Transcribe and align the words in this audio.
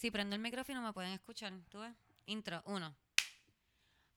Si 0.00 0.10
prendo 0.10 0.34
el 0.34 0.40
micrófono 0.40 0.80
me 0.80 0.94
pueden 0.94 1.12
escuchar. 1.12 1.52
¿Tú 1.68 1.80
ves? 1.80 1.94
Intro, 2.24 2.62
uno. 2.64 2.96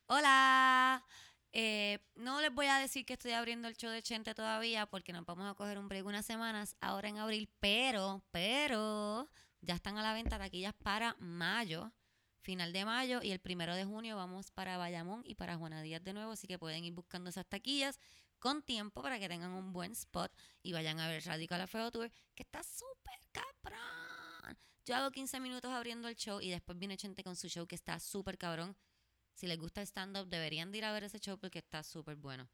Hola. 0.08 1.04
Eh, 1.52 2.00
no 2.16 2.40
les 2.40 2.54
voy 2.54 2.68
a 2.68 2.78
decir 2.78 3.06
que 3.06 3.12
estoy 3.12 3.34
abriendo 3.34 3.68
el 3.68 3.76
show 3.76 3.92
de 3.92 4.02
Chente 4.02 4.34
todavía 4.34 4.86
porque 4.86 5.12
nos 5.12 5.26
vamos 5.26 5.52
a 5.52 5.56
coger 5.56 5.78
un 5.78 5.90
break 5.90 6.06
unas 6.06 6.26
semanas 6.26 6.78
ahora 6.80 7.10
en 7.10 7.18
abril, 7.18 7.50
pero, 7.60 8.24
pero, 8.32 9.30
ya 9.60 9.76
están 9.76 9.98
a 9.98 10.04
la 10.04 10.14
venta 10.14 10.40
taquillas 10.40 10.74
para 10.74 11.18
mayo, 11.20 11.92
final 12.40 12.72
de 12.72 12.86
mayo 12.86 13.20
y 13.22 13.32
el 13.32 13.40
primero 13.40 13.76
de 13.76 13.84
junio 13.84 14.16
vamos 14.16 14.52
para 14.52 14.78
Bayamón 14.78 15.22
y 15.26 15.36
para 15.36 15.58
Juana 15.58 15.82
Díaz 15.82 16.02
de 16.02 16.14
nuevo, 16.14 16.32
así 16.32 16.48
que 16.48 16.58
pueden 16.58 16.86
ir 16.86 16.94
buscando 16.94 17.30
esas 17.30 17.46
taquillas 17.46 18.00
con 18.40 18.64
tiempo 18.64 19.04
para 19.04 19.20
que 19.20 19.28
tengan 19.28 19.52
un 19.52 19.74
buen 19.74 19.92
spot 19.92 20.32
y 20.64 20.72
vayan 20.72 21.02
a 21.02 21.10
ver 21.10 21.26
Radical 21.26 21.60
Afeo 21.60 21.92
Tour, 21.92 22.10
que 22.34 22.44
está 22.44 22.64
súper 22.64 23.20
cabrón. 23.34 23.93
Yo 24.86 24.96
hago 24.96 25.12
15 25.12 25.40
minutos 25.40 25.72
abriendo 25.72 26.10
el 26.10 26.16
show 26.16 26.42
y 26.42 26.50
después 26.50 26.78
viene 26.78 26.98
Chente 26.98 27.24
con 27.24 27.38
su 27.38 27.48
show 27.48 27.66
que 27.66 27.76
está 27.76 28.00
súper 28.00 28.38
cabrón. 28.38 28.76
Si 29.34 29.48
les 29.48 29.58
gusta 29.58 29.82
el 29.82 29.88
stand-up, 29.88 30.28
deberían 30.28 30.72
de 30.72 30.80
ir 30.80 30.86
a 30.86 30.92
ver 30.92 31.06
ese 31.06 31.20
show 31.20 31.38
porque 31.38 31.60
está 31.60 31.84
súper 31.84 32.18
bueno. 32.18 32.50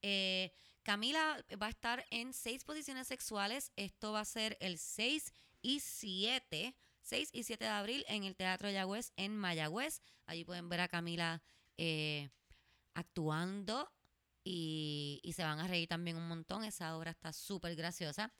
Eh, 0.00 0.52
Camila 0.84 1.44
va 1.60 1.66
a 1.66 1.70
estar 1.70 2.04
en 2.10 2.32
seis 2.32 2.64
posiciones 2.64 3.08
sexuales. 3.08 3.72
Esto 3.74 4.12
va 4.12 4.20
a 4.20 4.24
ser 4.24 4.56
el 4.60 4.78
6 4.78 5.32
y 5.60 5.80
7, 5.80 6.76
6 7.02 7.30
y 7.32 7.42
7 7.42 7.64
de 7.64 7.70
abril 7.70 8.04
en 8.06 8.22
el 8.22 8.36
Teatro 8.36 8.70
Yagüez 8.70 9.12
en 9.16 9.36
Mayagüez. 9.36 10.00
Allí 10.26 10.44
pueden 10.44 10.68
ver 10.68 10.80
a 10.80 10.88
Camila 10.88 11.42
eh, 11.76 12.30
actuando 12.94 13.90
y, 14.44 15.20
y 15.24 15.32
se 15.32 15.42
van 15.42 15.58
a 15.58 15.66
reír 15.66 15.88
también 15.88 16.16
un 16.16 16.28
montón. 16.28 16.62
Esa 16.62 16.96
obra 16.96 17.10
está 17.10 17.32
súper 17.32 17.74
graciosa. 17.74 18.32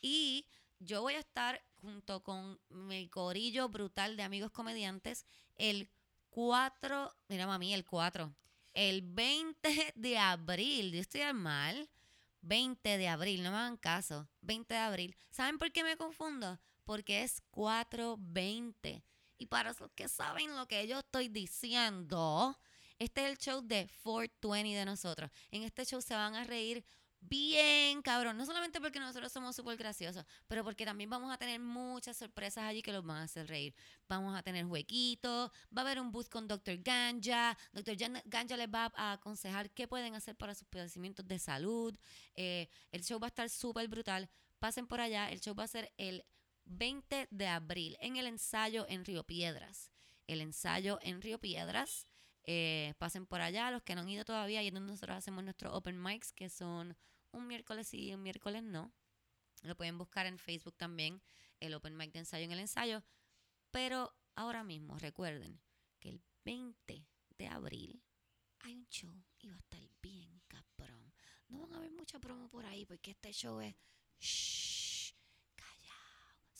Y 0.00 0.46
yo 0.80 1.02
voy 1.02 1.14
a 1.14 1.20
estar 1.20 1.62
junto 1.80 2.22
con 2.22 2.58
mi 2.68 3.08
corillo 3.08 3.68
brutal 3.68 4.16
de 4.16 4.22
amigos 4.22 4.50
comediantes 4.50 5.24
el 5.56 5.88
4, 6.30 7.14
mira 7.28 7.46
mami, 7.46 7.74
el 7.74 7.84
4, 7.84 8.34
el 8.74 9.02
20 9.02 9.92
de 9.94 10.18
abril, 10.18 10.92
yo 10.92 11.00
estoy 11.00 11.22
al 11.22 11.34
mal, 11.34 11.88
20 12.42 12.98
de 12.98 13.08
abril, 13.08 13.42
no 13.42 13.50
me 13.50 13.58
hagan 13.58 13.76
caso, 13.76 14.28
20 14.40 14.72
de 14.72 14.80
abril. 14.80 15.16
¿Saben 15.30 15.58
por 15.58 15.72
qué 15.72 15.84
me 15.84 15.96
confundo? 15.96 16.58
Porque 16.84 17.22
es 17.22 17.42
420. 17.50 19.04
Y 19.38 19.46
para 19.46 19.70
los 19.70 19.90
que 19.94 20.08
saben 20.08 20.56
lo 20.56 20.66
que 20.66 20.86
yo 20.86 21.00
estoy 21.00 21.28
diciendo, 21.28 22.58
este 22.98 23.24
es 23.24 23.30
el 23.30 23.38
show 23.38 23.62
de 23.62 23.88
420 24.02 24.78
de 24.78 24.84
nosotros. 24.84 25.30
En 25.50 25.62
este 25.62 25.84
show 25.84 26.00
se 26.00 26.14
van 26.14 26.34
a 26.34 26.44
reír 26.44 26.84
bien 27.20 28.02
cabrón. 28.02 28.36
No 28.36 28.46
solamente 28.46 28.80
porque 28.80 28.98
nosotros 28.98 29.30
somos 29.32 29.54
súper 29.56 29.76
graciosos, 29.76 30.24
pero 30.46 30.64
porque 30.64 30.84
también 30.84 31.10
vamos 31.10 31.32
a 31.32 31.38
tener 31.38 31.60
muchas 31.60 32.16
sorpresas 32.16 32.64
allí 32.64 32.82
que 32.82 32.92
los 32.92 33.04
van 33.04 33.18
a 33.18 33.22
hacer 33.24 33.46
reír. 33.46 33.74
Vamos 34.08 34.36
a 34.36 34.42
tener 34.42 34.64
huequitos, 34.66 35.50
va 35.76 35.82
a 35.82 35.84
haber 35.84 36.00
un 36.00 36.10
booth 36.10 36.28
con 36.28 36.48
Dr. 36.48 36.78
Ganja. 36.78 37.56
Dr. 37.72 37.96
Ganja 38.24 38.56
les 38.56 38.68
va 38.68 38.92
a 38.94 39.12
aconsejar 39.12 39.70
qué 39.70 39.86
pueden 39.86 40.14
hacer 40.14 40.36
para 40.36 40.54
sus 40.54 40.66
padecimientos 40.68 41.26
de 41.26 41.38
salud. 41.38 41.96
Eh, 42.34 42.68
el 42.92 43.04
show 43.04 43.20
va 43.20 43.26
a 43.26 43.28
estar 43.28 43.48
súper 43.48 43.88
brutal. 43.88 44.28
Pasen 44.58 44.86
por 44.86 45.00
allá. 45.00 45.30
El 45.30 45.40
show 45.40 45.54
va 45.54 45.64
a 45.64 45.68
ser 45.68 45.92
el 45.96 46.24
20 46.64 47.28
de 47.30 47.46
abril 47.46 47.96
en 48.00 48.16
el 48.16 48.26
ensayo 48.26 48.86
en 48.88 49.04
Río 49.04 49.24
Piedras. 49.24 49.90
El 50.26 50.40
ensayo 50.40 50.98
en 51.02 51.20
Río 51.20 51.40
Piedras. 51.40 52.06
Eh, 52.44 52.94
pasen 52.98 53.26
por 53.26 53.40
allá, 53.40 53.70
los 53.70 53.82
que 53.82 53.94
no 53.94 54.00
han 54.02 54.08
ido 54.08 54.24
todavía, 54.24 54.62
y 54.62 54.68
es 54.68 54.74
donde 54.74 54.92
nosotros 54.92 55.16
hacemos 55.16 55.44
nuestros 55.44 55.74
open 55.74 56.02
mics, 56.02 56.32
que 56.32 56.48
son 56.48 56.96
un 57.32 57.46
miércoles 57.46 57.88
sí 57.88 58.08
y 58.08 58.14
un 58.14 58.22
miércoles 58.22 58.62
no. 58.62 58.92
Lo 59.62 59.76
pueden 59.76 59.98
buscar 59.98 60.26
en 60.26 60.38
Facebook 60.38 60.76
también, 60.76 61.22
el 61.60 61.74
open 61.74 61.96
mic 61.96 62.12
de 62.12 62.20
ensayo 62.20 62.44
en 62.44 62.52
el 62.52 62.60
ensayo. 62.60 63.02
Pero 63.70 64.14
ahora 64.34 64.64
mismo, 64.64 64.98
recuerden 64.98 65.60
que 65.98 66.08
el 66.08 66.22
20 66.44 67.06
de 67.38 67.46
abril 67.46 68.02
hay 68.60 68.74
un 68.74 68.86
show 68.88 69.24
y 69.38 69.48
va 69.48 69.56
a 69.56 69.58
estar 69.58 69.80
bien 70.02 70.40
cabrón. 70.48 71.12
No 71.48 71.60
van 71.60 71.74
a 71.74 71.80
ver 71.80 71.92
mucha 71.92 72.18
promo 72.18 72.48
por 72.48 72.64
ahí 72.64 72.86
porque 72.86 73.12
este 73.12 73.32
show 73.32 73.60
es 73.60 73.74
shh. 74.18 74.69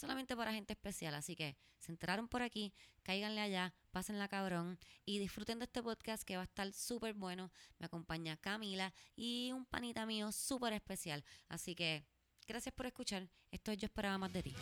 Solamente 0.01 0.35
para 0.35 0.55
gente 0.55 0.73
especial. 0.73 1.15
Así 1.15 1.37
que 1.37 1.59
se 1.79 1.93
enteraron 1.93 2.27
por 2.27 2.41
aquí, 2.41 2.73
cáiganle 3.03 3.43
allá, 3.43 3.75
pásenla 3.91 4.29
cabrón 4.29 4.79
y 5.05 5.19
disfruten 5.19 5.59
de 5.59 5.67
este 5.67 5.83
podcast 5.83 6.23
que 6.23 6.37
va 6.37 6.43
a 6.43 6.45
estar 6.47 6.73
súper 6.73 7.13
bueno. 7.13 7.53
Me 7.79 7.85
acompaña 7.85 8.39
Camila 8.39 8.95
y 9.15 9.53
un 9.53 9.67
panita 9.67 10.07
mío 10.07 10.33
súper 10.33 10.73
especial. 10.73 11.23
Así 11.49 11.75
que 11.75 12.07
gracias 12.49 12.75
por 12.75 12.87
escuchar. 12.87 13.29
Esto 13.51 13.73
es 13.73 13.79
Yo 13.79 13.87
Esperaba 13.87 14.17
Más 14.17 14.33
de 14.33 14.43
Ti. 14.43 14.55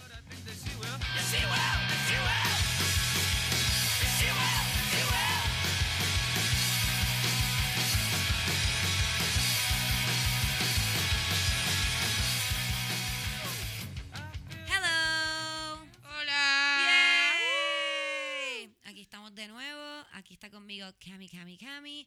Y, 21.87 22.06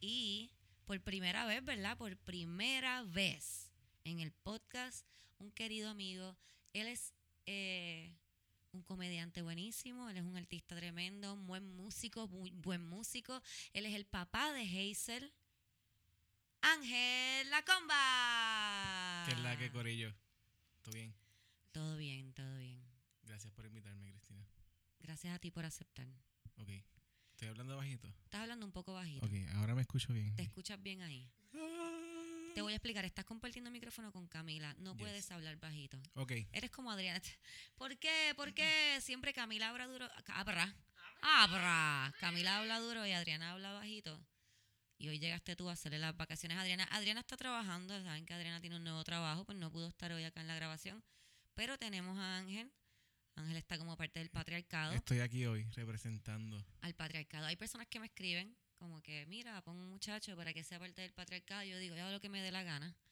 y 0.00 0.50
por 0.86 1.00
primera 1.00 1.46
vez, 1.46 1.64
¿verdad? 1.64 1.96
Por 1.96 2.16
primera 2.18 3.02
vez 3.02 3.70
en 4.04 4.20
el 4.20 4.32
podcast, 4.32 5.06
un 5.38 5.50
querido 5.52 5.90
amigo. 5.90 6.36
Él 6.72 6.86
es 6.86 7.12
eh, 7.46 8.16
un 8.72 8.82
comediante 8.82 9.42
buenísimo, 9.42 10.08
él 10.08 10.16
es 10.16 10.22
un 10.24 10.36
artista 10.36 10.76
tremendo, 10.76 11.34
un 11.34 11.46
buen 11.46 11.76
músico, 11.76 12.28
muy 12.28 12.50
buen 12.50 12.84
músico. 12.84 13.42
Él 13.72 13.86
es 13.86 13.94
el 13.94 14.06
papá 14.06 14.52
de 14.52 14.62
Hazel. 14.62 15.32
Ángel 16.62 17.50
La 17.50 17.64
Comba. 17.64 19.24
¿Qué 19.26 19.32
es 19.32 19.40
la 19.40 19.58
que 19.58 19.70
corillo? 19.70 20.14
¿Todo 20.82 20.94
bien? 20.94 21.14
Todo 21.72 21.96
bien, 21.96 22.32
todo 22.34 22.56
bien. 22.58 22.80
Gracias 23.22 23.52
por 23.52 23.66
invitarme, 23.66 24.10
Cristina. 24.10 24.46
Gracias 25.00 25.34
a 25.34 25.38
ti 25.38 25.50
por 25.50 25.64
aceptar. 25.64 26.06
Ok. 26.58 27.01
¿Estoy 27.42 27.50
hablando 27.50 27.76
bajito? 27.76 28.06
Estás 28.22 28.42
hablando 28.42 28.64
un 28.64 28.70
poco 28.70 28.92
bajito. 28.92 29.26
Ok, 29.26 29.32
ahora 29.56 29.74
me 29.74 29.80
escucho 29.82 30.12
bien. 30.12 30.32
¿Te 30.36 30.42
escuchas 30.44 30.80
bien 30.80 31.02
ahí? 31.02 31.28
Te 32.54 32.62
voy 32.62 32.72
a 32.72 32.76
explicar. 32.76 33.04
Estás 33.04 33.24
compartiendo 33.24 33.68
micrófono 33.68 34.12
con 34.12 34.28
Camila. 34.28 34.72
No 34.78 34.92
Yes. 34.92 35.00
puedes 35.00 35.30
hablar 35.32 35.56
bajito. 35.56 36.00
Ok. 36.14 36.30
Eres 36.52 36.70
como 36.70 36.92
Adriana. 36.92 37.20
¿Por 37.76 37.98
qué? 37.98 38.32
¿Por 38.36 38.54
qué 38.54 38.96
siempre 39.00 39.32
Camila 39.32 39.70
habla 39.70 39.88
duro? 39.88 40.08
Abra. 40.26 40.72
Abra. 41.20 42.14
Camila 42.20 42.58
habla 42.58 42.78
duro 42.78 43.04
y 43.04 43.10
Adriana 43.10 43.50
habla 43.50 43.72
bajito. 43.72 44.24
Y 44.98 45.08
hoy 45.08 45.18
llegaste 45.18 45.56
tú 45.56 45.68
a 45.68 45.72
hacerle 45.72 45.98
las 45.98 46.16
vacaciones 46.16 46.56
a 46.58 46.60
Adriana. 46.60 46.84
Adriana 46.92 47.22
está 47.22 47.36
trabajando. 47.36 48.00
Saben 48.04 48.24
que 48.24 48.34
Adriana 48.34 48.60
tiene 48.60 48.76
un 48.76 48.84
nuevo 48.84 49.02
trabajo, 49.02 49.44
pues 49.44 49.58
no 49.58 49.68
pudo 49.72 49.88
estar 49.88 50.12
hoy 50.12 50.22
acá 50.22 50.42
en 50.42 50.46
la 50.46 50.54
grabación. 50.54 51.02
Pero 51.56 51.76
tenemos 51.76 52.16
a 52.20 52.36
Ángel. 52.36 52.70
Ángel 53.34 53.56
está 53.56 53.78
como 53.78 53.96
parte 53.96 54.18
del 54.20 54.30
patriarcado. 54.30 54.92
Estoy 54.94 55.20
aquí 55.20 55.46
hoy 55.46 55.64
representando. 55.74 56.64
al 56.82 56.94
patriarcado. 56.94 57.46
Hay 57.46 57.56
personas 57.56 57.86
que 57.88 57.98
me 58.00 58.06
escriben 58.06 58.56
como 58.78 59.00
que, 59.02 59.24
mira, 59.26 59.60
pon 59.62 59.76
un 59.78 59.88
muchacho 59.90 60.36
para 60.36 60.52
que 60.52 60.64
sea 60.64 60.78
parte 60.78 61.00
del 61.02 61.12
patriarcado. 61.12 61.62
Yo 61.64 61.78
digo, 61.78 61.94
yo 61.96 62.02
hago 62.02 62.12
lo 62.12 62.20
que 62.20 62.28
me 62.28 62.42
dé 62.42 62.50
la 62.52 62.62
gana. 62.62 62.94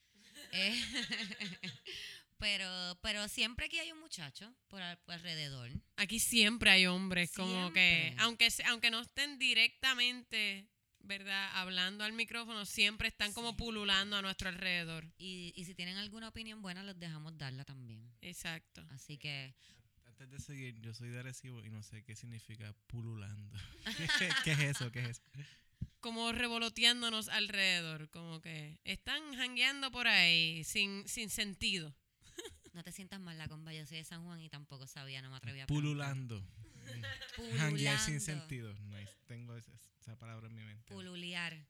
Eh, 0.52 0.80
pero, 2.38 2.98
pero 3.02 3.28
siempre 3.28 3.68
que 3.68 3.80
hay 3.80 3.92
un 3.92 4.00
muchacho 4.00 4.52
por, 4.68 4.80
al- 4.82 4.98
por 4.98 5.14
alrededor. 5.14 5.70
Aquí 5.96 6.18
siempre 6.18 6.70
hay 6.70 6.86
hombres, 6.86 7.32
como 7.32 7.72
que, 7.72 8.14
aunque, 8.18 8.48
aunque 8.66 8.90
no 8.90 9.00
estén 9.00 9.38
directamente, 9.38 10.66
¿verdad? 11.00 11.50
Hablando 11.54 12.04
al 12.04 12.12
micrófono, 12.12 12.64
siempre 12.64 13.08
están 13.08 13.32
como 13.32 13.56
pululando 13.56 14.16
a 14.16 14.22
nuestro 14.22 14.48
alrededor. 14.48 15.04
Y, 15.18 15.52
y 15.56 15.64
si 15.66 15.74
tienen 15.74 15.96
alguna 15.98 16.28
opinión 16.28 16.62
buena, 16.62 16.82
los 16.82 16.98
dejamos 16.98 17.36
darla 17.36 17.64
también. 17.64 18.10
Exacto. 18.22 18.86
Así 18.90 19.18
que, 19.18 19.54
Antes 20.20 20.30
de 20.32 20.38
seguir, 20.40 20.78
yo 20.82 20.92
soy 20.92 21.08
de 21.08 21.20
Arecibo 21.20 21.64
y 21.64 21.70
no 21.70 21.82
sé 21.82 22.02
qué 22.04 22.14
significa 22.14 22.74
pululando. 22.88 23.58
¿Qué, 24.18 24.28
qué 24.44 24.52
es 24.52 24.58
eso? 24.60 24.92
¿Qué 24.92 25.00
es 25.00 25.08
eso? 25.08 25.22
Como 26.00 26.30
revoloteándonos 26.32 27.28
alrededor, 27.30 28.10
como 28.10 28.42
que 28.42 28.78
están 28.84 29.34
jangueando 29.34 29.90
por 29.90 30.08
ahí 30.08 30.62
sin, 30.64 31.08
sin 31.08 31.30
sentido. 31.30 31.94
no 32.74 32.82
te 32.82 32.92
sientas 32.92 33.18
mal 33.18 33.38
la 33.38 33.48
comba. 33.48 33.72
Yo 33.72 33.86
soy 33.86 33.96
de 33.96 34.04
San 34.04 34.22
Juan 34.24 34.42
y 34.42 34.50
tampoco 34.50 34.86
sabía, 34.86 35.22
no 35.22 35.30
me 35.30 35.36
atreví 35.36 35.60
a. 35.60 35.66
Pululando. 35.66 36.46
Pululando. 37.36 37.58
Janguear 37.58 37.98
sin 37.98 38.20
sentido. 38.20 38.74
Nice. 38.74 39.16
Tengo 39.26 39.56
esa, 39.56 39.72
esa 40.00 40.16
palabra 40.18 40.48
en 40.48 40.54
mi 40.54 40.64
mente. 40.64 40.92
Pululear. 40.92 41.66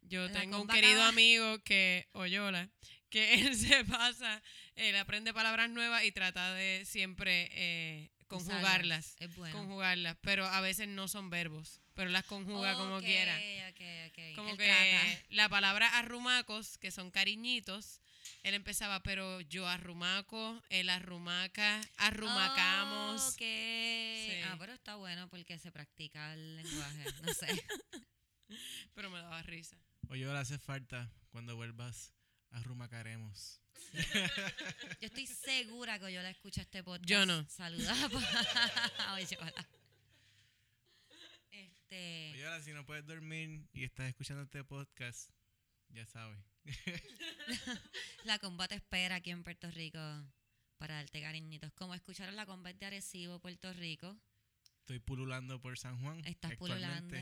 Yo 0.00 0.26
La 0.26 0.32
tengo 0.32 0.60
un 0.60 0.66
querido 0.66 0.94
acaba- 0.94 1.08
amigo 1.10 1.58
que, 1.60 2.08
Oyola, 2.12 2.68
que 3.12 3.34
él 3.34 3.54
se 3.56 3.84
pasa, 3.84 4.42
él 4.74 4.96
aprende 4.96 5.32
palabras 5.32 5.70
nuevas 5.70 6.02
y 6.04 6.10
trata 6.12 6.54
de 6.54 6.84
siempre 6.86 7.48
eh, 7.52 8.10
conjugarlas. 8.26 9.14
Es 9.20 9.36
bueno. 9.36 9.56
Conjugarlas, 9.56 10.16
pero 10.22 10.46
a 10.46 10.60
veces 10.60 10.88
no 10.88 11.06
son 11.08 11.30
verbos. 11.30 11.80
pero 11.94 12.10
las 12.10 12.24
conjuga 12.24 12.74
como 12.74 13.00
quiera. 13.00 13.36
ok, 13.70 13.80
ok. 14.08 14.34
Como 14.36 14.48
Él 14.50 14.56
que 14.56 14.64
trata. 14.64 15.24
la 15.28 15.48
palabra 15.50 15.98
arrumacos, 15.98 16.78
que 16.78 16.90
son 16.90 17.10
cariñitos, 17.10 18.00
él 18.44 18.54
empezaba, 18.54 19.02
pero 19.02 19.40
yo 19.42 19.68
arrumaco, 19.68 20.60
él 20.70 20.88
arrumaca, 20.88 21.80
arrumacamos. 21.98 23.20
Ok. 23.34 23.42
Ah, 23.42 24.52
Sí. 24.52 24.58
pero 24.58 24.72
está 24.72 24.96
bueno 24.96 25.28
porque 25.28 25.58
se 25.58 25.70
practica 25.70 26.32
el 26.32 26.56
lenguaje. 26.56 27.04
No 27.22 27.34
sé. 27.34 27.46
Pero 28.94 29.08
me 29.10 29.18
daba 29.18 29.40
risa. 29.42 29.76
Oye, 30.08 30.26
ahora 30.26 30.40
hace 30.40 30.58
falta 30.58 31.10
cuando 31.30 31.56
vuelvas 31.56 32.12
arrumacaremos. 32.52 33.60
Yo 35.00 35.06
estoy 35.06 35.26
segura 35.26 35.98
que 35.98 36.12
yo 36.12 36.22
la 36.22 36.30
escucho 36.30 36.60
este 36.60 36.82
podcast. 36.82 37.08
Yo 37.08 37.26
no. 37.26 37.44
Saluda. 37.48 37.94
Oye, 39.14 39.36
hola. 39.40 39.68
Este. 41.50 42.32
Oye, 42.32 42.46
ahora 42.46 42.62
si 42.62 42.72
no 42.72 42.86
puedes 42.86 43.04
dormir 43.06 43.66
y 43.72 43.84
estás 43.84 44.08
escuchando 44.08 44.44
este 44.44 44.64
podcast, 44.64 45.30
ya 45.90 46.06
sabes. 46.06 46.38
La 48.24 48.38
comba 48.38 48.68
te 48.68 48.76
espera 48.76 49.16
aquí 49.16 49.30
en 49.30 49.42
Puerto 49.42 49.70
Rico 49.70 49.98
para 50.78 50.96
darte 50.96 51.20
cariñitos. 51.20 51.72
Como 51.72 51.94
escucharon 51.94 52.36
la 52.36 52.46
comba 52.46 52.72
de 52.72 52.86
Arecibo, 52.86 53.40
Puerto 53.40 53.72
Rico. 53.72 54.16
Estoy 54.80 55.00
pululando 55.00 55.60
por 55.60 55.78
San 55.78 56.00
Juan. 56.00 56.24
Estás 56.26 56.56
pululando. 56.56 57.16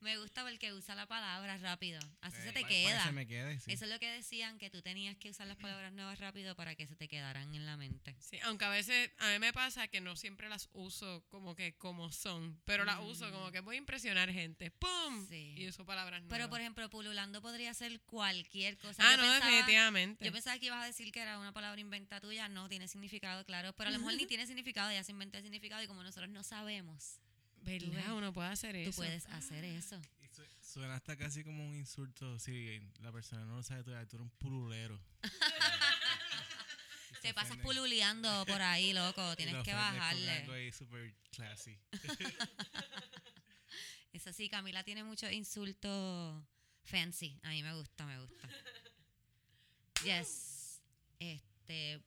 Me 0.00 0.18
gusta 0.18 0.44
porque 0.44 0.72
usa 0.74 0.94
la 0.94 1.06
palabra 1.06 1.56
rápido. 1.56 1.98
Así 2.20 2.36
se 2.42 2.50
Eh, 2.50 2.52
te 2.52 2.60
para- 2.60 2.62
para 2.62 2.68
que 2.74 2.84
queda. 2.84 3.04
se 3.04 3.12
me 3.12 3.26
quede, 3.26 3.60
sí. 3.60 3.72
Eso 3.72 3.84
es 3.86 3.90
lo 3.90 3.98
que 3.98 4.10
decían, 4.10 4.58
que 4.58 4.68
tú 4.70 4.82
tenías 4.82 5.16
que 5.16 5.30
usar 5.30 5.46
las 5.46 5.56
palabras 5.56 5.92
nuevas 5.92 6.18
rápido 6.20 6.54
para 6.54 6.74
que 6.74 6.86
se 6.86 6.96
te 6.96 7.08
quedaran 7.08 7.54
en 7.54 7.64
la 7.66 7.76
mente. 7.76 8.14
Sí, 8.20 8.38
aunque 8.44 8.64
a 8.66 8.68
veces 8.68 9.10
a 9.18 9.32
mí 9.32 9.38
me 9.38 9.52
pasa 9.52 9.88
que 9.88 10.00
no 10.00 10.14
siempre 10.14 10.48
las 10.48 10.68
uso 10.72 11.24
como 11.28 11.54
que 11.56 11.74
como 11.76 12.12
son, 12.12 12.60
pero 12.66 12.84
las 12.84 13.00
uso 13.00 13.30
como 13.32 13.50
que 13.50 13.60
voy 13.60 13.76
a 13.76 13.78
impresionar 13.78 14.30
gente. 14.30 14.70
¡Pum! 14.70 14.90
Mm. 15.22 15.28
Sí. 15.28 15.54
Y 15.56 15.66
uso 15.68 15.84
palabras 15.86 16.20
nuevas. 16.22 16.36
Pero, 16.38 16.50
por 16.50 16.60
ejemplo, 16.60 16.88
pululando 16.90 17.40
podría 17.40 17.72
ser 17.74 18.00
cualquier 18.02 18.76
cosa. 18.76 19.02
ah, 19.04 19.10
Yo 19.12 19.16
no, 19.16 19.22
pensaba- 19.22 19.46
definitivamente. 19.50 20.24
Yo 20.24 20.32
pensaba 20.32 20.58
que 20.58 20.66
ibas 20.66 20.82
a 20.82 20.86
decir 20.86 21.10
que 21.10 21.20
era 21.20 21.38
una 21.38 21.52
palabra 21.52 21.80
inventa 21.80 22.20
tuya. 22.20 22.48
No 22.48 22.68
tiene 22.68 22.86
significado, 22.88 23.44
claro. 23.44 23.72
Pero 23.72 23.88
a 23.88 23.92
lo 23.92 23.98
mejor 23.98 24.14
ni 24.14 24.26
tiene 24.30 24.46
significado, 24.46 24.92
ya 24.92 25.02
se 25.02 25.12
inventó 25.12 25.38
el 25.38 25.42
significado. 25.44 25.82
Y 25.82 25.86
como 25.86 26.02
nosotros 26.02 26.28
no 26.30 26.42
sabemos, 26.42 27.20
¿Verdad? 27.66 28.14
Uno 28.16 28.32
puede 28.32 28.48
hacer 28.48 28.72
tú 28.84 28.90
eso. 28.90 28.96
puedes 28.96 29.26
hacer 29.26 29.64
eso. 29.64 30.00
Y 30.22 30.28
su- 30.28 30.72
suena 30.72 30.94
hasta 30.96 31.16
casi 31.16 31.42
como 31.44 31.66
un 31.68 31.76
insulto. 31.76 32.38
Si 32.38 32.80
la 33.00 33.12
persona 33.12 33.44
no 33.44 33.56
lo 33.56 33.62
sabe, 33.62 33.82
tú, 33.82 33.90
tú 33.90 33.96
eres 33.96 34.12
un 34.20 34.30
pululero. 34.30 34.98
Te 37.22 37.34
pasas 37.34 37.56
pululeando 37.58 38.44
por 38.46 38.62
ahí, 38.62 38.92
loco. 38.92 39.32
Y 39.32 39.36
Tienes 39.36 39.54
lo 39.56 39.64
que 39.64 39.72
bajarle. 39.74 40.30
algo 40.30 40.52
ahí 40.52 40.70
súper 40.70 41.12
classy. 41.32 41.76
Eso 44.12 44.32
sí, 44.32 44.48
Camila 44.48 44.82
tiene 44.84 45.02
muchos 45.04 45.30
insultos 45.32 46.42
fancy. 46.84 47.38
A 47.42 47.50
mí 47.50 47.62
me 47.62 47.74
gusta, 47.74 48.06
me 48.06 48.20
gusta. 48.20 48.48
Yes. 50.04 50.82
Este. 51.18 52.00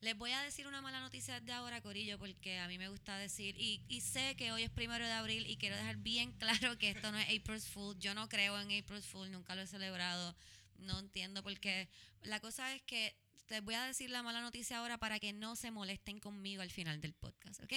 Les 0.00 0.16
voy 0.16 0.30
a 0.32 0.40
decir 0.40 0.66
una 0.66 0.80
mala 0.80 1.00
noticia 1.00 1.40
de 1.40 1.52
ahora, 1.52 1.82
Corillo, 1.82 2.18
porque 2.18 2.58
a 2.58 2.68
mí 2.68 2.78
me 2.78 2.88
gusta 2.88 3.18
decir, 3.18 3.54
y, 3.58 3.84
y 3.86 4.00
sé 4.00 4.34
que 4.36 4.50
hoy 4.50 4.62
es 4.62 4.70
primero 4.70 5.04
de 5.04 5.12
abril 5.12 5.46
y 5.46 5.58
quiero 5.58 5.76
dejar 5.76 5.96
bien 5.98 6.32
claro 6.38 6.78
que 6.78 6.90
esto 6.90 7.12
no 7.12 7.18
es 7.18 7.26
April's 7.26 7.68
Fool. 7.68 7.98
Yo 7.98 8.14
no 8.14 8.28
creo 8.28 8.58
en 8.58 8.78
April's 8.78 9.06
Fool, 9.06 9.30
nunca 9.30 9.54
lo 9.54 9.62
he 9.62 9.66
celebrado. 9.66 10.34
No 10.78 10.98
entiendo 10.98 11.42
por 11.42 11.58
qué. 11.60 11.88
La 12.22 12.40
cosa 12.40 12.74
es 12.74 12.82
que 12.82 13.14
les 13.48 13.62
voy 13.62 13.74
a 13.74 13.84
decir 13.84 14.08
la 14.08 14.22
mala 14.22 14.40
noticia 14.40 14.78
ahora 14.78 14.96
para 14.96 15.18
que 15.18 15.32
no 15.32 15.54
se 15.54 15.70
molesten 15.70 16.18
conmigo 16.18 16.62
al 16.62 16.70
final 16.70 17.00
del 17.00 17.12
podcast, 17.12 17.60
¿ok? 17.62 17.72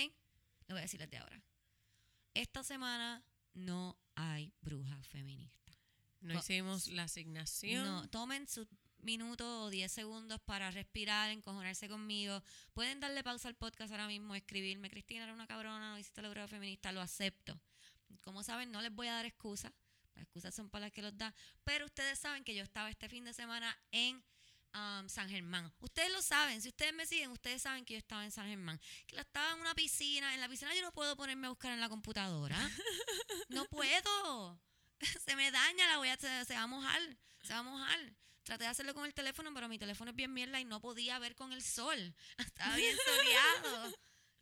Lo 0.67 0.75
voy 0.75 0.79
a 0.79 0.83
decir 0.83 1.01
desde 1.01 1.17
ahora. 1.17 1.43
Esta 2.33 2.63
semana 2.63 3.21
no 3.53 3.97
hay 4.15 4.53
bruja 4.61 5.01
feminista. 5.03 5.63
No 6.21 6.39
hicimos 6.39 6.87
la 6.87 7.03
asignación. 7.03 7.85
No, 7.85 8.09
tomen 8.09 8.47
sus 8.47 8.67
minutos 9.03 9.47
o 9.47 9.69
10 9.69 9.91
segundos 9.91 10.39
para 10.41 10.71
respirar, 10.71 11.29
encojonarse 11.29 11.87
conmigo. 11.89 12.41
Pueden 12.73 12.99
darle 12.99 13.23
pausa 13.23 13.47
al 13.47 13.55
podcast 13.55 13.91
ahora 13.91 14.07
mismo, 14.07 14.35
escribirme, 14.35 14.89
Cristina, 14.89 15.23
era 15.23 15.33
una 15.33 15.47
cabrona, 15.47 15.91
no 15.91 15.97
hiciste 15.97 16.21
la 16.21 16.29
bruja 16.29 16.47
feminista, 16.47 16.91
lo 16.91 17.01
acepto. 17.01 17.59
Como 18.21 18.43
saben, 18.43 18.71
no 18.71 18.81
les 18.81 18.93
voy 18.93 19.07
a 19.07 19.13
dar 19.13 19.25
excusas. 19.25 19.71
Las 20.15 20.23
excusas 20.23 20.53
son 20.53 20.69
para 20.69 20.85
las 20.85 20.91
que 20.91 21.01
los 21.01 21.17
da. 21.17 21.33
Pero 21.63 21.85
ustedes 21.85 22.19
saben 22.19 22.43
que 22.43 22.55
yo 22.55 22.63
estaba 22.63 22.89
este 22.89 23.09
fin 23.09 23.25
de 23.25 23.33
semana 23.33 23.77
en 23.91 24.23
um, 24.73 25.09
San 25.09 25.29
Germán. 25.29 25.71
Ustedes 25.79 26.11
lo 26.11 26.21
saben. 26.21 26.61
Si 26.61 26.69
ustedes 26.69 26.93
me 26.93 27.05
siguen, 27.05 27.31
ustedes 27.31 27.61
saben 27.61 27.85
que 27.85 27.93
yo 27.93 27.97
estaba 27.99 28.23
en 28.23 28.31
San 28.31 28.47
Germán. 28.47 28.79
Que 29.07 29.17
estaba 29.19 29.53
en 29.53 29.61
una 29.61 29.73
piscina. 29.75 30.33
En 30.33 30.41
la 30.41 30.49
piscina 30.49 30.73
yo 30.75 30.81
no 30.81 30.91
puedo 30.91 31.15
ponerme 31.15 31.47
a 31.47 31.49
buscar 31.49 31.71
en 31.71 31.79
la 31.79 31.89
computadora. 31.89 32.57
No 33.49 33.65
puedo. 33.65 34.59
Se 35.25 35.35
me 35.35 35.51
daña, 35.51 35.87
la 35.87 35.97
voy 35.97 36.07
a, 36.07 36.17
se, 36.17 36.45
se 36.45 36.55
va 36.55 36.61
a 36.61 36.67
mojar. 36.67 37.01
Se 37.43 37.53
va 37.53 37.59
a 37.59 37.63
mojar. 37.63 37.99
Traté 38.43 38.65
de 38.65 38.69
hacerlo 38.69 38.93
con 38.93 39.05
el 39.05 39.13
teléfono, 39.13 39.53
pero 39.53 39.67
mi 39.69 39.79
teléfono 39.79 40.11
es 40.11 40.15
bien 40.17 40.33
mierda 40.33 40.59
y 40.59 40.65
no 40.65 40.81
podía 40.81 41.17
ver 41.19 41.35
con 41.35 41.53
el 41.53 41.61
sol. 41.61 42.13
Estaba 42.37 42.75
bien 42.75 42.95
soleado. 43.05 43.93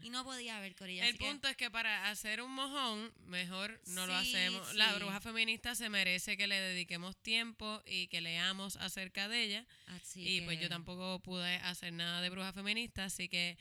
Y 0.03 0.09
no 0.09 0.23
podía 0.23 0.59
ver, 0.59 0.75
Corilla. 0.75 1.07
El 1.07 1.15
que- 1.19 1.25
punto 1.27 1.47
es 1.47 1.55
que 1.55 1.69
para 1.69 2.09
hacer 2.09 2.41
un 2.41 2.51
mojón, 2.51 3.13
mejor 3.19 3.79
no 3.85 4.07
lo 4.07 4.19
Sí, 4.23 4.29
hacemos. 4.29 4.73
La 4.73 4.95
bruja 4.95 5.21
feminista 5.21 5.75
se 5.75 5.89
merece 5.89 6.37
que 6.37 6.47
le 6.47 6.59
dediquemos 6.59 7.15
tiempo 7.17 7.83
y 7.85 8.07
que 8.07 8.19
leamos 8.19 8.77
acerca 8.77 9.27
de 9.27 9.43
ella. 9.43 9.67
así 9.85 10.27
y 10.27 10.41
pues 10.41 10.59
yo 10.59 10.69
tampoco 10.69 11.19
pude 11.19 11.57
hacer 11.57 11.93
nada 11.93 12.19
de 12.21 12.31
bruja 12.31 12.51
feminista, 12.51 13.03
así 13.05 13.29
que 13.29 13.59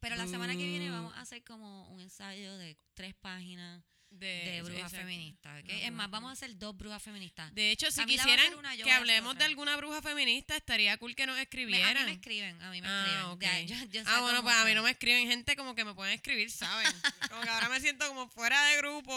Pero 0.00 0.14
la 0.16 0.26
semana 0.26 0.52
que 0.52 0.64
viene 0.66 0.90
Boo. 0.90 0.96
vamos 0.96 1.14
a 1.16 1.22
hacer 1.22 1.42
como 1.42 1.88
un 1.88 2.00
ensayo 2.02 2.58
de 2.58 2.76
tres 2.92 3.14
páginas 3.14 3.82
de, 4.10 4.26
de 4.26 4.62
brujas 4.62 4.90
feministas. 4.90 5.62
Es 5.68 5.92
más, 5.92 6.10
vamos 6.10 6.30
a 6.30 6.32
hacer 6.32 6.56
dos 6.58 6.76
brujas 6.76 7.02
feministas. 7.02 7.54
De 7.54 7.70
hecho, 7.70 7.90
si 7.90 8.00
Camila 8.00 8.22
quisieran 8.24 8.54
una, 8.54 8.76
que 8.76 8.90
hablemos 8.92 9.36
de 9.38 9.44
alguna 9.44 9.76
bruja 9.76 10.02
feminista, 10.02 10.56
estaría 10.56 10.96
cool 10.98 11.14
que 11.14 11.26
nos 11.26 11.34
Me- 11.36 11.40
a 11.40 11.42
escribieran. 11.44 11.94
mí 11.94 12.04
me 12.04 12.12
escriben, 12.12 12.62
a 12.62 12.70
mí 12.70 12.80
me 12.82 12.88
Ah, 12.88 13.02
escriben. 13.04 13.24
ok. 13.26 13.42
Ya, 13.42 13.60
yo- 13.84 13.84
yo 13.90 14.02
ah, 14.06 14.20
bueno, 14.22 14.42
pues 14.42 14.54
a 14.56 14.64
mí 14.64 14.74
no 14.74 14.82
me 14.82 14.90
escriben 14.90 15.28
gente 15.28 15.54
como 15.56 15.74
que 15.74 15.84
me 15.84 15.94
pueden 15.94 16.14
escribir, 16.14 16.50
¿saben? 16.50 16.86
Como 17.30 17.42
que 17.42 17.48
ahora 17.50 17.68
me 17.68 17.80
siento 17.80 18.06
como 18.08 18.28
fuera 18.28 18.62
de 18.66 18.78
grupo. 18.78 19.12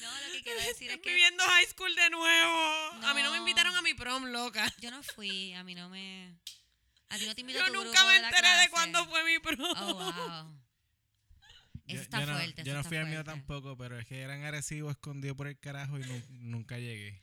No, 0.00 0.10
lo 0.26 0.32
que 0.32 0.42
quiero 0.42 0.58
decir 0.60 0.88
es 0.90 0.96
Estoy 0.96 1.00
que 1.00 1.10
viviendo 1.14 1.44
high 1.44 1.66
school 1.66 1.94
de 1.94 2.10
nuevo. 2.10 3.06
A 3.06 3.14
mí 3.14 3.22
no 3.22 3.30
me 3.30 3.38
invitaron 3.38 3.74
a 3.76 3.82
mi 3.82 3.94
prom, 3.94 4.24
loca. 4.26 4.70
yo 4.80 4.90
no 4.90 5.02
fui, 5.02 5.52
a 5.54 5.62
mí 5.64 5.74
no 5.74 5.88
me... 5.88 6.36
A 7.08 7.18
ti 7.18 7.26
no 7.26 7.34
te 7.34 7.42
invito 7.42 7.58
Yo 7.60 7.66
tu 7.66 7.72
nunca 7.74 7.90
grupo 8.00 8.06
me 8.08 8.16
enteré 8.16 8.48
de 8.48 8.68
cuándo 8.70 9.06
fue 9.06 9.22
mi 9.24 9.38
prom. 9.38 9.60
Oh, 9.76 9.94
wow. 9.94 10.61
Eso 11.92 11.96
Yo- 11.98 12.02
está 12.02 12.20
yo 12.20 12.26
no, 12.26 12.32
fuerte. 12.34 12.62
Yo 12.62 12.62
eso 12.62 12.72
no 12.74 12.78
está 12.80 12.88
fui 12.88 12.96
al 12.98 13.06
mío 13.08 13.24
tampoco, 13.24 13.76
pero 13.76 13.98
es 13.98 14.06
que 14.06 14.20
eran 14.20 14.42
agresivos, 14.42 14.92
escondidos 14.92 15.36
por 15.36 15.46
el 15.46 15.58
carajo 15.58 15.98
y 15.98 16.02
nu- 16.02 16.22
nunca 16.30 16.78
llegué. 16.78 17.22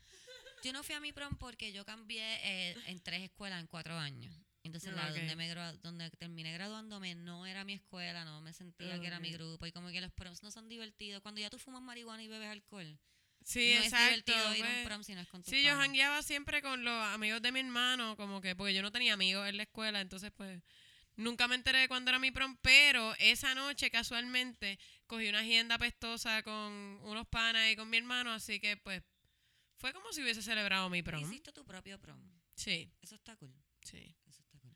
Yo 0.64 0.74
no 0.74 0.84
fui 0.84 0.96
a 0.96 1.00
mi 1.00 1.14
prom 1.14 1.38
porque 1.38 1.72
yo 1.72 1.86
cambié 1.86 2.22
eh, 2.44 2.76
en 2.88 3.00
tres 3.02 3.22
escuelas 3.24 3.60
en 3.62 3.68
cuatro 3.68 3.98
años. 3.98 4.34
Entonces, 4.64 4.94
la 4.94 5.10
donde, 5.10 5.36
me 5.38 5.48
donde 5.82 6.10
terminé 6.12 6.52
graduándome 6.54 7.16
no 7.16 7.46
era 7.46 7.64
mi 7.64 7.74
escuela, 7.74 8.26
no 8.26 8.42
me 8.42 8.52
sentía 8.54 9.00
que 9.00 9.08
era 9.08 9.20
mi 9.20 9.32
grupo. 9.32 9.66
Y 9.66 9.72
como 9.72 9.90
que 9.90 10.02
los 10.02 10.12
proms 10.12 10.44
no 10.44 10.52
son 10.52 10.68
divertidos. 10.68 11.22
Cuando 11.22 11.40
ya 11.40 11.50
tú 11.50 11.58
fumas 11.58 11.82
marihuana 11.82 12.22
y 12.24 12.28
bebes 12.28 12.50
alcohol, 12.50 13.00
Sí, 13.46 13.74
no 13.78 13.84
exacto. 13.86 14.06
es 14.06 14.26
divertido 14.26 14.56
ir 14.58 14.64
a 14.66 14.68
un 14.68 14.74
pues. 14.74 14.86
prom 14.86 15.04
si 15.04 15.16
no 15.16 15.22
es 15.22 15.28
con 15.30 15.44
Sí, 15.46 15.64
yo 15.64 15.76
jangueaba 15.78 16.22
siempre 16.24 16.62
con 16.62 16.84
los 16.84 17.04
amigos 17.06 17.42
de 17.42 17.54
mi 17.54 17.62
hermano, 17.62 18.18
como 18.18 18.42
que, 18.42 18.54
porque 18.54 18.74
yo 18.74 18.82
no 18.82 18.92
tenía 18.92 19.14
amigos 19.14 19.48
en 19.48 19.56
la 19.56 19.64
escuela, 19.64 20.02
entonces 20.02 20.32
pues 20.36 20.62
nunca 21.20 21.48
me 21.48 21.56
enteré 21.56 21.80
de 21.80 21.88
cuándo 21.88 22.10
era 22.12 22.20
mi 22.20 22.32
prom, 22.32 22.58
pero 22.62 23.14
esa 23.20 23.54
noche 23.56 23.90
casualmente 23.92 24.80
cogí 25.08 25.28
una 25.28 25.40
agenda 25.40 25.78
pestosa 25.78 26.42
con 26.44 26.54
unos 27.04 27.28
panas 27.28 27.72
y 27.72 27.76
con 27.76 27.90
mi 27.90 27.98
hermano, 27.98 28.32
así 28.34 28.60
que 28.60 28.78
pues 28.78 29.04
fue 29.78 29.94
como 29.94 30.12
si 30.12 30.22
hubiese 30.22 30.42
celebrado 30.42 30.90
mi 30.90 31.02
prom. 31.04 31.22
Hiciste 31.24 31.52
tu 31.52 31.64
propio 31.66 32.00
prom. 32.00 32.20
Sí, 32.56 32.92
Eso 33.02 33.16
está 33.16 33.36
cool. 33.38 33.54
sí. 33.84 34.16
Eso 34.28 34.42
está 34.42 34.60
cool. 34.60 34.76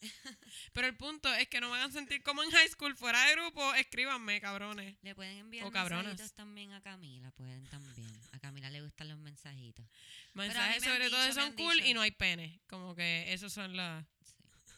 Pero 0.72 0.86
el 0.86 0.96
punto 0.96 1.32
es 1.34 1.48
que 1.48 1.60
no 1.60 1.70
me 1.70 1.76
hagan 1.76 1.92
sentir 1.92 2.22
como 2.22 2.42
en 2.44 2.50
high 2.50 2.68
school, 2.68 2.94
fuera 2.96 3.20
de 3.26 3.32
grupo, 3.34 3.74
escríbanme, 3.74 4.40
cabrones. 4.40 4.96
Le 5.02 5.14
pueden 5.16 5.38
enviar 5.38 5.66
O 5.66 5.72
cabronas. 5.72 6.06
mensajitos 6.06 6.34
también 6.36 6.72
a 6.72 6.80
Camila, 6.80 7.32
pueden 7.32 7.66
también. 7.66 8.12
A 8.32 8.38
Camila 8.38 8.70
le 8.70 8.82
gustan 8.82 9.08
los 9.08 9.18
mensajitos. 9.18 9.84
a 9.86 10.38
Mensajes 10.38 10.84
sobre 10.84 11.10
todo 11.10 11.20
dicho, 11.22 11.34
son 11.40 11.52
cool 11.56 11.74
dicho. 11.78 11.88
y 11.88 11.94
no 11.94 12.00
hay 12.02 12.12
pene. 12.12 12.60
Como 12.68 12.94
que 12.94 13.32
esos 13.32 13.52
son 13.52 13.76
las... 13.76 14.04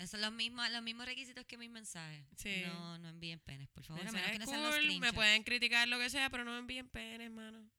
Esos 0.01 0.13
son 0.13 0.23
los 0.23 0.33
mismos, 0.33 0.69
los 0.71 0.83
mismos 0.83 1.05
requisitos 1.05 1.45
que 1.45 1.59
mis 1.59 1.69
mensajes. 1.71 2.25
Sí. 2.37 2.63
No, 2.67 2.99
no 2.99 3.09
envíen 3.11 3.39
penes, 3.41 3.69
por 3.69 3.85
favor. 3.85 4.07
A 4.07 4.11
menos 4.11 4.31
que 4.31 4.39
no 4.39 4.47
sean 4.47 4.63
los 4.63 4.75
cool, 4.77 4.99
me 4.99 5.13
pueden 5.13 5.43
criticar 5.43 5.87
lo 5.89 5.99
que 5.99 6.09
sea, 6.09 6.31
pero 6.31 6.43
no 6.45 6.53
me 6.53 6.59
envíen 6.59 6.89
pene, 6.89 7.25
hermano. 7.27 7.71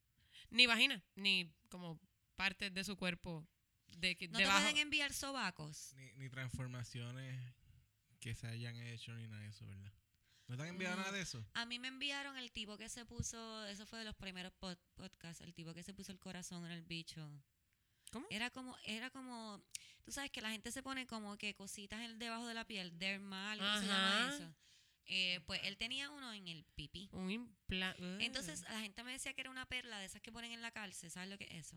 Ni 0.50 0.66
vagina, 0.66 1.02
ni 1.16 1.52
como 1.68 2.00
partes 2.36 2.72
de 2.72 2.84
su 2.84 2.96
cuerpo 2.96 3.44
de, 3.88 4.16
No 4.30 4.38
te 4.38 4.44
debajo. 4.44 4.60
pueden 4.60 4.76
enviar 4.78 5.12
sobacos. 5.12 5.94
Ni, 5.96 6.12
ni 6.14 6.30
transformaciones 6.30 7.54
que 8.20 8.34
se 8.36 8.46
hayan 8.46 8.76
hecho 8.76 9.12
ni 9.14 9.26
nada 9.26 9.42
de 9.42 9.48
eso, 9.48 9.66
¿verdad? 9.66 9.92
¿No 10.46 10.56
te 10.56 10.62
han 10.62 10.68
enviado 10.68 10.94
No. 10.96 11.02
nada 11.02 11.12
de 11.12 11.22
eso? 11.22 11.44
A 11.54 11.66
mí 11.66 11.78
me 11.80 11.88
enviaron 11.88 12.36
el 12.36 12.52
tipo 12.52 12.78
que 12.78 12.88
se 12.88 13.04
puso, 13.04 13.66
eso 13.66 13.84
fue 13.84 13.98
de 13.98 14.04
los 14.04 14.14
primeros 14.14 14.52
pod- 14.60 14.78
podcasts, 14.94 15.40
el 15.42 15.54
tipo 15.54 15.74
que 15.74 15.82
se 15.82 15.92
puso 15.92 16.12
el 16.12 16.20
corazón 16.20 16.64
en 16.66 16.70
el 16.72 16.82
bicho. 16.82 17.28
¿Cómo? 18.12 18.26
Era 18.30 18.50
como, 18.50 18.76
era 18.84 19.10
como, 19.10 19.60
tú 20.04 20.12
sabes 20.12 20.30
que 20.30 20.40
la 20.40 20.50
gente 20.50 20.70
se 20.72 20.82
pone 20.82 21.06
como 21.06 21.36
que 21.36 21.54
cositas 21.54 22.00
en 22.02 22.18
debajo 22.18 22.46
de 22.46 22.54
la 22.54 22.64
piel, 22.66 22.98
dermal, 22.98 23.58
¿cómo 23.58 23.80
se 23.80 23.86
llama 23.86 24.34
eso? 24.36 24.54
Eh, 25.06 25.40
pues 25.46 25.60
él 25.64 25.76
tenía 25.76 26.10
uno 26.10 26.32
en 26.32 26.46
el 26.48 26.64
pipí. 26.76 27.08
Un 27.12 27.28
impla- 27.30 27.94
Entonces 28.20 28.62
la 28.62 28.80
gente 28.80 29.02
me 29.02 29.12
decía 29.12 29.34
que 29.34 29.40
era 29.40 29.50
una 29.50 29.66
perla 29.66 29.98
de 29.98 30.06
esas 30.06 30.22
que 30.22 30.30
ponen 30.32 30.52
en 30.52 30.62
la 30.62 30.70
cárcel. 30.70 31.10
¿Sabes 31.10 31.28
lo 31.28 31.36
que 31.38 31.44
es 31.44 31.66
eso? 31.66 31.76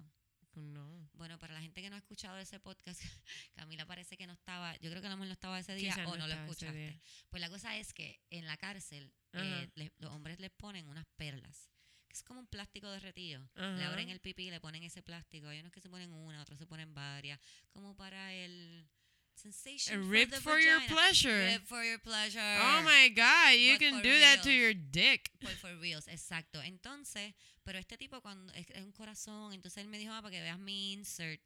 No. 0.54 1.10
Bueno, 1.14 1.38
para 1.38 1.54
la 1.54 1.60
gente 1.62 1.82
que 1.82 1.90
no 1.90 1.96
ha 1.96 2.00
escuchado 2.00 2.38
ese 2.38 2.60
podcast, 2.62 3.02
Camila 3.56 3.86
parece 3.86 4.16
que 4.16 4.26
no 4.28 4.34
estaba, 4.34 4.74
yo 4.78 4.90
creo 4.90 5.02
que 5.02 5.08
a 5.08 5.10
lo 5.10 5.18
mejor 5.18 5.28
no 5.28 5.34
estaba 5.34 5.60
ese 5.60 5.76
día 5.76 5.90
Quizás 5.94 6.08
o 6.08 6.18
no 6.18 6.28
lo 6.28 6.34
escuchaste. 6.34 7.02
Pues 7.30 7.42
la 7.42 7.50
cosa 7.50 7.76
es 7.78 7.94
que 7.94 8.22
en 8.30 8.46
la 8.46 8.56
cárcel 8.58 9.12
eh, 9.34 9.70
los 9.98 10.12
hombres 10.14 10.40
les 10.40 10.52
ponen 10.52 10.88
unas 10.88 11.06
perlas, 11.18 11.72
es 12.16 12.24
como 12.24 12.40
un 12.40 12.48
plástico 12.48 12.90
derretido. 12.90 13.42
Le 13.56 13.64
Ajá. 13.64 13.88
abren 13.90 14.10
el 14.10 14.20
pipí 14.20 14.48
y 14.48 14.52
le 14.52 14.60
ponen 14.62 14.84
ese 14.84 15.02
plástico. 15.02 15.48
Hay 15.48 15.60
unos 15.60 15.72
que 15.72 15.82
se 15.82 15.90
ponen 15.90 16.14
una, 16.14 16.42
otros 16.42 16.58
se 16.58 16.66
ponen 16.66 16.94
varias, 16.94 17.40
como 17.74 17.96
para 17.96 18.34
el 18.34 18.88
sensation. 19.36 20.00
A 20.00 20.02
for 20.04 20.10
rib 20.12 20.30
the 20.30 20.40
for 20.40 20.60
your 20.60 20.80
pleasure. 20.88 21.46
Rib 21.54 21.66
for 21.66 21.84
your 21.84 22.00
pleasure. 22.00 22.40
Oh 22.62 22.82
my 22.84 23.10
God, 23.10 23.56
you 23.58 23.74
But 23.74 23.80
can 23.80 23.96
for 23.96 24.04
do 24.04 24.20
that 24.20 24.42
to 24.44 24.50
reals. 24.50 24.62
your 24.62 24.74
dick. 24.74 25.30
Pues 25.40 25.58
for 25.60 25.78
reals, 25.78 26.08
exacto. 26.08 26.62
Entonces, 26.64 27.34
pero 27.64 27.78
este 27.78 27.98
tipo 27.98 28.22
cuando 28.22 28.54
es, 28.54 28.70
es 28.70 28.84
un 28.84 28.94
corazón, 28.94 29.54
entonces 29.54 29.84
él 29.84 29.90
me 29.90 29.98
dijo, 29.98 30.14
ah, 30.14 30.22
para 30.22 30.32
que 30.32 30.42
veas 30.42 30.58
mi 30.60 30.94
insert. 30.94 31.42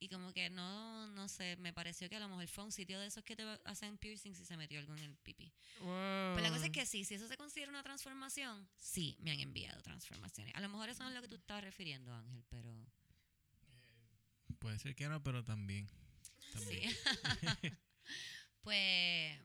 Y 0.00 0.08
como 0.08 0.32
que 0.32 0.48
no, 0.48 1.08
no 1.08 1.28
sé, 1.28 1.56
me 1.56 1.72
pareció 1.72 2.08
que 2.08 2.16
a 2.16 2.20
lo 2.20 2.28
mejor 2.28 2.46
fue 2.48 2.64
un 2.64 2.72
sitio 2.72 3.00
de 3.00 3.06
esos 3.08 3.24
que 3.24 3.34
te 3.34 3.44
hacen 3.64 3.98
piercings 3.98 4.38
y 4.38 4.44
se 4.44 4.56
metió 4.56 4.78
algo 4.78 4.94
en 4.94 5.00
el 5.00 5.16
pipí. 5.16 5.52
Wow. 5.80 6.34
Pero 6.34 6.42
la 6.42 6.50
cosa 6.50 6.66
es 6.66 6.72
que 6.72 6.86
sí, 6.86 7.04
si 7.04 7.14
eso 7.14 7.26
se 7.26 7.36
considera 7.36 7.70
una 7.70 7.82
transformación, 7.82 8.68
sí, 8.76 9.16
me 9.20 9.32
han 9.32 9.40
enviado 9.40 9.82
transformaciones. 9.82 10.54
A 10.54 10.60
lo 10.60 10.68
mejor 10.68 10.88
eso 10.88 11.02
no 11.02 11.08
es 11.08 11.14
lo 11.16 11.22
que 11.22 11.28
tú 11.28 11.36
estabas 11.36 11.64
refiriendo, 11.64 12.14
Ángel, 12.14 12.44
pero 12.48 12.86
Puede 14.58 14.78
ser 14.78 14.94
que 14.94 15.08
no, 15.08 15.22
pero 15.22 15.44
también. 15.44 15.88
también. 16.52 16.90
sí. 16.90 16.96
pues, 18.62 19.38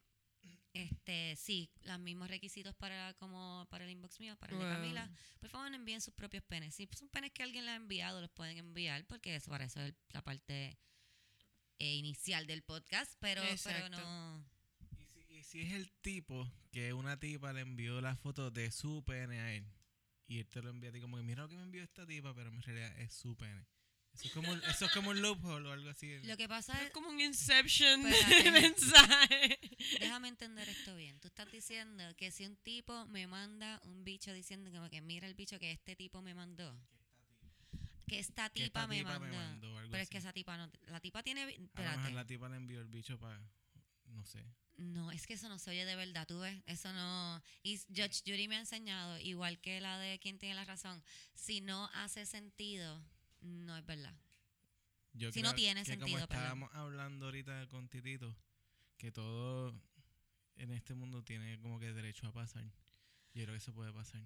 este, 0.74 1.36
sí, 1.36 1.70
los 1.84 2.00
mismos 2.00 2.27
requisitos 2.30 2.75
para 2.75 3.13
como 3.15 3.68
para 3.70 3.84
el 3.86 3.92
inbox 3.92 4.20
mío, 4.20 4.36
para 4.38 4.53
el 4.53 4.60
de 4.60 4.65
Wow. 4.65 4.74
Camila. 4.74 5.12
Por 5.39 5.50
favor, 5.50 5.70
no 5.70 5.75
envíen 5.75 6.01
sus 6.01 6.13
propios 6.13 6.44
penes. 6.44 6.75
Si 6.75 6.89
son 6.98 7.10
penes 7.10 7.32
que 7.32 7.44
alguien 7.44 7.65
les 7.65 7.74
ha 7.74 7.75
enviado, 7.75 8.22
los 8.22 8.32
pueden 8.32 8.58
enviar, 8.58 9.06
porque 9.06 9.36
eso, 9.36 9.51
para 9.51 9.65
eso 9.65 9.82
es 9.82 9.94
la 10.10 10.24
parte 10.24 10.77
eh, 11.80 11.96
inicial 11.96 12.48
del 12.48 12.63
podcast, 12.63 13.13
pero, 13.20 13.44
pero 13.63 13.89
no. 13.89 14.46
Y 15.00 15.06
si, 15.06 15.20
y 15.30 15.44
si 15.44 15.62
es 15.62 15.74
el 15.74 15.92
tipo 16.01 16.50
que 16.72 16.94
una 16.94 17.20
tipa 17.20 17.53
le 17.53 17.62
envió 17.62 18.01
la 18.01 18.15
foto 18.15 18.50
de 18.51 18.72
su 18.72 19.03
pene 19.03 19.39
a 19.39 19.53
él 19.53 19.65
y 20.27 20.39
él 20.39 20.48
te 20.48 20.62
lo 20.62 20.70
envía 20.70 20.89
a 20.89 20.94
ti 20.94 21.00
como 21.01 21.18
que 21.18 21.24
mira 21.24 21.44
lo 21.44 21.50
que 21.50 21.56
me 21.56 21.63
envió 21.63 21.84
esta 21.84 22.06
tipa, 22.08 22.34
pero 22.34 22.50
en 22.50 22.62
realidad 22.62 23.00
es 23.00 23.13
su 23.13 23.36
pene. 23.36 23.65
Eso 24.13 24.27
es 24.27 24.32
como 24.34 24.51
un, 24.51 24.63
eso 24.65 24.86
es 24.86 24.91
como 24.91 25.10
un 25.10 25.22
loophole 25.22 25.67
o 25.70 25.72
algo 25.72 25.89
así. 25.89 26.20
Lo 26.24 26.38
que 26.38 26.48
pasa 26.48 26.74
Es 26.79 26.88
es, 26.88 26.91
como 26.91 27.10
un 27.10 27.20
inception 27.20 28.03
de 28.03 28.12
Espérate. 28.12 28.51
mensaje. 28.51 29.60
déjame 30.00 30.27
entender 30.27 30.70
esto 30.70 30.96
bien. 30.96 31.20
Tú 31.20 31.27
estás 31.29 31.51
diciendo 31.51 32.03
que 32.15 32.29
si 32.32 32.46
un 32.46 32.55
tipo 32.58 33.05
me 33.08 33.25
manda 33.27 33.82
un 33.86 34.03
bicho 34.03 34.32
diciendo 34.32 34.72
como 34.72 34.89
que 34.89 35.01
mira 35.01 35.27
el 35.27 35.34
bicho 35.34 35.58
que 35.60 35.72
este 35.72 35.96
tipo 35.96 36.22
me 36.22 36.34
mandó. 36.36 36.77
Que 38.08 38.20
esta 38.20 38.50
Que 38.50 38.65
tipa, 38.65 38.82
esta 38.82 38.88
me, 38.88 38.98
tipa 38.98 39.10
mandó. 39.20 39.25
me 39.27 39.36
mandó 39.38 39.74
o 39.74 39.77
algo 39.79 39.91
Pero 39.91 40.03
es 40.03 40.10
que 40.10 40.17
esa 40.20 40.32
tipa 40.34 40.58
no. 40.58 40.70
La 40.88 41.00
tipa 41.00 41.24
tiene. 41.24 41.46
vi- 41.48 41.55
A 41.55 41.58
lo 41.58 41.65
Espérate. 41.65 41.98
mejor 41.98 42.12
la 42.13 42.25
tipa 42.25 42.50
le 42.50 42.58
envió 42.58 42.82
el 42.82 42.88
bicho 42.89 43.17
para, 43.20 43.39
no 44.08 44.24
sé. 44.25 44.43
No, 44.77 45.12
es 45.12 45.25
que 45.27 45.34
eso 45.36 45.50
no 45.50 45.58
se 45.60 45.70
oye 45.72 45.86
de 45.86 45.96
verdad, 45.96 46.25
tú 46.27 46.39
ves, 46.39 46.60
eso 46.65 46.91
no... 46.93 47.41
Y 47.62 47.77
Judge 47.89 48.22
Judy 48.25 48.48
me 48.48 48.55
ha 48.55 48.60
enseñado, 48.60 49.20
igual 49.20 49.60
que 49.62 49.79
la 49.79 50.00
de 50.00 50.17
quien 50.20 50.39
tiene 50.39 50.55
la 50.55 50.65
razón, 50.65 51.03
si 51.36 51.62
no 51.62 51.91
hace 51.93 52.25
sentido, 52.25 53.00
no 53.43 53.77
es 53.77 53.85
verdad. 53.85 54.15
Yo 55.13 55.31
Si 55.31 55.41
no 55.41 55.53
tiene 55.53 55.81
que 55.81 55.85
sentido, 55.85 56.07
Como 56.17 56.27
perdón. 56.27 56.43
estábamos 56.43 56.73
hablando 56.73 57.25
ahorita 57.25 57.67
con 57.67 57.88
Titito, 57.88 58.35
que 58.97 59.12
todo 59.12 59.73
en 60.55 60.71
este 60.71 60.93
mundo 60.95 61.23
tiene 61.23 61.59
como 61.59 61.79
que 61.79 61.93
derecho 61.93 62.27
a 62.27 62.31
pasar. 62.31 62.63
Yo 63.33 63.43
creo 63.43 63.53
que 63.53 63.57
eso 63.57 63.73
puede 63.73 63.93
pasar. 63.93 64.23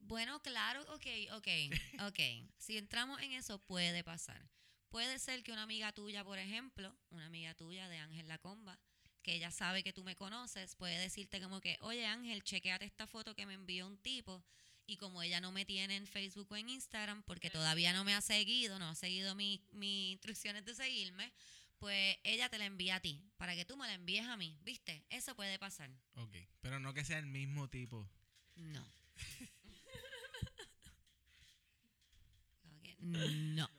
Bueno, 0.00 0.40
claro, 0.42 0.82
ok, 0.94 1.06
ok, 1.32 1.48
ok. 2.08 2.20
Si 2.58 2.76
entramos 2.76 3.20
en 3.22 3.32
eso, 3.32 3.58
puede 3.58 4.02
pasar. 4.04 4.48
Puede 4.90 5.18
ser 5.18 5.42
que 5.42 5.52
una 5.52 5.62
amiga 5.62 5.92
tuya, 5.92 6.24
por 6.24 6.38
ejemplo, 6.38 6.96
una 7.10 7.26
amiga 7.26 7.54
tuya 7.54 7.88
de 7.88 7.98
Ángel 7.98 8.26
Lacomba, 8.28 8.78
que 9.22 9.34
ella 9.34 9.50
sabe 9.50 9.82
que 9.82 9.92
tú 9.92 10.02
me 10.02 10.16
conoces, 10.16 10.74
puede 10.74 10.98
decirte 10.98 11.40
como 11.40 11.60
que, 11.60 11.76
oye 11.80 12.06
Ángel, 12.06 12.42
chequeate 12.42 12.84
esta 12.86 13.06
foto 13.06 13.34
que 13.34 13.46
me 13.46 13.54
envió 13.54 13.86
un 13.86 13.98
tipo. 13.98 14.42
Y 14.90 14.96
como 14.96 15.22
ella 15.22 15.40
no 15.40 15.52
me 15.52 15.64
tiene 15.64 15.94
en 15.94 16.04
Facebook 16.08 16.48
o 16.50 16.56
en 16.56 16.68
Instagram, 16.68 17.22
porque 17.22 17.48
todavía 17.48 17.92
no 17.92 18.02
me 18.02 18.12
ha 18.12 18.20
seguido, 18.20 18.80
no 18.80 18.88
ha 18.88 18.94
seguido 18.96 19.36
mi- 19.36 19.62
mis 19.70 20.12
instrucciones 20.14 20.64
de 20.64 20.74
seguirme, 20.74 21.32
pues 21.78 22.18
ella 22.24 22.48
te 22.48 22.58
la 22.58 22.64
envía 22.66 22.96
a 22.96 23.00
ti, 23.00 23.22
para 23.36 23.54
que 23.54 23.64
tú 23.64 23.76
me 23.76 23.86
la 23.86 23.94
envíes 23.94 24.26
a 24.26 24.36
mí, 24.36 24.58
¿viste? 24.64 25.04
Eso 25.08 25.36
puede 25.36 25.60
pasar. 25.60 25.90
Ok. 26.16 26.34
Pero 26.60 26.80
no 26.80 26.92
que 26.92 27.04
sea 27.04 27.18
el 27.18 27.26
mismo 27.26 27.68
tipo. 27.70 28.10
No. 28.56 28.84
No. 33.02 33.70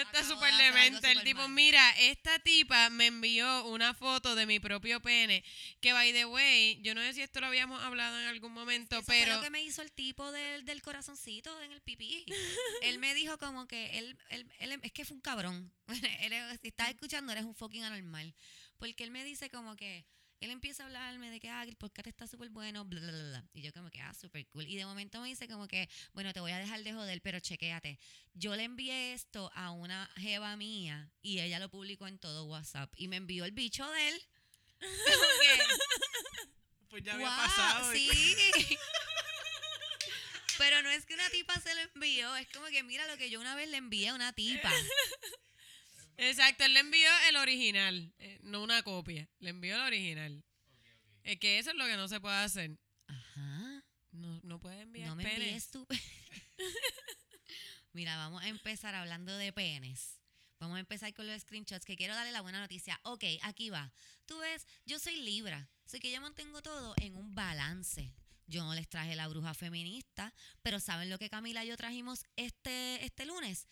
Está 0.00 0.24
súper 0.24 0.54
demente. 0.54 1.12
El 1.12 1.22
tipo, 1.22 1.40
mal. 1.42 1.50
mira, 1.50 1.90
esta 1.98 2.38
tipa 2.38 2.90
me 2.90 3.06
envió 3.06 3.66
una 3.66 3.94
foto 3.94 4.34
de 4.34 4.46
mi 4.46 4.58
propio 4.60 5.00
pene. 5.00 5.44
Que, 5.80 5.92
by 5.92 6.12
the 6.12 6.24
way, 6.24 6.80
yo 6.82 6.94
no 6.94 7.00
sé 7.02 7.14
si 7.14 7.22
esto 7.22 7.40
lo 7.40 7.46
habíamos 7.48 7.82
hablado 7.82 8.18
en 8.20 8.26
algún 8.28 8.52
momento, 8.52 8.96
Eso 8.96 9.04
fue 9.04 9.20
pero... 9.20 9.36
lo 9.36 9.42
que 9.42 9.50
me 9.50 9.62
hizo 9.62 9.82
el 9.82 9.92
tipo 9.92 10.32
del, 10.32 10.64
del 10.64 10.82
corazoncito 10.82 11.60
en 11.62 11.72
el 11.72 11.80
pipí. 11.82 12.24
él 12.82 12.98
me 12.98 13.14
dijo 13.14 13.38
como 13.38 13.66
que 13.66 13.98
él, 13.98 14.16
él, 14.30 14.50
él- 14.58 14.80
es 14.82 14.92
que 14.92 15.04
fue 15.04 15.16
un 15.16 15.20
cabrón. 15.20 15.72
Él 16.20 16.32
si 16.62 16.68
estás 16.68 16.88
escuchando, 16.88 17.32
eres 17.32 17.44
un 17.44 17.54
fucking 17.54 17.84
anormal. 17.84 18.34
Porque 18.78 19.04
él 19.04 19.10
me 19.10 19.24
dice 19.24 19.50
como 19.50 19.76
que 19.76 20.04
él 20.42 20.50
empieza 20.50 20.82
a 20.82 20.86
hablarme 20.86 21.30
de 21.30 21.38
que 21.38 21.48
ah, 21.48 21.62
el 21.62 21.76
podcast 21.76 22.08
está 22.08 22.26
súper 22.26 22.48
bueno, 22.50 22.84
bla, 22.84 23.00
bla, 23.00 23.12
bla, 23.12 23.22
bla. 23.22 23.44
Y 23.54 23.62
yo 23.62 23.72
como 23.72 23.90
que, 23.90 24.00
ah, 24.00 24.12
súper 24.12 24.44
cool. 24.48 24.66
Y 24.66 24.76
de 24.76 24.84
momento 24.84 25.20
me 25.20 25.28
dice 25.28 25.46
como 25.46 25.68
que, 25.68 25.88
bueno, 26.14 26.32
te 26.32 26.40
voy 26.40 26.50
a 26.50 26.58
dejar 26.58 26.82
de 26.82 26.92
joder, 26.92 27.22
pero 27.22 27.38
chequéate. 27.38 28.00
Yo 28.34 28.56
le 28.56 28.64
envié 28.64 29.14
esto 29.14 29.52
a 29.54 29.70
una 29.70 30.10
jeva 30.16 30.56
mía 30.56 31.12
y 31.22 31.38
ella 31.38 31.60
lo 31.60 31.70
publicó 31.70 32.08
en 32.08 32.18
todo 32.18 32.46
WhatsApp. 32.46 32.92
Y 32.96 33.06
me 33.06 33.16
envió 33.16 33.44
el 33.44 33.52
bicho 33.52 33.88
de 33.88 34.08
él. 34.08 34.22
Pues 36.90 37.02
ya 37.04 37.14
había 37.14 37.26
pasado. 37.26 37.90
Sí. 37.94 38.10
Pero 40.58 40.82
no 40.82 40.90
es 40.90 41.06
que 41.06 41.14
una 41.14 41.30
tipa 41.30 41.58
se 41.58 41.74
lo 41.74 41.80
envió, 41.80 42.36
es 42.36 42.46
como 42.48 42.66
que 42.66 42.82
mira 42.82 43.06
lo 43.06 43.16
que 43.16 43.30
yo 43.30 43.40
una 43.40 43.54
vez 43.54 43.70
le 43.70 43.78
envié 43.78 44.10
a 44.10 44.14
una 44.14 44.34
tipa. 44.34 44.70
Exacto, 46.28 46.64
él 46.64 46.74
le 46.74 46.80
envió 46.80 47.08
el 47.28 47.36
original, 47.36 48.12
eh, 48.18 48.38
no 48.42 48.62
una 48.62 48.82
copia. 48.82 49.28
Le 49.40 49.50
envió 49.50 49.74
el 49.76 49.82
original. 49.82 50.44
Es 51.22 51.38
que 51.38 51.58
eso 51.58 51.70
es 51.70 51.76
lo 51.76 51.86
que 51.86 51.96
no 51.96 52.08
se 52.08 52.20
puede 52.20 52.36
hacer. 52.36 52.78
Ajá. 53.06 53.84
No, 54.12 54.40
no 54.42 54.60
puede 54.60 54.80
enviar 54.82 55.08
No 55.08 55.16
me 55.16 55.24
penes. 55.24 55.38
envíes 55.40 55.70
tu 55.70 55.86
pe- 55.86 56.00
Mira, 57.92 58.16
vamos 58.16 58.42
a 58.42 58.48
empezar 58.48 58.94
hablando 58.94 59.36
de 59.36 59.52
penes. 59.52 60.18
Vamos 60.58 60.76
a 60.76 60.80
empezar 60.80 61.12
con 61.12 61.26
los 61.26 61.42
screenshots, 61.42 61.84
que 61.84 61.96
quiero 61.96 62.14
darle 62.14 62.30
la 62.32 62.40
buena 62.40 62.60
noticia. 62.60 62.98
Ok, 63.02 63.24
aquí 63.42 63.70
va. 63.70 63.92
Tú 64.26 64.38
ves, 64.38 64.66
yo 64.86 64.98
soy 64.98 65.16
Libra, 65.20 65.68
así 65.84 65.98
que 65.98 66.10
yo 66.12 66.20
mantengo 66.20 66.62
todo 66.62 66.94
en 67.00 67.16
un 67.16 67.34
balance. 67.34 68.14
Yo 68.46 68.62
no 68.64 68.74
les 68.74 68.88
traje 68.88 69.16
la 69.16 69.28
bruja 69.28 69.54
feminista, 69.54 70.32
pero 70.62 70.78
¿saben 70.78 71.10
lo 71.10 71.18
que 71.18 71.30
Camila 71.30 71.64
y 71.64 71.68
yo 71.68 71.76
trajimos 71.76 72.24
este, 72.36 73.04
este 73.04 73.24
lunes? 73.26 73.66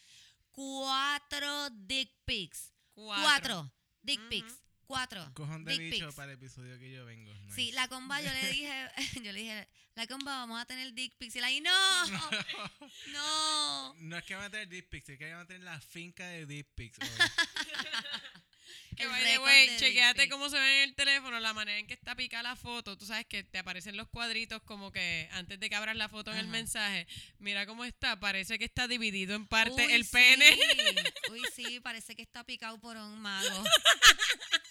Cuatro 0.60 1.70
dick 1.70 2.10
pics. 2.26 2.74
Cuatro, 2.92 3.72
dick 4.02 4.20
Ujú. 4.20 4.28
pics. 4.28 4.62
Cuatro. 4.86 5.32
Cojón 5.34 5.64
de 5.64 5.72
dick 5.72 5.92
bicho 5.92 6.06
pics. 6.06 6.16
para 6.16 6.32
el 6.32 6.36
episodio 6.36 6.78
que 6.78 6.90
yo 6.92 7.06
vengo. 7.06 7.32
Nice. 7.32 7.54
Sí, 7.54 7.72
la 7.72 7.88
comba 7.88 8.20
yo 8.20 8.30
le 8.30 8.46
dije, 8.52 8.90
yo 9.24 9.32
le 9.32 9.40
dije, 9.40 9.68
la 9.94 10.06
comba 10.06 10.36
vamos 10.36 10.60
a 10.60 10.66
tener 10.66 10.92
dick 10.92 11.16
pics. 11.16 11.36
Y 11.36 11.40
la 11.40 11.50
y 11.50 11.62
no, 11.62 11.70
no. 13.12 13.94
No 13.94 14.16
es 14.18 14.24
que 14.24 14.34
van 14.34 14.44
a 14.44 14.50
tener 14.50 14.68
dick 14.68 14.86
pics, 14.90 15.08
es 15.08 15.18
que 15.18 15.32
van 15.32 15.42
a 15.42 15.46
tener 15.46 15.62
la 15.62 15.80
finca 15.80 16.26
de 16.26 16.44
dick 16.44 16.66
pics. 16.74 16.98
hoy. 17.00 17.08
Que 19.00 19.68
de 19.68 19.76
chequeate 19.78 20.28
cómo 20.28 20.50
se 20.50 20.58
ve 20.58 20.82
en 20.82 20.90
el 20.90 20.94
teléfono, 20.94 21.40
la 21.40 21.54
manera 21.54 21.78
en 21.78 21.86
que 21.86 21.94
está 21.94 22.14
picada 22.14 22.42
la 22.42 22.56
foto. 22.56 22.98
Tú 22.98 23.06
sabes 23.06 23.24
que 23.26 23.42
te 23.42 23.58
aparecen 23.58 23.96
los 23.96 24.08
cuadritos 24.08 24.62
como 24.62 24.92
que 24.92 25.28
antes 25.32 25.58
de 25.58 25.70
que 25.70 25.74
abras 25.74 25.96
la 25.96 26.08
foto 26.08 26.30
en 26.32 26.38
el 26.38 26.48
mensaje. 26.48 27.06
Mira 27.38 27.64
cómo 27.66 27.84
está, 27.84 28.20
parece 28.20 28.58
que 28.58 28.66
está 28.66 28.88
dividido 28.88 29.34
en 29.34 29.46
parte 29.46 29.86
Uy, 29.86 29.92
el 29.92 30.04
sí. 30.04 30.10
pene. 30.12 30.58
Uy, 31.30 31.42
sí, 31.54 31.80
parece 31.80 32.14
que 32.14 32.22
está 32.22 32.44
picado 32.44 32.78
por 32.78 32.96
un 32.96 33.18
mago. 33.20 33.64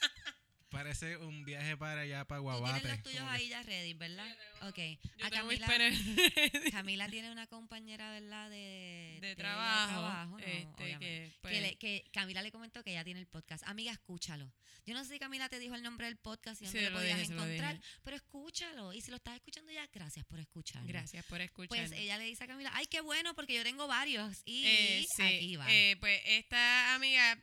Parece 0.69 1.17
un 1.17 1.43
viaje 1.45 1.75
para 1.77 2.01
allá, 2.01 2.25
para 2.25 2.39
Tú 2.41 2.45
tienes 2.47 2.59
Guabate. 2.61 2.87
los 2.89 3.01
tuyos 3.03 3.23
que- 3.23 3.29
ahí 3.29 3.49
ya 3.49 3.63
ready, 3.63 3.93
¿verdad? 3.95 4.37
Ok. 4.61 4.77
Yo 5.17 5.25
A 5.25 5.29
Camila, 5.31 5.67
Camila 6.71 7.09
tiene 7.09 7.31
una 7.31 7.47
compañera, 7.47 8.11
¿verdad? 8.11 8.49
De, 8.51 9.17
de 9.19 9.27
ella 9.31 9.35
trabajo. 9.35 10.27
¿no? 10.29 10.39
este, 10.39 10.65
Obviamente. 10.83 10.99
que, 10.99 11.31
pues, 11.41 11.53
que, 11.53 11.61
le- 11.61 11.75
que 11.77 12.09
Camila 12.11 12.41
le 12.43 12.51
comentó 12.51 12.83
que 12.83 12.91
ella 12.91 13.03
tiene 13.03 13.19
el 13.19 13.27
podcast. 13.27 13.63
Amiga, 13.67 13.91
escúchalo. 13.91 14.51
Yo 14.85 14.93
no 14.93 15.03
sé 15.03 15.13
si 15.13 15.19
Camila 15.19 15.49
te 15.49 15.59
dijo 15.59 15.73
el 15.75 15.83
nombre 15.83 16.05
del 16.07 16.17
podcast 16.17 16.61
y 16.61 16.65
Sí, 16.67 16.73
dónde 16.73 16.89
lo 16.89 16.89
lo 16.91 16.97
podías 16.99 17.17
dije, 17.17 17.27
se 17.27 17.33
lo 17.35 17.43
encontrar, 17.43 17.79
pero 18.03 18.15
escúchalo. 18.15 18.93
Y 18.93 19.01
si 19.01 19.09
lo 19.11 19.17
estás 19.17 19.35
escuchando 19.35 19.71
ya, 19.71 19.87
gracias 19.91 20.25
por 20.25 20.39
escucharlo. 20.39 20.87
Gracias 20.87 21.25
por 21.25 21.41
escuchar. 21.41 21.67
Pues 21.87 21.91
ella 21.91 22.17
le 22.17 22.25
dice 22.25 22.43
a 22.43 22.47
Camila, 22.47 22.71
ay, 22.73 22.85
qué 22.87 23.01
bueno, 23.01 23.33
porque 23.35 23.53
yo 23.55 23.63
tengo 23.63 23.87
varios. 23.87 24.41
Y 24.45 24.65
Eh, 24.65 25.05
sí, 25.15 25.21
aquí 25.23 25.55
va. 25.57 25.65
eh, 25.71 25.95
pues 25.99 26.21
esta 26.25 26.93
amiga, 26.95 27.37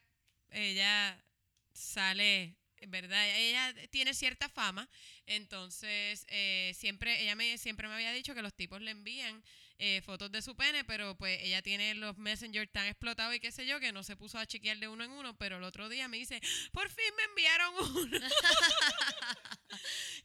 ella 0.50 1.23
sale 1.73 2.56
¿verdad? 2.88 3.25
Ella 3.37 3.75
tiene 3.90 4.14
cierta 4.14 4.49
fama, 4.49 4.88
entonces 5.26 6.26
eh, 6.28 6.73
siempre 6.75 7.23
ella 7.23 7.35
me 7.35 7.59
siempre 7.59 7.88
me 7.88 7.95
había 7.95 8.12
dicho 8.12 8.35
que 8.35 8.42
los 8.42 8.54
tipos 8.54 8.80
le 8.80 8.90
envían 8.90 9.42
eh, 9.78 10.00
fotos 10.02 10.33
de 10.33 10.40
su 10.40 10.56
pene, 10.56 10.85
pero 10.85 11.16
pues 11.16 11.38
ella 11.42 11.61
tiene 11.61 11.95
los 11.95 12.16
Messenger 12.16 12.66
tan 12.68 12.87
explotados 12.87 13.35
y 13.35 13.40
qué 13.40 13.52
sé 13.52 13.66
yo, 13.66 13.78
que 13.78 13.92
no 13.92 14.02
se 14.02 14.16
puso 14.16 14.38
a 14.38 14.47
chequear 14.47 14.78
de 14.78 14.88
uno 14.88 15.04
en 15.04 15.11
uno, 15.11 15.37
pero 15.37 15.59
el 15.59 15.64
otro 15.64 15.88
día 15.88 16.09
me 16.09 16.16
dice, 16.16 16.40
por 16.73 16.88
fin 16.88 17.04
me 17.16 17.25
enviaron 17.25 17.75
uno. 17.97 18.18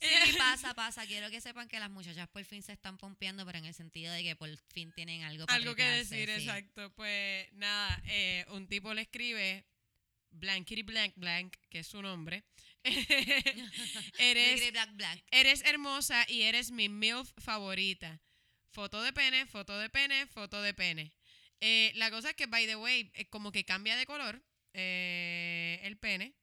Sí, 0.01 0.07
pasa, 0.37 0.73
pasa. 0.73 1.05
Quiero 1.05 1.29
que 1.29 1.41
sepan 1.41 1.67
que 1.67 1.79
las 1.79 1.89
muchachas 1.89 2.27
por 2.29 2.43
fin 2.45 2.63
se 2.63 2.73
están 2.73 2.97
pompeando, 2.97 3.45
pero 3.45 3.59
en 3.59 3.65
el 3.65 3.73
sentido 3.73 4.11
de 4.13 4.23
que 4.23 4.35
por 4.35 4.49
fin 4.73 4.91
tienen 4.93 5.23
algo 5.23 5.45
para 5.45 5.57
Algo 5.57 5.75
que 5.75 5.83
decir, 5.83 6.27
sí. 6.27 6.41
exacto. 6.43 6.91
Pues 6.93 7.51
nada, 7.53 8.01
eh, 8.07 8.45
un 8.49 8.67
tipo 8.67 8.93
le 8.93 9.01
escribe, 9.01 9.65
Blankity 10.31 10.83
Blank 10.83 11.13
Blank, 11.17 11.55
que 11.69 11.79
es 11.79 11.87
su 11.87 12.01
nombre. 12.01 12.43
eres, 12.83 14.51
Blickety 14.53 14.71
black, 14.71 14.89
black. 14.95 15.23
eres 15.31 15.63
hermosa 15.65 16.25
y 16.27 16.43
eres 16.43 16.71
mi 16.71 16.89
MILF 16.89 17.31
favorita. 17.37 18.21
Foto 18.71 19.01
de 19.01 19.11
pene, 19.13 19.45
foto 19.45 19.77
de 19.77 19.89
pene, 19.89 20.25
foto 20.27 20.61
de 20.61 20.73
pene. 20.73 21.11
Eh, 21.59 21.91
la 21.95 22.09
cosa 22.09 22.29
es 22.29 22.35
que, 22.35 22.47
by 22.47 22.65
the 22.65 22.75
way, 22.75 23.11
eh, 23.13 23.25
como 23.27 23.51
que 23.51 23.65
cambia 23.65 23.95
de 23.97 24.05
color 24.05 24.41
eh, 24.73 25.79
el 25.83 25.97
pene. 25.97 26.33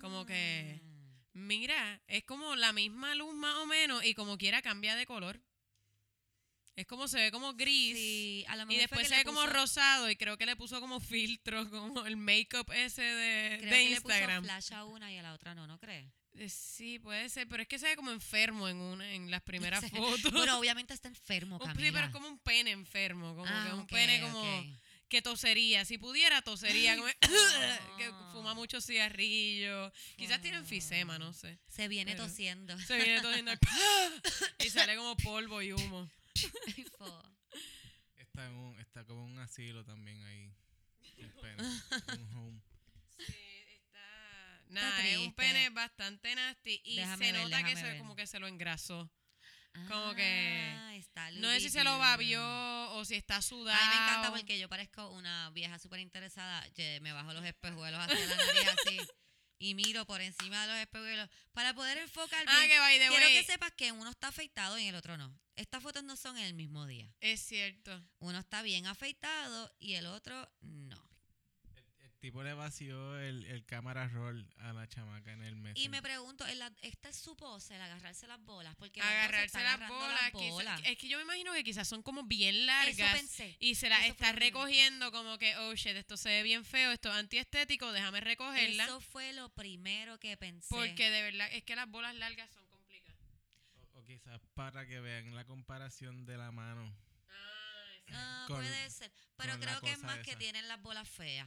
Como 0.00 0.26
que- 0.26 0.80
Ah. 0.82 0.86
Mira, 1.32 2.02
es 2.08 2.24
como 2.24 2.56
la 2.56 2.72
misma 2.72 3.14
luz 3.14 3.32
más 3.34 3.54
o 3.58 3.66
menos 3.66 4.04
y 4.04 4.14
como 4.14 4.36
quiera 4.36 4.62
cambia 4.62 4.96
de 4.96 5.06
color. 5.06 5.40
Es 6.80 6.86
como 6.86 7.08
se 7.08 7.18
ve 7.18 7.30
como 7.30 7.54
gris. 7.54 7.96
Sí, 7.96 8.44
a 8.48 8.56
lo 8.56 8.70
Y 8.70 8.76
después 8.76 9.02
se 9.06 9.10
le 9.10 9.18
ve 9.18 9.24
como 9.24 9.40
puso- 9.42 9.52
rosado 9.52 10.10
y 10.10 10.16
creo 10.16 10.36
que 10.38 10.46
le 10.46 10.56
puso 10.56 10.80
como 10.80 11.00
filtro, 11.00 11.68
como 11.70 12.06
el 12.06 12.16
make-up 12.16 12.70
ese 12.72 13.02
de, 13.02 13.58
creo 13.60 13.70
de 13.70 13.78
que 13.84 13.90
le 13.90 14.00
puso 14.00 14.14
Instagram. 14.14 14.44
flash 14.44 14.72
a 14.72 14.84
una 14.84 15.12
y 15.12 15.18
a 15.18 15.22
la 15.22 15.34
otra 15.34 15.54
no, 15.54 15.66
¿no 15.66 15.78
crees? 15.78 16.06
Eh, 16.36 16.48
Sí, 16.48 16.98
puede 16.98 17.28
ser, 17.28 17.48
pero 17.48 17.62
es 17.62 17.68
que 17.68 17.78
se 17.78 17.86
ve 17.88 17.96
como 17.96 18.10
enfermo 18.12 18.68
en 18.68 18.76
una, 18.76 19.12
en 19.12 19.30
las 19.30 19.42
primeras 19.80 19.80
Sí. 19.84 19.90
fotos. 19.90 20.32
Bueno, 20.32 20.58
obviamente 20.58 20.94
está 20.94 21.08
enfermo, 21.08 21.56
Un- 21.60 21.66
Camila. 21.66 21.86
sí, 21.86 21.92
pero 21.92 22.06
es 22.06 22.12
como 22.12 22.28
un 22.28 22.38
pene 22.38 22.70
enfermo, 22.70 23.34
como 23.34 23.46
Ah, 23.48 23.64
que 23.66 23.74
un 23.74 23.80
ok, 23.80 23.90
pene 23.90 24.20
como 24.20 24.64
que 25.08 25.22
tosería. 25.22 25.84
Si 25.84 25.98
pudiera, 25.98 26.40
tosería. 26.40 26.96
como- 26.96 27.08
que 27.98 28.10
fuma 28.32 28.54
mucho 28.54 28.80
cigarrillo. 28.80 29.92
Quizás 30.16 30.40
tiene 30.40 30.58
enfisema, 30.58 31.18
no 31.18 31.32
sé. 31.32 31.58
Se 31.68 31.88
viene 31.88 32.12
Pero- 32.12 32.26
tosiendo. 32.28 32.78
Se 32.78 32.96
viene 32.96 33.20
tosiendo 33.20 33.50
y 34.64 34.70
sale 34.70 34.94
como 34.96 35.16
polvo 35.16 35.62
y 35.62 35.72
humo. 35.72 36.08
Está, 38.16 38.46
en 38.46 38.52
un, 38.54 38.78
está 38.80 39.04
como 39.04 39.26
en 39.26 39.32
un 39.32 39.38
asilo 39.40 39.84
también 39.84 40.22
ahí. 40.22 40.54
El 41.18 41.30
pene, 41.32 41.62
un 41.62 42.36
home. 42.36 42.60
Sí, 43.18 43.24
está. 43.74 44.62
Nada, 44.68 45.06
es 45.06 45.18
un 45.18 45.34
pene 45.34 45.68
bastante 45.70 46.34
nasty 46.34 46.80
y 46.84 46.96
Déjame 46.96 47.26
se 47.26 47.32
ver, 47.32 47.42
nota 47.42 47.64
que 47.64 47.76
se, 47.76 47.98
como 47.98 48.14
que 48.16 48.26
se 48.26 48.38
lo 48.38 48.46
engrasó. 48.46 49.10
Como 49.88 50.14
que 50.14 50.74
Ah, 50.78 50.94
está 50.96 51.30
No 51.32 51.48
sé 51.50 51.60
si 51.60 51.70
se 51.70 51.84
lo 51.84 51.96
babió 51.98 52.40
o 52.92 53.04
si 53.04 53.14
está 53.16 53.40
sudado. 53.42 53.78
A 53.78 53.84
mí 53.90 53.96
me 53.96 54.02
encanta 54.04 54.30
porque 54.30 54.58
yo 54.58 54.68
parezco 54.68 55.08
una 55.10 55.50
vieja 55.50 55.78
súper 55.78 56.00
interesada. 56.00 56.68
que 56.74 57.00
Me 57.00 57.12
bajo 57.12 57.32
los 57.32 57.44
espejuelos 57.44 58.00
hacia 58.00 58.26
la 58.26 58.36
nariz 58.36 58.68
así 58.86 59.00
y 59.62 59.74
miro 59.74 60.06
por 60.06 60.20
encima 60.22 60.62
de 60.62 60.72
los 60.72 60.76
espejuelos 60.78 61.28
para 61.52 61.74
poder 61.74 61.98
enfocar 61.98 62.44
Ah, 62.48 62.56
bien. 62.60 62.70
que 62.70 62.78
by 62.78 62.98
the 62.98 63.08
Quiero 63.08 63.26
way, 63.26 63.34
que 63.34 63.44
sepas 63.44 63.72
que 63.72 63.92
uno 63.92 64.08
está 64.10 64.28
afeitado 64.28 64.78
y 64.78 64.86
el 64.86 64.94
otro 64.94 65.16
no. 65.18 65.38
Estas 65.60 65.82
fotos 65.82 66.02
no 66.04 66.16
son 66.16 66.38
en 66.38 66.44
el 66.44 66.54
mismo 66.54 66.86
día. 66.86 67.12
Es 67.20 67.40
cierto. 67.40 68.02
Uno 68.18 68.38
está 68.38 68.62
bien 68.62 68.86
afeitado 68.86 69.72
y 69.78 69.94
el 69.94 70.06
otro 70.06 70.50
no. 70.62 70.96
El, 71.74 71.84
el 72.04 72.12
tipo 72.18 72.42
le 72.42 72.54
vació 72.54 73.18
el, 73.18 73.44
el 73.44 73.64
cámara 73.66 74.08
roll 74.08 74.48
a 74.58 74.72
la 74.72 74.88
chamaca 74.88 75.32
en 75.32 75.42
el 75.42 75.56
mes. 75.56 75.74
Y 75.76 75.88
me 75.90 76.00
pregunto, 76.02 76.46
¿en 76.46 76.58
la- 76.60 76.72
¿esta 76.82 77.10
es 77.10 77.16
su 77.16 77.36
pose, 77.36 77.74
el 77.76 77.82
agarrarse 77.82 78.26
las 78.26 78.40
bolas? 78.42 78.74
Porque 78.76 79.00
Agarrarse 79.02 79.62
las 79.62 79.86
bolas. 79.88 80.22
las 80.22 80.32
quizá- 80.32 80.50
bolas. 80.50 80.80
es 80.86 80.96
que 80.96 81.08
yo 81.08 81.18
me 81.18 81.24
imagino 81.24 81.52
que 81.52 81.62
quizás 81.62 81.86
son 81.86 82.02
como 82.02 82.22
bien 82.24 82.54
Eso 82.56 82.66
largas. 82.66 83.12
pensé. 83.18 83.56
Y 83.60 83.74
se 83.74 83.88
las 83.90 84.00
eso 84.04 84.12
está 84.12 84.32
recogiendo 84.32 85.12
como 85.12 85.36
que, 85.38 85.56
oh 85.56 85.74
shit, 85.74 85.96
esto 85.96 86.16
se 86.16 86.30
ve 86.30 86.42
bien 86.42 86.64
feo, 86.64 86.90
esto 86.92 87.10
es 87.10 87.16
antiestético, 87.16 87.92
déjame 87.92 88.20
recogerla. 88.20 88.84
Eso 88.84 89.00
fue 89.00 89.32
lo 89.34 89.50
primero 89.50 90.18
que 90.18 90.36
pensé. 90.38 90.68
Porque 90.74 91.10
de 91.10 91.22
verdad 91.22 91.48
es 91.52 91.64
que 91.64 91.76
las 91.76 91.88
bolas 91.88 92.14
largas 92.14 92.50
son 92.50 92.64
quizás 94.10 94.40
para 94.54 94.86
que 94.86 94.98
vean 95.00 95.34
la 95.36 95.44
comparación 95.44 96.24
de 96.26 96.36
la 96.36 96.50
mano. 96.50 96.92
Ah, 97.28 97.92
exacto. 97.98 98.18
Ah, 98.18 98.44
con- 98.48 98.56
puede 98.56 98.90
ser. 98.90 99.12
Pero 99.36 99.60
creo 99.60 99.80
que 99.80 99.92
es 99.92 100.02
más 100.02 100.18
que 100.20 100.34
tienen 100.36 100.66
las 100.66 100.80
bolas 100.82 101.08
feas. 101.08 101.46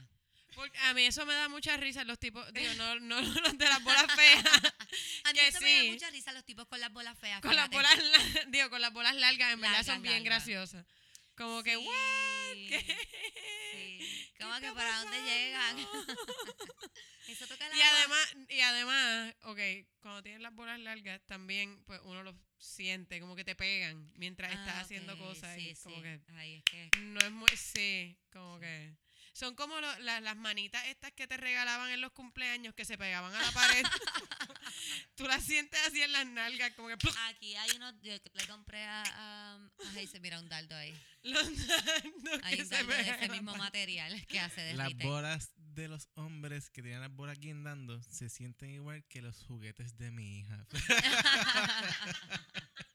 Porque 0.54 0.78
a 0.78 0.94
mí 0.94 1.02
eso 1.04 1.26
me 1.26 1.34
da 1.34 1.48
mucha 1.48 1.76
risa, 1.76 2.04
los 2.04 2.18
tipos, 2.18 2.50
digo, 2.54 2.72
no, 2.74 2.94
no 3.00 3.20
los 3.20 3.58
de 3.58 3.64
las 3.68 3.82
bolas 3.82 4.06
feas, 4.14 4.44
A 5.24 5.32
mí 5.32 5.38
Que 5.40 5.48
eso 5.48 5.60
me 5.60 5.84
da 5.84 5.92
mucha 5.92 6.10
risa 6.10 6.32
los 6.32 6.44
tipos 6.44 6.66
con 6.66 6.80
las 6.80 6.90
bolas 6.92 7.18
feas. 7.18 7.40
con 7.42 7.54
las 7.54 7.68
bolas, 7.68 7.98
la- 8.02 8.44
digo, 8.48 8.70
con 8.70 8.80
las 8.80 8.92
bolas 8.92 9.14
largas, 9.16 9.52
en 9.52 9.60
verdad 9.60 9.82
son 9.84 10.00
bien 10.00 10.22
largas. 10.24 10.46
graciosas. 10.46 10.86
Como 11.36 11.62
que, 11.62 11.76
¿what? 11.76 11.90
Sí. 13.74 14.30
¿Qué 14.36 14.44
Como 14.44 14.58
que 14.60 14.72
para 14.72 15.00
dónde 15.00 15.20
llegan. 15.22 15.76
Eso 17.26 17.46
toca 17.48 17.68
la 17.68 17.76
Y 17.76 17.80
además, 17.82 18.36
y 18.48 18.60
además, 18.60 19.34
ok, 19.42 19.58
cuando 20.00 20.22
tienes 20.22 20.40
las 20.40 20.54
bolas 20.54 20.78
largas, 20.78 21.20
también 21.26 21.82
pues 21.84 22.00
uno 22.04 22.22
lo 22.22 22.34
siente, 22.64 23.20
como 23.20 23.36
que 23.36 23.44
te 23.44 23.54
pegan 23.54 24.10
mientras 24.16 24.52
estás 24.52 24.76
haciendo 24.82 25.16
cosas. 25.18 25.56
y 25.58 25.70
Ah, 25.70 25.74
Sí, 25.76 25.82
como 25.82 25.96
sí. 25.96 26.02
que 26.02 26.20
Ay, 26.34 26.54
es 26.56 26.64
que 26.64 26.90
no 27.00 27.20
es 27.20 27.30
muy, 27.30 27.50
sí, 27.56 28.16
como 28.32 28.58
que... 28.58 28.94
Son 29.32 29.56
como 29.56 29.80
lo- 29.80 29.98
la- 29.98 30.20
las 30.20 30.36
manitas 30.36 30.86
estas 30.86 31.10
que 31.12 31.26
te 31.26 31.36
regalaban 31.36 31.90
en 31.90 32.00
los 32.00 32.12
cumpleaños 32.12 32.72
que 32.72 32.84
se 32.84 32.96
pegaban 32.96 33.34
a 33.34 33.42
la 33.42 33.50
pared. 33.50 33.82
Tú 35.16 35.24
las 35.26 35.42
sientes 35.44 35.80
así 35.86 36.02
en 36.02 36.12
las 36.12 36.24
nalgas, 36.26 36.72
como 36.74 36.86
que 36.88 36.96
aquí 37.28 37.54
hay 37.56 37.70
unos. 37.76 37.94
Yo 38.00 38.12
le 38.32 38.46
compré 38.46 38.84
a. 38.84 39.02
a, 39.02 39.54
a 39.56 39.90
Hazel, 39.96 40.20
mira 40.20 40.38
un 40.38 40.48
dardo 40.48 40.76
ahí. 40.76 40.94
los 41.22 41.42
dardos 41.66 42.40
Hay 42.44 42.56
que 42.56 42.62
un 42.62 42.68
se 42.68 42.84
de 42.84 43.10
ese 43.10 43.28
mismo 43.28 43.56
material 43.56 44.24
que 44.26 44.38
hace 44.38 44.72
Las 44.74 44.86
derrite. 44.88 45.04
bolas 45.06 45.50
de 45.74 45.88
los 45.88 46.08
hombres 46.14 46.70
que 46.70 46.82
tienen 46.82 47.00
las 47.00 47.14
bolas 47.14 47.38
guindando 47.38 48.00
se 48.02 48.28
sienten 48.28 48.70
igual 48.70 49.04
que 49.04 49.22
los 49.22 49.44
juguetes 49.44 49.96
de 49.96 50.10
mi 50.10 50.38
hija. 50.38 50.66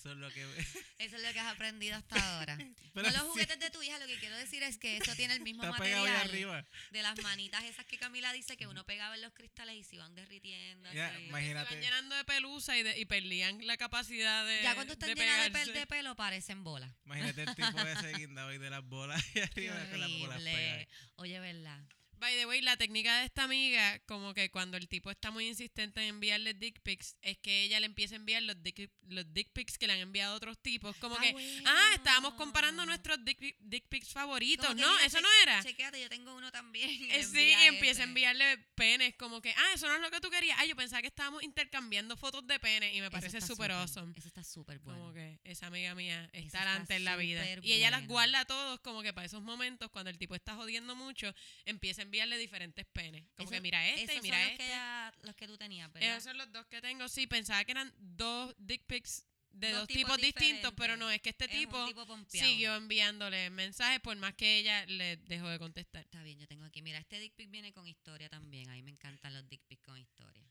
Eso 0.00 0.12
es 0.12 0.16
lo 0.18 0.30
que... 0.32 0.42
Eso 0.98 1.16
es 1.16 1.22
lo 1.22 1.32
que 1.32 1.40
has 1.40 1.52
aprendido 1.52 1.94
hasta 1.96 2.16
ahora. 2.16 2.56
Pero 2.94 3.06
no 3.08 3.12
los 3.12 3.22
sí, 3.22 3.28
juguetes 3.28 3.58
de 3.60 3.70
tu 3.70 3.82
hija, 3.82 3.98
lo 3.98 4.06
que 4.06 4.18
quiero 4.18 4.36
decir 4.36 4.62
es 4.62 4.78
que 4.78 4.96
eso 4.96 5.14
tiene 5.14 5.34
el 5.34 5.42
mismo 5.42 5.62
Está 5.62 5.76
pegado 5.76 6.04
ahí 6.04 6.10
material 6.12 6.28
arriba. 6.56 6.66
de 6.90 7.02
las 7.02 7.22
manitas 7.22 7.62
esas 7.64 7.84
que 7.86 7.98
Camila 7.98 8.32
dice 8.32 8.56
que 8.56 8.66
uno 8.66 8.84
pegaba 8.84 9.14
en 9.14 9.22
los 9.22 9.32
cristales 9.34 9.76
y 9.76 9.84
se 9.84 9.96
iban 9.96 10.14
derritiendo. 10.14 10.90
Ya, 10.92 11.06
así. 11.08 11.16
Se 11.18 11.22
imagínate. 11.28 11.74
van 11.74 11.82
llenando 11.82 12.16
de 12.16 12.24
pelusa 12.24 12.76
y, 12.78 12.82
de- 12.82 12.98
y 12.98 13.04
perdían 13.04 13.64
la 13.66 13.76
capacidad 13.76 14.44
de 14.46 14.62
Ya 14.62 14.74
cuando 14.74 14.94
están 14.94 15.10
de 15.10 15.14
llenas 15.14 15.44
de, 15.44 15.58
pel- 15.58 15.72
de 15.72 15.86
pelo 15.86 16.16
parecen 16.16 16.64
bolas. 16.64 16.92
Imagínate 17.04 17.42
el 17.42 17.54
tipo 17.54 17.78
ese 17.86 18.12
guindado 18.14 18.48
ahí 18.48 18.58
de 18.58 18.70
las 18.70 18.82
bolas 18.84 19.24
y 19.28 19.32
Qué 19.34 19.42
arriba 19.42 19.90
con 19.90 20.00
las 20.00 20.10
bolas 20.10 20.42
pegadas. 20.42 20.86
Oye, 21.16 21.38
¿verdad? 21.40 21.84
By 22.20 22.36
the 22.36 22.44
way, 22.44 22.60
la 22.60 22.76
técnica 22.76 23.18
de 23.20 23.24
esta 23.24 23.44
amiga, 23.44 23.98
como 24.00 24.34
que 24.34 24.50
cuando 24.50 24.76
el 24.76 24.88
tipo 24.88 25.10
está 25.10 25.30
muy 25.30 25.48
insistente 25.48 26.02
en 26.02 26.08
enviarle 26.08 26.52
dick 26.52 26.78
pics, 26.82 27.16
es 27.22 27.38
que 27.38 27.62
ella 27.62 27.80
le 27.80 27.86
empieza 27.86 28.14
a 28.14 28.16
enviar 28.16 28.42
los 28.42 28.62
dick, 28.62 28.90
los 29.08 29.32
dick 29.32 29.50
pics 29.54 29.78
que 29.78 29.86
le 29.86 29.94
han 29.94 30.00
enviado 30.00 30.36
otros 30.36 30.58
tipos. 30.60 30.94
Como 30.96 31.14
Está 31.16 31.34
que, 31.34 31.62
ah, 31.64 31.90
estábamos 31.94 32.34
comparando 32.34 32.84
nuestros 32.84 33.24
dick, 33.24 33.56
dick 33.60 33.88
pics 33.88 34.12
favoritos. 34.12 34.76
No, 34.76 34.98
eso 34.98 35.18
no 35.22 35.28
era. 35.42 35.62
Chequéate, 35.62 35.98
yo 35.98 36.10
tengo 36.10 36.36
uno 36.36 36.52
también. 36.52 36.90
Eh, 37.10 37.24
sí, 37.24 37.54
y 37.58 37.66
empieza 37.68 38.02
a 38.02 38.04
enviarle 38.04 38.58
penes, 38.74 39.14
como 39.16 39.40
que, 39.40 39.54
ah, 39.56 39.72
eso 39.74 39.88
no 39.88 39.94
es 39.94 40.02
lo 40.02 40.10
que 40.10 40.20
tú 40.20 40.28
querías. 40.28 40.58
Ah, 40.60 40.66
yo 40.66 40.76
pensaba 40.76 41.00
que 41.00 41.08
estábamos 41.08 41.42
intercambiando 41.42 42.18
fotos 42.18 42.46
de 42.46 42.60
penes 42.60 42.94
y 42.94 43.00
me 43.00 43.10
parece 43.10 43.40
súper 43.40 43.72
awesome. 43.72 44.12
Eso 44.14 44.28
está 44.28 44.44
súper 44.44 44.78
bueno. 44.80 45.00
Como 45.00 45.14
que 45.14 45.40
esa 45.44 45.68
amiga 45.68 45.94
mía 45.94 46.28
está 46.34 46.58
adelante 46.58 46.96
en 46.96 47.04
la 47.04 47.16
vida. 47.16 47.46
Y 47.62 47.72
ella 47.72 47.90
las 47.90 48.06
guarda 48.06 48.40
a 48.40 48.44
todos 48.44 48.78
como 48.80 49.00
que 49.00 49.14
para 49.14 49.24
esos 49.24 49.40
momentos, 49.40 49.90
cuando 49.90 50.10
el 50.10 50.18
tipo 50.18 50.34
está 50.34 50.54
jodiendo 50.54 50.94
mucho, 50.94 51.34
empieza 51.64 52.02
a 52.02 52.09
enviarle 52.10 52.36
diferentes 52.38 52.84
penes. 52.86 53.22
Como 53.36 53.44
Eso- 53.48 53.54
que 53.54 53.60
mira 53.60 53.86
este 53.86 54.00
y 54.00 54.16
Esos 54.16 54.22
mira 54.22 54.36
son 54.36 54.42
los 54.44 54.52
este. 54.52 54.64
que, 54.64 54.68
ya- 54.70 55.14
los 55.22 55.36
que 55.36 55.46
tú 55.46 55.56
tenías, 55.56 55.92
¿verdad? 55.92 56.10
Esos 56.10 56.24
son 56.24 56.38
los 56.38 56.50
dos 56.52 56.66
que 56.66 56.80
tengo. 56.82 57.08
Sí, 57.08 57.26
pensaba 57.28 57.64
que 57.64 57.70
eran 57.72 57.92
dos 57.98 58.54
dick 58.58 58.82
pics 58.86 59.24
de 59.52 59.70
Dos 59.72 59.80
dos, 59.80 59.88
tipos 59.88 60.16
tipos, 60.16 60.20
distintos, 60.40 60.72
pero 60.76 60.96
no, 60.96 61.10
es 61.10 61.20
que 61.22 61.30
este 61.30 61.44
Es 61.46 61.50
tipo, 61.50 61.86
siguió 62.28 62.76
enviándole 62.76 63.50
mensajes 63.50 63.98
por 64.00 64.16
más 64.16 64.34
que 64.34 64.58
ella 64.58 64.86
le 64.86 65.16
dejó 65.16 65.48
de 65.48 65.58
contestar. 65.58 66.02
Está 66.04 66.22
bien, 66.22 66.38
yo 66.38 66.46
tengo 66.46 66.64
aquí. 66.64 66.82
Mira, 66.82 66.98
este 66.98 67.18
dick 67.18 67.34
pic 67.34 67.50
viene 67.50 67.72
con 67.72 67.86
historia 67.88 68.28
también. 68.28 68.68
A 68.70 68.74
mí 68.74 68.82
me 68.82 68.90
encantan 68.92 69.32
los 69.34 69.48
dick 69.48 69.60
pics 69.66 69.82
con 69.82 69.98
historia. 69.98 70.44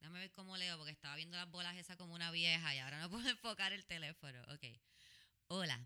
Déjame 0.00 0.18
ver 0.18 0.32
cómo 0.32 0.56
leo, 0.56 0.76
porque 0.76 0.92
estaba 0.92 1.16
viendo 1.16 1.36
las 1.36 1.48
bolas 1.50 1.76
esas 1.76 1.96
como 1.96 2.12
una 2.14 2.30
vieja 2.30 2.74
y 2.74 2.78
ahora 2.78 2.98
no 3.00 3.08
puedo 3.08 3.22
enfocar 3.36 3.72
el 3.72 3.84
teléfono. 3.86 4.40
Ok. 4.52 4.64
Hola, 5.46 5.80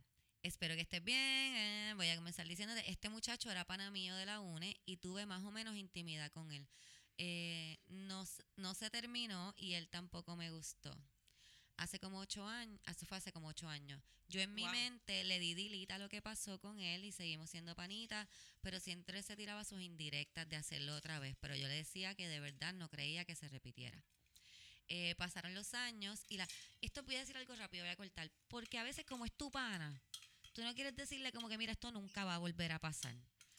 espero 0.49 0.75
que 0.75 0.83
estés 0.83 1.03
bien. 1.05 1.19
eh, 1.19 1.93
voy 1.97 2.09
a 2.09 2.17
comenzar 2.17 2.47
diciéndote, 2.49 2.89
este 2.91 3.09
muchacho 3.09 3.51
era 3.51 3.65
pana 3.65 3.91
mío 3.91 4.15
de 4.17 4.27
la 4.27 4.41
UNE 4.41 4.77
y 4.87 4.97
tuve 4.99 5.27
más 5.27 5.45
o 5.45 5.51
menos 5.51 5.77
intimidad 5.77 6.31
con 6.33 6.51
él. 6.53 6.67
Eh, 7.19 7.79
no, 7.89 8.25
no 8.57 8.75
se 8.75 8.91
terminó 8.91 9.55
y 9.57 9.75
él 9.75 9.89
tampoco 9.89 10.37
me 10.37 10.51
gustó. 10.51 10.97
hace 11.77 12.01
como 12.01 12.19
ocho 12.19 12.47
años, 12.47 12.81
hace 12.87 13.07
fue 13.07 13.19
hace 13.19 13.33
como 13.33 13.49
ocho 13.49 13.69
años. 13.69 14.03
Yo 14.29 14.41
en 14.41 14.55
mi 14.55 14.63
Wow. 14.63 14.73
mente 14.73 15.25
le 15.25 15.39
di 15.39 15.55
dilita 15.55 15.97
lo 15.99 16.09
que 16.09 16.21
pasó 16.23 16.59
con 16.59 16.81
él 16.81 17.05
y 17.05 17.13
seguimos 17.13 17.51
siendo 17.51 17.75
panitas, 17.75 18.29
pero 18.61 18.81
siempre 18.81 19.23
se 19.23 19.37
tiraba 19.37 19.65
sus 19.65 19.81
indirectas 19.81 20.49
de 20.49 20.57
hacerlo 20.57 20.95
otra 20.97 21.19
vez, 21.21 21.37
pero 21.41 21.55
yo 21.57 21.67
le 21.69 21.75
decía 21.75 22.15
que 22.15 22.29
de 22.29 22.41
verdad 22.41 22.75
no 22.75 22.89
creía 22.89 23.25
que 23.25 23.37
se 23.37 23.49
repitiera. 23.49 24.05
Eh, 24.89 25.15
pasaron 25.17 25.55
los 25.55 25.75
años 25.75 26.25
y 26.29 26.37
la... 26.39 26.49
Esto 26.81 27.03
voy 27.03 27.17
a 27.17 27.21
decir 27.21 27.37
algo 27.37 27.55
rápido, 27.57 27.85
voy 27.85 27.93
a 27.93 27.97
cortar, 27.97 28.31
porque 28.49 28.79
a 28.79 28.83
veces 28.83 29.05
como 29.05 29.25
es 29.27 29.33
tu 29.33 29.51
pana, 29.51 30.01
tú 30.59 30.64
no 30.64 30.75
quieres 30.75 30.97
decirle 30.97 31.31
como 31.31 31.49
que 31.49 31.57
mira, 31.57 31.71
esto 31.71 31.92
nunca 31.92 32.25
va 32.25 32.35
a 32.35 32.38
volver 32.38 32.73
a 32.73 32.81
pasar. 32.81 33.14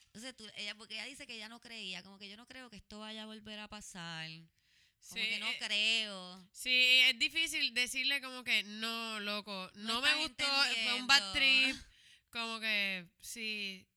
Entonces, 0.08 0.36
tú, 0.36 0.46
ella, 0.58 0.76
porque 0.76 0.96
ella 0.96 1.06
dice 1.06 1.26
que 1.26 1.34
ella 1.36 1.48
no 1.48 1.62
creía, 1.62 2.04
como 2.04 2.20
que 2.20 2.28
yo 2.28 2.36
no 2.36 2.46
creo 2.46 2.70
que 2.70 2.76
esto 2.76 3.00
vaya 3.00 3.24
a 3.24 3.26
volver 3.26 3.58
a 3.58 3.70
pasar. 3.70 4.28
Como 4.28 5.22
Sí, 5.24 5.30
que 5.30 5.40
no 5.40 5.50
eh, 5.50 5.58
creo. 5.60 6.50
Sí, 6.52 7.00
es 7.06 7.18
difícil 7.18 7.74
decirle 7.74 8.20
como 8.20 8.44
que 8.44 8.64
no, 8.64 9.22
loco, 9.22 9.72
No 9.76 9.94
no, 9.94 10.02
me 10.02 10.14
gustó, 10.16 10.44
fue 10.44 10.94
un 10.96 11.08
bad 11.08 11.32
trip. 11.32 11.78
Como 12.32 12.60
que 12.60 13.08
sí. 13.22 13.88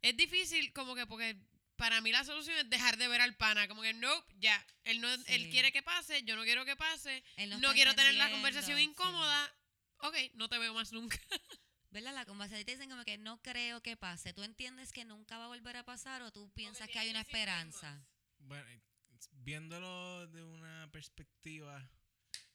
Es 0.00 0.16
difícil 0.16 0.72
como 0.72 0.94
que 0.94 1.08
porque 1.08 1.36
para 1.74 2.00
mí 2.02 2.12
la 2.12 2.22
solución 2.22 2.56
es 2.56 2.70
dejar 2.70 2.98
de 2.98 3.08
ver 3.08 3.20
al 3.20 3.34
pana, 3.34 3.66
como 3.66 3.82
que 3.82 3.94
no, 3.94 4.24
ya, 4.38 4.64
él 4.84 5.00
no 5.00 5.12
él 5.12 5.50
quiere 5.50 5.72
que 5.72 5.82
pase, 5.82 6.22
yo 6.22 6.36
no 6.36 6.44
quiero 6.44 6.64
que 6.64 6.76
pase, 6.76 7.24
no, 7.58 7.72
quiero 7.72 7.96
tener 7.96 8.14
la 8.14 8.30
conversación 8.30 8.78
sí. 8.78 8.84
incómoda. 8.84 9.52
Ok, 9.98 10.14
no 10.34 10.48
te 10.48 10.58
veo 10.58 10.72
más 10.72 10.92
nunca. 10.92 11.18
¿Verdad? 11.94 12.12
La 12.12 12.26
conversación 12.26 12.66
te 12.66 12.72
dicen 12.72 12.90
como 12.90 13.04
que 13.04 13.16
no 13.18 13.40
creo 13.40 13.80
que 13.80 13.96
pase. 13.96 14.32
¿Tú 14.34 14.42
entiendes 14.42 14.92
que 14.92 15.04
nunca 15.04 15.38
va 15.38 15.44
a 15.44 15.48
volver 15.48 15.76
a 15.76 15.84
pasar 15.84 16.22
o 16.22 16.32
tú 16.32 16.50
piensas 16.50 16.88
que 16.90 16.98
hay 16.98 17.08
una 17.08 17.20
esperanza? 17.20 18.04
Bueno, 18.38 18.68
eh, 18.68 18.82
viéndolo 19.30 20.26
de 20.26 20.42
una 20.42 20.88
perspectiva 20.90 21.88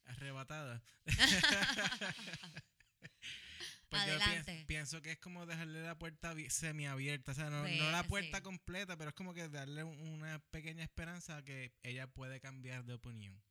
arrebatada. 0.03 0.83
pues 3.89 4.05
yo 4.05 4.11
Adelante. 4.13 4.43
pienso, 4.43 4.67
pienso 4.67 5.01
que 5.01 5.11
es 5.13 5.19
como 5.19 5.45
dejarle 5.45 5.83
la 5.83 5.97
puerta 5.97 6.33
abi- 6.33 6.49
semiabierta, 6.49 7.31
o 7.31 7.35
sea, 7.35 7.49
no, 7.49 7.65
no 7.65 7.91
la 7.91 8.03
puerta 8.03 8.37
sí. 8.39 8.43
completa, 8.43 8.97
pero 8.97 9.09
es 9.11 9.15
como 9.15 9.33
que 9.33 9.47
darle 9.47 9.83
un- 9.85 9.97
una 9.99 10.39
pequeña 10.51 10.83
esperanza 10.83 11.37
a 11.37 11.43
que 11.45 11.71
ella 11.81 12.07
puede 12.07 12.41
cambiar 12.41 12.83
de 12.83 12.93
opinión. 12.93 13.41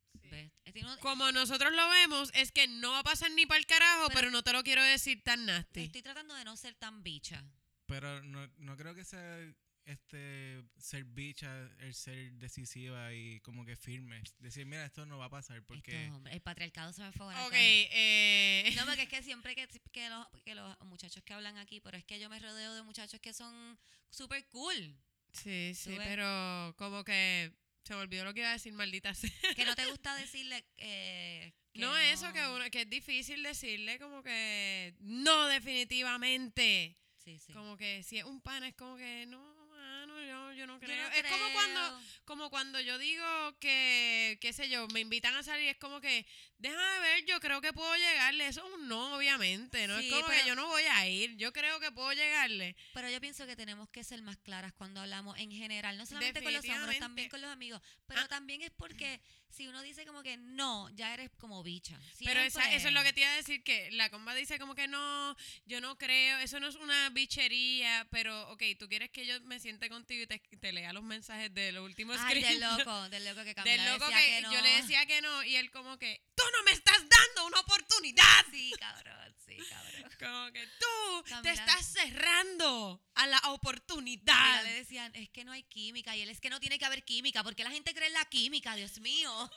Como 1.01 1.31
nosotros 1.31 1.73
lo 1.73 1.89
vemos, 1.89 2.31
es 2.33 2.51
que 2.51 2.67
no 2.67 2.91
va 2.91 2.99
a 2.99 3.03
pasar 3.03 3.31
ni 3.31 3.45
para 3.45 3.59
el 3.59 3.65
carajo, 3.65 4.07
Pero- 4.07 4.19
pero, 4.19 4.31
no 4.31 4.43
te 4.43 4.53
lo 4.53 4.63
quiero 4.63 4.83
decir 4.83 5.21
tan 5.23 5.45
nasty. 5.45 5.85
estoy 5.85 6.01
tratando 6.01 6.35
de 6.35 6.43
no 6.45 6.55
ser 6.55 6.75
tan 6.75 7.03
bicha. 7.03 7.43
Pero 7.85 8.21
no, 8.23 8.47
no 8.57 8.77
creo 8.77 8.93
que 8.93 9.03
sea 9.03 9.39
este 9.85 10.61
ser 10.77 11.03
bicha, 11.05 11.49
el 11.79 11.95
ser 11.95 12.33
decisiva 12.33 13.11
y 13.13 13.39
como 13.39 13.65
que 13.65 13.75
firme. 13.75 14.21
Decir, 14.37 14.65
mira, 14.67 14.85
esto 14.85 15.05
no 15.07 15.17
va 15.17 15.25
a 15.25 15.29
pasar 15.29 15.63
porque... 15.63 16.11
El 16.29 16.41
patriarcado 16.41 16.93
se 16.93 17.01
me 17.01 17.11
fue 17.11 17.25
por 17.33 17.35
Ok, 17.47 17.53
eh, 17.55 18.71
No, 18.75 18.85
porque 18.85 19.03
es 19.03 19.09
que 19.09 19.23
siempre 19.23 19.55
que, 19.55 19.67
que, 19.91 20.09
los, 20.09 20.27
que 20.43 20.53
los 20.53 20.79
muchachos 20.81 21.23
que 21.23 21.33
hablan 21.33 21.57
aquí, 21.57 21.79
pero 21.79 21.97
es 21.97 22.05
que 22.05 22.19
yo 22.19 22.29
me 22.29 22.37
rodeo 22.37 22.75
de 22.75 22.83
muchachos 22.83 23.19
que 23.19 23.33
son 23.33 23.79
súper 24.11 24.45
cool. 24.49 24.95
sí, 25.33 25.73
sí, 25.73 25.95
pero 25.97 26.75
como 26.77 27.03
que 27.03 27.51
se 27.83 27.93
me 27.95 28.01
olvidó 28.01 28.23
lo 28.25 28.33
que 28.33 28.41
iba 28.41 28.49
a 28.49 28.53
decir, 28.53 28.73
maldita 28.73 29.13
sea. 29.13 29.31
Que 29.55 29.65
no 29.65 29.75
te 29.75 29.85
gusta 29.89 30.15
decirle 30.15 30.63
eh, 30.77 31.53
que 31.73 31.79
No, 31.81 31.95
eso 31.97 32.31
que, 32.33 32.45
uno, 32.47 32.69
que 32.71 32.81
es 32.81 32.89
difícil 32.89 33.41
decirle 33.43 33.99
como 33.99 34.21
que 34.23 34.93
no 34.99 35.47
definitivamente. 35.47 36.97
Sí, 37.17 37.37
sí. 37.39 37.53
Como 37.53 37.77
que 37.77 38.03
si 38.03 38.17
es 38.17 38.23
un 38.25 38.41
pana 38.41 38.67
es 38.69 38.75
como 38.75 38.95
que 38.97 39.25
no, 39.27 39.53
mano, 39.67 40.19
yo, 40.21 40.53
yo 40.53 40.67
no 40.67 40.75
Yo 40.75 40.79
creo. 40.87 41.09
no 41.09 41.15
es 41.15 41.23
como 41.27 41.51
cuando 41.53 42.01
como 42.25 42.49
cuando 42.49 42.79
yo 42.79 42.97
digo 42.97 43.25
que, 43.59 44.37
qué 44.41 44.53
sé 44.53 44.69
yo, 44.69 44.87
me 44.89 44.99
invitan 45.01 45.35
a 45.35 45.43
salir, 45.43 45.67
es 45.67 45.77
como 45.77 45.99
que, 45.99 46.25
déjame 46.59 46.99
ver, 46.99 47.25
yo 47.25 47.39
creo 47.39 47.61
que 47.61 47.73
puedo 47.73 47.95
llegarle. 47.95 48.47
Eso 48.47 48.65
es 48.65 48.73
un 48.73 48.87
no, 48.87 49.15
obviamente. 49.15 49.87
No 49.87 49.97
Sí, 49.99 50.07
es 50.07 50.13
como 50.13 50.27
pero- 50.27 50.41
que 50.41 50.47
yo 50.47 50.55
no 50.55 50.67
voy 50.67 50.83
a 50.83 51.07
ir, 51.07 51.35
yo 51.37 51.51
creo 51.51 51.79
que 51.79 51.91
puedo 51.91 52.13
llegarle. 52.13 52.75
Pero 52.93 53.09
yo 53.09 53.19
pienso 53.19 53.45
que 53.47 53.55
tenemos 53.55 53.89
que 53.89 54.03
ser 54.03 54.21
más 54.21 54.37
claras 54.37 54.73
cuando 54.73 55.01
hablamos 55.01 55.37
en 55.39 55.51
general, 55.51 55.97
no 55.97 56.05
solamente 56.05 56.41
con 56.43 56.53
los 56.53 56.65
hombres, 56.67 56.99
también 56.99 57.29
con 57.29 57.41
los 57.41 57.49
amigos. 57.51 57.81
Pero 58.07 58.21
Ah. 58.21 58.27
también 58.27 58.61
es 58.61 58.71
porque 58.71 59.19
si 59.49 59.67
uno 59.67 59.81
dice 59.81 60.05
como 60.05 60.21
que 60.21 60.37
no, 60.37 60.89
ya 60.91 61.13
eres 61.13 61.31
como 61.39 61.63
bicha. 61.63 61.99
Pero 62.23 62.39
esa- 62.41 62.71
eso 62.73 62.87
es 62.89 62.93
lo 62.93 63.01
que 63.03 63.13
te 63.13 63.21
iba 63.21 63.31
a 63.31 63.35
decir, 63.35 63.63
que 63.63 63.89
la 63.91 64.09
comba 64.11 64.35
dice 64.35 64.59
como 64.59 64.75
que 64.75 64.87
no, 64.87 65.35
yo 65.65 65.81
no 65.81 65.97
creo, 65.97 66.37
eso 66.39 66.59
no 66.59 66.67
es 66.67 66.75
una 66.75 67.09
bichería, 67.09 68.07
pero 68.11 68.49
ok, 68.51 68.61
tú 68.77 68.87
quieres 68.87 69.09
que 69.09 69.25
yo 69.25 69.39
me 69.41 69.59
siente 69.59 69.89
contigo 69.89 70.23
y 70.23 70.27
te, 70.27 70.39
te 70.39 70.71
lea 70.71 70.93
los 70.93 71.03
mensajes 71.03 71.51
de 71.53 71.71
los 71.71 71.83
últimos 71.83 72.17
Ay, 72.19 72.41
del 72.43 72.59
loco, 72.59 73.09
del 73.09 73.25
loco 73.25 73.43
que 73.43 73.53
Del 73.55 73.55
Camila 73.55 73.93
loco 73.93 74.07
que, 74.09 74.25
que, 74.25 74.41
no. 74.41 74.53
yo 74.53 74.61
le 74.61 74.69
decía 74.81 75.05
que 75.05 75.21
no 75.21 75.43
y 75.43 75.55
él 75.55 75.71
como 75.71 75.97
que, 75.97 76.21
tú 76.35 76.43
no 76.57 76.63
me 76.63 76.71
estás 76.71 76.97
dando 76.97 77.45
una 77.47 77.59
oportunidad. 77.61 78.45
Sí, 78.51 78.71
cabrón, 78.79 79.35
sí, 79.45 79.57
cabrón. 79.69 79.89
Como 80.19 80.51
que 80.51 80.67
tú 80.79 81.41
te 81.43 81.51
estás 81.51 81.85
cerrando 81.85 83.01
a 83.15 83.27
la 83.27 83.37
Camila 83.37 83.53
oportunidad. 83.55 84.63
le 84.63 84.73
decían, 84.73 85.13
es 85.15 85.29
que 85.29 85.43
no 85.45 85.51
hay 85.51 85.63
química. 85.63 86.15
Y 86.15 86.21
él 86.21 86.29
es 86.29 86.39
que 86.41 86.49
no 86.49 86.59
tiene 86.59 86.77
que 86.77 86.85
haber 86.85 87.03
química. 87.03 87.43
porque 87.43 87.63
la 87.63 87.71
gente 87.71 87.93
cree 87.93 88.07
en 88.07 88.13
la 88.13 88.25
química? 88.25 88.75
Dios 88.75 88.99
mío. 88.99 89.51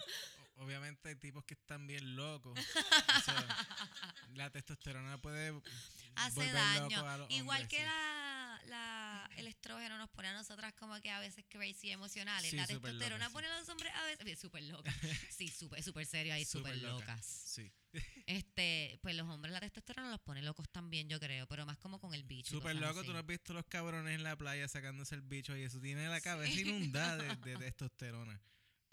Obviamente 0.57 1.09
hay 1.09 1.17
tipos 1.17 1.45
que 1.45 1.55
están 1.55 1.87
bien 1.87 2.15
locos. 2.17 2.57
O 3.19 3.21
sea, 3.25 3.47
la 4.35 4.51
testosterona 4.51 5.19
puede 5.21 5.53
Hace 6.17 6.35
volver 6.37 6.55
daño. 6.55 6.97
loco 6.97 7.09
a 7.09 7.17
los 7.19 7.31
Igual 7.31 7.63
hombres, 7.63 7.69
que 7.69 7.77
sí. 7.79 7.83
la, 7.83 8.42
la, 8.67 9.31
el 9.37 9.47
estrógeno 9.47 9.99
nos 9.99 10.11
pone 10.11 10.29
a 10.29 10.33
nosotras 10.33 10.73
como 10.75 11.01
que 11.01 11.11
a 11.11 11.21
veces 11.21 11.45
crazy 11.49 11.91
emocionales. 11.91 12.51
Sí, 12.51 12.57
la 12.57 12.67
testosterona 12.67 13.31
pone 13.31 13.49
a 13.49 13.59
los 13.59 13.69
hombres 13.69 13.93
a 13.95 14.07
veces 14.07 14.39
súper 14.39 14.63
locas. 14.65 14.95
Sí, 15.31 15.49
súper 15.49 15.83
súper 15.83 16.07
serio 16.07 16.35
ahí, 16.35 16.45
súper 16.45 16.77
loca, 16.77 17.07
locas. 17.07 17.27
Sí. 17.27 17.73
Este, 18.27 18.99
pues 19.03 19.15
los 19.15 19.29
hombres 19.29 19.53
la 19.53 19.61
testosterona 19.61 20.11
los 20.11 20.21
pone 20.21 20.43
locos 20.43 20.69
también, 20.71 21.09
yo 21.09 21.19
creo, 21.19 21.47
pero 21.47 21.67
más 21.67 21.79
como 21.79 21.99
con 21.99 22.15
el 22.15 22.25
bicho. 22.25 22.51
Súper 22.51 22.77
loco, 22.77 23.01
así. 23.01 23.07
tú 23.07 23.13
no 23.13 23.19
has 23.19 23.27
visto 23.27 23.53
los 23.53 23.67
cabrones 23.67 24.15
en 24.15 24.23
la 24.23 24.37
playa 24.37 24.69
sacándose 24.69 25.15
el 25.15 25.23
bicho 25.23 25.57
y 25.57 25.63
eso 25.63 25.81
tiene 25.81 26.09
la 26.09 26.21
cabeza 26.21 26.61
inundada 26.61 27.17
de, 27.17 27.37
de 27.37 27.57
testosterona. 27.59 28.41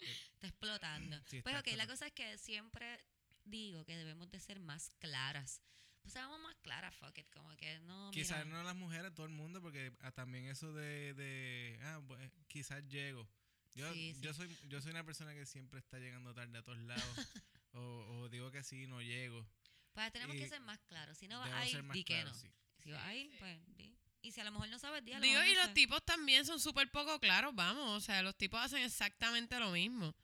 Está 0.00 0.48
explotando. 0.48 1.16
Sí, 1.26 1.42
pues 1.42 1.54
está 1.54 1.70
ok, 1.70 1.76
la 1.76 1.86
cosa 1.86 2.06
es 2.06 2.12
que 2.12 2.38
siempre 2.38 3.04
digo 3.44 3.84
que 3.84 3.96
debemos 3.96 4.30
de 4.30 4.40
ser 4.40 4.60
más 4.60 4.90
claras. 4.98 5.60
Pues 6.02 6.12
seamos 6.14 6.40
más 6.40 6.56
claras, 6.62 6.94
fuck 6.96 7.16
it, 7.18 7.26
como 7.32 7.54
que 7.56 7.78
no, 7.80 8.10
Quizás 8.10 8.46
no 8.46 8.62
las 8.62 8.74
mujeres, 8.74 9.12
todo 9.14 9.26
el 9.26 9.32
mundo, 9.32 9.60
porque 9.60 9.92
ah, 10.00 10.10
también 10.12 10.46
eso 10.46 10.72
de, 10.72 11.14
de 11.14 11.78
ah, 11.82 12.00
bu- 12.00 12.30
quizás 12.48 12.82
llego. 12.88 13.28
Yo, 13.74 13.92
Sí, 13.92 14.14
sí. 14.14 14.20
yo 14.20 14.34
soy 14.34 14.56
yo 14.68 14.80
soy 14.80 14.90
una 14.90 15.04
persona 15.04 15.32
que 15.34 15.46
siempre 15.46 15.78
está 15.78 15.98
llegando 15.98 16.34
tarde 16.34 16.58
a 16.58 16.62
todos 16.62 16.78
lados. 16.78 17.04
o, 17.72 17.80
o 17.80 18.28
digo 18.28 18.50
que 18.50 18.62
sí, 18.64 18.86
no 18.86 19.00
llego. 19.02 19.46
pues 19.92 20.10
tenemos 20.12 20.34
que 20.36 20.48
ser 20.48 20.60
más 20.60 20.78
claros. 20.88 21.16
Si 21.18 21.28
no 21.28 21.38
vas 21.38 21.52
a 21.52 21.64
ser 21.66 21.76
ir, 21.78 21.82
más 21.84 21.94
di 21.94 22.04
que 22.04 22.14
claro, 22.14 22.30
no. 22.30 22.34
sí. 22.34 22.50
Si 22.82 22.90
vas 22.90 23.04
a 23.04 23.14
ir, 23.14 23.30
pues 23.38 23.60
di. 23.76 23.94
Y 24.22 24.32
si 24.32 24.40
a 24.40 24.44
lo 24.44 24.52
mejor 24.52 24.68
no 24.68 24.78
sabes, 24.78 25.04
di 25.04 25.12
a 25.12 25.18
lo 25.18 25.24
Digo, 25.24 25.42
y 25.44 25.48
no 25.54 25.60
los 25.60 25.66
sé. 25.68 25.72
tipos 25.74 26.04
también 26.04 26.44
son 26.44 26.60
súper 26.60 26.90
poco 26.90 27.18
claros, 27.20 27.54
vamos. 27.54 27.88
O 27.90 28.00
sea, 28.00 28.22
los 28.22 28.36
tipos 28.36 28.60
hacen 28.60 28.82
exactamente 28.82 29.58
lo 29.58 29.70
mismo. 29.70 30.14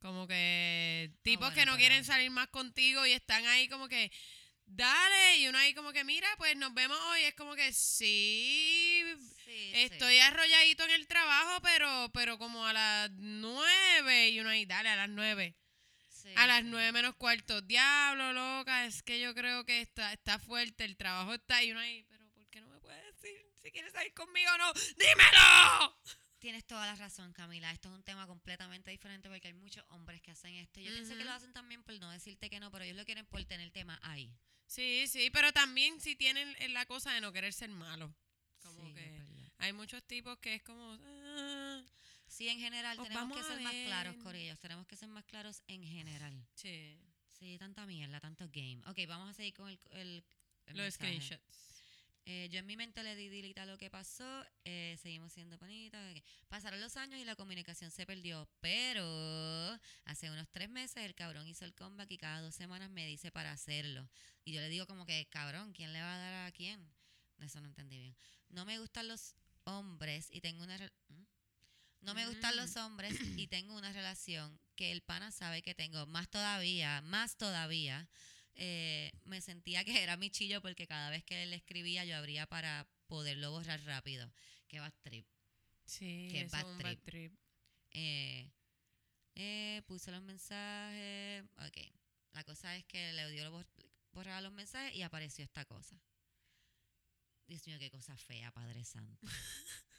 Como 0.00 0.26
que 0.26 1.10
tipos 1.22 1.46
Ah, 1.48 1.50
bueno, 1.50 1.54
que 1.54 1.66
no 1.66 1.72
pero- 1.72 1.78
quieren 1.78 2.04
salir 2.04 2.30
más 2.30 2.48
contigo 2.48 3.04
y 3.06 3.12
están 3.12 3.44
ahí 3.46 3.68
como 3.68 3.88
que, 3.88 4.10
dale, 4.66 5.38
y 5.38 5.48
uno 5.48 5.58
ahí 5.58 5.74
como 5.74 5.92
que, 5.92 6.04
mira, 6.04 6.28
pues 6.38 6.56
nos 6.56 6.72
vemos 6.74 6.98
hoy. 7.10 7.22
Es 7.22 7.34
como 7.34 7.54
que 7.54 7.72
sí, 7.72 9.02
Sí, 9.44 9.72
estoy 9.74 10.14
sí. 10.14 10.20
arrolladito 10.20 10.84
en 10.84 10.90
el 10.90 11.06
trabajo, 11.06 11.60
pero, 11.62 12.10
pero 12.12 12.38
como 12.38 12.66
a 12.66 12.72
las 12.72 13.10
nueve, 13.12 14.30
y 14.30 14.40
uno 14.40 14.50
ahí, 14.50 14.66
dale, 14.66 14.88
a 14.88 14.96
las 14.96 15.08
nueve. 15.08 15.54
Sí, 16.08 16.32
A 16.36 16.46
las 16.46 16.64
nueve 16.64 16.90
menos 16.92 17.14
cuarto, 17.16 17.60
diablo, 17.60 18.32
loca, 18.32 18.86
es 18.86 19.02
que 19.02 19.20
yo 19.20 19.34
creo 19.34 19.64
que 19.64 19.80
está, 19.82 20.12
está 20.12 20.38
fuerte, 20.38 20.84
el 20.84 20.96
trabajo 20.96 21.34
está 21.34 21.56
ahí, 21.56 21.70
uno 21.70 21.80
ahí, 21.80 22.02
pero 22.08 22.26
¿por 22.30 22.48
qué 22.48 22.60
no 22.62 22.68
me 22.68 22.78
puedes 22.80 23.04
decir 23.04 23.38
si 23.62 23.70
quieres 23.70 23.92
salir 23.92 24.14
conmigo 24.14 24.50
o 24.54 24.58
no? 24.58 24.72
¡Dímelo! 24.72 25.98
Tienes 26.44 26.66
toda 26.66 26.84
la 26.84 26.94
razón, 26.94 27.32
Camila. 27.32 27.72
Esto 27.72 27.88
es 27.88 27.94
un 27.94 28.02
tema 28.02 28.26
completamente 28.26 28.90
diferente 28.90 29.30
porque 29.30 29.46
hay 29.48 29.54
muchos 29.54 29.82
hombres 29.88 30.20
que 30.20 30.30
hacen 30.30 30.54
esto. 30.56 30.78
Yo 30.78 30.92
pienso 30.92 31.16
que 31.16 31.24
lo 31.24 31.32
hacen 31.32 31.54
también 31.54 31.82
por 31.82 31.98
no 31.98 32.10
decirte 32.10 32.50
que 32.50 32.60
no, 32.60 32.70
pero 32.70 32.84
ellos 32.84 32.98
lo 32.98 33.06
quieren 33.06 33.24
por 33.24 33.42
tener 33.46 33.64
el 33.64 33.72
tema 33.72 33.98
ahí. 34.02 34.30
Sí, 34.66 35.06
sí, 35.08 35.30
pero 35.30 35.54
también 35.54 35.98
si 36.02 36.16
tienen 36.16 36.54
la 36.74 36.84
cosa 36.84 37.12
de 37.14 37.22
no 37.22 37.32
querer 37.32 37.54
ser 37.54 37.70
malo. 37.70 38.14
Como 38.62 38.78
Sí, 38.88 38.92
que 38.92 39.22
hay 39.56 39.72
muchos 39.72 40.04
tipos 40.04 40.38
que 40.38 40.56
es 40.56 40.62
como... 40.62 40.98
ah, 41.02 41.82
Sí, 42.26 42.46
en 42.50 42.58
general, 42.58 42.98
tenemos 43.02 43.38
que 43.38 43.42
ser 43.42 43.60
más 43.62 43.72
claros. 43.72 44.16
Corillos. 44.16 44.60
Tenemos 44.60 44.86
que 44.86 44.96
ser 44.96 45.08
más 45.08 45.24
claros 45.24 45.62
en 45.66 45.82
general. 45.82 46.46
sí, 46.54 47.00
Sí, 47.38 47.56
tanta 47.58 47.86
mierda, 47.86 48.20
tanto 48.20 48.50
game. 48.52 48.82
Ok, 48.86 48.98
vamos 49.08 49.30
a 49.30 49.32
seguir 49.32 49.54
con 49.54 49.70
el, 49.70 49.78
el, 49.92 50.24
el 50.66 50.76
los 50.76 50.84
mensaje. 50.84 50.92
screenshots. 50.92 51.73
Eh, 52.26 52.48
yo 52.50 52.58
en 52.58 52.66
mi 52.66 52.74
mente 52.76 53.02
le 53.02 53.16
di 53.16 53.28
delete 53.28 53.60
a 53.60 53.66
lo 53.66 53.76
que 53.76 53.90
pasó. 53.90 54.44
eh, 54.64 54.96
seguimos 55.02 55.32
siendo 55.32 55.58
panitas. 55.58 56.00
ok. 56.16 56.24
Pasaron 56.48 56.80
los 56.80 56.96
años 56.96 57.20
y 57.20 57.24
la 57.24 57.36
comunicación 57.36 57.90
se 57.90 58.06
perdió. 58.06 58.48
Pero 58.60 59.78
hace 60.06 60.30
unos 60.30 60.48
tres 60.50 60.70
meses 60.70 61.04
el 61.04 61.14
cabrón 61.14 61.46
hizo 61.46 61.64
el 61.66 61.74
comeback 61.74 62.10
y 62.10 62.18
cada 62.18 62.40
dos 62.40 62.54
semanas 62.54 62.90
me 62.90 63.06
dice 63.06 63.30
para 63.30 63.52
hacerlo. 63.52 64.08
Y 64.44 64.52
yo 64.52 64.60
le 64.60 64.68
digo 64.70 64.86
como 64.86 65.04
que, 65.04 65.26
cabrón, 65.30 65.72
¿quién 65.74 65.92
le 65.92 66.00
va 66.00 66.14
a 66.14 66.18
dar 66.18 66.46
a 66.46 66.52
quién? 66.52 66.90
Eso 67.40 67.60
no 67.60 67.66
entendí 67.66 67.98
bien. 67.98 68.16
No 68.48 68.64
me 68.64 68.78
gustan 68.78 69.08
los 69.08 69.34
hombres 69.64 70.28
y 70.30 70.40
tengo 70.40 70.62
una... 70.64 70.78
¿Mm? 71.08 71.24
No 72.00 72.14
me 72.14 72.26
gustan 72.26 72.54
Mm. 72.54 72.58
los 72.58 72.76
hombres 72.76 73.18
y 73.36 73.46
tengo 73.48 73.74
una 73.76 73.92
relación 73.92 74.58
que 74.76 74.92
el 74.92 75.02
pana 75.02 75.30
sabe 75.30 75.62
que 75.62 75.74
tengo. 75.74 76.06
Más 76.06 76.28
todavía, 76.30 77.00
más 77.02 77.36
todavía. 77.36 78.08
Eh, 78.56 79.12
me 79.24 79.40
sentía 79.40 79.84
que 79.84 80.02
era 80.02 80.16
mi 80.16 80.30
chillo 80.30 80.60
porque 80.62 80.86
cada 80.86 81.10
vez 81.10 81.24
que 81.24 81.42
él 81.42 81.52
escribía 81.52 82.04
yo 82.04 82.16
abría 82.16 82.46
para 82.46 82.86
poderlo 83.06 83.50
borrar 83.50 83.82
rápido. 83.84 84.32
Qué 84.68 84.80
bad 84.80 84.92
trip. 85.02 85.26
Sí, 85.84 86.28
Qué 86.30 86.42
eso 86.42 86.56
bad 86.56 86.98
trip. 87.04 87.36
Eh, 87.90 88.50
eh, 89.34 89.82
puse 89.86 90.10
los 90.10 90.22
mensajes. 90.22 91.44
Ok. 91.66 91.78
La 92.32 92.42
cosa 92.44 92.74
es 92.76 92.84
que 92.86 93.12
le 93.12 93.30
dio 93.30 93.50
bor- 93.52 93.66
borrar 94.12 94.42
los 94.42 94.52
mensajes 94.52 94.94
y 94.94 95.02
apareció 95.02 95.44
esta 95.44 95.64
cosa. 95.64 96.00
Dios 97.46 97.66
mío, 97.66 97.78
qué 97.78 97.90
cosa 97.90 98.16
fea, 98.16 98.50
Padre 98.52 98.84
Santo. 98.84 99.26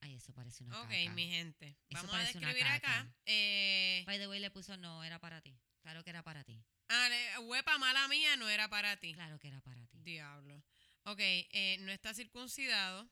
Ay, 0.00 0.14
eso 0.14 0.32
parece 0.34 0.64
una 0.64 0.80
Ok, 0.82 0.88
caca. 0.88 1.12
mi 1.14 1.28
gente. 1.28 1.76
Eso 1.88 2.02
Vamos 2.06 2.14
a 2.14 2.18
describir 2.20 2.64
acá. 2.66 3.14
Eh, 3.24 4.02
By 4.06 4.18
the 4.18 4.26
way, 4.28 4.40
le 4.40 4.50
puso 4.50 4.76
no, 4.76 5.04
era 5.04 5.18
para 5.20 5.40
ti. 5.40 5.56
Claro 5.82 6.02
que 6.04 6.10
era 6.10 6.22
para 6.22 6.44
ti. 6.44 6.62
ah, 6.88 7.08
huepa 7.40 7.76
mala 7.78 8.06
mía 8.08 8.36
no 8.36 8.48
era 8.48 8.68
para 8.68 8.96
ti. 8.96 9.12
Claro 9.14 9.38
que 9.38 9.48
era 9.48 9.60
para 9.60 9.84
ti. 9.86 9.98
Diablo. 10.02 10.62
Ok, 11.04 11.18
eh, 11.20 11.76
no 11.80 11.90
está 11.92 12.14
circuncidado. 12.14 13.08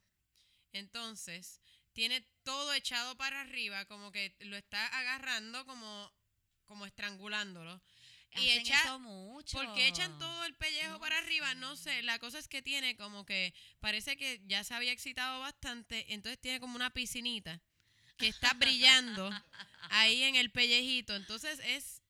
Entonces, 0.71 1.59
tiene 1.93 2.21
todo 2.43 2.73
echado 2.73 3.15
para 3.17 3.41
arriba, 3.41 3.85
como 3.85 4.11
que 4.11 4.35
lo 4.39 4.55
está 4.55 4.87
agarrando 4.87 5.65
como, 5.65 6.11
como 6.65 6.85
estrangulándolo. 6.85 7.81
Y 8.35 8.47
echa- 8.51 8.81
eso 8.81 8.99
mucho. 8.99 9.57
Porque 9.57 9.87
echan 9.87 10.17
todo 10.17 10.45
el 10.45 10.55
pellejo 10.55 10.91
No 10.93 10.99
para 11.01 11.17
arriba, 11.17 11.53
no 11.55 11.75
sé. 11.75 12.01
La 12.03 12.17
cosa 12.19 12.39
es 12.39 12.47
que 12.47 12.61
tiene 12.61 12.95
como 12.95 13.25
que 13.25 13.53
parece 13.81 14.15
que 14.15 14.39
ya 14.45 14.63
se 14.63 14.73
había 14.73 14.93
excitado 14.93 15.41
bastante, 15.41 16.13
entonces 16.13 16.39
tiene 16.39 16.61
como 16.61 16.77
una 16.77 16.91
piscinita 16.91 17.59
que 18.17 18.29
está 18.29 18.53
brillando 18.53 19.29
ahí 19.89 20.23
en 20.23 20.37
el 20.37 20.49
pellejito. 20.49 21.13
Entonces 21.17 21.59
es, 21.65 22.00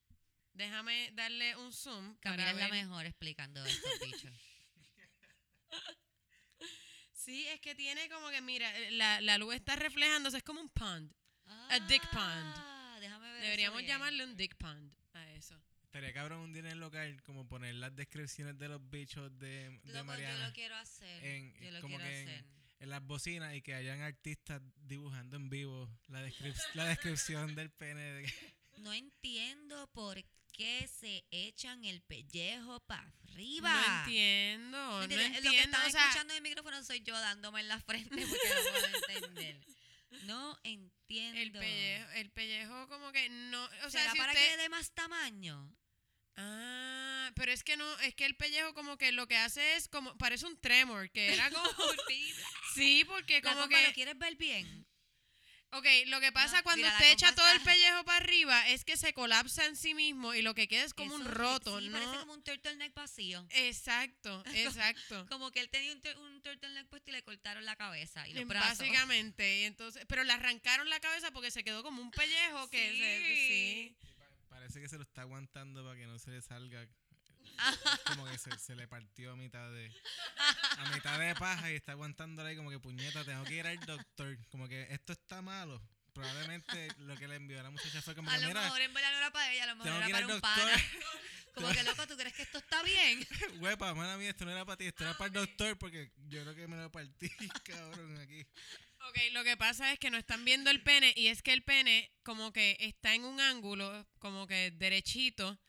déjame 0.53 1.11
darle 1.13 1.55
un 1.57 1.71
zoom. 1.73 2.15
Camila 2.17 2.45
para 2.45 2.51
es 2.51 2.57
la 2.57 2.67
mejor 2.69 3.05
explicando 3.05 3.65
estos 3.65 3.99
bichos. 3.99 4.33
Sí, 7.13 7.45
es 7.49 7.59
que 7.61 7.75
tiene 7.75 8.09
como 8.09 8.29
que, 8.31 8.41
mira, 8.41 8.71
la, 8.91 9.21
la 9.21 9.37
luz 9.37 9.53
está 9.53 9.75
reflejándose, 9.75 10.37
es 10.37 10.43
como 10.43 10.59
un 10.59 10.69
pond. 10.69 11.13
A 11.69 11.79
dick 11.81 12.01
pond. 12.09 12.53
Ah, 12.57 12.97
déjame 12.99 13.31
ver 13.31 13.41
Deberíamos 13.43 13.83
llamarle 13.83 14.23
un 14.23 14.35
dick 14.35 14.55
pond 14.57 14.91
a 15.13 15.29
eso. 15.33 15.55
Estaría 15.83 16.11
cabrón 16.13 16.39
un 16.39 16.51
día 16.53 16.61
en 16.61 16.67
el 16.67 16.79
local 16.79 17.21
como 17.21 17.47
poner 17.47 17.75
las 17.75 17.95
descripciones 17.95 18.57
de 18.57 18.69
los 18.69 18.89
bichos 18.89 19.37
de, 19.37 19.69
de 19.69 19.71
Loco, 19.83 19.93
yo 19.93 20.03
Mariana 20.05 20.47
lo 20.47 20.53
quiero 20.53 20.75
hacer. 20.77 21.23
en- 21.23 21.53
yo 21.61 21.69
lo 21.71 21.81
como 21.81 21.97
quiero 21.97 22.09
que 22.11 22.21
en- 22.21 22.29
hacer. 22.29 22.45
en 22.79 22.89
las 22.89 23.03
bocinas 23.05 23.53
y 23.55 23.61
que 23.61 23.75
hayan 23.75 24.01
artistas 24.01 24.61
dibujando 24.77 25.35
en 25.35 25.49
vivo 25.49 25.89
la, 26.07 26.25
descrip- 26.25 26.73
la 26.73 26.85
descripción 26.85 27.53
del 27.55 27.69
pene. 27.69 28.01
de- 28.01 28.33
No 28.77 28.93
entiendo 28.93 29.87
por 29.93 30.17
qué 30.61 30.87
se 30.87 31.25
echan 31.31 31.83
el 31.85 32.01
pellejo 32.03 32.79
para 32.81 33.11
arriba. 33.23 33.73
No 33.73 33.97
entiendo. 34.05 35.01
Lo 35.01 35.07
que 35.07 35.59
están 35.59 35.87
o 35.87 35.89
sea, 35.89 36.01
escuchando 36.03 36.33
en 36.33 36.37
el 36.37 36.43
micrófono 36.43 36.83
soy 36.83 37.01
yo 37.01 37.19
dándome 37.19 37.61
en 37.61 37.67
la 37.67 37.79
frente 37.79 38.09
porque 38.09 38.49
no 38.49 38.71
puedo 38.71 39.17
entender. 39.25 39.59
No 40.23 40.59
entiendo. 40.63 41.39
el 41.39 41.51
pellejo, 41.51 42.11
el 42.11 42.31
pellejo 42.31 42.87
como 42.89 43.11
que 43.11 43.29
no, 43.29 43.63
o 43.63 43.89
sea, 43.89 44.01
¿Será 44.01 44.11
si 44.11 44.17
para 44.17 44.33
usted- 44.33 44.43
que 44.45 44.51
le 44.57 44.61
dé 44.63 44.69
más 44.69 44.91
tamaño? 44.91 45.75
Ah, 46.35 47.31
pero 47.35 47.51
es 47.51 47.63
que 47.63 47.75
no, 47.77 47.99
es 47.99 48.13
que 48.15 48.25
el 48.25 48.35
pellejo 48.35 48.73
como 48.73 48.97
que 48.97 49.11
lo 49.11 49.27
que 49.27 49.37
hace 49.37 49.75
es 49.75 49.87
como, 49.87 50.17
parece 50.17 50.45
un 50.45 50.59
tremor, 50.59 51.09
que 51.11 51.33
era 51.33 51.49
como, 51.49 51.63
sí, 52.75 53.03
porque 53.05 53.41
La 53.41 53.49
como 53.49 53.61
compa, 53.63 53.77
que, 53.77 53.87
¿Lo 53.87 53.93
quieres 53.93 54.17
ver 54.17 54.35
bien? 54.35 54.85
Ok, 55.71 55.85
lo 56.07 56.19
que 56.19 56.31
pasa 56.31 56.57
No, 56.57 56.63
cuando 56.63 56.87
usted 56.87 57.11
echa 57.11 57.33
todo 57.33 57.49
el 57.51 57.61
pellejo 57.61 58.03
para 58.03 58.17
arriba 58.17 58.67
es 58.69 58.83
que 58.85 58.97
se 58.97 59.13
colapsa 59.13 59.65
en 59.65 59.75
sí 59.75 59.93
mismo 59.93 60.33
y 60.33 60.41
lo 60.41 60.53
que 60.53 60.67
queda 60.67 60.83
es 60.83 60.93
como 60.93 61.15
un 61.15 61.25
roto, 61.25 61.79
sí, 61.79 61.87
¿no? 61.87 61.93
parece 61.93 62.17
como 62.19 62.33
un 62.33 62.43
turtleneck 62.43 62.93
vacío. 62.93 63.45
Exacto, 63.51 64.43
exacto. 64.53 65.25
Como 65.29 65.51
que 65.51 65.59
él 65.61 65.69
tenía 65.69 65.93
un, 65.93 66.01
un 66.23 66.41
turtleneck 66.41 66.87
puesto 66.87 67.09
y 67.09 67.13
le 67.13 67.23
cortaron 67.23 67.65
la 67.65 67.75
cabeza 67.75 68.27
y 68.27 68.33
los 68.33 68.47
brazos. 68.47 68.79
Básicamente, 68.79 69.61
y 69.61 69.63
entonces, 69.63 70.05
pero 70.07 70.23
le 70.23 70.33
arrancaron 70.33 70.89
la 70.89 70.99
cabeza 70.99 71.31
porque 71.31 71.51
se 71.51 71.63
quedó 71.63 71.83
como 71.83 72.01
un 72.01 72.11
pellejo 72.11 72.69
que 72.69 72.91
se, 72.91 73.21
Sí. 73.21 73.47
sí. 73.47 73.95
Parece 74.49 74.81
que 74.81 74.89
se 74.89 74.97
lo 74.97 75.03
está 75.03 75.21
aguantando 75.21 75.83
para 75.83 75.97
que 75.97 76.05
no 76.05 76.19
se 76.19 76.31
le 76.31 76.41
salga. 76.41 76.87
Como 78.05 78.25
que 78.25 78.37
se, 78.37 78.57
se 78.57 78.75
le 78.75 78.87
partió 78.87 79.31
a 79.31 79.35
mitad 79.35 79.69
de 79.71 79.91
a 80.77 80.89
mitad 80.95 81.19
de 81.19 81.35
paja 81.35 81.71
y 81.71 81.75
está 81.75 81.91
aguantándole 81.93 82.49
ahí 82.49 82.55
como 82.55 82.69
que 82.69 82.79
puñeta, 82.79 83.23
tengo 83.23 83.43
que 83.43 83.55
ir 83.55 83.67
al 83.67 83.79
doctor. 83.79 84.37
Como 84.49 84.67
que 84.67 84.87
esto 84.89 85.13
está 85.13 85.41
malo. 85.41 85.81
Probablemente 86.13 86.89
lo 86.99 87.15
que 87.15 87.27
le 87.27 87.35
envió 87.35 87.59
a 87.59 87.63
la 87.63 87.69
muchacha 87.69 88.01
fue 88.01 88.15
como 88.15 88.29
A 88.29 88.35
que 88.35 88.41
lo 88.41 88.47
mira, 88.49 88.61
mejor 88.63 88.81
en 88.81 88.93
verdad 88.93 89.11
no 89.11 89.17
era 89.17 89.31
para 89.31 89.53
ella, 89.53 89.63
a 89.63 89.67
lo 89.67 89.75
mejor 89.77 90.03
era 90.03 90.09
para 90.09 90.25
un 90.25 90.31
doctor. 90.33 90.41
pana. 90.41 90.83
Como 91.53 91.69
que 91.69 91.83
loco, 91.83 92.07
¿tú 92.07 92.15
crees 92.15 92.33
que 92.33 92.43
esto 92.43 92.59
está 92.59 92.81
bien? 92.83 93.27
Huepa, 93.59 93.93
mala 93.93 94.17
mía, 94.17 94.29
esto 94.29 94.45
no 94.45 94.51
era 94.51 94.63
para 94.65 94.77
ti, 94.77 94.85
esto 94.85 95.03
era 95.03 95.17
para 95.17 95.27
el 95.27 95.33
doctor 95.33 95.77
porque 95.77 96.11
yo 96.29 96.41
creo 96.43 96.55
que 96.55 96.67
me 96.67 96.77
lo 96.77 96.91
partí, 96.91 97.29
cabrón, 97.65 98.17
aquí. 98.19 98.45
Ok, 99.09 99.17
lo 99.31 99.43
que 99.43 99.57
pasa 99.57 99.91
es 99.91 99.99
que 99.99 100.11
no 100.11 100.17
están 100.17 100.45
viendo 100.45 100.69
el 100.69 100.81
pene 100.81 101.13
y 101.15 101.27
es 101.27 101.41
que 101.41 101.53
el 101.53 101.63
pene 101.63 102.11
como 102.23 102.53
que 102.53 102.77
está 102.79 103.13
en 103.15 103.25
un 103.25 103.39
ángulo 103.39 104.07
como 104.19 104.47
que 104.47 104.71
derechito 104.71 105.59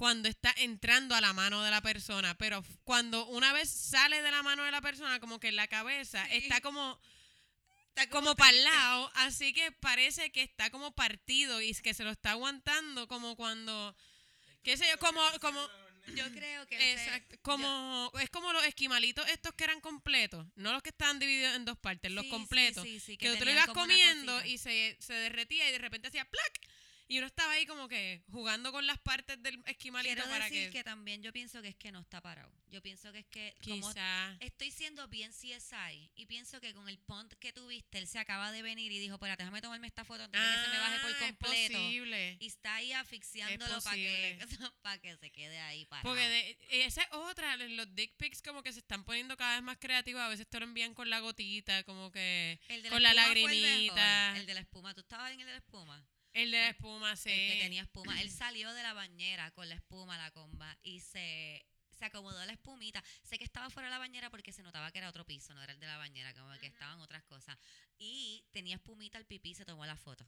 cuando 0.00 0.30
está 0.30 0.50
entrando 0.56 1.14
a 1.14 1.20
la 1.20 1.34
mano 1.34 1.62
de 1.62 1.70
la 1.70 1.82
persona, 1.82 2.34
pero 2.38 2.64
cuando 2.84 3.26
una 3.26 3.52
vez 3.52 3.68
sale 3.68 4.22
de 4.22 4.30
la 4.30 4.42
mano 4.42 4.64
de 4.64 4.70
la 4.70 4.80
persona 4.80 5.20
como 5.20 5.38
que 5.38 5.52
la 5.52 5.68
cabeza 5.68 6.24
Sí. 6.24 6.38
está 6.38 6.62
como 6.62 6.98
Está 7.90 8.08
como 8.08 8.34
para 8.34 8.48
el 8.48 8.64
lado, 8.64 9.10
así 9.16 9.52
que 9.52 9.72
parece 9.72 10.32
que 10.32 10.42
está 10.42 10.70
como 10.70 10.92
partido 10.94 11.60
y 11.60 11.74
que 11.74 11.92
se 11.92 12.04
lo 12.04 12.10
está 12.12 12.30
aguantando 12.30 13.08
como 13.08 13.36
cuando 13.36 13.94
qué 14.62 14.78
sé 14.78 14.86
yo, 14.90 14.98
como 14.98 15.20
como 15.38 15.60
Yo 16.16 16.32
creo 16.32 16.66
que 16.66 16.92
Exacto, 16.92 17.36
como 17.42 18.10
es 18.22 18.30
como 18.30 18.54
los 18.54 18.64
esquimalitos 18.64 19.28
estos 19.28 19.52
que 19.52 19.64
eran 19.64 19.82
completos, 19.82 20.46
no 20.54 20.72
los 20.72 20.82
que 20.82 20.88
estaban 20.88 21.18
divididos 21.18 21.54
en 21.56 21.66
dos 21.66 21.76
partes, 21.76 22.10
los 22.10 22.24
Sí, 22.24 22.30
completos, 22.30 22.84
sí, 22.84 23.00
sí, 23.00 23.18
que, 23.18 23.36
tú 23.36 23.44
lo 23.44 23.50
ibas 23.50 23.66
como 23.66 23.82
comiendo 23.82 24.46
y 24.46 24.56
se, 24.56 24.96
se 24.98 25.12
derretía 25.12 25.68
y 25.68 25.72
de 25.72 25.78
repente 25.78 26.08
hacía 26.08 26.24
¡plac! 26.24 26.69
Y 27.10 27.18
uno 27.18 27.26
estaba 27.26 27.54
ahí 27.54 27.66
como 27.66 27.88
que 27.88 28.22
jugando 28.30 28.70
con 28.70 28.86
las 28.86 28.96
partes 29.00 29.42
del 29.42 29.60
esquimalito 29.66 30.14
Quiero 30.14 30.30
para 30.30 30.44
decir 30.44 30.66
que, 30.70 30.78
que... 30.78 30.84
también 30.84 31.24
yo 31.24 31.32
pienso 31.32 31.60
que 31.60 31.66
es 31.66 31.74
que 31.74 31.90
no 31.90 31.98
está 31.98 32.20
parado. 32.20 32.52
Yo 32.68 32.80
pienso 32.80 33.10
que 33.10 33.18
es 33.18 33.26
que 33.26 33.56
como 33.64 33.88
quizá 33.88 34.36
estoy 34.38 34.70
siendo 34.70 35.08
bien 35.08 35.32
CSI 35.32 36.08
y 36.14 36.26
pienso 36.26 36.60
que 36.60 36.72
con 36.72 36.88
el 36.88 37.00
punt 37.00 37.32
que 37.40 37.52
tuviste, 37.52 37.98
él 37.98 38.06
se 38.06 38.20
acaba 38.20 38.52
de 38.52 38.62
venir 38.62 38.92
y 38.92 39.00
dijo, 39.00 39.14
espérate, 39.14 39.42
déjame 39.42 39.60
tomarme 39.60 39.88
esta 39.88 40.04
foto 40.04 40.22
antes 40.22 40.40
de 40.40 40.46
que 40.46 40.62
se 40.62 40.68
me 40.70 40.78
baje 40.78 40.98
por 41.00 41.10
Ah, 41.10 41.14
es 41.14 41.26
completo. 41.26 41.78
posible. 41.78 42.36
Y 42.38 42.46
está 42.46 42.74
ahí 42.76 42.92
asfixiándolo 42.92 43.80
para 43.82 43.96
que, 43.96 44.38
posible. 44.40 44.70
pa' 44.82 44.98
que 44.98 45.16
se 45.16 45.32
quede 45.32 45.58
ahí 45.58 45.86
parado. 45.86 46.08
Porque 46.08 46.28
de, 46.28 46.58
esa 46.84 47.02
es 47.02 47.08
otra, 47.10 47.56
los 47.56 47.92
dick 47.92 48.14
pics 48.18 48.40
como 48.40 48.62
que 48.62 48.72
se 48.72 48.78
están 48.78 49.02
poniendo 49.02 49.36
cada 49.36 49.56
vez 49.56 49.64
más 49.64 49.78
creativos, 49.78 50.22
a 50.22 50.28
veces 50.28 50.46
te 50.48 50.60
lo 50.60 50.64
envían 50.64 50.94
con 50.94 51.10
la 51.10 51.18
gotita, 51.18 51.82
como 51.82 52.12
que 52.12 52.60
El 52.68 52.84
de 52.84 52.88
con 52.90 53.02
la 53.02 53.10
espuma 53.10 53.24
fue 53.32 53.40
el 53.42 53.62
lagrimita. 53.62 53.94
mejor. 54.28 54.40
El 54.42 54.46
de 54.46 54.54
la 54.54 54.60
espuma. 54.60 54.94
¿Tú 54.94 55.00
estabas 55.00 55.32
en 55.32 55.40
el 55.40 55.46
de 55.46 55.52
la 55.54 55.58
espuma? 55.58 56.06
El 56.32 56.50
de 56.50 56.58
la 56.58 56.68
espuma, 56.70 57.16
sí. 57.16 57.30
El 57.30 57.52
que 57.54 57.60
tenía 57.62 57.82
espuma. 57.82 58.20
Él 58.20 58.30
salió 58.30 58.72
de 58.72 58.82
la 58.82 58.92
bañera 58.94 59.50
con 59.52 59.68
la 59.68 59.74
espuma, 59.74 60.16
la 60.18 60.30
comba, 60.30 60.76
y 60.82 61.00
se, 61.00 61.64
se 61.92 62.04
acomodó 62.04 62.44
la 62.46 62.52
espumita. 62.52 63.02
Sé 63.22 63.38
que 63.38 63.44
estaba 63.44 63.70
fuera 63.70 63.88
de 63.88 63.92
la 63.92 63.98
bañera 63.98 64.30
porque 64.30 64.52
se 64.52 64.62
notaba 64.62 64.90
que 64.92 64.98
era 64.98 65.08
otro 65.08 65.24
piso, 65.26 65.54
no 65.54 65.62
era 65.62 65.72
el 65.72 65.80
de 65.80 65.86
la 65.86 65.96
bañera, 65.98 66.32
como 66.34 66.56
que 66.58 66.66
estaban 66.66 67.00
otras 67.00 67.24
cosas. 67.24 67.58
Y 67.98 68.44
tenía 68.52 68.76
espumita 68.76 69.18
al 69.18 69.26
pipí 69.26 69.50
y 69.50 69.54
se 69.54 69.64
tomó 69.64 69.84
la 69.86 69.96
foto. 69.96 70.24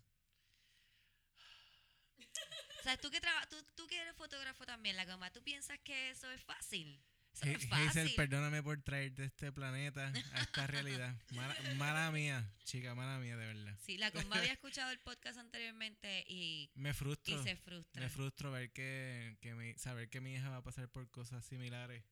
O 2.80 2.82
sea, 2.82 2.96
tú 2.96 3.10
que, 3.12 3.20
traba- 3.20 3.46
tú, 3.48 3.56
tú 3.76 3.86
que 3.86 3.96
eres 3.96 4.16
fotógrafo 4.16 4.66
también, 4.66 4.96
la 4.96 5.06
comba, 5.06 5.30
¿tú 5.30 5.40
piensas 5.42 5.78
que 5.84 6.10
eso 6.10 6.28
es 6.32 6.42
fácil? 6.42 7.00
Es 7.40 7.66
Hazel, 7.72 8.14
perdóname 8.14 8.62
por 8.62 8.80
traerte 8.82 9.24
este 9.24 9.50
planeta 9.52 10.12
a 10.34 10.42
esta 10.42 10.66
realidad. 10.66 11.14
Mala, 11.32 11.56
mala 11.76 12.10
mía, 12.12 12.48
chica, 12.64 12.94
mala 12.94 13.18
mía, 13.18 13.36
de 13.36 13.46
verdad. 13.46 13.76
Sí, 13.84 13.96
la 13.96 14.10
comba 14.10 14.36
había 14.36 14.52
escuchado 14.52 14.90
el 14.92 15.00
podcast 15.00 15.38
anteriormente 15.38 16.24
y, 16.28 16.70
Me 16.74 16.90
y 16.90 16.92
frustro. 16.92 17.42
se 17.42 17.56
frustra. 17.56 18.02
Me 18.02 18.08
frustro 18.08 18.52
ver 18.52 18.70
que, 18.72 19.36
que 19.40 19.54
mi, 19.54 19.74
saber 19.74 20.08
que 20.08 20.20
mi 20.20 20.34
hija 20.34 20.50
va 20.50 20.58
a 20.58 20.62
pasar 20.62 20.88
por 20.88 21.10
cosas 21.10 21.44
similares 21.44 22.04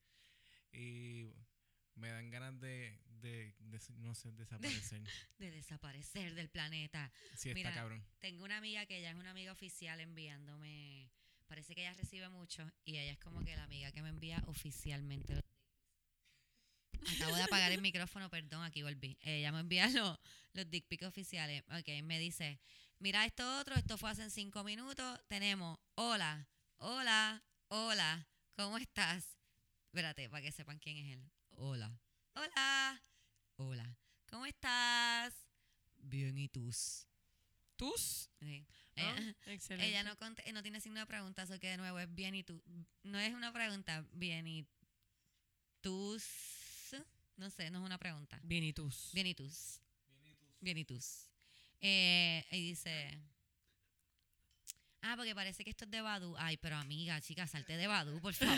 y 0.72 1.28
me 1.94 2.08
dan 2.08 2.30
ganas 2.30 2.58
de, 2.60 2.98
de, 3.20 3.54
de 3.58 3.80
no 3.98 4.14
sé, 4.14 4.32
desaparecer. 4.32 5.02
de 5.38 5.50
desaparecer 5.50 6.34
del 6.34 6.48
planeta. 6.48 7.12
Sí, 7.36 7.50
está 7.50 7.54
Mira, 7.54 7.74
cabrón. 7.74 8.04
Tengo 8.20 8.44
una 8.44 8.56
amiga 8.56 8.86
que 8.86 8.98
ella 8.98 9.10
es 9.10 9.16
una 9.16 9.30
amiga 9.30 9.52
oficial 9.52 10.00
enviándome. 10.00 11.10
Parece 11.50 11.74
que 11.74 11.80
ella 11.80 11.94
recibe 11.94 12.28
mucho 12.28 12.64
y 12.84 12.96
ella 12.96 13.10
es 13.10 13.18
como 13.18 13.42
que 13.42 13.56
la 13.56 13.64
amiga 13.64 13.90
que 13.90 14.02
me 14.02 14.08
envía 14.08 14.40
oficialmente. 14.46 15.34
los. 15.34 15.42
Acabo 17.16 17.34
de 17.34 17.42
apagar 17.42 17.72
el 17.72 17.80
micrófono, 17.82 18.30
perdón, 18.30 18.62
aquí 18.62 18.84
volví. 18.84 19.18
Ella 19.20 19.50
me 19.50 19.58
envía 19.58 19.88
los, 19.88 20.16
los 20.52 20.70
dick 20.70 20.86
pics 20.86 21.06
oficiales. 21.06 21.64
Ok, 21.76 22.04
me 22.04 22.20
dice, 22.20 22.60
mira 23.00 23.26
esto 23.26 23.58
otro, 23.58 23.74
esto 23.74 23.98
fue 23.98 24.12
hace 24.12 24.30
cinco 24.30 24.62
minutos. 24.62 25.18
Tenemos, 25.26 25.76
hola, 25.96 26.46
hola, 26.76 27.42
hola, 27.66 28.28
¿cómo 28.54 28.78
estás? 28.78 29.36
Espérate, 29.86 30.30
para 30.30 30.42
que 30.42 30.52
sepan 30.52 30.78
quién 30.78 30.98
es 30.98 31.14
él. 31.14 31.32
Hola, 31.56 32.00
hola, 32.34 33.02
hola, 33.56 33.98
¿cómo 34.30 34.46
estás? 34.46 35.34
Bien, 35.96 36.38
¿y 36.38 36.48
tú? 36.48 36.70
Tus. 37.80 38.28
Sí. 38.38 38.66
¿no? 38.96 39.02
Ella, 39.16 39.36
Excelente. 39.46 39.88
ella 39.88 40.02
no, 40.04 40.16
conte- 40.18 40.52
no 40.52 40.62
tiene 40.62 40.80
signo 40.80 41.00
de 41.00 41.06
pregunta, 41.06 41.42
eso 41.42 41.58
que 41.58 41.68
de 41.68 41.76
nuevo 41.78 41.98
es 41.98 42.14
bien 42.14 42.34
y 42.34 42.42
tú. 42.42 42.62
No 43.02 43.18
es 43.18 43.32
una 43.34 43.52
pregunta, 43.52 44.04
bien 44.12 44.46
y 44.46 44.66
tus. 45.80 46.24
No 47.36 47.48
sé, 47.48 47.70
no 47.70 47.78
es 47.78 47.84
una 47.86 47.96
pregunta. 47.98 48.38
Bien, 48.42 48.62
y 48.64 48.72
tus. 48.74 49.10
Bien 49.14 49.26
y 49.26 49.34
tus. 49.34 49.80
Bien 50.60 50.76
y 50.76 50.84
tus. 50.84 51.30
Eh, 51.80 52.44
y 52.50 52.60
dice. 52.68 53.18
Ah, 55.02 55.14
porque 55.16 55.34
parece 55.34 55.64
que 55.64 55.70
esto 55.70 55.84
es 55.86 55.90
de 55.90 56.00
Badu. 56.02 56.34
Ay, 56.38 56.56
pero 56.58 56.76
amiga, 56.76 57.20
chica, 57.22 57.46
salte 57.46 57.76
de 57.76 57.86
Badu, 57.86 58.20
por 58.20 58.34
favor. 58.34 58.56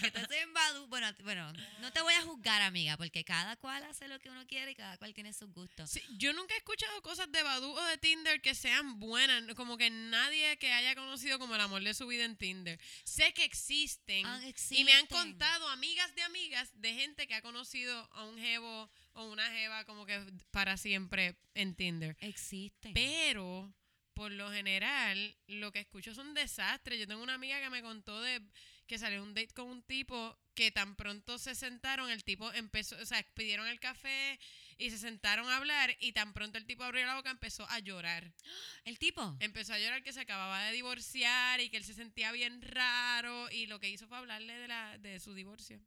que 0.00 0.10
tú 0.12 0.18
estés 0.20 0.42
en 0.42 0.52
Badu. 0.54 0.86
Bueno, 0.86 1.08
bueno, 1.24 1.52
no 1.80 1.92
te 1.92 2.00
voy 2.02 2.14
a 2.14 2.22
juzgar, 2.22 2.62
amiga, 2.62 2.96
porque 2.96 3.24
cada 3.24 3.56
cual 3.56 3.82
hace 3.84 4.06
lo 4.08 4.18
que 4.20 4.30
uno 4.30 4.46
quiere 4.46 4.70
y 4.70 4.74
cada 4.76 4.96
cual 4.96 5.12
tiene 5.12 5.32
sus 5.32 5.52
gustos. 5.52 5.90
Sí, 5.90 6.00
yo 6.18 6.32
nunca 6.32 6.54
he 6.54 6.58
escuchado 6.58 7.02
cosas 7.02 7.30
de 7.32 7.42
Badoo 7.42 7.72
o 7.74 7.84
de 7.86 7.98
Tinder 7.98 8.40
que 8.40 8.54
sean 8.54 9.00
buenas. 9.00 9.42
Como 9.56 9.76
que 9.76 9.90
nadie 9.90 10.56
que 10.58 10.72
haya 10.72 10.94
conocido 10.94 11.38
como 11.38 11.54
el 11.56 11.60
amor 11.60 11.82
de 11.82 11.94
su 11.94 12.06
vida 12.06 12.24
en 12.24 12.36
Tinder. 12.36 12.78
Sé 13.04 13.32
que 13.34 13.44
existen. 13.44 14.24
Ah, 14.26 14.40
Y 14.70 14.84
me 14.84 14.92
han 14.92 15.06
contado 15.06 15.68
amigas 15.68 16.14
de 16.14 16.22
amigas 16.22 16.70
de 16.74 16.94
gente 16.94 17.26
que 17.26 17.34
ha 17.34 17.42
conocido 17.42 18.08
a 18.12 18.24
un 18.24 18.38
jevo 18.38 18.88
o 19.14 19.24
una 19.30 19.50
jeva 19.50 19.84
como 19.84 20.06
que 20.06 20.20
para 20.50 20.76
siempre 20.76 21.36
en 21.54 21.74
Tinder. 21.74 22.16
Existen. 22.20 22.94
Pero, 22.94 23.72
por 24.14 24.30
lo 24.32 24.50
general, 24.50 25.36
lo 25.46 25.72
que 25.72 25.80
escucho 25.80 26.14
son 26.14 26.34
desastres. 26.34 26.98
Yo 26.98 27.06
tengo 27.06 27.22
una 27.22 27.34
amiga 27.34 27.60
que 27.60 27.70
me 27.70 27.82
contó 27.82 28.20
de 28.20 28.40
que 28.86 28.98
salió 28.98 29.22
un 29.22 29.34
date 29.34 29.54
con 29.54 29.66
un 29.68 29.82
tipo 29.82 30.38
que 30.54 30.70
tan 30.70 30.94
pronto 30.94 31.38
se 31.38 31.54
sentaron, 31.54 32.10
el 32.10 32.22
tipo 32.22 32.52
empezó, 32.52 32.96
o 32.96 33.06
sea, 33.06 33.24
pidieron 33.34 33.66
el 33.66 33.80
café 33.80 34.38
y 34.78 34.90
se 34.90 34.98
sentaron 34.98 35.48
a 35.48 35.56
hablar 35.56 35.96
y 36.00 36.12
tan 36.12 36.32
pronto 36.32 36.58
el 36.58 36.66
tipo 36.66 36.84
abrió 36.84 37.04
la 37.06 37.16
boca 37.16 37.30
empezó 37.30 37.68
a 37.70 37.78
llorar. 37.80 38.32
¿El 38.84 38.98
tipo? 38.98 39.36
Empezó 39.40 39.72
a 39.72 39.78
llorar 39.78 40.02
que 40.02 40.12
se 40.12 40.20
acababa 40.20 40.64
de 40.64 40.72
divorciar 40.72 41.60
y 41.60 41.70
que 41.70 41.78
él 41.78 41.84
se 41.84 41.94
sentía 41.94 42.30
bien 42.32 42.62
raro 42.62 43.50
y 43.50 43.66
lo 43.66 43.80
que 43.80 43.90
hizo 43.90 44.06
fue 44.06 44.18
hablarle 44.18 44.54
de, 44.54 44.68
la, 44.68 44.98
de 44.98 45.18
su 45.18 45.34
divorcio. 45.34 45.80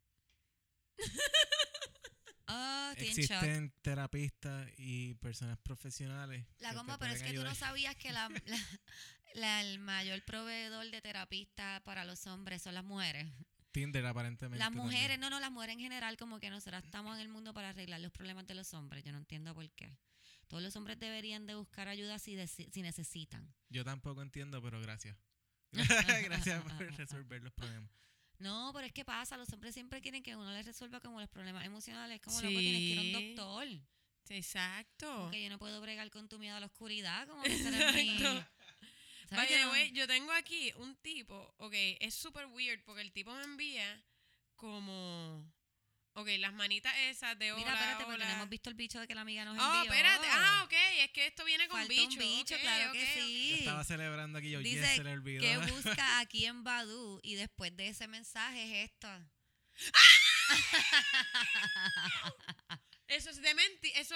Oh, 2.47 2.91
shock. 2.95 3.01
Existen 3.01 3.71
terapistas 3.81 4.69
y 4.77 5.13
personas 5.15 5.57
profesionales. 5.59 6.45
La 6.59 6.73
goma, 6.73 6.97
pero 6.97 7.13
es 7.13 7.21
que 7.21 7.29
tú 7.29 7.35
no 7.35 7.41
ayudar. 7.41 7.55
sabías 7.55 7.95
que 7.95 8.11
la, 8.11 8.29
la- 8.45 8.79
la- 9.35 9.61
el 9.61 9.79
mayor 9.79 10.23
proveedor 10.23 10.89
de 10.89 11.01
terapista 11.01 11.81
para 11.85 12.05
los 12.05 12.25
hombres 12.27 12.61
son 12.61 12.73
las 12.75 12.83
mujeres. 12.83 13.27
Tinder, 13.71 14.05
aparentemente. 14.05 14.57
Las 14.57 14.67
también. 14.69 14.85
mujeres, 14.85 15.19
no, 15.19 15.29
no, 15.29 15.39
las 15.39 15.51
mujeres 15.51 15.75
en 15.75 15.81
general, 15.81 16.17
como 16.17 16.39
que 16.39 16.49
nosotras 16.49 16.83
estamos 16.83 17.15
en 17.15 17.21
el 17.21 17.29
mundo 17.29 17.53
para 17.53 17.69
arreglar 17.69 17.99
los 18.01 18.11
problemas 18.11 18.47
de 18.47 18.55
los 18.55 18.73
hombres. 18.73 19.03
Yo 19.03 19.11
no 19.11 19.17
entiendo 19.19 19.53
por 19.53 19.69
qué. 19.71 19.97
Todos 20.47 20.63
los 20.63 20.75
hombres 20.77 20.97
deberían 20.97 21.45
de 21.45 21.55
buscar 21.55 21.87
ayuda 21.89 22.17
si, 22.17 22.37
si 22.47 22.81
necesitan. 22.81 23.53
Yo 23.69 23.83
tampoco 23.83 24.21
entiendo, 24.21 24.61
pero 24.63 24.79
gracias. 24.81 25.17
gracias 26.23 26.63
por 26.63 26.95
resolver 26.95 27.43
los 27.43 27.51
problemas. 27.53 27.91
No, 28.39 28.71
pero 28.73 28.85
es 28.85 28.93
que 28.93 29.03
pasa, 29.03 29.35
los 29.37 29.51
hombres 29.53 29.73
siempre 29.73 30.01
quieren 30.01 30.21
que 30.21 30.35
uno 30.35 30.51
les 30.51 30.65
resuelva 30.65 30.99
como 30.99 31.19
los 31.19 31.29
problemas 31.29 31.65
emocionales. 31.65 32.21
Como 32.21 32.39
loco, 32.41 32.59
tienes 32.59 32.79
que 32.79 32.85
ir 32.85 32.97
a 32.97 33.01
un 33.01 33.07
Sí. 33.07 33.33
doctor. 33.35 33.67
Exacto. 34.29 35.21
Porque 35.23 35.41
yo 35.43 35.49
no 35.49 35.57
puedo 35.57 35.81
bregar 35.81 36.09
con 36.11 36.27
tu 36.29 36.37
miedo 36.37 36.55
a 36.55 36.59
la 36.59 36.65
oscuridad, 36.67 37.27
como 37.27 37.41
que. 37.43 37.53
Exacto. 37.53 38.45
¿Sabes 39.29 39.31
By 39.31 39.47
que 39.47 39.55
the 39.55 39.89
no? 39.89 39.95
yo 39.95 40.07
tengo 40.07 40.31
aquí 40.33 40.71
un 40.77 40.95
tipo, 40.97 41.53
ok, 41.57 41.73
es 41.99 42.13
super 42.13 42.45
weird 42.47 42.81
porque 42.85 43.01
el 43.01 43.11
tipo 43.11 43.33
me 43.35 43.43
envía 43.43 44.03
como, 44.55 45.43
ok, 46.19 46.27
las 46.39 46.53
manitas 46.53 46.93
esas 46.97 47.37
de 47.37 47.51
hola, 47.51 47.59
Mira, 47.63 47.73
espérate, 47.73 48.03
porque 48.05 48.17
no 48.17 48.23
hola. 48.25 48.33
hemos 48.33 48.49
visto 48.49 48.69
el 48.69 48.75
bicho 48.75 48.99
de 48.99 49.07
que 49.07 49.13
la 49.15 49.21
amiga 49.21 49.45
nos 49.45 49.57
Oh, 49.59 49.75
envió. 49.75 49.93
espérate, 49.93 50.27
ah, 50.31 50.61
ok, 50.65 50.73
es 50.99 51.11
que 51.11 51.27
esto 51.27 51.45
viene 51.45 51.67
con 51.67 51.77
Falta 51.77 51.93
bicho. 51.93 52.13
un 52.13 52.17
bicho, 52.17 52.55
ok, 52.55 52.61
claro 52.61 52.91
que 52.91 53.03
ok, 53.03 53.09
ok. 53.09 53.15
Yo 53.17 53.23
sí. 53.23 53.53
estaba 53.59 53.83
celebrando 53.83 54.39
aquí, 54.39 54.49
yo, 54.49 54.59
yes, 54.61 54.71
Dice 54.81 54.95
se 54.95 55.03
le 55.03 55.11
olvidó. 55.11 55.41
que 55.41 55.57
busca 55.71 56.19
aquí 56.19 56.45
en 56.45 56.63
Badu 56.63 57.19
y 57.23 57.35
después 57.35 57.75
de 57.77 57.89
ese 57.89 58.07
mensaje 58.07 58.63
es 58.83 58.89
esto. 58.91 59.07
Eso 63.07 63.29
es 63.29 63.41
de 63.41 63.53
menti, 63.53 63.91
eso, 63.95 64.15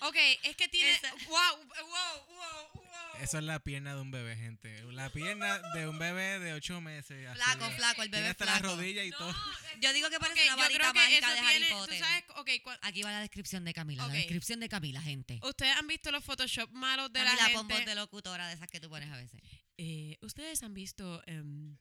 ok, 0.00 0.16
es 0.42 0.56
que 0.56 0.68
tiene, 0.68 0.90
Esa- 0.92 1.14
wow, 1.28 1.56
wow, 1.66 2.26
wow, 2.26 2.68
wow. 2.74 2.87
Eso 3.20 3.38
es 3.38 3.44
la 3.44 3.58
pierna 3.60 3.94
de 3.94 4.00
un 4.00 4.10
bebé, 4.10 4.36
gente. 4.36 4.82
La 4.92 5.10
pierna 5.10 5.58
de 5.74 5.88
un 5.88 5.98
bebé 5.98 6.38
de 6.38 6.52
ocho 6.54 6.80
meses. 6.80 7.28
Flaco, 7.34 7.70
flaco, 7.72 8.02
el 8.02 8.10
tiene 8.10 8.22
bebé 8.22 8.28
hasta 8.30 8.44
flaco. 8.44 8.66
la 8.66 8.74
rodilla 8.76 9.04
y 9.04 9.10
No, 9.10 9.16
todo. 9.18 9.34
Yo 9.80 9.92
digo 9.92 10.08
que 10.10 10.18
parece 10.20 10.40
ok, 10.42 10.46
una 10.54 10.56
varita 10.62 10.92
mágica 10.92 11.18
eso 11.18 11.28
de 11.28 11.34
tiene, 11.40 11.48
Harry 11.66 11.68
tú 11.72 11.78
Potter. 11.78 11.98
sabes, 11.98 12.24
ok, 12.36 12.48
cua- 12.64 12.78
Aquí 12.82 13.02
va 13.02 13.10
la 13.12 13.20
descripción 13.20 13.64
de 13.64 13.74
Camila, 13.74 14.06
la 14.06 14.12
descripción 14.12 14.60
de 14.60 14.68
Camila, 14.68 15.00
gente. 15.02 15.40
ustedes 15.42 15.76
han 15.76 15.86
visto 15.86 16.10
los 16.10 16.24
Photoshop 16.24 16.70
malos 16.70 17.12
de 17.12 17.20
Camila 17.24 17.48
la 17.48 17.52
con 17.54 17.68
voz 17.68 17.76
gente. 17.76 17.90
de 17.90 17.96
locutora 17.96 18.48
de 18.48 18.54
esas 18.54 18.68
que 18.68 18.80
tú 18.80 18.88
pones 18.88 19.10
a 19.10 19.16
veces. 19.16 19.40
Eh, 19.76 20.16
Ustedes 20.22 20.62
han 20.62 20.74
visto 20.74 21.22
em, 21.26 21.76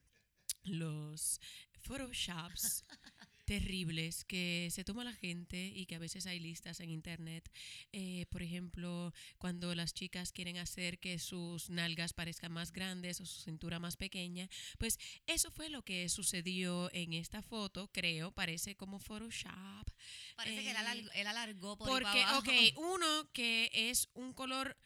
los 0.63 1.39
Photoshops 1.81 2.83
terribles 3.47 4.25
que 4.25 4.67
se 4.71 4.83
toma 4.83 5.05
la 5.05 5.13
gente 5.13 5.71
y 5.73 5.85
que 5.85 5.95
a 5.95 5.99
veces 5.99 6.27
hay 6.27 6.37
listas 6.37 6.81
en 6.81 6.89
internet. 6.89 7.49
Eh, 7.93 8.25
por 8.29 8.43
ejemplo, 8.43 9.13
cuando 9.37 9.73
las 9.73 9.93
chicas 9.93 10.33
quieren 10.33 10.57
hacer 10.57 10.99
que 10.99 11.17
sus 11.17 11.69
nalgas 11.69 12.11
parezcan 12.11 12.51
más 12.51 12.73
grandes 12.73 13.21
o 13.21 13.25
su 13.25 13.41
cintura 13.41 13.79
más 13.79 13.95
pequeña. 13.95 14.49
Pues 14.77 14.99
eso 15.27 15.49
fue 15.49 15.69
lo 15.69 15.81
que 15.81 16.09
sucedió 16.09 16.93
en 16.93 17.13
esta 17.13 17.41
foto, 17.41 17.89
creo. 17.93 18.31
Parece 18.31 18.75
como 18.75 18.99
Photoshop. 18.99 19.89
Parece 20.35 20.63
que 20.63 20.71
él, 20.71 20.75
Eh, 20.75 20.79
alargó, 20.79 21.11
él 21.13 21.27
alargó 21.27 21.77
por 21.77 21.87
Porque, 21.87 22.25
ok, 22.35 22.49
uno 22.77 23.31
que 23.31 23.71
es 23.73 24.09
un 24.13 24.33
color 24.33 24.77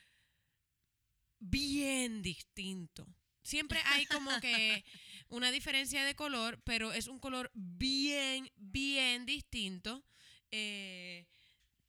bien 1.40 2.22
distinto. 2.22 3.08
Siempre 3.44 3.80
hay 3.86 4.06
como 4.06 4.40
que 4.40 4.86
una 5.32 5.52
diferencia 5.52 6.06
de 6.06 6.16
color, 6.16 6.62
pero 6.64 6.94
es 6.94 7.08
un 7.08 7.20
color 7.20 7.50
bien, 7.54 8.52
bien 8.58 9.26
distinto. 9.26 10.04
Eh, 10.52 11.26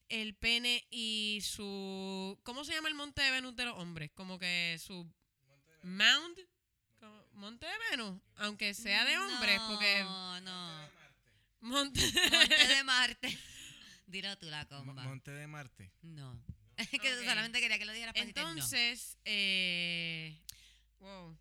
el 0.09 0.35
pene 0.35 0.87
y 0.91 1.41
su... 1.43 2.39
¿Cómo 2.45 2.65
se 2.65 2.73
llama 2.73 2.89
el 2.89 2.95
monte 2.95 3.23
de 3.23 3.31
Venus 3.31 3.57
de 3.57 3.65
los 3.65 3.79
hombres? 3.79 4.11
Como 4.15 4.39
que 4.39 4.79
su... 4.81 5.07
Mound. 5.83 6.39
Monte 7.33 7.67
de 7.67 7.73
Venus, 7.91 8.21
aunque 8.37 8.75
sea 8.75 9.05
de 9.05 9.19
hombres, 9.19 9.61
porque... 9.69 10.03
No, 10.05 10.41
no. 10.43 10.89
Monte, 11.61 12.01
Monte 12.01 12.67
de 12.69 12.85
Marte. 12.85 13.39
Dilo 14.07 14.37
tú 14.39 14.47
la 14.47 14.67
comba. 14.67 15.03
Monte 15.03 15.31
de 15.31 15.47
Marte. 15.47 15.93
No. 16.03 16.41
Es 16.77 16.89
que 16.89 17.25
solamente 17.25 17.61
quería 17.61 17.79
que 17.79 17.85
lo 17.85 17.93
dijeras 17.93 18.15
para 18.15 18.25
no. 18.25 18.29
Entonces, 18.29 19.17
eh, 19.25 20.39
wow. 21.01 21.37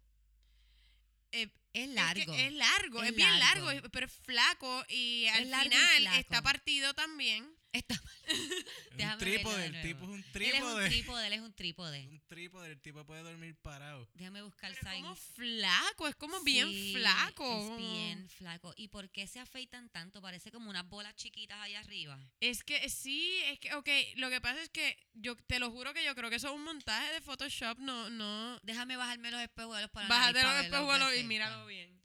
Eh, 1.31 1.49
Es 1.73 1.83
es 1.83 1.87
que 1.87 1.93
largo. 1.95 2.33
Es, 2.33 2.53
largo, 2.53 3.03
es, 3.03 3.09
Es 3.09 3.15
bien 3.15 3.39
largo. 3.39 3.65
largo, 3.67 3.89
pero 3.91 4.05
es 4.05 4.13
flaco 4.13 4.83
y 4.89 5.27
al 5.27 5.43
y 5.43 5.45
final 5.45 6.07
está 6.19 6.41
partido 6.41 6.93
también. 6.93 7.49
Está- 7.73 7.95
Un 8.91 8.97
Déjame 8.97 9.15
verlo 9.17 9.17
trípode, 9.17 9.57
de 9.61 9.65
el 9.67 9.81
tipo 9.81 10.03
es 10.03 10.09
un 10.09 10.15
Él 10.15 10.23
es 10.23 10.23
un 10.23 10.33
trípode. 10.33 10.89
trípode, 10.89 11.27
él 11.27 11.33
es 11.33 11.39
un 11.41 11.53
trípode. 11.53 12.07
Un 12.07 12.21
trípode, 12.27 12.71
el 12.71 12.81
tipo 12.81 13.05
puede 13.05 13.23
dormir 13.23 13.55
parado. 13.61 14.07
Déjame 14.13 14.41
buscar 14.41 14.73
Pero 14.73 14.91
es 14.91 14.97
como 15.01 15.15
flaco, 15.15 16.07
es 16.07 16.15
como 16.15 16.41
bien 16.41 16.93
flaco. 16.93 17.71
Es 17.71 17.77
bien 17.77 18.29
flaco. 18.29 18.73
¿Y 18.77 18.89
por 18.89 19.09
qué 19.09 19.27
se 19.27 19.39
afeitan 19.39 19.89
tanto? 19.89 20.21
Parece 20.21 20.51
como 20.51 20.69
unas 20.69 20.87
bolas 20.87 21.15
chiquitas 21.15 21.57
ahí 21.61 21.75
arriba. 21.75 22.19
Es 22.41 22.63
que 22.63 22.89
sí, 22.89 23.39
es 23.45 23.59
que, 23.59 23.73
ok, 23.75 23.89
lo 24.15 24.29
que 24.29 24.41
pasa 24.41 24.61
es 24.61 24.69
que 24.69 24.97
yo 25.13 25.35
te 25.35 25.59
lo 25.59 25.71
juro 25.71 25.93
que 25.93 26.03
yo 26.03 26.13
creo 26.15 26.29
que 26.29 26.35
eso 26.35 26.49
es 26.49 26.53
un 26.53 26.63
montaje 26.63 27.13
de 27.13 27.21
Photoshop, 27.21 27.79
no, 27.79 28.09
no. 28.09 28.59
Déjame 28.63 28.97
bajarme 28.97 29.31
los 29.31 29.41
espejuelos 29.41 29.89
para 29.91 30.07
Bájate 30.07 30.43
los 30.43 30.63
espejuelos 30.65 31.15
y 31.17 31.23
míralo 31.23 31.65
bien. 31.67 32.00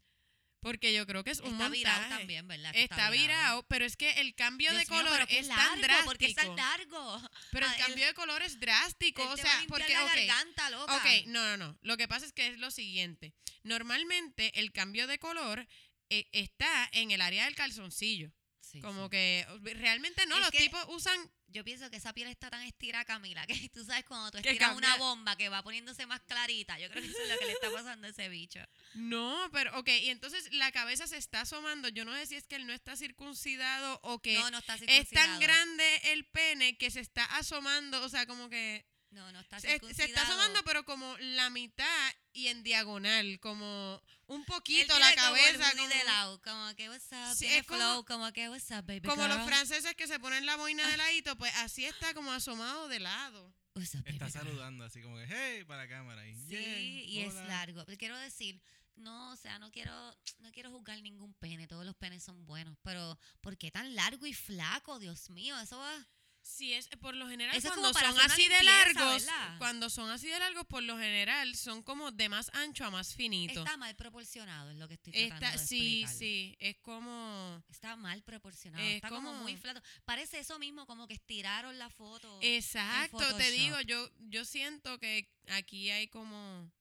Porque 0.67 0.93
yo 0.93 1.07
creo 1.07 1.23
que 1.23 1.31
es 1.31 1.39
un 1.39 1.53
Está 1.53 1.69
montaje. 1.69 1.77
virado 1.77 2.09
también, 2.09 2.45
¿verdad? 2.47 2.73
Que 2.73 2.83
Está 2.83 3.09
virado, 3.09 3.63
pero 3.69 3.85
es 3.85 3.95
que 3.95 4.11
el 4.19 4.35
cambio 4.35 4.69
Dios 4.71 4.83
de 4.83 4.89
mío, 4.91 4.99
color 5.01 5.13
pero 5.15 5.27
qué 5.27 5.39
es 5.39 5.47
tan 5.47 5.79
largo, 5.81 6.05
¿Por 6.05 6.17
qué 6.17 6.25
es 6.25 6.35
drástico. 6.35 6.55
tan 6.57 6.77
largo? 6.77 7.29
Pero 7.51 7.65
el 7.65 7.71
Ah, 7.71 7.75
él- 7.75 7.85
cambio 7.85 8.05
de 8.05 8.13
color 8.13 8.41
es 8.41 8.59
drástico, 8.59 9.21
Él 9.21 9.27
o 9.29 9.35
te 9.35 9.43
va 9.43 9.47
a 9.47 9.51
sea, 9.51 9.59
limpiar 9.61 9.79
porque 9.79 9.93
la 9.93 10.03
ok, 10.03 10.09
garganta, 10.13 10.69
loca. 10.71 10.95
ok, 10.97 11.05
no, 11.27 11.45
no, 11.45 11.57
no. 11.57 11.77
Lo 11.81 11.95
que 11.95 12.07
pasa 12.09 12.25
es 12.25 12.33
que 12.33 12.47
es 12.47 12.57
lo 12.59 12.69
siguiente. 12.69 13.33
Normalmente 13.63 14.59
el 14.59 14.71
cambio 14.71 15.07
de 15.07 15.19
color 15.19 15.65
eh, 16.09 16.27
está 16.31 16.89
en 16.91 17.11
el 17.11 17.21
área 17.21 17.45
del 17.45 17.55
calzoncillo. 17.55 18.31
Sí, 18.77 18.81
Como 18.81 19.05
sí. 19.05 19.09
que 19.11 19.45
realmente 19.75 20.25
no, 20.25 20.35
Es 20.35 20.41
los 20.41 20.51
tipos 20.51 20.83
usan 20.89 21.19
Yo 21.49 21.63
pienso 21.63 21.89
que 21.89 21.95
esa 21.97 22.13
piel 22.13 22.27
está 22.27 22.49
tan 22.49 22.61
estirada, 22.63 23.05
Camila, 23.05 23.45
que 23.47 23.69
tú 23.73 23.83
sabes 23.85 24.03
cuando 24.05 24.31
tú 24.31 24.37
estiras 24.37 24.75
una 24.75 24.95
bomba 24.97 25.35
que 25.37 25.47
va 25.49 25.63
poniéndose 25.63 26.05
más 26.05 26.19
clarita. 26.21 26.77
Yo 26.77 26.89
creo 26.89 27.01
que 27.01 27.09
eso 27.09 27.17
es 27.23 27.29
lo 27.29 27.37
que 27.39 27.45
le 27.45 27.51
está 27.53 27.71
pasando 27.71 28.05
a 28.07 28.09
ese 28.09 28.27
bicho. 28.29 28.59
No, 28.95 29.49
pero 29.53 29.77
ok, 29.79 29.87
y 30.01 30.09
entonces 30.09 30.51
la 30.53 30.71
cabeza 30.71 31.07
se 31.07 31.17
está 31.17 31.41
asomando. 31.41 31.87
Yo 31.89 32.03
no 32.05 32.13
sé 32.15 32.25
si 32.25 32.35
es 32.35 32.47
que 32.47 32.55
él 32.57 32.67
no 32.67 32.73
está 32.73 32.95
circuncidado 32.97 33.99
o 34.03 34.19
que 34.21 34.33
No, 34.37 34.51
no 34.51 34.57
está 34.59 34.73
es 34.75 34.79
circuncidado. 34.81 35.27
tan 35.27 35.39
grande 35.39 36.01
el 36.11 36.25
pene 36.25 36.77
que 36.77 36.91
se 36.91 36.99
está 36.99 37.23
asomando, 37.37 38.03
o 38.03 38.09
sea, 38.09 38.25
como 38.25 38.49
que 38.49 38.85
No, 39.09 39.31
no 39.31 39.39
está 39.39 39.59
se, 39.59 39.79
se 39.93 40.03
está 40.05 40.21
asomando 40.23 40.59
pero 40.65 40.83
como 40.83 41.17
la 41.19 41.49
mitad 41.49 42.11
y 42.33 42.47
en 42.49 42.61
diagonal, 42.63 43.39
como 43.39 44.01
un 44.27 44.41
Él 44.41 44.45
poquito 44.45 44.93
tiene 44.95 45.09
la 45.09 45.15
cabeza, 45.15 45.71
como, 45.71 45.87
de 45.87 46.03
lado, 46.03 46.41
como 46.41 46.75
que 46.75 46.89
what's 46.89 47.07
up, 47.11 47.35
Sí, 47.35 47.45
es 47.47 47.65
como- 47.65 47.79
flow, 47.79 48.05
como 48.05 48.31
que 48.33 48.49
what's 48.49 48.69
up, 48.71 48.83
baby 48.85 49.01
como 49.07 49.25
los 49.27 49.45
franceses 49.47 49.95
que 49.95 50.07
se 50.07 50.19
ponen 50.19 50.45
la 50.45 50.57
boina 50.57 50.85
de 50.87 50.97
ladito, 50.97 51.35
pues 51.37 51.53
así 51.55 51.85
está 51.85 52.13
como 52.13 52.31
asomado 52.33 52.87
de 52.89 52.99
lado. 52.99 53.53
What's 53.75 53.95
up, 53.95 54.03
Está 54.07 54.25
baby 54.25 54.31
girl? 54.31 54.31
saludando 54.31 54.83
así 54.85 55.01
como 55.01 55.15
que, 55.17 55.25
hey, 55.29 55.63
para 55.63 55.83
la 55.83 55.89
cámara. 55.89 56.27
Y, 56.27 56.35
Sí, 56.35 56.47
"Yay, 56.55 57.03
y 57.05 57.19
es 57.21 57.33
hola". 57.33 57.45
largo. 57.47 57.85
Pero 57.85 57.97
Quiero 57.97 58.17
decir, 58.17 58.61
no, 58.95 59.31
o 59.31 59.35
sea, 59.37 59.57
no 59.59 59.71
quiero, 59.71 59.93
no 60.39 60.51
quiero 60.51 60.69
juzgar 60.71 61.01
ningún 61.01 61.33
pene. 61.35 61.67
Todos 61.67 61.85
los 61.85 61.95
penes 61.95 62.23
son 62.23 62.45
buenos. 62.45 62.75
Pero, 62.83 63.17
¿por 63.41 63.57
qué 63.57 63.71
tan 63.71 63.95
largo 63.95 64.25
y 64.25 64.33
flaco? 64.33 64.99
Dios 64.99 65.29
mío, 65.29 65.57
eso 65.59 65.77
va. 65.77 66.07
Sí, 66.47 66.73
es 66.73 66.87
por 67.01 67.13
lo 67.13 67.27
general 67.27 67.55
Eso 67.55 67.67
es 67.67 67.73
cuando 67.73 67.93
son 67.93 68.19
así 68.21 68.47
de 68.47 68.63
largos, 68.63 69.25
¿verdad? 69.25 69.57
cuando 69.57 69.89
son 69.89 70.09
así 70.09 70.27
de 70.27 70.39
largos, 70.39 70.65
por 70.65 70.81
lo 70.81 70.97
general 70.97 71.55
son 71.55 71.83
como 71.83 72.11
de 72.11 72.29
más 72.29 72.49
ancho 72.53 72.85
a 72.85 72.89
más 72.89 73.13
finito. 73.13 73.59
Está 73.59 73.75
mal 73.77 73.95
proporcionado, 73.95 74.71
es 74.71 74.77
lo 74.77 74.87
que 74.87 74.93
estoy 74.95 75.11
tratando 75.13 75.45
Está- 75.45 75.51
de 75.61 75.67
sí, 75.67 76.01
explicar. 76.03 76.15
sí, 76.15 76.55
es 76.59 76.77
como 76.77 77.63
Está 77.69 77.95
mal 77.97 78.23
proporcionado. 78.23 78.83
Es 78.83 78.95
está 78.95 79.09
como, 79.09 79.33
muy 79.33 79.55
flato. 79.57 79.81
Parece 80.05 80.39
eso 80.39 80.57
mismo, 80.57 80.85
como 80.87 81.05
que 81.07 81.15
estiraron 81.15 81.77
la 81.77 81.89
foto. 81.89 82.39
exacto, 82.41 83.35
te 83.35 83.51
digo, 83.51 83.79
yo 83.81 84.09
yo 84.29 84.45
siento 84.45 84.97
que 84.99 85.29
aquí 85.49 85.89
hay 85.91 86.07
como 86.07 86.71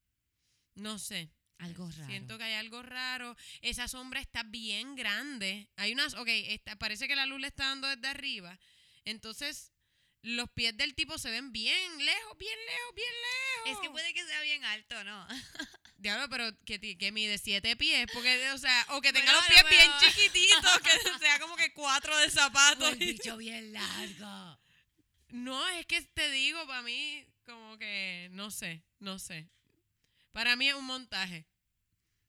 no 0.77 0.99
sé, 0.99 1.31
Algo 1.59 1.91
raro. 1.91 2.07
Siento 2.07 2.37
que 2.39 2.45
hay 2.45 2.55
algo 2.55 2.83
raro. 2.83 3.35
Esa 3.63 3.89
sombra 3.89 4.21
está 4.21 4.43
bien 4.43 4.95
grande. 4.95 5.69
Hay 5.77 5.93
unas, 5.93 6.13
ok, 6.15 6.29
está- 6.29 6.77
parece 6.77 7.09
que 7.09 7.17
la 7.17 7.25
luz 7.27 7.41
le 7.41 7.47
está 7.49 7.65
dando 7.69 7.89
desde 7.89 8.07
arriba. 8.09 8.59
Entonces, 9.07 9.73
los 10.23 10.51
pies 10.51 10.77
del 10.77 10.95
tipo 10.95 11.17
se 11.19 11.31
ven 11.31 11.53
bien 11.53 12.05
lejos, 12.05 12.37
bien 12.39 12.59
lejos, 12.67 12.95
bien 12.95 13.09
lejos. 13.23 13.71
Es 13.71 13.79
que 13.83 13.91
puede 13.91 14.13
que 14.13 14.27
sea 14.27 14.41
bien 14.43 14.63
alto, 14.65 15.03
¿no? 15.05 15.27
Diablo, 15.99 16.29
pero 16.29 16.53
que, 16.67 16.79
que 16.99 17.13
mide 17.13 17.39
siete 17.39 17.75
pies, 17.77 18.07
porque, 18.13 18.51
o 18.51 18.59
sea, 18.59 18.87
o 18.91 19.01
que 19.01 19.13
tenga 19.15 19.33
Bueno, 19.33 19.39
los 19.41 19.49
pies 19.49 19.63
bueno, 19.63 19.79
bien 20.01 20.13
chiquititos, 20.13 20.79
que 20.81 20.91
sea 21.21 21.39
como 21.41 21.57
que 21.57 21.73
cuatro 21.73 22.15
de 22.19 22.31
zapatos. 22.31 22.93
el 22.93 22.99
bicho 22.99 23.37
bien 23.39 23.73
largo. 23.73 24.59
No, 25.31 25.67
es 25.69 25.87
que 25.87 26.03
te 26.03 26.31
digo, 26.31 26.67
para 26.67 26.83
mí, 26.83 27.25
como 27.47 27.79
que, 27.79 28.29
no 28.33 28.51
sé, 28.51 28.83
no 28.99 29.19
sé. 29.19 29.49
Para 30.33 30.55
mí 30.57 30.69
es 30.69 30.75
un 30.75 30.85
montaje. 30.85 31.47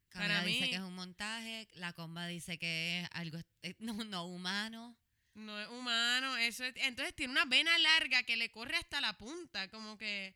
Camila 0.09 0.36
Para 0.36 0.45
dice 0.45 0.61
mí- 0.61 0.69
que 0.69 0.75
es 0.75 0.82
un 0.82 0.95
montaje, 0.95 1.67
la 1.73 1.91
comba 1.93 2.25
dice 2.28 2.57
que 2.57 3.01
es 3.01 3.09
algo 3.11 3.38
no, 3.80 3.93
no 4.05 4.25
humano. 4.25 4.97
No 5.38 5.59
es 5.61 5.67
humano, 5.69 6.35
eso 6.38 6.63
es- 6.65 6.73
entonces 6.77 7.13
tiene 7.15 7.31
una 7.31 7.45
vena 7.45 7.77
larga 7.77 8.23
que 8.23 8.38
le 8.38 8.49
corre 8.49 8.75
hasta 8.75 8.99
la 9.01 9.13
punta, 9.17 9.67
como 9.69 9.97
que 9.97 10.35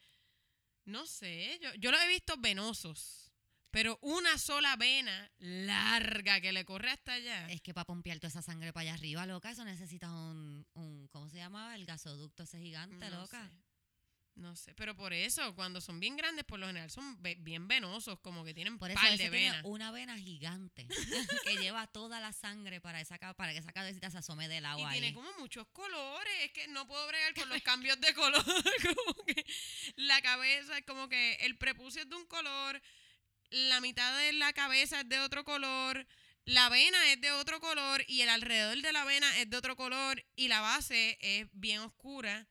no 0.86 1.06
sé, 1.06 1.60
yo, 1.62 1.74
yo 1.76 1.92
los 1.92 2.02
he 2.02 2.08
visto 2.08 2.36
venosos, 2.38 3.32
pero 3.72 3.98
una 4.02 4.38
sola 4.38 4.76
vena 4.76 5.32
larga 5.40 6.40
que 6.42 6.52
le 6.52 6.66
corre 6.66 6.92
hasta 6.92 7.14
allá. 7.14 7.50
Es 7.50 7.62
que 7.62 7.74
para 7.74 7.86
pompear 7.86 8.20
toda 8.20 8.30
esa 8.30 8.42
sangre 8.42 8.74
para 8.74 8.82
allá 8.84 8.94
arriba, 8.94 9.26
loca, 9.26 9.50
eso 9.52 9.64
necesitas 9.66 10.10
un, 10.12 10.66
un 10.74 11.08
¿cómo 11.08 11.30
se 11.30 11.38
llamaba? 11.38 11.76
El 11.76 11.86
gasoducto 11.86 12.44
ese 12.44 12.60
gigante, 12.60 13.10
no 13.10 13.22
loca. 13.22 13.50
sé. 13.50 13.56
No 14.42 14.56
sé, 14.56 14.74
pero 14.74 14.96
por 14.96 15.14
eso, 15.14 15.54
cuando 15.56 15.80
son 15.82 16.00
bien 16.00 16.18
grandes, 16.18 16.44
por 16.46 16.60
lo 16.60 16.66
general 16.66 16.90
son 16.90 17.22
ve- 17.22 17.38
bien 17.40 17.68
venosos, 17.68 18.20
como 18.22 18.44
que 18.44 18.56
tienen 18.56 18.80
Por 18.80 18.90
eso 18.90 19.00
par 19.00 19.12
de 19.12 19.18
tiene 19.18 19.30
venas. 19.30 19.62
una 19.66 19.92
vena 19.92 20.18
gigante 20.18 20.88
que 21.46 21.58
lleva 21.58 21.86
toda 21.86 22.20
la 22.20 22.34
sangre 22.34 22.82
para 22.82 23.00
esa 23.00 23.20
para 23.36 23.52
que 23.54 23.60
esa 23.60 23.72
cabecita 23.72 24.10
se 24.10 24.18
asome 24.18 24.48
del 24.48 24.64
Y 24.64 24.68
agua 24.68 24.92
tiene 24.94 25.08
ahí. 25.08 25.14
como 25.14 25.32
muchos 25.38 25.68
colores, 25.68 26.34
es 26.44 26.52
que 26.54 26.68
no 26.70 26.88
puedo 26.88 27.08
bregar 27.08 27.34
con 27.36 27.50
los 27.50 27.62
cambios 27.62 28.02
de 28.02 28.14
color. 28.16 28.44
como 28.96 29.26
que 29.26 29.46
la 29.98 30.20
cabeza 30.24 30.78
es 30.78 30.86
como 30.86 31.08
que 31.08 31.36
el 31.42 31.56
prepucio 31.58 32.02
es 32.02 32.10
de 32.10 32.16
un 32.16 32.26
color, 32.26 32.82
la 33.52 33.80
mitad 33.80 34.18
de 34.18 34.34
la 34.34 34.54
cabeza 34.54 35.02
es 35.02 35.08
de 35.10 35.20
otro 35.20 35.44
color, 35.44 36.08
la 36.46 36.70
vena 36.70 37.12
es 37.12 37.22
de 37.22 37.32
otro 37.32 37.60
color 37.60 38.04
y 38.08 38.22
el 38.22 38.30
alrededor 38.30 38.82
de 38.82 38.92
la 38.92 39.06
vena 39.06 39.38
es 39.40 39.50
de 39.50 39.58
otro 39.58 39.76
color 39.76 40.26
y 40.36 40.48
la 40.48 40.62
base 40.62 41.20
es 41.22 41.48
bien 41.52 41.82
oscura. 41.82 42.48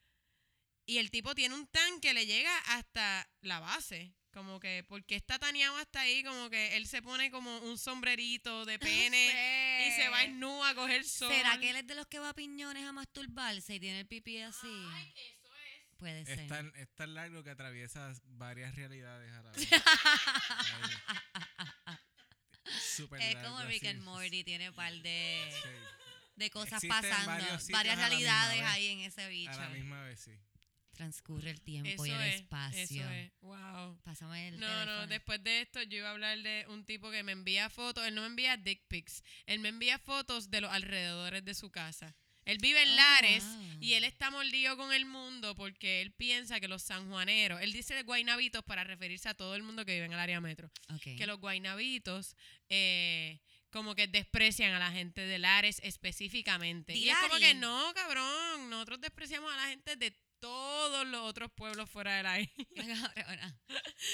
Y 0.91 0.99
el 0.99 1.13
tipo 1.13 1.37
tiene 1.37 1.55
un 1.55 1.69
tan 1.69 2.01
que 2.01 2.13
le 2.13 2.27
llega 2.27 2.51
hasta 2.67 3.25
la 3.43 3.61
base. 3.61 4.13
Como 4.33 4.59
que, 4.59 4.85
porque 4.89 5.15
está 5.15 5.39
taneado 5.39 5.77
hasta 5.77 6.01
ahí, 6.01 6.25
como 6.25 6.51
que 6.51 6.77
él 6.77 6.89
se 6.89 7.01
pone 7.01 7.31
como 7.31 7.59
un 7.59 7.79
sombrerito 7.79 8.65
de 8.65 8.77
pene 8.81 9.87
y 9.87 9.93
se 9.93 10.09
va 10.09 10.25
en 10.25 10.41
nu 10.41 10.65
a 10.65 10.75
coger 10.75 11.05
sol. 11.05 11.31
¿Será 11.33 11.61
que 11.61 11.71
él 11.71 11.77
es 11.77 11.87
de 11.87 11.95
los 11.95 12.07
que 12.09 12.19
va 12.19 12.31
a 12.31 12.35
piñones 12.35 12.85
a 12.85 12.91
masturbarse 12.93 13.77
y 13.77 13.79
tiene 13.79 14.01
el 14.01 14.09
pipí 14.09 14.41
así? 14.41 14.67
Ay, 14.67 15.15
eso 15.17 15.55
es. 15.55 15.97
Puede 15.97 16.25
ser. 16.25 16.41
Es 16.41 16.49
tan, 16.49 16.73
es 16.75 16.89
tan 16.97 17.15
largo 17.15 17.45
que 17.45 17.51
atraviesa 17.51 18.13
varias 18.25 18.75
realidades 18.75 19.33
a 19.33 19.43
la 19.43 19.53
vez. 19.53 19.69
Ahí. 20.75 21.97
Súper 22.97 23.21
es 23.23 23.35
largo, 23.35 23.51
como 23.51 23.63
Rick 23.69 23.85
así. 23.85 23.89
and 23.91 24.03
Morty, 24.03 24.43
tiene 24.43 24.71
un 24.71 24.75
par 24.75 24.93
de, 24.93 25.53
Sí, 25.63 25.69
de 26.35 26.51
cosas 26.51 26.83
Existen 26.83 27.11
pasando, 27.11 27.59
varias 27.71 27.97
realidades 27.97 28.63
ahí 28.63 28.89
en 28.89 29.01
ese 29.01 29.29
bicho. 29.29 29.53
a 29.53 29.57
la 29.57 29.69
misma 29.69 30.03
vez, 30.03 30.19
sí. 30.21 30.33
Transcurre 31.01 31.49
el 31.51 31.63
tiempo 31.63 31.89
Eso 32.05 32.05
y 32.05 32.11
el 32.11 32.21
es, 32.21 32.35
espacio. 32.43 32.83
Eso 32.83 33.11
es. 33.11 33.33
Wow. 33.41 33.99
Pásame 34.03 34.49
el 34.49 34.61
No, 34.61 34.67
teléfono. 34.67 34.97
no, 35.01 35.07
después 35.07 35.43
de 35.43 35.63
esto 35.63 35.83
yo 35.85 35.97
iba 35.97 36.09
a 36.09 36.13
hablar 36.13 36.39
de 36.43 36.67
un 36.69 36.85
tipo 36.85 37.11
que 37.11 37.23
me 37.23 37.33
envía 37.33 37.71
fotos. 37.71 38.07
Él 38.07 38.15
no 38.15 38.21
me 38.21 38.27
envía 38.27 38.59
dick 38.59 38.83
pics. 38.87 39.23
Él 39.47 39.61
me 39.61 39.71
envía 39.71 39.99
fotos 39.99 40.51
de 40.51 40.61
los 40.61 40.71
alrededores 40.71 41.43
de 41.43 41.55
su 41.55 41.71
casa. 41.71 42.15
Él 42.45 42.59
vive 42.61 42.83
en 42.83 42.91
Oh, 42.91 42.97
Lares 42.97 43.45
wow. 43.45 43.79
y 43.81 43.95
él 43.95 44.05
está 44.05 44.31
mordido 44.31 44.77
con 44.77 44.93
el 44.93 45.07
mundo 45.07 45.55
porque 45.57 46.03
él 46.03 46.13
piensa 46.13 46.61
que 46.61 46.69
los 46.69 46.83
sanjuaneros, 46.83 47.63
él 47.63 47.73
dice 47.73 48.03
guaynabitos 48.03 48.63
para 48.65 48.85
referirse 48.85 49.31
a 49.31 49.35
todo 49.35 49.55
el 49.57 49.63
mundo 49.63 49.87
que 49.87 49.95
vive 49.95 50.05
en 50.05 50.13
el 50.13 50.19
área 50.19 50.41
metro, 50.43 50.71
Ok. 50.95 51.17
que 51.17 51.27
los 51.27 51.39
guaynabitos 51.39 52.37
eh, 52.69 53.41
como 53.71 53.95
que 53.95 54.07
desprecian 54.07 54.73
a 54.75 54.79
la 54.79 54.91
gente 54.93 55.23
de 55.23 55.39
Lares 55.39 55.81
específicamente. 55.83 56.95
Y 56.95 57.09
es 57.09 57.17
como 57.19 57.39
que 57.39 57.55
no, 57.55 57.93
cabrón, 57.95 58.69
nosotros 58.69 59.01
despreciamos 59.01 59.51
a 59.53 59.57
la 59.57 59.69
gente 59.69 59.97
de 59.97 60.15
todos 60.41 61.07
los 61.07 61.21
otros 61.23 61.51
pueblos 61.53 61.89
fuera 61.91 62.17
de 62.17 62.23
la 62.23 62.41
isla. 62.41 63.13
Cabrona. 63.15 63.61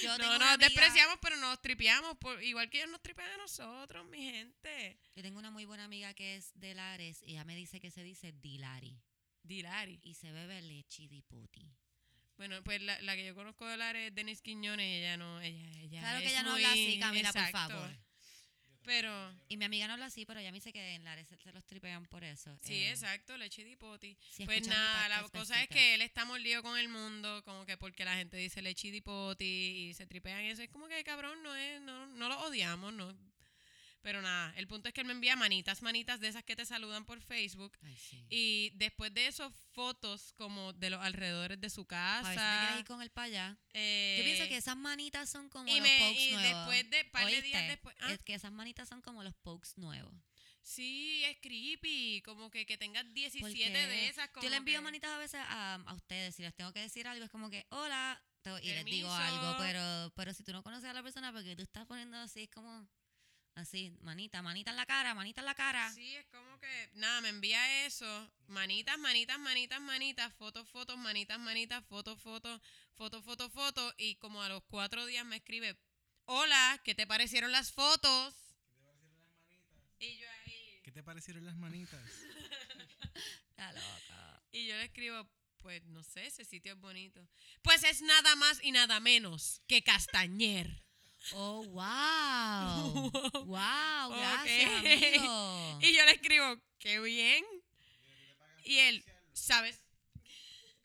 Yo 0.03 0.17
tengo 0.17 0.31
No, 0.33 0.39
nos 0.39 0.49
amiga- 0.49 0.57
despreciamos, 0.59 1.19
pero 1.23 1.37
nos 1.37 1.61
tripeamos, 1.63 2.17
por, 2.19 2.43
igual 2.43 2.69
que 2.69 2.79
ellos 2.79 2.91
nos 2.91 3.01
tripean 3.03 3.31
a 3.31 3.37
nosotros, 3.39 4.07
mi 4.07 4.19
gente. 4.31 4.99
Yo 5.15 5.23
tengo 5.23 5.39
una 5.39 5.51
muy 5.51 5.65
buena 5.65 5.85
amiga 5.85 6.13
que 6.15 6.37
es 6.37 6.53
de 6.59 6.75
Lares 6.75 7.23
y 7.23 7.33
ella 7.33 7.45
me 7.45 7.55
dice 7.57 7.81
que 7.81 7.91
se 7.91 8.03
dice 8.03 8.33
Dilari 8.33 9.01
Dilari. 9.43 10.01
y 10.03 10.15
se 10.15 10.33
bebe 10.33 10.61
leche 10.63 11.09
de 11.09 11.23
puti. 11.23 11.73
Bueno, 12.37 12.63
pues 12.65 12.83
la, 12.83 13.01
la 13.01 13.17
que 13.17 13.25
yo 13.25 13.35
conozco 13.35 13.65
de 13.67 13.77
Lares 13.79 14.09
es 14.09 14.15
Denise 14.15 14.43
Quiñones 14.43 14.87
y 14.87 14.95
ella 14.99 15.17
no, 15.17 15.41
ella, 15.41 15.71
ella 15.81 16.01
Claro 16.01 16.19
que 16.21 16.27
es 16.27 16.33
ella 16.33 16.43
no 16.43 16.51
muy- 16.53 16.65
habla 16.65 16.73
así, 16.73 16.99
Camila, 16.99 17.33
por 17.33 17.43
exacto. 17.43 17.75
favor. 17.75 17.99
Pero, 18.87 19.35
Y 19.49 19.57
mi 19.57 19.65
amiga 19.65 19.87
no 19.89 19.95
habla 19.95 20.07
así, 20.07 20.25
pero 20.25 20.41
ella 20.41 20.53
me 20.53 20.57
dice 20.59 20.73
que 20.73 20.95
en 20.95 21.05
Lares 21.05 21.27
se, 21.29 21.37
se 21.37 21.53
los 21.53 21.65
tripean 21.67 22.07
por 22.07 22.25
eso. 22.25 22.57
sí, 22.63 22.75
Eh, 22.75 22.91
exacto, 22.91 23.37
leche 23.37 23.65
de 23.65 23.77
poti. 23.77 24.17
si 24.31 24.47
Pues 24.47 24.67
nada, 24.69 25.09
la 25.09 25.29
cosa 25.29 25.61
es 25.63 25.69
que 25.69 25.95
él 25.95 26.03
está 26.03 26.25
mordido 26.25 26.63
con 26.63 26.79
el 26.79 26.89
mundo, 26.89 27.43
como 27.45 27.67
que 27.67 27.77
porque 27.77 28.05
la 28.05 28.17
gente 28.17 28.37
dice 28.37 28.63
leche 28.63 28.91
de 28.93 29.03
y 29.45 29.93
se 29.95 30.07
tripean 30.07 30.45
eso. 30.45 30.63
Es 30.63 30.71
como 30.71 30.87
que, 30.87 31.03
cabrón, 31.05 31.43
no 31.43 31.55
es, 31.55 31.81
no, 31.83 32.07
no 32.07 32.29
lo 32.29 32.41
odiamos, 32.43 32.93
no. 32.93 33.13
Pero 34.07 34.23
nada, 34.23 34.55
el 34.57 34.69
punto 34.69 34.87
es 34.89 34.95
que 34.95 35.01
él 35.01 35.07
me 35.09 35.15
envía 35.15 35.35
manitas, 35.35 35.83
manitas 35.83 36.21
de 36.21 36.29
esas 36.29 36.45
que 36.45 36.55
te 36.55 36.65
saludan 36.65 37.05
por 37.05 37.21
Facebook. 37.21 37.77
Ay, 37.83 37.97
sí. 37.97 38.25
Y 38.31 38.71
después 38.77 39.13
de 39.13 39.27
eso, 39.27 39.51
fotos 39.73 40.33
como 40.35 40.73
de 40.75 40.91
los 40.91 41.01
alrededores 41.03 41.61
de 41.61 41.69
su 41.71 41.81
a 41.81 41.87
casa. 41.89 42.59
quieres 42.61 42.79
ir 42.79 42.85
con 42.87 43.03
el 43.03 43.11
para 43.11 43.25
allá. 43.25 43.59
Eh, 43.75 44.15
Yo 44.19 44.25
pienso 44.25 44.47
que 44.49 44.59
esas 44.59 44.77
manitas 44.77 45.29
son 45.29 45.49
como 45.49 45.67
y 45.67 45.73
los 45.81 45.83
me- 45.83 45.99
pokes 45.99 46.21
y 46.29 46.31
nuevos. 46.35 46.53
después 46.69 46.91
de 46.91 47.05
par 47.07 47.27
de 47.27 47.43
días 47.43 47.67
después- 47.67 47.97
¿ah? 47.99 48.13
Es 48.13 48.23
que 48.23 48.35
esas 48.35 48.53
manitas 48.53 48.89
son 48.89 49.03
como 49.03 49.25
los 49.25 49.35
pokes 49.35 49.71
nuevos. 49.75 50.15
Sí, 50.63 51.25
es 51.25 51.39
creepy. 51.41 52.23
Como 52.25 52.49
que, 52.49 52.65
que 52.65 52.79
tengas 52.79 53.13
17 53.13 53.41
Porque 53.41 53.71
de 53.89 54.09
esas. 54.09 54.29
Como 54.31 54.45
Yo 54.45 54.51
le 54.51 54.57
envío 54.59 54.79
que- 54.79 54.85
manitas 54.85 55.11
a 55.11 55.19
veces 55.19 55.41
a, 55.49 55.75
a 55.85 55.95
ustedes. 55.95 56.33
Si 56.37 56.43
les 56.43 56.55
tengo 56.55 56.73
que 56.73 56.79
decir 56.81 57.09
algo, 57.09 57.25
es 57.25 57.31
como 57.33 57.51
que, 57.51 57.67
hola, 57.71 58.23
y 58.63 58.69
les 58.73 58.85
digo 58.85 59.13
algo. 59.13 59.57
Pero, 59.59 60.13
pero 60.15 60.33
si 60.33 60.45
tú 60.45 60.53
no 60.53 60.63
conoces 60.63 60.89
a 60.89 60.93
la 60.93 61.03
persona, 61.03 61.33
porque 61.33 61.57
tú 61.57 61.65
estás 61.65 61.87
poniendo 61.87 62.17
así, 62.19 62.45
es 62.45 62.51
como, 62.51 62.87
así, 63.57 63.91
manita, 64.03 64.43
manita 64.43 64.71
en 64.71 64.77
la 64.77 64.87
cara, 64.87 65.15
manita 65.15 65.41
en 65.41 65.47
la 65.47 65.55
cara. 65.55 65.91
Sí, 65.93 66.15
es 66.15 66.27
como 66.27 66.59
que, 66.61 66.91
nada, 66.95 67.21
me 67.23 67.31
envía 67.31 67.87
eso. 67.87 68.31
Manitas, 68.47 68.99
manitas, 68.99 69.39
manitas, 69.39 69.81
manitas, 69.81 70.33
fotos, 70.35 70.69
fotos, 70.69 70.97
manitas, 70.99 71.39
manitas, 71.41 71.85
fotos, 71.87 72.21
fotos, 72.21 72.61
fotos, 72.95 73.25
fotos, 73.25 73.53
fotos. 73.53 73.95
Y 73.99 74.17
como 74.17 74.43
a 74.43 74.49
los 74.49 74.63
cuatro 74.65 75.07
días 75.07 75.25
me 75.25 75.37
escribe, 75.37 75.77
hola, 76.27 76.81
¿qué 76.85 76.95
te 76.95 77.07
parecieron 77.07 77.51
las 77.51 77.73
fotos? 77.73 78.35
Y 79.99 80.19
yo 80.19 80.29
ahí, 80.31 80.81
¿Qué 80.85 80.93
te 80.93 81.03
parecieron 81.03 81.45
las 81.47 81.57
manitas? 81.57 82.01
Está 83.51 83.73
loca. 83.73 84.43
y 84.53 84.67
yo 84.67 84.77
le 84.77 84.85
escribo, 84.85 85.27
pues 85.57 85.83
no 85.87 86.03
sé, 86.03 86.27
ese 86.27 86.45
sitio 86.45 86.75
es 86.75 86.79
bonito. 86.79 87.27
Pues 87.63 87.83
es 87.85 88.03
nada 88.03 88.37
más 88.37 88.63
y 88.63 88.73
nada 88.73 89.01
menos 89.01 89.63
que 89.67 89.83
Castañer. 89.83 90.85
Oh, 91.35 91.65
wow. 91.65 93.11
wow, 93.47 94.11
gracias, 94.11 94.71
amigo. 94.79 95.79
Y 95.83 95.95
yo 95.95 96.05
le 96.05 96.13
escribo, 96.13 96.61
qué 96.79 97.01
bien. 97.01 97.45
Y 98.65 98.79
él, 98.79 99.05
¿sabes? 99.33 99.81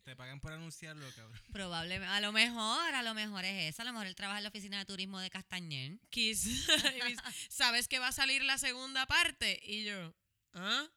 Te 0.03 0.15
pagan 0.15 0.39
por 0.39 0.51
anunciarlo, 0.51 1.05
cabrón. 1.15 1.39
Probablemente, 1.51 2.13
a 2.13 2.19
lo 2.21 2.31
mejor, 2.31 2.93
a 2.93 3.03
lo 3.03 3.13
mejor 3.13 3.45
es 3.45 3.73
eso. 3.73 3.83
A 3.83 3.85
lo 3.85 3.93
mejor 3.93 4.07
él 4.07 4.15
trabaja 4.15 4.39
en 4.39 4.43
la 4.43 4.49
oficina 4.49 4.79
de 4.79 4.85
turismo 4.85 5.19
de 5.19 5.29
Castañer. 5.29 5.99
Kiss. 6.09 6.67
¿Sabes 7.49 7.87
que 7.87 7.99
va 7.99 8.07
a 8.07 8.11
salir 8.11 8.43
la 8.43 8.57
segunda 8.57 9.05
parte? 9.05 9.59
Y 9.63 9.83
yo, 9.83 10.13
¿ah? 10.53 10.87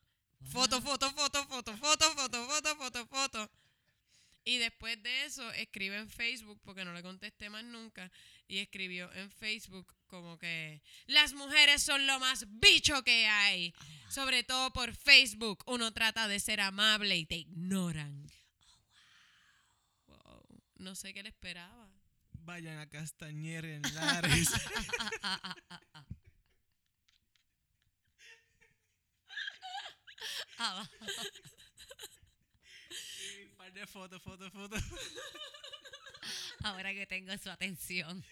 Foto, 0.50 0.80
foto, 0.80 1.10
foto, 1.12 1.46
foto, 1.46 1.76
foto, 1.76 2.14
foto, 2.14 2.46
foto, 2.46 2.76
foto, 2.76 3.06
foto. 3.06 3.50
Y 4.44 4.58
después 4.58 5.02
de 5.02 5.24
eso 5.24 5.50
escribe 5.52 5.96
en 5.96 6.08
Facebook, 6.08 6.60
porque 6.64 6.84
no 6.84 6.92
le 6.92 7.02
contesté 7.02 7.48
más 7.48 7.64
nunca, 7.64 8.10
y 8.48 8.58
escribió 8.58 9.12
en 9.12 9.30
Facebook 9.30 9.94
como 10.06 10.38
que 10.38 10.82
las 11.06 11.32
mujeres 11.32 11.82
son 11.82 12.06
lo 12.06 12.20
más 12.20 12.46
bicho 12.48 13.02
que 13.02 13.26
hay. 13.26 13.74
Sobre 14.08 14.44
todo 14.44 14.72
por 14.72 14.94
Facebook, 14.94 15.64
uno 15.66 15.92
trata 15.92 16.28
de 16.28 16.38
ser 16.38 16.60
amable 16.60 17.16
y 17.16 17.26
te 17.26 17.36
ignoran. 17.36 18.30
Wow. 20.06 20.62
No 20.76 20.94
sé 20.94 21.12
qué 21.12 21.22
le 21.22 21.30
esperaba. 21.30 21.90
Vayan 22.32 22.78
a 22.78 22.88
Castañer 22.88 23.64
en 23.64 23.82
Lares. 23.94 24.50
Par 33.56 33.72
de 33.72 33.86
fotos, 33.86 34.22
fotos, 34.22 34.52
fotos. 34.52 34.82
Ahora 36.64 36.92
que 36.94 37.06
tengo 37.06 37.36
su 37.38 37.50
atención. 37.50 38.24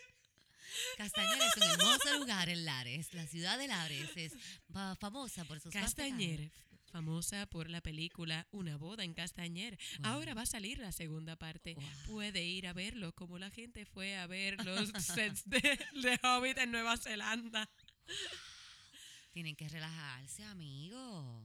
Castañer 0.97 1.39
es 1.43 1.57
un 1.57 1.63
hermoso 1.71 2.19
lugar 2.19 2.49
en 2.49 2.65
Lares. 2.65 3.13
La 3.13 3.27
ciudad 3.27 3.59
de 3.59 3.69
Lares 3.69 4.11
es 4.17 4.33
fa- 4.73 4.97
famosa 4.97 5.45
por 5.45 5.61
sus 5.61 5.71
Castañer, 5.73 6.51
famosa 6.91 7.45
por 7.47 7.69
la 7.69 7.81
película 7.83 8.47
Una 8.53 8.77
boda 8.79 9.05
en 9.05 9.13
Castañer. 9.13 9.79
Ahora 10.03 10.33
va 10.35 10.43
a 10.43 10.47
salir 10.47 10.79
la 10.79 10.93
segunda 10.93 11.37
parte. 11.37 11.75
Wow. 11.75 11.85
Puede 12.07 12.43
ir 12.43 12.67
a 12.67 12.73
verlo 12.73 13.15
como 13.15 13.39
la 13.39 13.51
gente 13.51 13.85
fue 13.85 14.17
a 14.17 14.27
ver 14.27 14.65
los 14.65 14.89
sets 15.05 15.43
de, 15.49 15.61
de 15.61 16.19
Hobbit 16.23 16.57
en 16.59 16.71
Nueva 16.71 16.97
Zelanda. 16.97 17.69
Tienen 19.33 19.57
que 19.57 19.69
relajarse, 19.69 20.45
amigo. 20.45 21.43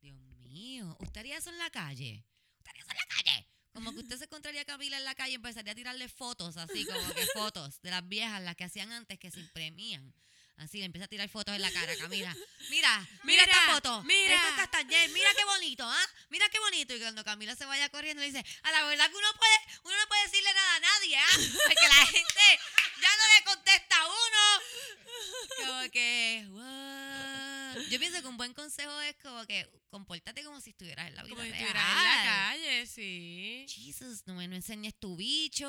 Dios 0.00 0.16
mío. 0.44 0.96
¿Usted 1.00 1.20
haría 1.20 1.38
eso 1.38 1.50
en 1.50 1.58
la 1.58 1.70
calle? 1.70 2.24
¿Usted 2.58 2.70
haría 2.70 2.82
eso 2.82 2.90
en 2.92 2.96
la 2.98 3.06
calle? 3.24 3.35
Como 3.76 3.92
que 3.92 3.98
usted 4.00 4.16
se 4.16 4.24
encontraría 4.24 4.62
a 4.62 4.64
Camila 4.64 4.96
en 4.96 5.04
la 5.04 5.14
calle 5.14 5.32
y 5.32 5.34
empezaría 5.34 5.72
a 5.72 5.74
tirarle 5.74 6.08
fotos, 6.08 6.56
así 6.56 6.86
como 6.86 7.12
que 7.12 7.26
fotos 7.34 7.82
de 7.82 7.90
las 7.90 8.08
viejas, 8.08 8.40
las 8.40 8.56
que 8.56 8.64
hacían 8.64 8.90
antes, 8.90 9.18
que 9.18 9.30
se 9.30 9.38
imprimían. 9.38 10.14
Así, 10.56 10.78
le 10.78 10.86
empieza 10.86 11.04
a 11.04 11.08
tirar 11.08 11.28
fotos 11.28 11.54
en 11.54 11.60
la 11.60 11.70
cara 11.70 11.94
Camila. 11.98 12.34
Mira, 12.70 12.98
mira, 13.00 13.06
Mira, 13.24 13.42
esta 13.42 13.72
foto. 13.74 14.02
mira. 14.04 14.34
Esto 14.34 14.48
es 14.48 14.54
Castañer. 14.54 15.10
Mira 15.10 15.28
qué 15.36 15.44
bonito, 15.44 15.84
¿ah? 15.86 16.06
Mira 16.30 16.48
qué 16.48 16.58
bonito. 16.58 16.94
Y 16.96 17.00
cuando 17.00 17.22
Camila 17.22 17.54
se 17.54 17.66
vaya 17.66 17.90
corriendo, 17.90 18.22
le 18.22 18.28
dice, 18.30 18.42
a 18.62 18.70
la 18.70 18.82
verdad 18.84 19.10
que 19.10 19.16
uno 19.16 19.28
puede, 19.36 19.80
uno 19.84 19.94
no 19.94 20.08
puede 20.08 20.22
decirle 20.22 20.54
nada 20.54 20.76
a 20.76 20.80
nadie, 20.80 21.16
¿ah? 21.18 21.26
Porque 21.66 21.86
la 21.86 22.06
gente 22.06 22.60
ya 23.02 23.10
no 23.10 23.34
le 23.38 23.44
contesta 23.44 24.00
a 24.00 24.06
uno. 24.06 25.66
Como 25.66 25.90
que, 25.90 26.46
what? 26.48 27.82
Yo 27.90 27.98
pienso 27.98 28.22
que 28.22 28.26
un 28.28 28.38
buen 28.38 28.54
consejo 28.54 28.98
es 29.02 29.15
como 29.36 29.46
que 29.46 29.70
compórtate 29.90 30.42
como 30.44 30.60
si 30.62 30.70
estuvieras 30.70 31.08
en 31.08 31.14
la 31.14 31.22
vida 31.22 31.30
Como 31.34 31.42
si 31.42 31.48
estuvieras 31.50 31.88
en 31.90 32.04
la 32.04 32.22
calle, 32.24 32.86
sí. 32.86 33.66
Jesus, 33.68 34.26
no 34.26 34.34
me 34.34 34.48
no 34.48 34.56
enseñes 34.56 34.94
tu 34.94 35.14
bicho, 35.14 35.66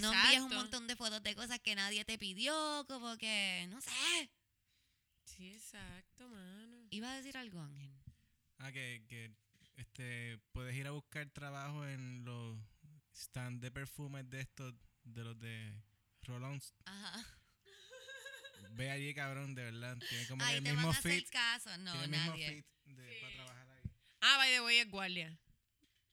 no 0.00 0.12
envíes 0.12 0.40
un 0.40 0.46
Exacto. 0.46 0.54
montón 0.54 0.86
de 0.86 0.96
fotos 0.96 1.22
de 1.22 1.34
cosas 1.34 1.60
que 1.60 1.74
nadie 1.74 2.06
te 2.06 2.16
pidió, 2.16 2.86
como 2.88 3.16
que, 3.18 3.66
no 3.68 3.80
sé. 3.82 4.30
Sí, 5.24 5.52
exacto, 5.52 6.26
mano. 6.28 6.86
Iba 6.90 7.12
a 7.12 7.16
decir 7.16 7.36
algo, 7.36 7.60
Ángel. 7.60 7.92
Ah, 8.58 8.72
que, 8.72 9.04
que 9.08 9.30
este, 9.76 10.38
puedes 10.52 10.74
ir 10.74 10.86
a 10.86 10.92
buscar 10.92 11.28
trabajo 11.30 11.86
en 11.86 12.24
los 12.24 12.58
stands 13.14 13.60
de 13.60 13.70
perfumes 13.70 14.28
de 14.30 14.40
estos, 14.40 14.74
de 15.04 15.24
los 15.24 15.38
de 15.38 15.82
Rolons. 16.22 16.74
Ajá. 16.86 17.26
Ve 18.74 18.90
allí, 18.90 19.14
cabrón, 19.14 19.54
de 19.54 19.64
verdad. 19.64 19.96
Tiene 20.08 20.26
como 20.26 20.38
que 20.44 20.50
Ahí 20.50 20.56
el 20.56 20.64
te 20.64 20.70
van 20.70 20.76
mismo 20.78 20.92
a 20.92 20.96
hacer 20.98 21.12
fit. 21.12 21.28
caso. 21.30 21.76
No, 21.78 21.92
tiene 21.92 22.04
el 22.04 22.10
mismo 22.10 22.26
nadie. 22.32 22.48
fit 22.84 22.96
de, 22.96 23.18
para 23.20 23.32
trabajar 23.34 23.70
ahí. 23.70 23.90
Ah, 24.20 24.36
by 24.38 24.50
the 24.52 24.60
way, 24.62 24.78
es 24.78 24.90
guardia. 24.90 25.38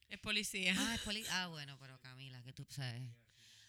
Es 0.10 0.20
policía. 0.20 0.74
Ah, 0.78 0.96
es 0.96 1.02
poli- 1.02 1.26
ah, 1.32 1.48
bueno, 1.48 1.78
pero 1.80 2.00
Camila, 2.00 2.42
que 2.44 2.54
tú 2.54 2.66
sabes. 2.70 3.02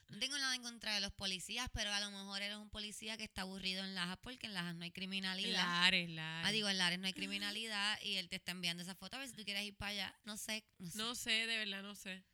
No 0.08 0.18
tengo 0.18 0.36
nada 0.38 0.54
en 0.56 0.62
contra 0.62 0.92
de 0.94 1.00
los 1.00 1.12
policías, 1.12 1.68
pero 1.72 1.92
a 1.92 2.00
lo 2.00 2.10
mejor 2.10 2.42
eres 2.42 2.56
un 2.56 2.68
policía 2.68 3.16
que 3.16 3.22
está 3.22 3.42
aburrido 3.42 3.84
en 3.84 3.94
Lajas 3.94 4.18
porque 4.20 4.48
en 4.48 4.54
Lajas 4.54 4.74
no 4.74 4.82
hay 4.84 4.90
criminalidad. 4.90 5.52
Lares, 5.62 6.10
Lares. 6.10 6.48
Ah, 6.48 6.50
digo, 6.50 6.68
en 6.68 6.78
Lares 6.78 6.98
no 6.98 7.06
hay 7.06 7.12
criminalidad 7.12 7.96
y 8.02 8.16
él 8.16 8.28
te 8.28 8.34
está 8.36 8.50
enviando 8.50 8.82
esa 8.82 8.96
foto 8.96 9.14
a 9.14 9.18
ver 9.20 9.28
si 9.28 9.34
tú 9.36 9.44
quieres 9.44 9.62
ir 9.62 9.76
para 9.76 9.90
allá. 9.92 10.18
No 10.24 10.36
sé, 10.36 10.64
no 10.78 10.90
sé. 10.90 10.98
No 10.98 11.14
sé, 11.14 11.30
de 11.46 11.58
verdad, 11.58 11.82
no 11.84 11.94
sé. 11.94 12.24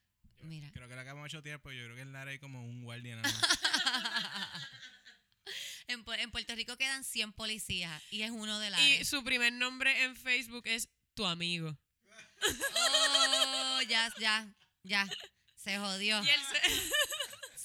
Mira. 0.43 0.71
Creo 0.73 0.89
que 0.89 0.95
la 0.95 1.03
acabamos 1.03 1.25
de 1.31 1.37
chotear, 1.37 1.61
pero 1.61 1.75
yo 1.75 1.85
creo 1.85 1.97
que 1.97 2.03
en 2.03 2.13
Lara 2.13 2.31
hay 2.31 2.39
como 2.39 2.65
un 2.65 2.83
guardia 2.83 3.17
nada 3.17 3.29
más. 3.35 4.69
En, 5.89 6.05
Pu- 6.05 6.19
en 6.19 6.31
Puerto 6.31 6.55
Rico 6.55 6.77
quedan 6.77 7.05
100 7.05 7.33
policías 7.33 8.03
y 8.11 8.23
es 8.23 8.31
uno 8.31 8.59
de 8.59 8.67
Y 8.69 8.71
Lares. 8.71 9.09
su 9.09 9.23
primer 9.23 9.53
nombre 9.53 10.03
en 10.05 10.17
Facebook 10.17 10.63
es 10.67 10.89
Tu 11.15 11.25
Amigo. 11.25 11.77
Oh, 12.75 13.83
ya, 13.83 14.13
ya, 14.19 14.53
ya. 14.83 15.09
Se 15.57 15.79
jodió. 15.79 16.23
Y 16.25 16.29
él 16.29 16.41
se- 16.51 16.91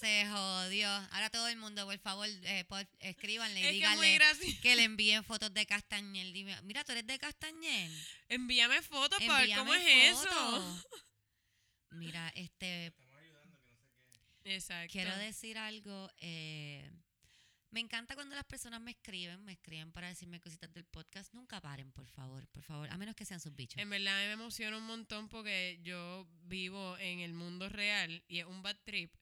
Se 0.02 0.26
jodió. 0.28 0.90
Ahora 0.90 1.30
todo 1.30 1.48
el 1.48 1.58
mundo, 1.58 1.86
por 1.86 2.00
favor, 2.00 2.28
eh, 2.28 2.66
por- 2.68 2.88
escríbanle 3.02 3.60
y 3.60 3.66
es 3.66 3.72
díganle 3.72 4.20
que 4.64 4.76
le 4.76 4.84
envíen 4.84 5.24
fotos 5.24 5.54
de 5.54 5.66
Castañel. 5.68 6.34
Dime, 6.34 6.60
mira, 6.64 6.84
tú 6.84 6.92
eres 6.94 7.06
de 7.06 7.20
Castañel. 7.20 7.92
Envíame 8.28 8.82
fotos 8.82 9.20
para 9.28 9.42
ver 9.46 9.56
cómo 9.58 9.74
es 9.76 9.84
eso. 10.18 10.84
Mira, 11.92 12.32
este, 12.36 12.94
Exacto. 14.44 14.92
quiero 14.92 15.16
decir 15.18 15.58
algo. 15.60 16.10
eh, 16.18 16.90
me 17.72 17.80
encanta 17.80 18.16
cuando 18.16 18.36
las 18.36 18.46
personas 18.46 18.82
me 18.82 18.92
escriben, 18.92 19.44
me 19.44 19.54
escriben 19.54 19.92
para 19.92 20.08
decirme 20.10 20.40
cositas 20.40 20.72
del 20.74 20.86
podcast. 20.86 21.34
Nunca 21.34 21.60
paren, 21.62 21.92
por 21.92 22.06
favor, 22.08 22.48
por 22.50 22.64
favor, 22.64 22.90
a 22.90 22.98
menos 22.98 23.16
que 23.16 23.26
sean 23.26 23.40
sus 23.40 23.56
bichos. 23.56 23.80
En 23.82 23.90
verdad 23.90 24.16
me 24.28 24.34
emociona 24.34 24.78
un 24.78 24.86
montón 24.86 25.30
porque 25.30 25.80
yo 25.82 26.28
vivo 26.44 26.98
en 27.00 27.20
el 27.20 27.34
mundo 27.34 27.70
real 27.70 28.24
y 28.28 28.40
es 28.40 28.46
un 28.46 28.62
bad 28.62 28.78
trip. 28.84 29.14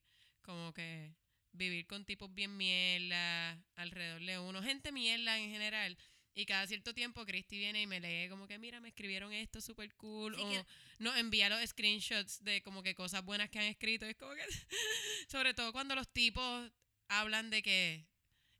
Como 0.42 0.72
que 0.72 1.14
vivir 1.52 1.86
con 1.86 2.04
tipos 2.04 2.32
bien 2.34 2.56
mierda 2.56 3.52
alrededor 3.76 4.24
de 4.24 4.38
uno, 4.38 4.62
gente 4.62 4.92
mierda 4.92 5.38
en 5.38 5.50
general. 5.50 5.96
Y 6.32 6.46
cada 6.46 6.66
cierto 6.66 6.94
tiempo 6.94 7.26
Christy 7.26 7.58
viene 7.58 7.82
y 7.82 7.86
me 7.86 8.00
lee 8.00 8.28
como 8.28 8.46
que, 8.46 8.58
mira, 8.58 8.80
me 8.80 8.88
escribieron 8.88 9.32
esto 9.32 9.60
súper 9.60 9.94
cool. 9.96 10.34
Sí, 10.36 10.40
o 10.42 10.50
que- 10.50 10.64
nos 10.98 11.16
envía 11.16 11.48
los 11.48 11.60
screenshots 11.68 12.42
de 12.44 12.62
como 12.62 12.82
que 12.82 12.94
cosas 12.94 13.24
buenas 13.24 13.50
que 13.50 13.58
han 13.58 13.66
escrito. 13.66 14.06
Es 14.06 14.16
como 14.16 14.34
que, 14.34 14.42
sobre 15.28 15.54
todo 15.54 15.72
cuando 15.72 15.94
los 15.94 16.08
tipos 16.12 16.70
hablan 17.08 17.50
de 17.50 17.62
que 17.62 18.06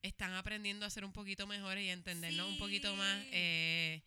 están 0.03 0.33
aprendiendo 0.35 0.87
a 0.87 0.91
ser 0.91 1.05
un 1.05 1.13
poquito 1.13 1.47
mejores 1.47 1.85
y 1.85 1.91
a 1.91 1.93
entendernos 1.93 2.49
un 2.51 2.59
poquito 2.59 2.95
más, 2.97 3.25
eh, 3.33 4.03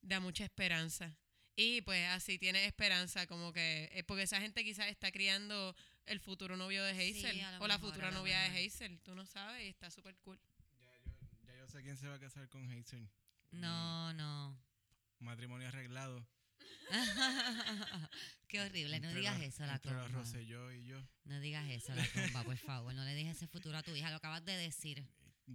da 0.00 0.20
mucha 0.20 0.44
esperanza. 0.44 1.16
Y 1.54 1.82
pues 1.82 2.06
así 2.08 2.38
tiene 2.38 2.64
esperanza, 2.64 3.26
como 3.26 3.52
que, 3.52 3.90
eh, 3.92 4.04
porque 4.04 4.22
esa 4.22 4.40
gente 4.40 4.64
quizás 4.64 4.88
está 4.88 5.12
criando 5.12 5.76
el 6.06 6.18
futuro 6.18 6.56
novio 6.56 6.82
de 6.82 6.92
Hazel 6.92 7.44
o 7.60 7.66
la 7.66 7.78
futura 7.78 8.10
novia 8.10 8.40
de. 8.40 8.66
Hazel, 8.66 8.98
tú 9.00 9.14
no 9.14 9.26
sabes, 9.26 9.64
y 9.64 9.68
está 9.68 9.90
súper 9.90 10.16
cool. 10.18 10.40
Ya 10.80 10.90
yo, 11.04 11.12
ya 11.46 11.56
yo 11.58 11.66
sé 11.68 11.82
quién 11.82 11.96
se 11.96 12.08
va 12.08 12.14
a 12.14 12.18
casar 12.20 12.48
con 12.48 12.64
Hazel. 12.70 13.06
No, 13.50 14.12
no. 14.14 14.58
Matrimonio 15.18 15.68
arreglado. 15.68 16.26
Qué 18.48 18.60
horrible, 18.60 19.00
no 19.00 19.08
Entre 19.08 19.20
digas 19.20 19.38
los- 19.38 19.48
eso, 19.48 19.66
la 19.66 19.72
los 19.74 19.80
comba. 19.82 20.40
Y 20.74 20.84
yo. 20.86 21.02
No 21.24 21.40
digas 21.40 21.68
eso, 21.70 21.94
la 21.94 22.06
comba, 22.08 22.44
por 22.44 22.56
favor. 22.56 22.94
No 22.94 23.04
le 23.04 23.14
dejes 23.14 23.36
ese 23.36 23.46
futuro 23.46 23.76
a 23.78 23.82
tu 23.82 23.94
hija, 23.94 24.10
lo 24.10 24.16
acabas 24.16 24.44
de 24.44 24.56
decir. 24.56 25.04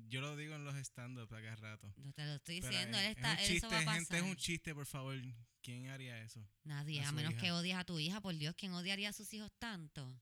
Yo 0.10 0.22
lo 0.22 0.36
digo 0.36 0.56
en 0.56 0.64
los 0.66 0.76
stand-up 0.76 1.34
a 1.34 1.42
cada 1.42 1.56
rato. 1.56 1.94
No 1.98 2.12
te 2.14 2.26
lo 2.26 2.36
estoy 2.36 2.62
Pero 2.62 2.72
diciendo, 2.72 2.98
es- 2.98 3.04
él 3.06 3.12
es 3.12 3.18
está, 3.18 3.34
eso 3.34 3.54
chiste, 3.54 3.68
va 3.68 3.74
a 3.80 3.86
pasar. 3.86 3.96
gente, 3.96 4.18
es 4.18 4.24
un 4.24 4.36
chiste, 4.36 4.74
por 4.76 4.86
favor. 4.86 5.16
¿Quién 5.62 5.90
haría 5.90 6.22
eso? 6.22 6.48
Nadie, 6.64 7.02
a 7.02 7.06
a 7.08 7.10
su 7.10 7.16
menos 7.16 7.34
hija. 7.34 7.42
que 7.42 7.52
odies 7.52 7.76
a 7.76 7.84
tu 7.84 8.00
hija, 8.00 8.22
por 8.22 8.36
Dios, 8.36 8.56
¿quién 8.58 8.72
odiaría 8.74 9.10
a 9.10 9.14
sus 9.14 9.34
hijos 9.34 9.52
tanto? 9.60 10.22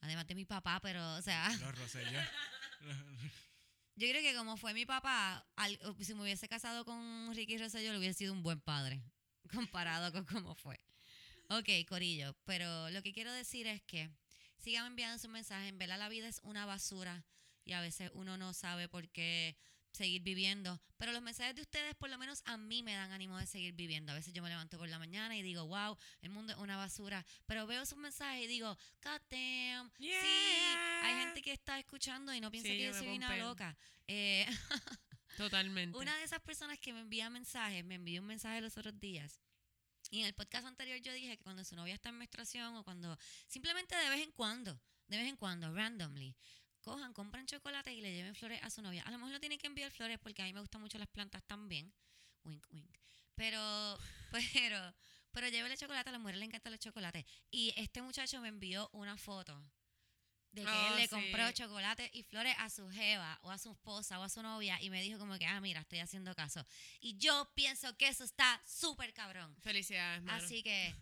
Además 0.00 0.26
de 0.26 0.34
mi 0.34 0.44
papá, 0.44 0.80
pero, 0.80 1.14
o 1.16 1.22
sea, 1.22 1.48
Los 1.60 1.76
Rosselló. 1.78 2.20
yo 3.96 4.08
creo 4.08 4.22
que 4.22 4.34
como 4.36 4.56
fue 4.56 4.74
mi 4.74 4.86
papá, 4.86 5.46
al- 5.56 5.78
si 6.00 6.14
me 6.14 6.22
hubiese 6.22 6.48
casado 6.48 6.84
con 6.84 7.34
Ricky 7.34 7.58
Rosselló, 7.58 7.92
le 7.92 7.98
hubiese 7.98 8.18
sido 8.18 8.32
un 8.32 8.42
buen 8.42 8.60
padre, 8.60 9.02
comparado 9.52 10.12
con 10.12 10.24
cómo 10.24 10.54
fue. 10.54 10.78
Ok, 11.50 11.68
Corillo, 11.88 12.36
pero 12.44 12.90
lo 12.90 13.02
que 13.02 13.12
quiero 13.12 13.32
decir 13.32 13.66
es 13.66 13.82
que 13.82 14.10
sigan 14.58 14.86
enviando 14.86 15.18
sus 15.18 15.30
mensajes. 15.30 15.68
En 15.68 15.78
verdad, 15.78 15.98
la 15.98 16.08
vida 16.08 16.28
es 16.28 16.40
una 16.42 16.64
basura 16.66 17.24
y 17.64 17.72
a 17.72 17.80
veces 17.80 18.10
uno 18.14 18.36
no 18.36 18.52
sabe 18.52 18.88
por 18.88 19.08
qué 19.08 19.56
seguir 19.94 20.22
viviendo. 20.22 20.80
Pero 20.96 21.12
los 21.12 21.22
mensajes 21.22 21.54
de 21.54 21.62
ustedes, 21.62 21.94
por 21.94 22.10
lo 22.10 22.18
menos 22.18 22.42
a 22.44 22.56
mí, 22.56 22.82
me 22.82 22.94
dan 22.94 23.12
ánimo 23.12 23.38
de 23.38 23.46
seguir 23.46 23.74
viviendo. 23.74 24.12
A 24.12 24.14
veces 24.14 24.34
yo 24.34 24.42
me 24.42 24.48
levanto 24.48 24.78
por 24.78 24.88
la 24.88 24.98
mañana 24.98 25.36
y 25.36 25.42
digo, 25.42 25.66
wow, 25.66 25.96
el 26.22 26.30
mundo 26.30 26.52
es 26.52 26.58
una 26.58 26.76
basura. 26.76 27.24
Pero 27.46 27.66
veo 27.66 27.86
sus 27.86 27.98
mensajes 27.98 28.44
y 28.44 28.46
digo, 28.46 28.76
God 29.02 29.20
damn. 29.30 29.90
Sí, 29.98 30.10
hay 30.10 31.14
gente 31.20 31.42
que 31.42 31.52
está 31.52 31.78
escuchando 31.78 32.34
y 32.34 32.40
no 32.40 32.50
piensa 32.50 32.68
Sí, 32.68 32.76
que 32.76 32.84
yo 32.84 32.94
soy 32.94 33.16
una 33.16 33.36
loca. 33.36 33.76
Eh, 34.06 34.46
Totalmente. 35.36 35.96
una 35.96 36.16
de 36.16 36.24
esas 36.24 36.40
personas 36.40 36.78
que 36.78 36.92
me 36.92 37.00
envía 37.00 37.30
mensajes, 37.30 37.84
me 37.84 37.96
envió 37.96 38.20
un 38.20 38.26
mensaje 38.26 38.60
los 38.60 38.76
otros 38.76 38.98
días. 38.98 39.40
Y 40.10 40.20
en 40.20 40.26
el 40.26 40.34
podcast 40.34 40.66
anterior 40.66 40.98
yo 41.00 41.12
dije 41.12 41.36
que 41.36 41.42
cuando 41.42 41.64
su 41.64 41.74
novia 41.76 41.94
está 41.94 42.10
en 42.10 42.18
menstruación 42.18 42.76
o 42.76 42.84
cuando 42.84 43.18
simplemente 43.48 43.96
de 43.96 44.10
vez 44.10 44.22
en 44.22 44.32
cuando, 44.32 44.80
de 45.08 45.16
vez 45.16 45.28
en 45.28 45.36
cuando, 45.36 45.72
randomly, 45.74 46.36
cojan, 46.84 47.12
compran 47.12 47.46
chocolate 47.46 47.92
y 47.92 48.00
le 48.00 48.12
lleven 48.14 48.34
flores 48.34 48.60
a 48.62 48.70
su 48.70 48.82
novia. 48.82 49.02
A 49.02 49.10
lo 49.10 49.18
mejor 49.18 49.32
no 49.32 49.40
tienen 49.40 49.58
que 49.58 49.66
enviar 49.66 49.90
flores 49.90 50.18
porque 50.20 50.42
a 50.42 50.44
mí 50.44 50.52
me 50.52 50.60
gustan 50.60 50.80
mucho 50.80 50.98
las 50.98 51.08
plantas 51.08 51.42
también. 51.44 51.92
Wink, 52.44 52.66
wink. 52.70 52.96
Pero, 53.34 53.98
pero, 54.52 54.94
Pero 55.32 55.48
llévele 55.48 55.76
chocolate, 55.76 56.10
a 56.10 56.12
las 56.12 56.20
mujeres 56.20 56.38
le 56.38 56.44
encantan 56.46 56.72
los 56.72 56.78
chocolates. 56.80 57.24
Y 57.50 57.72
este 57.76 58.00
muchacho 58.02 58.40
me 58.40 58.48
envió 58.48 58.88
una 58.92 59.16
foto 59.16 59.60
de 60.52 60.62
que 60.62 60.70
Oh, 60.70 60.88
él 60.92 60.96
le 60.96 61.02
sí. 61.02 61.08
compró 61.08 61.50
chocolate 61.50 62.08
y 62.12 62.22
flores 62.22 62.54
a 62.60 62.70
su 62.70 62.88
jeva 62.88 63.40
o 63.42 63.50
a 63.50 63.58
su 63.58 63.72
esposa 63.72 64.20
o 64.20 64.22
a 64.22 64.28
su 64.28 64.40
novia 64.42 64.80
y 64.80 64.88
me 64.90 65.02
dijo 65.02 65.18
como 65.18 65.36
que, 65.36 65.46
ah, 65.46 65.60
mira, 65.60 65.80
estoy 65.80 65.98
haciendo 65.98 66.32
caso. 66.36 66.64
Y 67.00 67.16
yo 67.18 67.50
pienso 67.56 67.96
que 67.96 68.06
eso 68.06 68.22
está 68.22 68.62
súper 68.64 69.12
cabrón. 69.12 69.56
Felicidades, 69.62 70.22
mano. 70.22 70.44
Así 70.44 70.62
que 70.62 70.94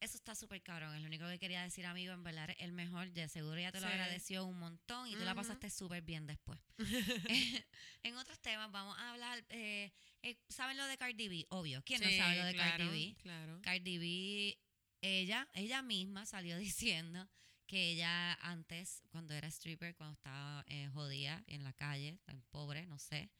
eso 0.00 0.16
está 0.16 0.34
súper 0.34 0.62
cabrón. 0.62 0.94
Es 0.94 1.00
lo 1.00 1.06
único 1.06 1.26
que 1.28 1.38
quería 1.38 1.62
decir, 1.62 1.86
amigo. 1.86 2.12
En 2.12 2.22
verdad, 2.22 2.48
el 2.58 2.72
mejor. 2.72 3.10
De 3.12 3.28
seguro 3.28 3.58
ya 3.60 3.70
te 3.72 3.80
lo 3.80 3.86
Sí. 3.86 3.92
agradeció 3.92 4.44
un 4.46 4.58
montón 4.58 5.08
y 5.08 5.12
tú 5.14 5.24
la 5.24 5.34
pasaste 5.34 5.70
súper 5.70 6.02
bien 6.02 6.26
después. 6.26 6.58
en 8.02 8.16
otros 8.16 8.38
temas, 8.40 8.70
vamos 8.72 8.96
a 8.98 9.12
hablar. 9.12 9.44
eh, 9.50 9.92
eh, 10.22 10.36
¿Saben 10.48 10.76
lo 10.76 10.86
de 10.86 10.96
Cardi 10.96 11.28
B? 11.28 11.46
Obvio. 11.50 11.82
¿Quién 11.84 12.00
no 12.00 12.10
sabe 12.10 12.36
lo 12.36 12.44
de 12.44 12.54
claro, 12.54 12.76
Cardi 12.78 12.88
B? 12.88 13.16
Claro. 13.22 13.60
Cardi 13.62 13.98
B, 13.98 14.58
ella, 15.02 15.48
ella 15.54 15.82
misma 15.82 16.26
salió 16.26 16.56
diciendo 16.58 17.28
que 17.66 17.90
ella 17.92 18.34
antes, 18.42 19.02
cuando 19.10 19.32
era 19.34 19.48
stripper, 19.48 19.94
cuando 19.94 20.14
estaba 20.14 20.64
eh, 20.66 20.88
jodida 20.92 21.42
en 21.46 21.62
la 21.62 21.72
calle, 21.72 22.18
tan 22.24 22.42
pobre, 22.50 22.86
no 22.86 22.98
sé, 22.98 23.30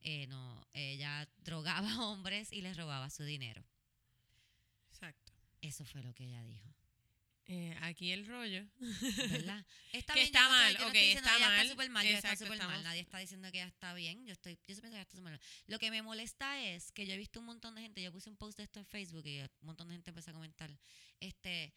eh, 0.00 0.26
no, 0.28 0.64
ella 0.72 1.28
drogaba 1.38 1.90
a 1.92 2.00
hombres 2.06 2.52
y 2.52 2.60
les 2.60 2.76
robaba 2.76 3.10
su 3.10 3.24
dinero. 3.24 3.64
Eso 5.66 5.84
fue 5.84 6.02
lo 6.02 6.12
que 6.14 6.24
ella 6.24 6.42
dijo, 6.44 6.68
Eh, 7.48 7.76
aquí 7.82 8.10
el 8.12 8.26
rollo. 8.26 8.66
¿verdad? 9.30 9.64
Está 9.92 10.14
Que 10.14 10.20
bien, 10.20 10.26
está 10.34 10.40
yo 10.40 10.48
no 10.48 10.56
estoy- 10.56 10.58
mal, 10.58 10.72
yo 10.74 10.80
no 10.80 10.86
ok, 10.88 10.94
estoy 10.94 11.00
diciendo, 11.06 11.30
está 11.30 11.38
mal, 11.38 11.52
está 11.60 11.70
súper 11.72 11.90
mal, 11.90 12.06
ella 12.06 12.16
está 12.16 12.28
exacto, 12.32 12.44
súper 12.44 12.58
mal, 12.58 12.66
estamos- 12.66 12.84
nadie 12.84 13.00
está 13.02 13.18
diciendo 13.18 13.52
que 13.52 13.58
ella 13.58 13.68
está 13.68 13.94
bien, 13.94 14.26
yo 14.26 14.32
estoy, 14.32 14.54
yo 14.54 14.60
pienso 14.66 14.82
que 14.82 14.88
ella 14.88 15.00
está 15.02 15.16
súper 15.16 15.30
mal. 15.32 15.40
Lo 15.68 15.78
que 15.78 15.90
me 15.92 16.02
molesta 16.02 16.60
es 16.60 16.90
que 16.92 17.06
yo 17.06 17.12
he 17.14 17.16
visto 17.16 17.38
un 17.38 17.46
montón 17.46 17.74
de 17.76 17.82
gente, 17.82 18.02
yo 18.02 18.10
puse 18.12 18.28
un 18.28 18.36
post 18.36 18.58
de 18.58 18.64
esto 18.64 18.80
en 18.80 18.86
Facebook 18.86 19.24
y 19.26 19.40
un 19.42 19.48
montón 19.62 19.86
de 19.88 19.94
gente 19.94 20.10
empezó 20.10 20.30
a 20.30 20.34
comentar, 20.34 20.76
este, 21.20 21.72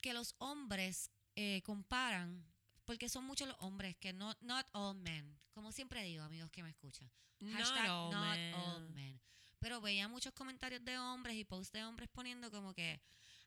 que 0.00 0.12
los 0.12 0.34
hombres 0.38 1.10
eh, 1.36 1.62
comparan, 1.62 2.44
porque 2.84 3.08
son 3.08 3.24
muchos 3.24 3.48
los 3.48 3.56
hombres 3.60 3.96
que 3.96 4.12
no, 4.12 4.36
not 4.40 4.66
all 4.72 4.94
men, 4.96 5.38
como 5.52 5.72
siempre 5.72 6.02
digo, 6.04 6.22
amigos 6.22 6.50
que 6.50 6.62
me 6.62 6.70
escuchan, 6.70 7.10
Hashtag 7.52 7.90
all 7.90 8.12
not 8.12 8.36
men. 8.36 8.54
all 8.54 8.88
men. 8.90 9.20
Pero 9.60 9.80
veía 9.80 10.08
muchos 10.08 10.32
comentarios 10.32 10.84
de 10.84 10.98
hombres 10.98 11.36
y 11.36 11.44
posts 11.44 11.72
de 11.72 11.84
hombres 11.84 12.08
poniendo 12.10 12.50
como 12.50 12.72
que, 12.74 13.00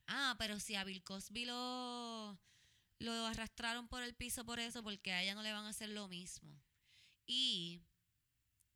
ah, 0.08 0.36
pero 0.38 0.60
si 0.60 0.76
a 0.76 0.84
Bill 0.84 1.04
Cosby 1.04 1.46
lo, 1.46 2.38
lo 3.00 3.26
arrastraron 3.26 3.88
por 3.88 4.04
el 4.04 4.14
piso 4.14 4.46
por 4.46 4.60
eso, 4.60 4.84
porque 4.84 5.12
a 5.12 5.22
ella 5.24 5.36
no 5.36 5.42
le 5.44 5.52
van 5.52 5.66
a 5.66 5.70
hacer 5.70 5.90
lo 5.90 6.08
mismo. 6.08 6.56
Y 7.26 7.82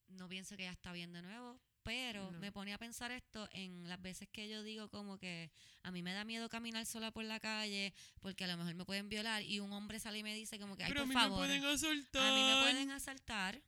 no 0.10 0.28
pienso 0.28 0.56
que 0.58 0.64
ella 0.64 0.72
está 0.72 0.92
bien 0.94 1.14
de 1.14 1.22
nuevo, 1.22 1.60
pero 1.84 2.32
No. 2.32 2.40
me 2.40 2.52
ponía 2.52 2.76
a 2.76 2.80
pensar 2.80 3.12
esto 3.12 3.48
en 3.52 3.88
las 3.88 4.02
veces 4.02 4.28
que 4.30 4.50
yo 4.50 4.64
digo 4.64 4.90
como 4.90 5.18
que 5.18 5.52
a 5.84 5.92
mí 5.92 6.02
me 6.02 6.14
da 6.14 6.24
miedo 6.26 6.50
caminar 6.50 6.86
sola 6.86 7.12
por 7.12 7.24
la 7.24 7.40
calle 7.40 7.94
porque 8.20 8.46
a 8.46 8.48
lo 8.48 8.58
mejor 8.58 8.74
me 8.76 8.84
pueden 8.86 9.10
violar 9.10 9.44
y 9.44 9.60
un 9.60 9.72
hombre 9.74 10.00
sale 10.00 10.18
y 10.20 10.24
me 10.24 10.34
dice 10.34 10.60
como 10.60 10.76
que, 10.76 10.84
ay, 10.84 10.90
Pero 10.90 11.04
a 11.04 11.06
mí 11.06 11.14
favor, 11.14 11.40
me 11.42 11.46
pueden 11.60 11.66
asaltar. 11.66 12.24
a 12.26 12.36
mí 12.36 12.44
me 12.44 12.62
pueden 12.62 12.92
asaltar. 12.92 13.62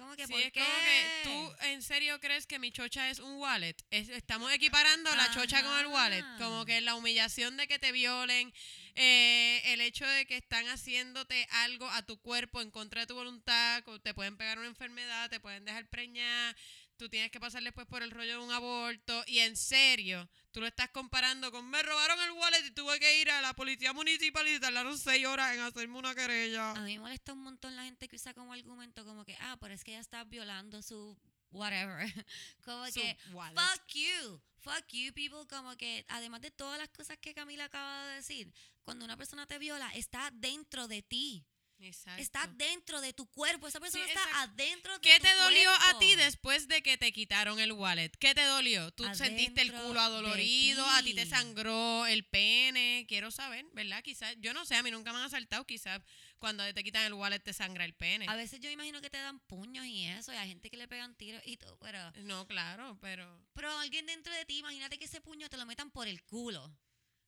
¿Cómo 0.00 0.16
que 0.16 0.26
Sí, 0.26 0.32
por 0.32 0.40
es 0.40 0.52
qué? 0.52 0.60
como 0.60 0.74
que 0.80 1.20
tú 1.24 1.66
en 1.66 1.82
serio 1.82 2.18
crees 2.20 2.46
que 2.46 2.58
mi 2.58 2.72
chocha 2.72 3.10
es 3.10 3.18
un 3.18 3.34
wallet. 3.36 3.76
Es- 3.90 4.08
estamos 4.08 4.50
equiparando 4.52 5.14
la 5.14 5.30
chocha 5.30 5.62
con 5.62 5.78
el 5.78 5.86
wallet. 5.88 6.24
Como 6.38 6.64
que 6.64 6.80
la 6.80 6.94
humillación 6.94 7.56
de 7.58 7.68
que 7.68 7.78
te 7.78 7.92
violen, 7.92 8.52
eh, 8.94 9.60
el 9.66 9.80
hecho 9.82 10.06
de 10.06 10.24
que 10.26 10.36
están 10.38 10.66
haciéndote 10.68 11.46
algo 11.50 11.88
a 11.90 12.02
tu 12.02 12.18
cuerpo 12.18 12.62
en 12.62 12.70
contra 12.70 13.02
de 13.02 13.06
tu 13.08 13.14
voluntad, 13.14 13.82
te 14.02 14.14
pueden 14.14 14.36
pegar 14.38 14.58
una 14.58 14.68
enfermedad, 14.68 15.28
te 15.28 15.38
pueden 15.38 15.64
dejar 15.66 15.86
preñar, 15.88 16.56
tú 17.00 17.08
tienes 17.08 17.30
que 17.30 17.40
pasar 17.40 17.62
después 17.62 17.86
por 17.86 18.02
el 18.02 18.10
rollo 18.10 18.32
de 18.38 18.44
un 18.44 18.52
aborto. 18.52 19.24
Y 19.26 19.38
en 19.38 19.56
serio, 19.56 20.28
tú 20.50 20.60
lo 20.60 20.66
estás 20.66 20.90
comparando 20.90 21.50
con 21.50 21.66
me 21.70 21.82
robaron 21.82 22.20
el 22.20 22.32
wallet 22.32 22.66
y 22.66 22.72
tuve 22.72 23.00
que 23.00 23.22
ir 23.22 23.30
a 23.30 23.40
la 23.40 23.54
policía 23.54 23.94
municipal 23.94 24.46
y 24.46 24.60
tardaron 24.60 24.98
seis 24.98 25.24
horas 25.26 25.54
en 25.54 25.60
hacerme 25.60 25.96
una 25.98 26.14
querella. 26.14 26.72
A 26.72 26.80
mí 26.80 26.98
me 26.98 27.00
molesta 27.00 27.32
un 27.32 27.42
montón 27.42 27.74
la 27.74 27.84
gente 27.84 28.06
que 28.06 28.16
usa 28.16 28.34
como 28.34 28.52
argumento 28.52 29.02
como 29.06 29.24
que, 29.24 29.34
ah, 29.40 29.56
pero 29.62 29.72
es 29.72 29.82
que 29.82 29.92
ella 29.92 30.00
está 30.00 30.24
violando 30.24 30.82
su 30.82 31.16
whatever. 31.52 32.06
como 32.66 32.86
Su 32.88 33.00
que, 33.00 33.16
wallet. 33.32 33.58
fuck 33.58 33.86
you, 33.94 34.42
fuck 34.58 34.86
you 34.92 35.14
people, 35.14 35.46
como 35.48 35.74
que 35.78 36.04
además 36.08 36.42
de 36.42 36.50
todas 36.50 36.78
las 36.78 36.90
cosas 36.90 37.16
que 37.16 37.32
Camila 37.32 37.64
acaba 37.64 38.08
de 38.08 38.16
decir, 38.16 38.52
cuando 38.84 39.06
una 39.06 39.16
persona 39.16 39.46
te 39.46 39.58
viola, 39.58 39.90
está 39.94 40.30
dentro 40.34 40.86
de 40.86 41.00
ti, 41.00 41.46
Exacto. 41.82 42.22
está 42.22 42.46
dentro 42.46 43.00
de 43.00 43.12
tu 43.12 43.26
cuerpo, 43.26 43.66
esa 43.66 43.80
persona 43.80 44.04
Sí, 44.04 44.10
está 44.10 44.42
adentro 44.42 44.94
de 44.94 45.00
¿Qué 45.00 45.18
tu 45.18 45.26
te 45.26 45.34
dolió 45.34 45.70
a 45.70 45.98
ti 45.98 46.14
después 46.16 46.68
de 46.68 46.82
que 46.82 46.98
te 46.98 47.12
quitaron 47.12 47.58
el 47.58 47.72
wallet? 47.72 48.10
¿Qué 48.18 48.34
te 48.34 48.44
dolió? 48.44 48.90
¿Tú 48.92 49.04
sentiste 49.14 49.62
el 49.62 49.72
culo 49.72 50.00
adolorido? 50.00 50.84
¿A 50.86 51.02
ti 51.02 51.14
te 51.14 51.26
sangró 51.26 52.06
el 52.06 52.24
pene? 52.24 53.06
Quiero 53.08 53.30
saber, 53.30 53.66
¿verdad? 53.72 54.02
Quizás, 54.02 54.36
yo 54.38 54.52
no 54.54 54.64
sé, 54.64 54.76
a 54.76 54.82
mí 54.82 54.90
nunca 54.90 55.12
me 55.12 55.18
han 55.18 55.24
asaltado. 55.24 55.64
Quizás 55.64 56.00
cuando 56.38 56.62
te 56.72 56.82
quitan 56.82 57.04
el 57.04 57.12
wallet 57.14 57.40
te 57.40 57.52
sangra 57.52 57.84
el 57.84 57.94
pene. 57.94 58.26
A 58.28 58.36
veces 58.36 58.60
yo 58.60 58.70
imagino 58.70 59.00
que 59.00 59.10
te 59.10 59.18
dan 59.18 59.40
puños 59.40 59.86
y 59.86 60.06
eso, 60.06 60.32
y 60.32 60.36
hay 60.36 60.48
gente 60.48 60.70
que 60.70 60.76
le 60.76 60.88
pegan 60.88 61.14
tiros 61.14 61.42
y 61.44 61.56
todo, 61.56 61.78
pero, 61.78 62.12
No, 62.22 62.46
claro, 62.46 62.98
pero 63.00 63.40
pero 63.54 63.70
alguien 63.78 64.06
dentro 64.06 64.32
de 64.32 64.44
ti, 64.46 64.58
imagínate 64.58 64.98
que 64.98 65.04
ese 65.04 65.20
puño 65.20 65.48
te 65.50 65.56
lo 65.56 65.66
metan 65.66 65.90
por 65.90 66.08
el 66.08 66.22
culo. 66.22 66.74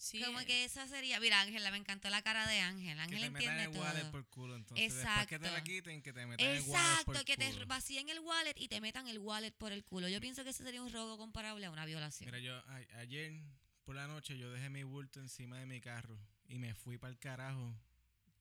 Sí. 0.02 0.20
Como 0.22 0.38
que 0.40 0.64
esa 0.64 0.86
sería. 0.88 1.20
Mira, 1.20 1.40
Ángela, 1.40 1.70
me 1.70 1.76
encantó 1.76 2.10
la 2.10 2.22
cara 2.22 2.46
de 2.46 2.60
Ángel. 2.60 2.96
Que 2.96 3.02
Ángel 3.02 3.20
te 3.22 3.30
metan 3.30 3.58
el 3.60 3.70
todo. 3.70 3.82
wallet 3.82 4.10
por 4.10 4.26
culo, 4.26 4.56
entonces. 4.56 4.94
Después 4.94 5.26
que 5.26 5.38
te 5.38 5.44
la 5.44 5.48
Exacto. 5.58 5.70
quiten, 5.70 6.02
que 6.02 6.12
te 6.12 6.26
metan 6.26 6.46
el 6.46 6.60
wallet 6.62 6.66
Exacto, 6.68 7.04
por 7.12 7.24
que 7.24 7.36
te 7.36 7.64
vacíen 7.66 8.08
el 8.08 8.18
wallet 8.20 8.54
y 8.56 8.68
te 8.68 8.80
metan 8.80 9.06
el 9.08 9.18
wallet 9.18 9.52
por 9.52 9.72
el 9.72 9.84
culo. 9.84 10.08
Yo 10.08 10.20
pienso 10.20 10.42
que 10.44 10.50
ese 10.50 10.64
sería 10.64 10.82
un 10.82 10.92
robo 10.92 11.16
comparable 11.18 11.66
a 11.66 11.70
una 11.70 11.84
violación. 11.86 12.26
Mira, 12.26 12.38
yo 12.40 12.56
a- 12.56 12.98
ayer 12.98 13.32
por 13.84 13.94
la 13.96 14.06
noche 14.06 14.36
yo 14.38 14.50
dejé 14.52 14.68
mi 14.70 14.82
bulto 14.82 15.20
encima 15.20 15.58
de 15.58 15.66
mi 15.66 15.80
carro 15.80 16.18
y 16.48 16.58
me 16.58 16.74
fui 16.74 16.98
para 16.98 17.12
el 17.12 17.18
carajo. 17.18 17.74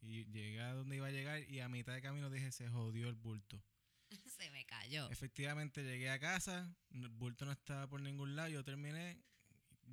Y 0.04 0.26
llegué 0.32 0.60
a 0.62 0.74
donde 0.74 0.96
iba 0.96 1.08
a 1.08 1.12
llegar 1.12 1.48
y 1.48 1.60
a 1.60 1.70
mitad 1.70 1.94
de 1.94 2.02
camino 2.02 2.30
dije, 2.32 2.52
se 2.52 2.68
jodió 2.70 3.08
el 3.08 3.16
bulto. 3.16 3.62
Se 4.38 4.50
me 4.50 4.66
cayó. 4.66 5.10
Efectivamente 5.12 5.84
llegué 5.84 6.10
a 6.10 6.20
casa, 6.20 6.76
el 6.92 7.08
bulto 7.10 7.46
no 7.46 7.52
estaba 7.52 7.88
por 7.88 8.02
ningún 8.02 8.36
lado, 8.36 8.50
yo 8.50 8.64
terminé 8.64 9.22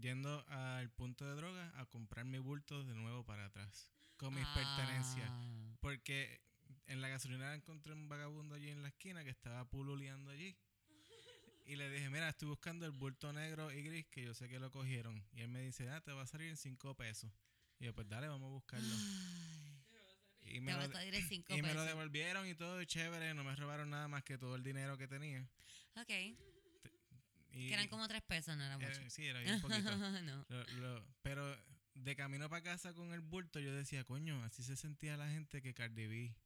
yendo 0.00 0.44
al 0.48 0.90
punto 0.90 1.24
de 1.26 1.34
droga 1.34 1.72
a 1.78 1.86
comprar 1.86 2.24
mi 2.24 2.38
bulto 2.38 2.84
de 2.84 2.94
nuevo 2.94 3.24
para 3.24 3.46
atrás, 3.46 3.90
con 4.16 4.34
mis 4.34 4.46
pertenencias. 4.48 5.28
Ah. 5.30 5.76
Porque 5.80 6.40
en 6.86 7.00
la 7.00 7.08
gasolinera 7.08 7.54
encontré 7.54 7.92
un 7.92 8.08
vagabundo 8.08 8.54
allí 8.54 8.70
en 8.70 8.82
la 8.82 8.88
esquina 8.88 9.24
que 9.24 9.30
estaba 9.30 9.64
pululeando 9.64 10.30
allí. 10.30 10.56
Y 11.66 11.76
le 11.76 11.90
dije, 11.90 12.08
mira, 12.08 12.30
estoy 12.30 12.48
buscando 12.48 12.86
el 12.86 12.92
bulto 12.92 13.30
negro 13.32 13.70
y 13.70 13.82
gris 13.82 14.06
que 14.06 14.22
yo 14.22 14.32
sé 14.32 14.48
que 14.48 14.58
lo 14.58 14.70
cogieron. 14.70 15.22
Y 15.32 15.42
él 15.42 15.48
me 15.48 15.60
dice, 15.60 15.90
ah, 15.90 16.00
te 16.00 16.12
va 16.12 16.22
a 16.22 16.26
salir 16.26 16.48
en 16.48 16.56
cinco 16.56 16.94
pesos. 16.96 17.30
Y 17.78 17.84
yo, 17.84 17.94
pues 17.94 18.08
dale, 18.08 18.26
vamos 18.26 18.46
a 18.48 18.52
buscarlo. 18.54 18.94
Y 20.40 20.54
Te 20.54 20.60
me, 20.62 20.72
lo, 20.72 20.78
a 20.80 20.88
de- 20.88 20.94
salir 20.94 21.14
en 21.14 21.28
cinco 21.28 21.52
y 21.54 21.56
me 21.60 21.68
lo 21.68 21.74
pesos. 21.74 21.86
devolvieron 21.88 22.46
y 22.48 22.54
todo 22.54 22.82
chévere. 22.84 23.34
No 23.34 23.44
me 23.44 23.54
robaron 23.54 23.90
nada 23.90 24.08
más 24.08 24.24
que 24.24 24.38
todo 24.38 24.56
el 24.56 24.62
dinero 24.62 24.96
que 24.96 25.06
tenía. 25.06 25.46
Ok. 25.96 26.10
Y, 27.50 27.68
Que 27.68 27.74
eran 27.74 27.88
como 27.88 28.06
tres 28.08 28.22
pesos, 28.22 28.56
no 28.56 28.64
era 28.64 28.74
eh, 28.74 28.78
mucho. 28.78 29.10
sí, 29.10 29.26
era 29.26 29.40
bien 29.40 29.60
poquito. 29.60 29.90
no. 30.22 30.46
Lo- 30.48 30.64
lo- 30.80 31.04
pero 31.22 31.56
de 31.94 32.14
camino 32.14 32.48
para 32.48 32.62
casa 32.62 32.94
con 32.94 33.12
el 33.12 33.20
bulto, 33.20 33.58
yo 33.58 33.74
decía, 33.74 34.04
coño, 34.04 34.42
así 34.44 34.62
se 34.62 34.76
sentía 34.76 35.16
la 35.16 35.28
gente 35.30 35.60
que 35.62 35.74
Cardi 35.74 36.06
B 36.06 36.36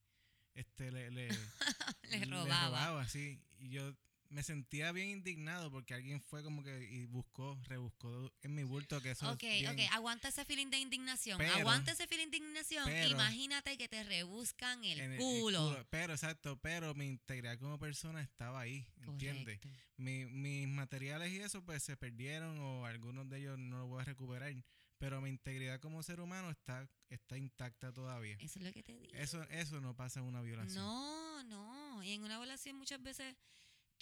este, 0.54 0.90
le, 0.92 1.10
le, 1.10 1.28
Le 2.10 2.24
robaba. 2.26 3.02
así. 3.02 3.42
Y 3.58 3.70
yo 3.70 3.94
me 4.32 4.42
sentía 4.42 4.90
bien 4.92 5.10
indignado 5.10 5.70
porque 5.70 5.94
alguien 5.94 6.20
fue 6.20 6.42
como 6.42 6.62
que 6.64 6.84
y 6.90 7.04
buscó, 7.06 7.58
rebuscó 7.64 8.32
en 8.42 8.54
mi 8.54 8.62
bulto 8.64 9.00
que 9.00 9.10
eso 9.12 9.30
Ok, 9.30 9.42
es 9.42 9.60
bien- 9.60 9.72
ok, 9.88 9.92
aguanta 9.94 10.28
ese 10.28 10.44
feeling 10.44 10.68
de 10.70 10.78
indignación. 10.78 11.38
Pero- 11.38 11.54
aguanta 11.54 11.92
ese 11.92 12.06
feeling 12.06 12.30
de 12.30 12.38
indignación. 12.38 12.84
pero- 12.86 13.10
Imagínate 13.10 13.76
que 13.76 13.88
te 13.88 14.02
rebuscan 14.04 14.82
el, 14.84 15.16
culo. 15.18 15.86
Pero, 15.90 16.14
exacto, 16.14 16.58
pero 16.60 16.94
mi 16.94 17.06
integridad 17.06 17.58
como 17.58 17.78
persona 17.78 18.20
estaba 18.22 18.60
ahí, 18.60 18.86
¿entiendes? 19.02 19.60
Mi, 19.96 20.24
mis 20.24 20.66
materiales 20.66 21.30
y 21.32 21.38
eso 21.40 21.62
pues 21.64 21.82
se 21.82 21.96
perdieron 21.96 22.58
o 22.58 22.86
algunos 22.86 23.28
de 23.28 23.38
ellos 23.38 23.58
no 23.58 23.78
los 23.80 23.88
voy 23.88 24.00
a 24.02 24.04
recuperar. 24.04 24.54
Pero 24.98 25.20
mi 25.20 25.28
integridad 25.30 25.80
como 25.80 26.02
ser 26.04 26.20
humano 26.20 26.48
está, 26.50 26.88
está 27.10 27.36
intacta 27.36 27.92
todavía. 27.92 28.36
Eso 28.40 28.60
es 28.60 28.64
lo 28.64 28.72
que 28.72 28.82
te 28.84 28.94
digo. 28.96 29.12
Eso, 29.14 29.42
eso 29.50 29.80
no 29.80 29.94
pasa 29.96 30.20
en 30.20 30.26
una 30.26 30.40
violación. 30.42 30.76
No, 30.76 31.42
no. 31.44 32.02
Y 32.04 32.12
en 32.12 32.22
una 32.22 32.38
violación 32.38 32.76
muchas 32.76 33.02
veces 33.02 33.36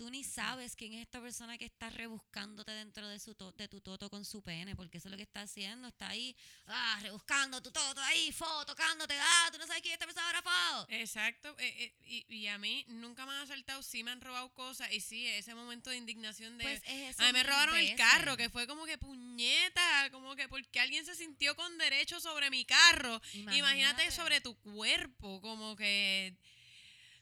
tú 0.01 0.09
ni 0.09 0.25
sabes 0.25 0.77
quién 0.77 0.95
es 0.95 1.03
esta 1.03 1.21
persona 1.21 1.59
que 1.59 1.67
está 1.67 1.91
rebuscándote 1.91 2.73
dentro 2.73 3.07
de, 3.07 3.19
su 3.19 3.35
to- 3.35 3.53
de 3.53 3.69
tu 3.69 3.83
toto 3.83 4.09
con 4.09 4.25
su 4.25 4.41
pene, 4.41 4.75
porque 4.75 4.97
eso 4.97 5.09
es 5.09 5.11
lo 5.11 5.19
que 5.19 5.25
está 5.25 5.43
haciendo. 5.43 5.89
Está 5.89 6.09
ahí, 6.09 6.35
ah, 6.69 6.99
rebuscando 7.03 7.61
tu 7.61 7.71
toto 7.71 8.01
ahí, 8.01 8.33
fo, 8.33 8.65
tocándote, 8.65 9.15
ah, 9.21 9.49
tú 9.53 9.59
no 9.59 9.67
sabes 9.67 9.83
quién 9.83 9.93
es 9.93 9.97
esta 10.01 10.07
persona 10.07 10.27
ahora, 10.27 10.41
fo. 10.43 10.87
Exacto, 10.89 11.55
eh, 11.59 11.69
eh, 11.85 12.25
y, 12.31 12.35
y 12.35 12.47
a 12.47 12.57
mí 12.57 12.87
nunca 12.89 13.27
me 13.27 13.33
han 13.33 13.43
asaltado, 13.43 13.83
sí 13.83 14.03
me 14.03 14.11
han 14.11 14.23
robado 14.23 14.49
cosas, 14.55 14.91
y 14.91 15.01
sí, 15.03 15.27
ese 15.27 15.55
momento 15.55 15.91
de 15.91 15.99
indignación 15.99 16.57
de... 16.57 16.65
Pues 16.65 16.83
es 16.87 17.11
eso 17.11 17.23
a 17.23 17.27
mí 17.27 17.33
me 17.35 17.43
robaron 17.43 17.77
el 17.77 17.95
carro, 17.95 18.39
que 18.39 18.49
fue 18.49 18.67
como 18.67 18.87
que 18.87 18.97
puñeta, 18.97 20.09
como 20.13 20.35
que 20.35 20.49
porque 20.49 20.81
alguien 20.81 21.05
se 21.05 21.15
sintió 21.15 21.55
con 21.57 21.77
derecho 21.77 22.21
sobre 22.23 22.49
mi 22.49 22.65
carro. 22.65 23.21
Imagínate, 23.35 24.11
sobre 24.13 24.41
tu 24.41 24.59
cuerpo, 24.61 25.43
como 25.43 25.77
que... 25.77 26.35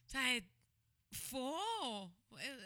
O 0.07 0.11
sea, 0.11 0.41
fo. 1.11 2.15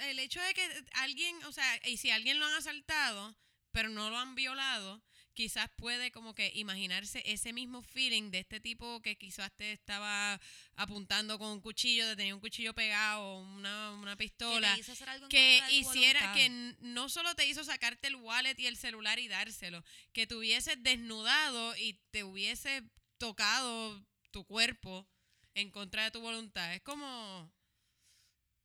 El 0.03 0.19
hecho 0.19 0.41
de 0.41 0.55
que 0.55 0.85
alguien, 0.93 1.43
o 1.45 1.53
sea, 1.53 1.81
y 1.87 1.97
si 1.97 2.11
alguien 2.11 2.39
lo 2.39 2.47
han 2.47 2.55
asaltado, 2.55 3.37
pero 3.71 3.89
no 3.89 4.11
lo 4.11 4.19
han 4.19 4.35
violado, 4.35 5.03
quizás 5.35 5.71
puede 5.77 6.11
como 6.11 6.35
que 6.35 6.53
imaginarse 6.55 7.23
ese 7.25 7.53
mismo 7.53 7.83
feeling 7.83 8.31
de 8.31 8.41
este 8.41 8.61
tipo 8.61 9.01
que 9.01 9.17
quizás 9.17 9.51
te 9.57 9.73
estaba 9.73 10.41
apuntando 10.77 11.39
con 11.39 11.49
un 11.49 11.61
cuchillo, 11.61 12.07
de 12.07 12.17
tener 12.17 12.35
un 12.35 12.41
cuchillo 12.41 12.75
pegado, 12.75 13.41
una, 13.41 13.93
una 13.93 14.17
Que 14.17 14.25
pistola 14.25 14.79
hizo 14.79 14.93
hacer 14.93 15.09
algo 15.09 15.29
que 15.29 15.61
hiciera 15.71 16.33
que 16.35 16.75
no 16.81 17.09
solo 17.09 17.35
te 17.35 17.47
hizo 17.47 17.65
sacarte 17.65 18.09
el 18.09 18.17
wallet 18.17 18.59
y 18.59 18.67
el 18.67 18.77
celular 18.77 19.19
y 19.19 19.29
dárselo, 19.29 19.83
que 20.13 20.27
te 20.27 20.35
hubiese 20.35 20.77
desnudado 20.77 21.77
y 21.77 21.95
te 22.11 22.25
hubiese 22.25 22.83
tocado 23.19 24.05
tu 24.31 24.45
cuerpo 24.45 25.09
en 25.55 25.71
contra 25.71 26.05
de 26.05 26.11
tu 26.11 26.21
voluntad. 26.21 26.75
Es 26.75 26.83
como 26.83 27.51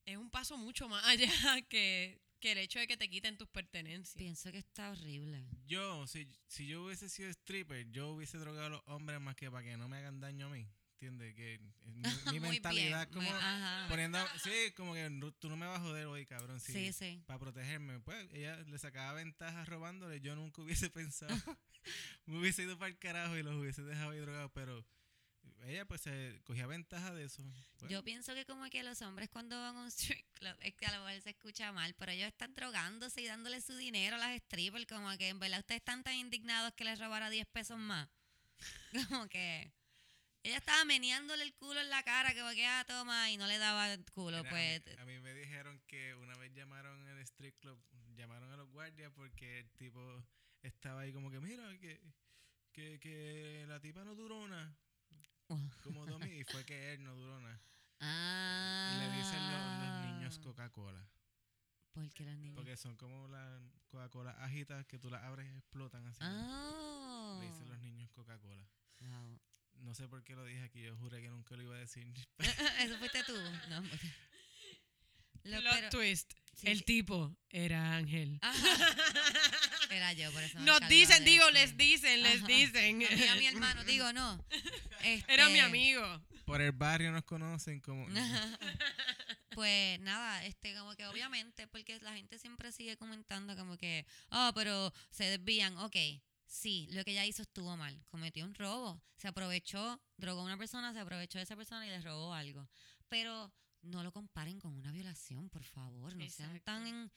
es 0.08 0.18
un 0.18 0.30
paso 0.32 0.58
mucho 0.58 0.88
más 0.90 1.04
allá 1.06 1.62
que, 1.70 2.20
que 2.40 2.54
el 2.54 2.58
hecho 2.58 2.80
de 2.80 2.88
que 2.88 2.98
te 2.98 3.10
quiten 3.10 3.38
tus 3.38 3.48
pertenencias. 3.50 4.18
Pienso 4.18 4.52
que 4.52 4.58
está 4.58 4.90
horrible. 4.92 5.46
Yo, 5.68 6.08
si, 6.08 6.28
si 6.48 6.66
yo 6.66 6.84
hubiese 6.86 7.10
sido 7.10 7.30
stripper, 7.30 7.90
yo 7.92 8.10
hubiese 8.10 8.38
drogado 8.40 8.66
a 8.66 8.70
los 8.70 8.82
hombres 8.88 9.20
más 9.22 9.36
que 9.36 9.52
para 9.52 9.64
que 9.64 9.78
no 9.78 9.88
me 9.88 9.98
hagan 9.98 10.20
daño 10.20 10.48
a 10.48 10.50
mí. 10.50 10.68
¿Entiendes? 11.00 11.36
Que 11.36 11.54
eh, 11.56 11.60
mi, 12.32 12.40
mentalidad 12.40 13.08
bien, 13.08 13.20
muy- 13.24 13.28
como 13.28 13.38
ajá. 13.40 13.86
poniendo... 13.88 14.18
Sí, 14.44 14.72
como 14.76 14.96
que 14.96 15.08
no- 15.12 15.32
tú 15.34 15.48
no 15.48 15.56
me 15.56 15.68
vas 15.68 15.78
a 15.80 15.84
joder 15.84 16.08
hoy, 16.08 16.26
cabrón. 16.26 16.60
Sí, 16.60 16.72
Sí, 16.74 16.92
sí. 16.94 17.24
Para 17.28 17.38
protegerme. 17.38 18.00
Pues 18.00 18.28
ella 18.34 18.56
le 18.64 18.80
sacaba 18.80 19.14
ventajas 19.14 19.68
robándole. 19.70 20.22
Yo 20.22 20.36
nunca 20.36 20.62
hubiese 20.64 20.90
pensado... 20.90 21.36
me 22.26 22.40
hubiese 22.40 22.64
ido 22.64 22.80
para 22.80 22.90
el 22.90 22.98
carajo 22.98 23.38
y 23.38 23.44
los 23.44 23.56
hubiese 23.56 23.84
dejado 23.84 24.10
ahí 24.12 24.20
drogados. 24.20 24.50
Pero 24.56 24.84
ella 25.66 25.86
pues 25.86 26.02
se 26.02 26.40
cogía 26.44 26.68
ventaja 26.68 27.14
de 27.14 27.26
eso. 27.26 27.44
Yo 27.90 28.04
pienso 28.04 28.34
que 28.34 28.46
como 28.46 28.70
que 28.70 28.84
los 28.84 29.02
hombres 29.02 29.30
cuando 29.30 29.60
van 29.60 29.76
a 29.76 29.82
un 29.82 29.88
strip 29.92 30.26
club, 30.34 30.56
es 30.62 30.74
que 30.76 30.86
a 30.86 30.98
lo 30.98 31.06
mejor 31.06 31.22
se 31.22 31.32
escucha 31.32 31.72
mal, 31.72 31.94
pero 31.96 32.12
ellos 32.12 32.28
están 32.28 32.54
drogándose 32.54 33.22
y 33.22 33.26
dándole 33.26 33.62
su 33.62 33.76
dinero 33.76 34.16
a 34.16 34.20
las 34.20 34.38
strippers, 34.44 34.86
como 34.86 35.16
que 35.18 35.30
en 35.30 35.40
verdad 35.40 35.60
ustedes 35.60 35.80
están 35.80 36.04
tan 36.04 36.16
indignados 36.16 36.74
que 36.74 36.84
les 36.84 37.00
robara 37.00 37.30
10 37.30 37.48
pesos 37.48 37.78
más. 37.78 38.08
Como 39.10 39.28
que 39.28 39.72
ella 40.44 40.58
estaba 40.58 40.86
meneándole 40.86 41.44
el 41.44 41.54
culo 41.54 41.80
en 41.82 41.90
la 41.90 42.04
cara, 42.04 42.34
que 42.34 42.66
ah, 42.66 42.86
toma, 42.88 43.30
y 43.30 43.38
no 43.38 43.48
le 43.48 43.58
daba 43.58 43.94
el 43.94 44.04
culo, 44.06 44.38
Mira, 44.38 44.50
pues. 44.50 44.98
a, 44.98 45.06
mí, 45.06 45.14
a 45.14 45.18
mí 45.18 45.20
me 45.20 45.34
dijeron 45.34 45.80
que 45.88 46.16
una 46.16 46.36
vez 46.38 46.54
llamaron 46.54 47.06
al 47.08 47.20
strip 47.20 47.60
club, 47.60 47.78
llamaron 48.16 48.52
a 48.52 48.58
los 48.58 48.70
guardias 48.70 49.12
porque 49.14 49.60
el 49.60 49.70
tipo 49.72 50.24
estaba 50.64 51.02
ahí 51.02 51.14
como 51.14 51.30
que, 51.30 51.40
mira, 51.40 51.78
que, 51.80 52.02
que, 52.72 53.00
que 53.00 53.66
la 53.68 53.80
tipa 53.80 54.04
no 54.04 54.16
duró 54.16 54.48
nada. 54.48 54.76
Como 55.84 56.06
dos 56.06 56.20
mi- 56.20 56.40
y 56.40 56.44
fue 56.44 56.66
que 56.66 56.94
él 56.94 57.04
no 57.04 57.16
duró 57.16 57.40
nada. 57.40 57.62
Ah. 58.00 58.92
Y 58.96 59.00
le 59.00 59.18
dicen 59.18 59.40
los, 59.52 59.88
los 59.90 60.06
niños 60.06 60.40
Coca-Cola. 60.40 61.08
¿Por 61.94 62.10
qué 62.14 62.26
los 62.26 62.38
niños? 62.38 62.56
Porque 62.58 62.78
son 62.78 62.96
como 62.96 63.28
las 63.28 63.62
Coca-Cola 63.88 64.32
agitas 64.44 64.86
que 64.86 65.00
tú 65.00 65.10
las 65.10 65.24
abres 65.24 65.48
y 65.52 65.56
explotan 65.58 66.06
así. 66.08 66.20
Ah. 66.22 67.38
Le 67.40 67.48
dicen 67.48 67.68
los 67.70 67.80
niños 67.80 68.10
Coca-Cola. 68.12 68.68
Wow. 69.02 69.40
No 69.80 69.94
sé 69.96 70.08
por 70.08 70.24
qué 70.24 70.36
lo 70.36 70.44
dije 70.44 70.64
aquí, 70.64 70.82
yo 70.82 70.96
juré 70.98 71.22
que 71.22 71.30
nunca 71.30 71.56
lo 71.56 71.64
iba 71.64 71.76
a 71.76 71.80
decir. 71.80 72.06
¿Eso 72.80 72.98
fuiste 72.98 73.24
tú? 73.24 73.34
No. 73.70 73.82
Lo- 75.44 75.60
Plot 75.62 75.74
pero- 75.76 75.90
twist. 75.90 76.34
Sí, 76.58 76.68
el 76.68 76.80
sí. 76.80 76.84
tipo 76.84 77.36
era 77.50 77.96
Ángel. 77.96 78.40
Era 79.90 80.12
yo, 80.14 80.32
por 80.34 80.44
eso. 80.44 80.60
no 80.60 80.80
Nos 80.80 80.90
dicen, 80.90 81.24
digo, 81.24 81.46
decir. 81.46 81.60
les 81.62 81.78
dicen, 81.78 82.22
les 82.22 82.38
Ajá. 82.38 82.48
dicen. 82.48 82.96
A 83.04 83.16
mí, 83.16 83.28
a 83.30 83.36
mi 83.36 83.46
hermano, 83.48 83.84
digo, 83.86 84.12
no. 84.12 84.44
Era 85.02 85.46
mi 85.48 85.54
Este, 85.54 85.62
amigo. 85.62 86.22
Por 86.46 86.62
el 86.62 86.74
barrio 86.74 87.12
nos 87.12 87.24
conocen 87.24 87.80
como... 87.80 88.06
Pues 89.52 90.00
nada, 90.02 90.46
este, 90.46 90.76
como 90.76 90.94
que 90.96 91.08
obviamente, 91.08 91.68
porque 91.68 92.00
la 92.02 92.14
gente 92.14 92.38
siempre 92.38 92.72
sigue 92.72 92.96
comentando 92.96 93.56
como 93.56 93.76
que, 93.76 94.06
oh, 94.30 94.52
pero 94.54 94.94
se 95.10 95.24
desvían. 95.24 95.76
Ok, 95.80 95.96
sí, 96.46 96.88
lo 96.92 97.04
que 97.04 97.12
ella 97.12 97.26
hizo 97.26 97.42
estuvo 97.42 97.76
mal. 97.76 98.00
Cometió 98.10 98.46
un 98.46 98.54
robo. 98.54 99.02
Se 99.16 99.28
aprovechó, 99.28 100.00
drogó 100.18 100.42
a 100.42 100.46
una 100.46 100.58
persona, 100.60 100.94
se 100.94 101.00
aprovechó 101.00 101.40
de 101.40 101.46
esa 101.46 101.56
persona 101.56 101.88
y 101.88 101.90
le 101.90 102.02
robó 102.02 102.36
algo. 102.36 102.70
Pero 103.10 103.52
no 103.88 104.04
lo 104.04 104.12
comparen 104.12 104.60
con 104.60 104.74
una 104.76 104.92
violación, 104.92 105.50
por 105.50 105.64
favor. 105.64 106.16
No 106.16 106.30
sean 106.30 106.56
Exacto. 106.56 106.64
tan. 106.66 107.12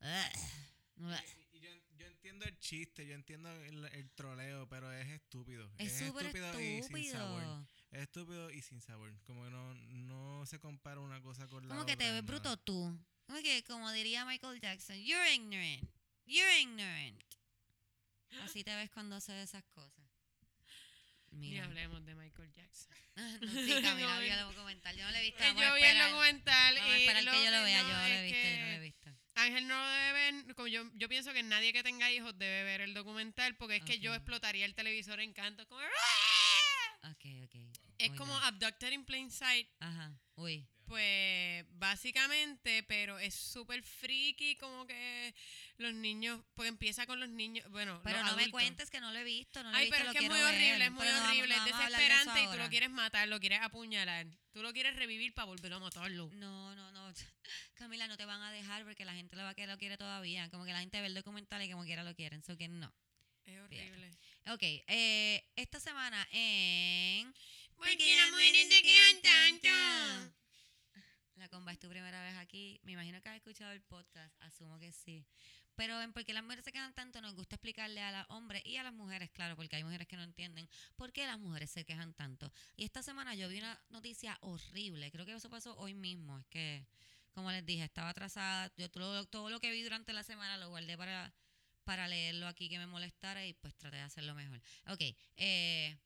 Ugh. 0.00 1.06
Ugh. 1.06 1.20
Y 1.52 1.60
yo, 1.60 1.70
yo 1.96 2.06
entiendo 2.06 2.44
el 2.44 2.58
chiste, 2.58 3.06
yo 3.06 3.14
entiendo 3.14 3.50
el, 3.64 3.84
el 3.86 4.10
troleo, 4.12 4.68
pero 4.68 4.92
es 4.92 5.08
estúpido. 5.08 5.70
Es 5.78 5.92
súper 5.98 6.26
y 6.26 6.82
sin 6.82 7.10
sabor. 7.12 7.42
estúpido. 7.42 7.66
Es 7.90 8.00
estúpido 8.02 8.50
y 8.50 8.62
sin 8.62 8.80
sabor. 8.80 9.12
Como 9.24 9.44
que 9.44 9.50
no, 9.50 9.74
no 9.74 10.46
se 10.46 10.58
compara 10.58 11.00
una 11.00 11.20
cosa 11.22 11.48
con 11.48 11.66
la 11.68 11.74
Como 11.74 11.86
que 11.86 11.92
otra. 11.94 12.06
te 12.06 12.12
ves 12.12 12.22
nada. 12.22 12.26
bruto 12.40 12.56
tú. 12.58 12.98
Como 13.26 13.40
que, 13.40 13.62
como 13.64 13.90
diría 13.92 14.24
Michael 14.24 14.60
Jackson, 14.60 14.96
you're 14.96 15.32
ignorant. 15.34 15.88
You're 16.26 16.60
ignorant. 16.60 17.22
Así 18.42 18.64
te 18.64 18.74
ves 18.74 18.90
cuando 18.90 19.16
haces 19.16 19.48
esas 19.48 19.64
cosas. 19.66 20.06
Ni 21.32 21.50
Mira. 21.50 21.64
hablemos 21.64 22.04
de 22.04 22.14
Michael 22.14 22.52
Jackson. 22.52 22.96
no, 23.16 23.50
sí, 23.52 23.82
Camila, 23.82 24.18
vi 24.20 24.28
el 24.28 24.38
documental. 24.40 24.96
Yo 24.96 25.04
no 25.04 25.10
lo 25.10 25.16
he 25.18 25.22
visto. 25.22 25.42
Eh, 25.42 25.46
Vamos 25.48 25.62
yo 25.64 25.74
vi 25.74 25.82
el 25.82 25.98
documental 25.98 26.74
Vamos 26.76 26.90
a 26.92 26.96
esperar 26.98 27.24
que 27.24 27.44
yo 27.44 27.50
lo 27.50 27.62
vea. 27.64 27.82
no, 27.82 27.88
yo 27.88 27.94
no 27.94 28.08
lo 28.08 28.14
he 28.14 28.22
visto. 28.22 28.48
Yo 28.48 28.56
no 28.60 28.66
lo 28.66 28.72
he 28.72 28.80
visto. 28.80 29.10
Ángel 29.34 29.66
no 29.66 29.88
debe 29.88 30.12
ver, 30.12 30.54
como 30.54 30.68
yo, 30.68 30.84
yo 30.94 31.08
pienso 31.08 31.32
que 31.32 31.42
nadie 31.42 31.72
que 31.72 31.82
tenga 31.82 32.10
hijos 32.12 32.36
debe 32.38 32.64
ver 32.64 32.82
el 32.82 32.92
documental 32.94 33.56
porque 33.56 33.76
es 33.76 33.84
que 33.84 33.98
yo 33.98 34.14
explotaría 34.14 34.66
el 34.66 34.74
televisor 34.74 35.20
en 35.20 35.32
canto. 35.32 35.66
Como, 35.66 35.80
Ok, 37.04 37.24
ok. 37.44 37.54
es 37.98 38.08
Muy 38.10 38.18
como 38.18 38.32
bien. 38.34 38.44
Abducted 38.44 38.92
in 38.92 39.04
Plain 39.04 39.30
Sight. 39.30 39.68
Ajá. 39.80 40.12
Uy. 40.36 40.68
Pues 40.92 41.64
básicamente, 41.78 42.82
pero 42.82 43.18
es 43.18 43.34
súper 43.34 43.82
friki 43.82 44.56
como 44.56 44.86
que 44.86 45.34
los 45.78 45.94
niños, 45.94 46.38
pues 46.52 46.68
empieza 46.68 47.06
con 47.06 47.18
los 47.18 47.30
niños, 47.30 47.64
bueno, 47.70 47.98
Pero 48.04 48.18
los 48.18 48.32
no 48.32 48.36
me 48.36 48.50
cuentes 48.50 48.90
que 48.90 49.00
no 49.00 49.10
lo 49.10 49.18
he 49.18 49.24
visto. 49.24 49.62
No 49.62 49.70
lo 49.70 49.78
he 49.78 49.80
Ay, 49.80 49.86
visto, 49.86 49.96
pero 49.98 50.10
es 50.10 50.18
que 50.18 50.24
es 50.26 50.30
muy 50.30 50.40
horrible, 50.42 50.72
ver, 50.72 50.82
es 50.82 50.92
muy 50.92 51.06
no 51.06 51.24
horrible, 51.24 51.56
no 51.56 51.64
es 51.64 51.64
de 51.64 51.72
desesperante 51.72 52.42
y 52.42 52.46
tú 52.46 52.58
lo 52.58 52.68
quieres 52.68 52.90
matar, 52.90 53.26
lo 53.26 53.40
quieres 53.40 53.60
apuñalar. 53.62 54.26
Tú 54.52 54.62
lo 54.62 54.70
quieres 54.74 54.94
revivir 54.94 55.32
para 55.32 55.46
volver 55.46 55.72
a 55.72 55.78
matarlo. 55.78 56.28
No, 56.34 56.74
no, 56.74 56.92
no. 56.92 57.14
Camila, 57.74 58.06
no 58.06 58.18
te 58.18 58.26
van 58.26 58.42
a 58.42 58.52
dejar 58.52 58.84
porque 58.84 59.06
la 59.06 59.14
gente 59.14 59.34
lo 59.34 59.44
va 59.44 59.48
a 59.48 59.54
querer, 59.54 59.70
lo 59.70 59.78
quiere 59.78 59.96
todavía. 59.96 60.50
Como 60.50 60.66
que 60.66 60.74
la 60.74 60.80
gente 60.80 61.00
ve 61.00 61.06
el 61.06 61.14
documental 61.14 61.62
y 61.62 61.70
como 61.70 61.84
quiera 61.84 62.04
lo 62.04 62.14
quieren. 62.14 62.42
So 62.42 62.54
que 62.58 62.68
no. 62.68 62.92
Es 63.46 63.58
horrible. 63.58 64.10
Ok, 64.48 64.62
eh, 64.62 65.42
esta 65.56 65.80
semana 65.80 66.28
en... 66.32 67.32
Porque 67.76 68.14
las 68.14 68.30
mujeres 68.30 68.68
te 68.68 68.82
quedan 68.82 69.22
tanto. 69.22 70.41
La 71.42 71.72
es 71.72 71.78
tu 71.80 71.88
primera 71.88 72.22
vez 72.22 72.36
aquí. 72.36 72.78
Me 72.84 72.92
imagino 72.92 73.20
que 73.20 73.28
has 73.28 73.34
escuchado 73.34 73.72
el 73.72 73.80
podcast. 73.80 74.32
Asumo 74.42 74.78
que 74.78 74.92
sí. 74.92 75.26
Pero 75.74 76.00
en 76.00 76.12
porque 76.12 76.32
las 76.32 76.44
mujeres 76.44 76.64
se 76.64 76.70
quedan 76.70 76.94
tanto, 76.94 77.20
nos 77.20 77.34
gusta 77.34 77.56
explicarle 77.56 78.00
a 78.00 78.12
los 78.12 78.30
hombres 78.30 78.62
y 78.64 78.76
a 78.76 78.84
las 78.84 78.92
mujeres, 78.92 79.28
claro, 79.32 79.56
porque 79.56 79.74
hay 79.74 79.82
mujeres 79.82 80.06
que 80.06 80.16
no 80.16 80.22
entienden 80.22 80.68
por 80.94 81.12
qué 81.12 81.26
las 81.26 81.40
mujeres 81.40 81.68
se 81.72 81.84
quejan 81.84 82.14
tanto. 82.14 82.52
Y 82.76 82.84
esta 82.84 83.02
semana 83.02 83.34
yo 83.34 83.48
vi 83.48 83.58
una 83.58 83.76
noticia 83.88 84.38
horrible. 84.42 85.10
Creo 85.10 85.26
que 85.26 85.32
eso 85.32 85.50
pasó 85.50 85.76
hoy 85.78 85.94
mismo. 85.94 86.38
Es 86.38 86.46
que, 86.46 86.86
como 87.32 87.50
les 87.50 87.66
dije, 87.66 87.82
estaba 87.82 88.10
atrasada. 88.10 88.70
Yo 88.76 88.88
todo, 88.88 89.24
todo 89.26 89.50
lo 89.50 89.58
que 89.58 89.72
vi 89.72 89.82
durante 89.82 90.12
la 90.12 90.22
semana 90.22 90.58
lo 90.58 90.68
guardé 90.68 90.96
para, 90.96 91.34
para 91.82 92.06
leerlo 92.06 92.46
aquí 92.46 92.68
que 92.68 92.78
me 92.78 92.86
molestara 92.86 93.44
y 93.44 93.54
pues 93.54 93.74
traté 93.74 93.96
de 93.96 94.02
hacerlo 94.02 94.36
mejor. 94.36 94.62
Ok, 94.86 95.00
eh, 95.38 95.98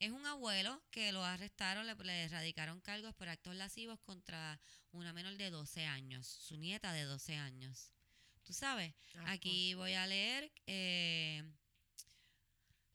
es 0.00 0.10
un 0.10 0.26
abuelo 0.26 0.82
que 0.90 1.12
lo 1.12 1.22
arrestaron, 1.24 1.86
le, 1.86 1.94
le 1.94 2.24
erradicaron 2.24 2.80
cargos 2.80 3.14
por 3.14 3.28
actos 3.28 3.54
lascivos 3.54 4.00
contra 4.00 4.58
una 4.92 5.12
menor 5.12 5.36
de 5.36 5.50
12 5.50 5.84
años, 5.84 6.26
su 6.26 6.56
nieta 6.56 6.92
de 6.92 7.04
12 7.04 7.36
años. 7.36 7.92
¿Tú 8.42 8.52
sabes? 8.54 8.94
Aquí 9.26 9.74
voy 9.74 9.92
a 9.92 10.06
leer. 10.06 10.50
eh, 10.66 11.44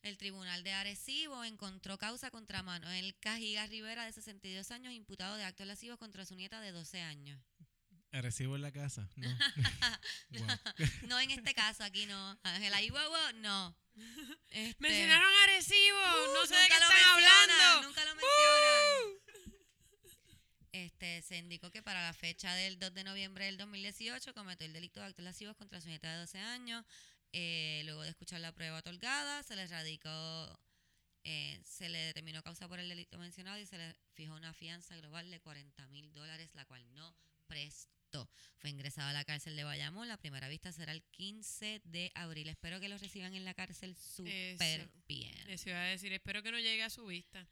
el 0.01 0.17
Tribunal 0.19 0.63
de 0.63 0.71
Arecibo 0.71 1.43
encontró 1.45 1.97
causa 1.97 2.29
contra 2.29 2.61
Manuel 2.61 3.15
Cajiga 3.19 3.65
Rivera, 3.65 4.05
de 4.05 4.13
62 4.13 4.69
años, 4.69 4.93
imputado 4.93 5.35
de 5.35 5.43
actos 5.43 5.65
lascivos 5.65 5.97
contra 5.97 6.25
su 6.27 6.35
nieta 6.35 6.61
de 6.61 6.71
12 6.71 7.01
años. 7.01 7.41
Recibo 8.21 8.55
en 8.55 8.61
la 8.61 8.71
casa. 8.71 9.09
No. 9.15 9.29
No 11.09 11.19
en 11.19 11.31
este 11.31 11.53
caso, 11.53 11.83
aquí 11.83 12.05
no. 12.05 12.39
Ángela, 12.43 12.81
y 12.81 12.89
guau, 12.89 13.11
no. 13.35 13.75
Este, 14.49 14.75
Mencionaron 14.79 15.31
Arecibo, 15.43 15.99
no 16.33 16.45
sé 16.45 16.55
de 16.55 16.67
qué 16.67 16.73
están 16.73 17.03
hablando. 17.03 17.87
Nunca 17.87 18.05
lo 18.05 18.15
mencionan. 18.15 19.25
Este, 20.71 21.21
se 21.21 21.37
indicó 21.37 21.71
que 21.71 21.81
para 21.81 22.03
la 22.03 22.13
fecha 22.13 22.53
del 22.53 22.77
2 22.77 22.93
de 22.93 23.03
noviembre 23.05 23.45
del 23.45 23.57
2018 23.57 24.33
cometió 24.33 24.67
el 24.67 24.73
delito 24.73 24.99
de 24.99 25.05
actos 25.05 25.23
lascivos 25.23 25.55
contra 25.55 25.79
su 25.79 25.87
nieta 25.87 26.11
de 26.11 26.19
12 26.19 26.39
años. 26.39 26.85
Eh, 27.31 27.81
luego 27.85 28.01
de 28.01 28.09
escuchar 28.09 28.41
la 28.41 28.51
prueba 28.51 28.79
otorgada, 28.79 29.41
se 29.43 29.55
le 29.55 29.67
radicó, 29.67 30.59
eh, 31.23 31.61
se 31.63 31.87
le 31.87 31.99
determinó 31.99 32.43
causa 32.43 32.67
por 32.67 32.79
el 32.79 32.89
delito 32.89 33.17
mencionado 33.17 33.57
y 33.57 33.65
se 33.65 33.77
le 33.77 33.95
fijó 34.13 34.35
una 34.35 34.53
fianza 34.53 34.97
global 34.97 35.31
de 35.31 35.39
40 35.39 35.87
mil 35.87 36.13
dólares, 36.13 36.49
la 36.53 36.65
cual 36.65 36.85
no 36.93 37.15
prestó. 37.47 37.94
Fue 38.57 38.69
ingresado 38.69 39.09
a 39.09 39.13
la 39.13 39.23
cárcel 39.25 39.55
de 39.55 39.63
Bayamón. 39.63 40.07
La 40.07 40.17
primera 40.17 40.47
vista 40.47 40.71
será 40.71 40.91
el 40.91 41.03
15 41.11 41.81
de 41.85 42.11
abril. 42.15 42.47
Espero 42.49 42.79
que 42.79 42.89
lo 42.89 42.97
reciban 42.97 43.33
en 43.35 43.43
la 43.45 43.53
cárcel 43.53 43.95
súper 43.95 44.89
bien. 45.07 45.35
Eso 45.49 45.69
iba 45.69 45.79
a 45.81 45.85
decir, 45.87 46.11
espero 46.13 46.41
que 46.41 46.51
no 46.51 46.59
llegue 46.59 46.83
a 46.83 46.89
su 46.89 47.05
vista. 47.05 47.45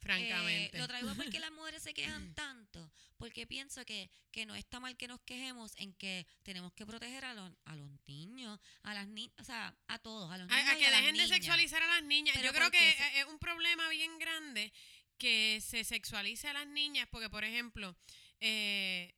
francamente. 0.00 0.76
Eh, 0.76 0.80
lo 0.80 0.88
traigo 0.88 1.14
porque 1.14 1.38
las 1.38 1.52
mujeres 1.52 1.82
se 1.82 1.94
quejan 1.94 2.34
tanto, 2.34 2.90
porque 3.18 3.46
pienso 3.46 3.84
que, 3.84 4.10
que 4.32 4.44
no 4.46 4.54
está 4.56 4.80
mal 4.80 4.96
que 4.96 5.06
nos 5.06 5.20
quejemos 5.20 5.72
en 5.76 5.92
que 5.94 6.26
tenemos 6.42 6.72
que 6.72 6.84
proteger 6.84 7.24
a 7.24 7.34
los, 7.34 7.52
a 7.66 7.76
los 7.76 7.88
niños, 8.08 8.58
a 8.82 8.94
las 8.94 9.06
niñas, 9.06 9.32
o 9.38 9.44
sea, 9.44 9.74
a 9.86 9.98
todos, 10.00 10.30
a 10.32 10.38
los 10.38 10.48
niños 10.48 10.68
a, 10.68 10.76
que 10.76 10.90
dejen 10.90 11.16
de 11.16 11.28
sexualizar 11.28 11.82
a 11.82 11.86
las 11.86 12.02
niñas. 12.02 12.34
Pero 12.36 12.48
Yo 12.48 12.52
creo 12.52 12.70
que 12.72 12.78
se- 12.92 13.20
es 13.20 13.26
un 13.26 13.38
problema 13.38 13.88
bien 13.90 14.18
grande 14.18 14.72
que 15.18 15.60
se 15.64 15.84
sexualice 15.84 16.48
a 16.48 16.52
las 16.52 16.66
niñas, 16.66 17.06
porque 17.08 17.30
por 17.30 17.44
ejemplo, 17.44 17.94
eh, 18.40 19.14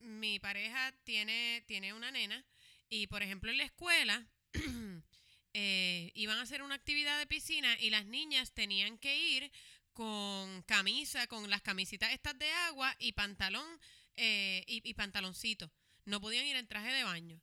mi 0.00 0.38
pareja 0.38 0.92
tiene, 1.04 1.62
tiene 1.66 1.92
una 1.92 2.10
nena 2.10 2.44
y 2.88 3.06
por 3.06 3.22
ejemplo 3.22 3.50
en 3.50 3.58
la 3.58 3.64
escuela 3.64 4.26
eh, 5.54 6.12
iban 6.14 6.38
a 6.38 6.42
hacer 6.42 6.62
una 6.62 6.74
actividad 6.74 7.18
de 7.18 7.26
piscina 7.26 7.76
y 7.80 7.90
las 7.90 8.06
niñas 8.06 8.52
tenían 8.52 8.98
que 8.98 9.16
ir 9.16 9.52
con 9.92 10.62
camisa, 10.62 11.26
con 11.26 11.50
las 11.50 11.62
camisitas 11.62 12.12
estas 12.12 12.38
de 12.38 12.50
agua 12.68 12.94
y 12.98 13.12
pantalón 13.12 13.66
eh, 14.14 14.64
y, 14.66 14.88
y 14.88 14.94
pantaloncito. 14.94 15.70
No 16.04 16.20
podían 16.20 16.46
ir 16.46 16.56
en 16.56 16.68
traje 16.68 16.92
de 16.92 17.02
baño. 17.02 17.40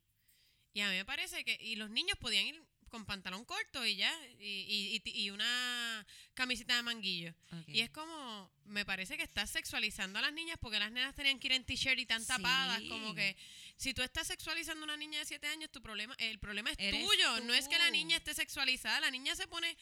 Y 0.72 0.80
a 0.80 0.90
mí 0.90 0.96
me 0.96 1.04
parece 1.04 1.44
que, 1.44 1.56
y 1.60 1.76
los 1.76 1.90
niños 1.90 2.18
podían 2.18 2.46
ir 2.46 2.65
con 2.96 3.04
pantalón 3.04 3.44
corto 3.44 3.84
y 3.84 3.96
ya, 3.96 4.12
y, 4.40 4.44
y- 4.44 5.02
y- 5.04 5.22
y 5.24 5.30
una 5.30 6.06
camisita 6.32 6.74
de 6.76 6.82
manguillo. 6.82 7.34
Y 7.66 7.80
es 7.82 7.90
como, 7.90 8.50
me 8.64 8.86
parece 8.86 9.18
que 9.18 9.22
estás 9.22 9.50
sexualizando 9.50 10.18
a 10.18 10.22
las 10.22 10.32
niñas 10.32 10.56
porque 10.58 10.78
las 10.78 10.90
nenas 10.90 11.14
tenían 11.14 11.38
que 11.38 11.48
ir 11.48 11.52
en 11.52 11.64
t-shirt 11.64 11.98
y 11.98 12.06
tan 12.06 12.24
tapadas, 12.26 12.80
como 12.88 13.14
que 13.14 13.36
si 13.76 13.92
tú 13.92 14.00
estás 14.02 14.26
sexualizando 14.28 14.82
a 14.84 14.84
una 14.84 14.96
niña 14.96 15.18
de 15.18 15.26
7 15.26 15.46
años, 15.46 15.70
tu 15.70 15.82
problema, 15.82 16.14
el 16.18 16.38
problema 16.38 16.70
es 16.70 16.76
Eres 16.78 17.04
tuyo, 17.04 17.40
no 17.40 17.52
es 17.52 17.68
que 17.68 17.76
la 17.78 17.90
niña 17.90 18.16
esté 18.16 18.32
sexualizada, 18.32 18.98
la 19.00 19.10
niña 19.10 19.34
se 19.36 19.46
pone 19.46 19.76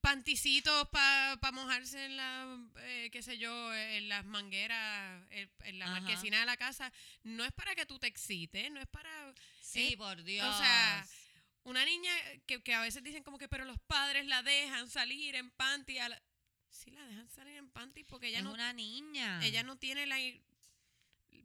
panticitos 0.00 0.88
para 0.88 1.38
mojarse 1.52 2.04
en 2.06 2.16
la, 2.16 2.58
eh, 2.80 3.08
qué 3.12 3.22
sé 3.22 3.38
yo, 3.38 3.72
en 3.72 4.08
las 4.08 4.24
mangueras, 4.24 5.22
en, 5.30 5.48
en 5.60 5.78
la 5.78 5.84
Ajá. 5.86 6.00
marquesina 6.00 6.40
de 6.40 6.46
la 6.46 6.56
casa, 6.56 6.92
no 7.22 7.44
es 7.44 7.52
para 7.52 7.76
que 7.76 7.86
tú 7.86 8.00
te 8.00 8.08
excites, 8.08 8.68
no 8.72 8.80
es 8.80 8.88
para... 8.88 9.32
Sí, 9.60 9.90
eh, 9.92 9.96
por 9.96 10.22
Dios. 10.24 10.44
o 10.52 10.58
sea, 10.58 11.06
una 11.64 11.84
niña 11.84 12.12
que, 12.46 12.62
que 12.62 12.74
a 12.74 12.80
veces 12.80 13.02
dicen 13.02 13.22
como 13.22 13.38
que, 13.38 13.48
pero 13.48 13.64
los 13.64 13.78
padres 13.86 14.26
la 14.26 14.42
dejan 14.42 14.88
salir 14.88 15.34
en 15.36 15.50
panty. 15.50 15.98
A 15.98 16.08
la... 16.08 16.22
Sí, 16.70 16.90
la 16.90 17.06
dejan 17.06 17.28
salir 17.30 17.56
en 17.56 17.70
panty 17.70 18.04
porque 18.04 18.28
ella 18.28 18.38
es 18.38 18.44
no, 18.44 18.52
una 18.52 18.72
niña. 18.72 19.44
ella 19.44 19.62
no 19.62 19.76
tiene 19.76 20.06
la... 20.06 20.18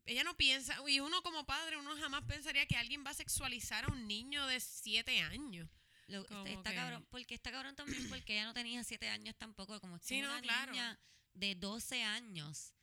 Ella 0.05 0.23
no 0.23 0.37
piensa, 0.37 0.77
y 0.87 1.01
uno 1.01 1.21
como 1.21 1.45
padre, 1.45 1.75
uno 1.77 1.95
jamás 1.97 2.23
pensaría 2.23 2.65
que 2.65 2.77
alguien 2.77 3.03
va 3.05 3.09
a 3.11 3.13
sexualizar 3.13 3.83
a 3.83 3.87
un 3.91 4.07
niño 4.07 4.45
de 4.47 4.59
siete 4.61 5.19
años. 5.21 5.69
Lo- 6.07 6.21
está, 6.21 6.43
está 6.49 6.73
cabrón, 6.73 7.05
porque 7.09 7.35
está 7.35 7.51
cabrón 7.51 7.75
también 7.75 8.07
porque 8.07 8.33
ella 8.33 8.45
no 8.45 8.53
tenía 8.53 8.81
siete 8.85 9.09
años 9.09 9.35
tampoco, 9.37 9.81
como 9.81 9.99
Sí, 9.99 10.21
no, 10.21 10.29
una 10.29 10.41
claro. 10.41 10.71
niña 10.71 10.97
de 11.33 11.55
12 11.55 12.03
años, 12.03 12.73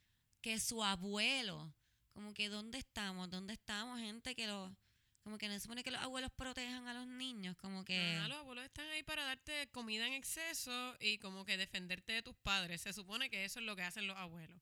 que 0.42 0.60
su 0.60 0.84
abuelo, 0.84 1.74
como 2.12 2.34
que 2.34 2.50
¿dónde 2.50 2.76
estamos? 2.76 3.30
¿Dónde 3.30 3.54
estamos? 3.54 3.98
Gente 4.00 4.34
que 4.34 4.46
lo, 4.46 4.76
como 5.24 5.38
que 5.38 5.48
no 5.48 5.54
se 5.54 5.60
supone 5.60 5.82
que 5.82 5.90
los 5.90 6.02
abuelos 6.02 6.30
protejan 6.36 6.86
a 6.86 6.92
los 6.94 7.06
niños, 7.06 7.56
como 7.56 7.82
que... 7.84 8.18
Ah, 8.22 8.28
los 8.28 8.38
abuelos 8.38 8.64
están 8.66 8.86
ahí 8.90 9.02
para 9.02 9.24
darte 9.24 9.68
comida 9.72 10.06
en 10.06 10.12
exceso 10.12 10.96
y 11.00 11.16
como 11.18 11.44
que 11.46 11.56
defenderte 11.56 12.12
de 12.12 12.22
tus 12.22 12.36
padres. 12.36 12.82
Se 12.82 12.92
supone 12.92 13.30
que 13.30 13.44
eso 13.44 13.58
es 13.58 13.64
lo 13.64 13.74
que 13.74 13.82
hacen 13.82 14.06
los 14.06 14.16
abuelos. 14.18 14.60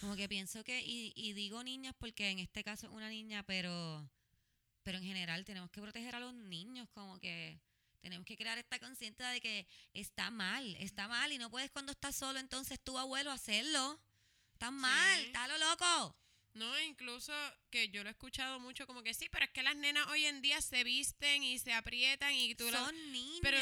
Como 0.00 0.14
que 0.14 0.28
pienso 0.28 0.62
que, 0.62 0.80
y, 0.80 1.12
y 1.16 1.32
digo 1.32 1.62
niñas 1.64 1.92
porque 1.98 2.30
en 2.30 2.38
este 2.38 2.62
caso 2.62 2.86
es 2.86 2.92
una 2.92 3.08
niña, 3.08 3.42
pero, 3.42 4.08
pero 4.84 4.98
en 4.98 5.04
general 5.04 5.44
tenemos 5.44 5.70
que 5.70 5.80
proteger 5.82 6.14
a 6.14 6.20
los 6.20 6.32
niños, 6.34 6.88
como 6.94 7.18
que 7.18 7.60
tenemos 8.00 8.24
que 8.24 8.36
crear 8.36 8.56
esta 8.58 8.78
conciencia 8.78 9.28
de 9.30 9.40
que 9.40 9.66
está 9.92 10.30
mal, 10.30 10.76
está 10.76 11.08
mal 11.08 11.32
y 11.32 11.38
no 11.38 11.50
puedes 11.50 11.70
cuando 11.72 11.90
estás 11.92 12.14
solo 12.14 12.38
entonces 12.38 12.78
tu 12.80 12.96
abuelo 12.96 13.32
hacerlo. 13.32 14.00
Está 14.52 14.70
mal, 14.70 15.18
Sí. 15.18 15.26
está 15.26 15.48
lo 15.48 15.58
loco. 15.58 16.16
No, 16.52 16.80
incluso 16.80 17.32
que 17.70 17.90
yo 17.90 18.02
lo 18.02 18.08
he 18.08 18.12
escuchado 18.12 18.58
mucho 18.58 18.84
como 18.86 19.04
que 19.04 19.14
sí, 19.14 19.28
pero 19.30 19.44
es 19.44 19.50
que 19.52 19.62
las 19.62 19.76
nenas 19.76 20.06
hoy 20.08 20.24
en 20.26 20.42
día 20.42 20.60
se 20.60 20.82
visten 20.82 21.44
y 21.44 21.60
se 21.60 21.72
aprietan 21.72 22.34
y 22.34 22.56
tú 22.56 22.64
lo- 22.70 22.76
Son 22.84 23.12
niñas. 23.12 23.38
Pero 23.40 23.58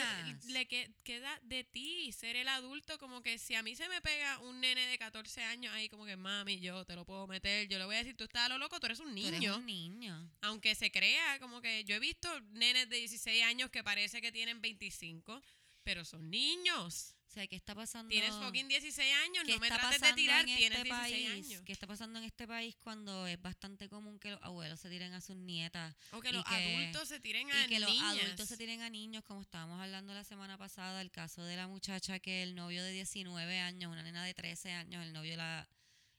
le 0.52 0.66
que- 0.66 0.90
queda 1.04 1.38
de 1.42 1.64
ti 1.64 2.10
ser 2.12 2.34
el 2.36 2.48
adulto, 2.48 2.98
como 2.98 3.22
que 3.22 3.38
si 3.38 3.54
a 3.54 3.62
mí 3.62 3.76
se 3.76 3.88
me 3.90 4.00
pega 4.00 4.38
un 4.38 4.60
nene 4.60 4.86
de 4.86 4.96
14 4.98 5.42
años 5.44 5.72
ahí 5.74 5.90
como 5.90 6.06
que 6.06 6.16
mami, 6.16 6.60
yo 6.60 6.84
te 6.86 6.94
lo 6.96 7.04
puedo 7.04 7.26
meter, 7.26 7.68
yo 7.68 7.78
le 7.78 7.84
voy 7.84 7.96
a 7.96 7.98
decir, 7.98 8.16
tú 8.16 8.24
estás 8.24 8.46
a 8.46 8.48
lo 8.48 8.56
loco, 8.58 8.80
tú 8.80 8.86
eres 8.86 9.00
un 9.00 9.14
Tú 9.14 9.26
eres 9.26 9.38
niño. 9.40 9.56
un 9.58 9.66
niño. 9.66 10.30
Aunque 10.40 10.74
se 10.74 10.90
crea, 10.90 11.38
como 11.40 11.60
que 11.60 11.84
yo 11.84 11.94
he 11.94 11.98
visto 12.00 12.40
nenes 12.52 12.88
de 12.88 12.96
16 12.96 13.44
años 13.44 13.70
que 13.70 13.84
parece 13.84 14.22
que 14.22 14.32
tienen 14.32 14.62
25, 14.62 15.42
pero 15.82 16.06
son 16.06 16.30
niños. 16.30 17.14
Sea, 17.38 17.46
¿qué 17.46 17.54
está 17.54 17.72
pasando? 17.72 18.08
Tienes 18.08 18.34
fucking 18.34 18.66
16 18.66 19.14
años, 19.26 19.44
¿Qué 19.46 19.52
no 19.54 19.60
me 19.60 19.68
trates 19.68 19.90
de 19.90 19.98
pasando 20.00 20.16
tirar, 20.16 20.40
en 20.40 20.46
tienes 20.56 20.78
este 20.78 20.82
16 20.92 21.28
país? 21.28 21.46
años. 21.46 21.62
¿Qué 21.64 21.72
está 21.72 21.86
pasando 21.86 22.18
en 22.18 22.24
este 22.24 22.48
país 22.48 22.74
cuando 22.80 23.28
es 23.28 23.40
bastante 23.40 23.88
común 23.88 24.18
que 24.18 24.32
los 24.32 24.42
abuelos 24.42 24.80
se 24.80 24.90
tiren 24.90 25.12
a 25.12 25.20
sus 25.20 25.36
nietas 25.36 25.94
O 26.10 26.20
que 26.20 26.32
los 26.32 26.44
que- 26.44 26.54
adultos 26.82 27.08
se 27.08 27.20
tiren 27.20 27.48
a 27.52 27.64
y 27.64 27.68
que 27.68 27.78
los 27.78 27.90
adultos 28.02 28.48
se 28.48 28.56
tiren 28.56 28.80
a 28.80 28.90
niños, 28.90 29.22
como 29.22 29.42
estábamos 29.42 29.80
hablando 29.80 30.12
la 30.14 30.24
semana 30.24 30.58
pasada, 30.58 31.00
el 31.00 31.12
caso 31.12 31.44
de 31.44 31.54
la 31.54 31.68
muchacha 31.68 32.18
que 32.18 32.42
el 32.42 32.56
novio 32.56 32.82
de 32.82 32.90
19 32.90 33.60
años, 33.60 33.92
una 33.92 34.02
nena 34.02 34.24
de 34.24 34.34
13 34.34 34.72
años, 34.72 35.04
el 35.06 35.12
novio 35.12 35.36
la, 35.36 35.68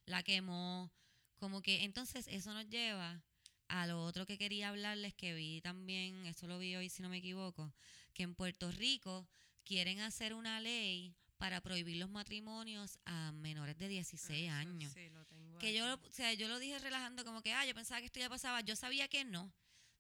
la 0.06 0.24
quemó. 0.24 0.90
Como 1.36 1.62
que 1.62 1.84
entonces 1.84 2.28
eso 2.30 2.54
nos 2.54 2.70
lleva 2.70 3.22
a 3.68 3.88
lo 3.88 4.02
otro 4.06 4.26
que 4.26 4.38
quería 4.38 4.70
hablarles, 4.70 5.14
que 5.16 5.34
vi 5.34 5.60
también, 5.60 6.26
eso 6.28 6.48
lo 6.48 6.60
vi 6.60 6.78
hoy 6.78 6.88
si 6.88 7.02
no 7.02 7.10
me 7.10 7.18
equivoco, 7.18 7.74
que 8.14 8.24
en 8.24 8.36
Puerto 8.36 8.72
Rico 8.72 9.28
quieren 9.70 10.00
hacer 10.00 10.34
una 10.34 10.60
ley 10.60 11.14
para 11.38 11.62
prohibir 11.62 11.98
los 11.98 12.10
matrimonios 12.10 12.98
a 13.06 13.32
menores 13.34 13.78
de 13.78 13.88
16 13.88 14.48
Eso 14.50 14.52
año. 14.56 14.90
sí, 14.92 15.10
lo 15.12 15.24
tengo 15.28 15.60
Que 15.60 15.74
yo, 15.76 15.86
aquí. 15.94 16.08
o 16.08 16.12
sea, 16.12 16.34
yo 16.34 16.48
lo 16.48 16.58
dije 16.58 16.80
relajando 16.80 17.24
como 17.24 17.44
que, 17.44 17.54
ah, 17.54 17.66
yo 17.68 17.76
pensaba 17.76 18.00
que 18.00 18.08
esto 18.08 18.20
ya 18.20 18.30
pasaba. 18.30 18.62
Yo 18.62 18.76
sabía 18.76 19.08
que 19.08 19.24
no. 19.26 19.54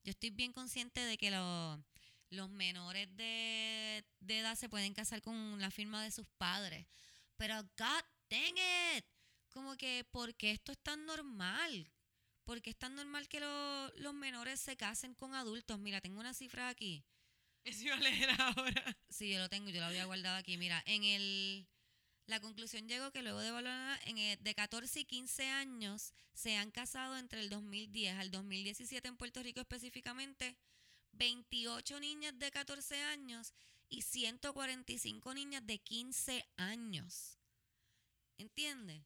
Yo 0.03 0.09
estoy 0.09 0.31
bien 0.31 0.51
consciente 0.53 1.01
de 1.01 1.17
que 1.19 1.29
lo- 1.29 1.83
los 2.31 2.49
menores 2.49 3.15
de, 3.15 4.03
de 4.19 4.39
edad 4.39 4.55
se 4.55 4.69
pueden 4.69 4.93
casar 4.95 5.21
con 5.21 5.61
la 5.61 5.69
firma 5.69 6.03
de 6.03 6.09
sus 6.11 6.27
padres. 6.37 6.87
Pero, 7.37 7.61
God 7.77 8.03
dang 8.29 8.57
it. 8.97 9.05
Como 9.51 9.77
que, 9.77 10.03
¿por 10.11 10.33
qué 10.35 10.51
esto 10.51 10.71
es 10.71 10.79
tan 10.79 11.05
normal? 11.05 11.91
¿Por 12.43 12.61
qué 12.63 12.71
es 12.71 12.75
tan 12.77 12.95
normal 12.95 13.27
que 13.27 13.39
lo- 13.39 13.91
los 13.97 14.13
menores 14.15 14.59
se 14.59 14.75
casen 14.75 15.13
con 15.13 15.35
adultos? 15.35 15.77
Mira, 15.79 16.01
tengo 16.01 16.19
una 16.19 16.33
cifra 16.33 16.69
aquí. 16.69 17.03
Eso 17.65 17.83
iba 17.83 17.95
a 17.95 17.99
leer 17.99 18.29
ahora. 18.39 18.97
Sí, 19.09 19.31
yo 19.31 19.39
lo 19.39 19.49
tengo, 19.49 19.69
yo 19.69 19.79
lo 19.79 19.87
había 19.87 20.05
guardado 20.05 20.37
aquí. 20.37 20.57
Mira, 20.57 20.81
en 20.85 21.03
el 21.03 21.67
la 22.29 22.39
conclusión 22.39 22.87
llegó 22.87 23.11
que 23.11 23.23
luego 23.23 23.39
de 23.39 23.49
valorar 23.49 23.99
de 24.05 24.55
14 24.55 24.99
y 24.99 25.05
15 25.05 25.47
años 25.47 26.13
se 26.35 26.55
han 26.57 26.69
casado 26.69 27.17
entre 27.17 27.39
el 27.39 27.49
2010 27.49 28.19
al 28.19 28.29
2017 28.29 29.07
en 29.07 29.17
Puerto 29.17 29.41
Rico 29.41 29.61
específicamente 29.61 30.55
28 31.13 31.99
niñas 31.99 32.37
de 32.37 32.51
14 32.51 33.01
años 33.01 33.55
y 33.89 34.03
145 34.03 35.33
niñas 35.33 35.65
de 35.65 35.79
15 35.79 36.45
años. 36.57 37.39
¿Entiendes? 38.37 39.01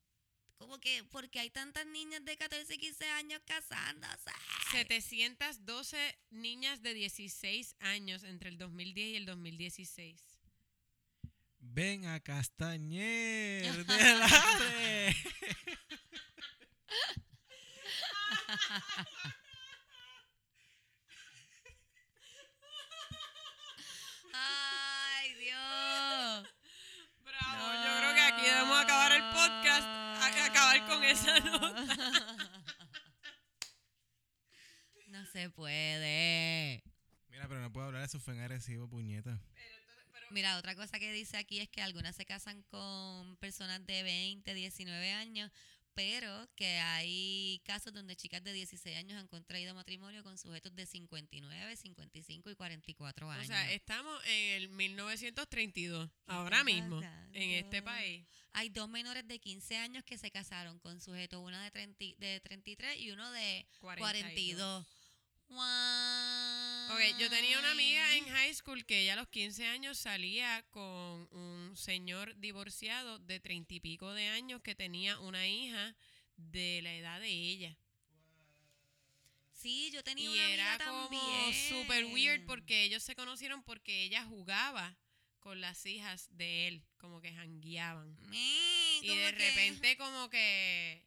Como 0.57 0.79
que 0.79 1.03
porque 1.05 1.39
hay 1.39 1.49
tantas 1.49 1.85
niñas 1.87 2.23
de 2.23 2.37
14 2.37 2.73
y 2.73 2.77
15 2.77 3.05
años 3.05 3.41
casándose. 3.45 4.31
712 4.71 6.17
niñas 6.31 6.81
de 6.81 6.93
16 6.93 7.75
años 7.79 8.23
entre 8.23 8.49
el 8.49 8.57
2010 8.57 9.07
y 9.07 9.15
el 9.15 9.25
2016. 9.25 10.21
Ven 11.59 12.05
a 12.05 12.19
Castañer 12.19 13.85
de 13.85 14.15
la 14.15 14.27
¡Ay, 24.33 25.33
Dios! 25.35 26.43
Bravo, 27.23 27.73
yo 27.83 27.97
creo 27.97 28.13
que 28.13 28.21
aquí 28.21 28.41
debemos 28.41 28.83
acabar 28.83 29.11
el 29.13 29.23
podcast, 29.31 29.87
con 30.87 31.03
esa 31.03 31.39
nota. 31.39 31.85
No 35.07 35.23
se 35.27 35.47
puede. 35.51 36.83
Mira, 37.29 37.47
pero 37.47 37.61
no 37.61 37.71
puedo 37.71 37.85
hablar, 37.85 38.03
eso 38.03 38.19
fue 38.19 38.33
en 38.33 38.39
agresivo, 38.39 38.89
puñeta. 38.89 39.39
Mira, 40.31 40.57
otra 40.57 40.73
cosa 40.75 40.97
que 40.97 41.13
dice 41.13 41.37
aquí 41.37 41.59
es 41.59 41.69
que 41.69 41.83
algunas 41.83 42.15
se 42.15 42.25
casan 42.25 42.63
con 42.63 43.37
personas 43.37 43.85
de 43.85 44.01
20, 44.01 44.51
19 44.55 45.11
años, 45.11 45.51
pero 45.95 46.49
que 46.55 46.77
hay 46.79 47.61
casos 47.65 47.93
donde 47.93 48.15
chicas 48.15 48.43
de 48.43 48.53
16 48.53 48.97
años 48.97 49.19
han 49.19 49.27
contraído 49.27 49.73
matrimonio 49.75 50.23
con 50.23 50.37
sujetos 50.37 50.75
de 50.75 50.85
59, 50.85 51.75
55 51.75 52.49
y 52.49 52.55
44 52.55 53.27
O 53.27 53.31
años. 53.31 53.47
sea, 53.47 53.71
estamos 53.71 54.21
en 54.25 54.61
el 54.61 54.69
1932, 54.69 56.09
ahora 56.27 56.63
mismo, 56.63 57.01
en 57.33 57.51
este 57.51 57.81
pasando? 57.81 57.91
país. 57.91 58.25
Hay 58.53 58.69
dos 58.69 58.89
menores 58.89 59.27
de 59.27 59.39
15 59.39 59.77
años 59.77 60.03
que 60.03 60.17
se 60.17 60.31
casaron 60.31 60.79
con 60.79 61.01
sujetos, 61.01 61.41
una 61.43 61.63
de, 61.63 61.71
30 61.71 62.05
de 62.17 62.39
33 62.41 62.99
y 62.99 63.11
uno 63.11 63.29
de 63.31 63.65
42. 63.79 64.85
Ok, 66.89 66.99
yo 67.19 67.29
tenía 67.29 67.59
una 67.59 67.71
amiga 67.71 68.15
en 68.15 68.25
high 68.25 68.53
school 68.53 68.85
que 68.85 69.01
ella 69.01 69.13
a 69.13 69.15
los 69.17 69.27
15 69.29 69.67
años 69.67 69.97
salía 69.97 70.63
con 70.71 71.27
un 71.31 71.62
un 71.73 71.77
señor 71.77 72.35
divorciado 72.39 73.17
de 73.17 73.39
treinta 73.39 73.73
y 73.73 73.79
pico 73.79 74.13
de 74.13 74.27
años 74.27 74.61
que 74.61 74.75
tenía 74.75 75.17
una 75.19 75.47
hija 75.47 75.95
de 76.37 76.81
la 76.83 76.93
edad 76.93 77.19
de 77.19 77.29
ella. 77.31 77.75
Sí, 79.53 79.89
yo 79.91 80.03
tenía 80.03 80.29
Y 80.29 80.33
una 80.33 80.49
era 80.53 80.73
amiga 80.75 80.85
como 80.91 81.51
super 81.69 82.05
weird 82.05 82.45
porque 82.45 82.83
ellos 82.83 83.01
se 83.01 83.15
conocieron 83.15 83.63
porque 83.63 84.03
ella 84.03 84.23
jugaba 84.25 84.95
con 85.39 85.61
las 85.61 85.83
hijas 85.87 86.27
de 86.31 86.67
él, 86.67 86.85
como 86.97 87.21
que 87.21 87.33
jangueaban. 87.33 88.15
Y 88.31 89.07
de 89.07 89.13
que- 89.15 89.31
repente 89.31 89.97
como 89.97 90.29
que... 90.29 91.01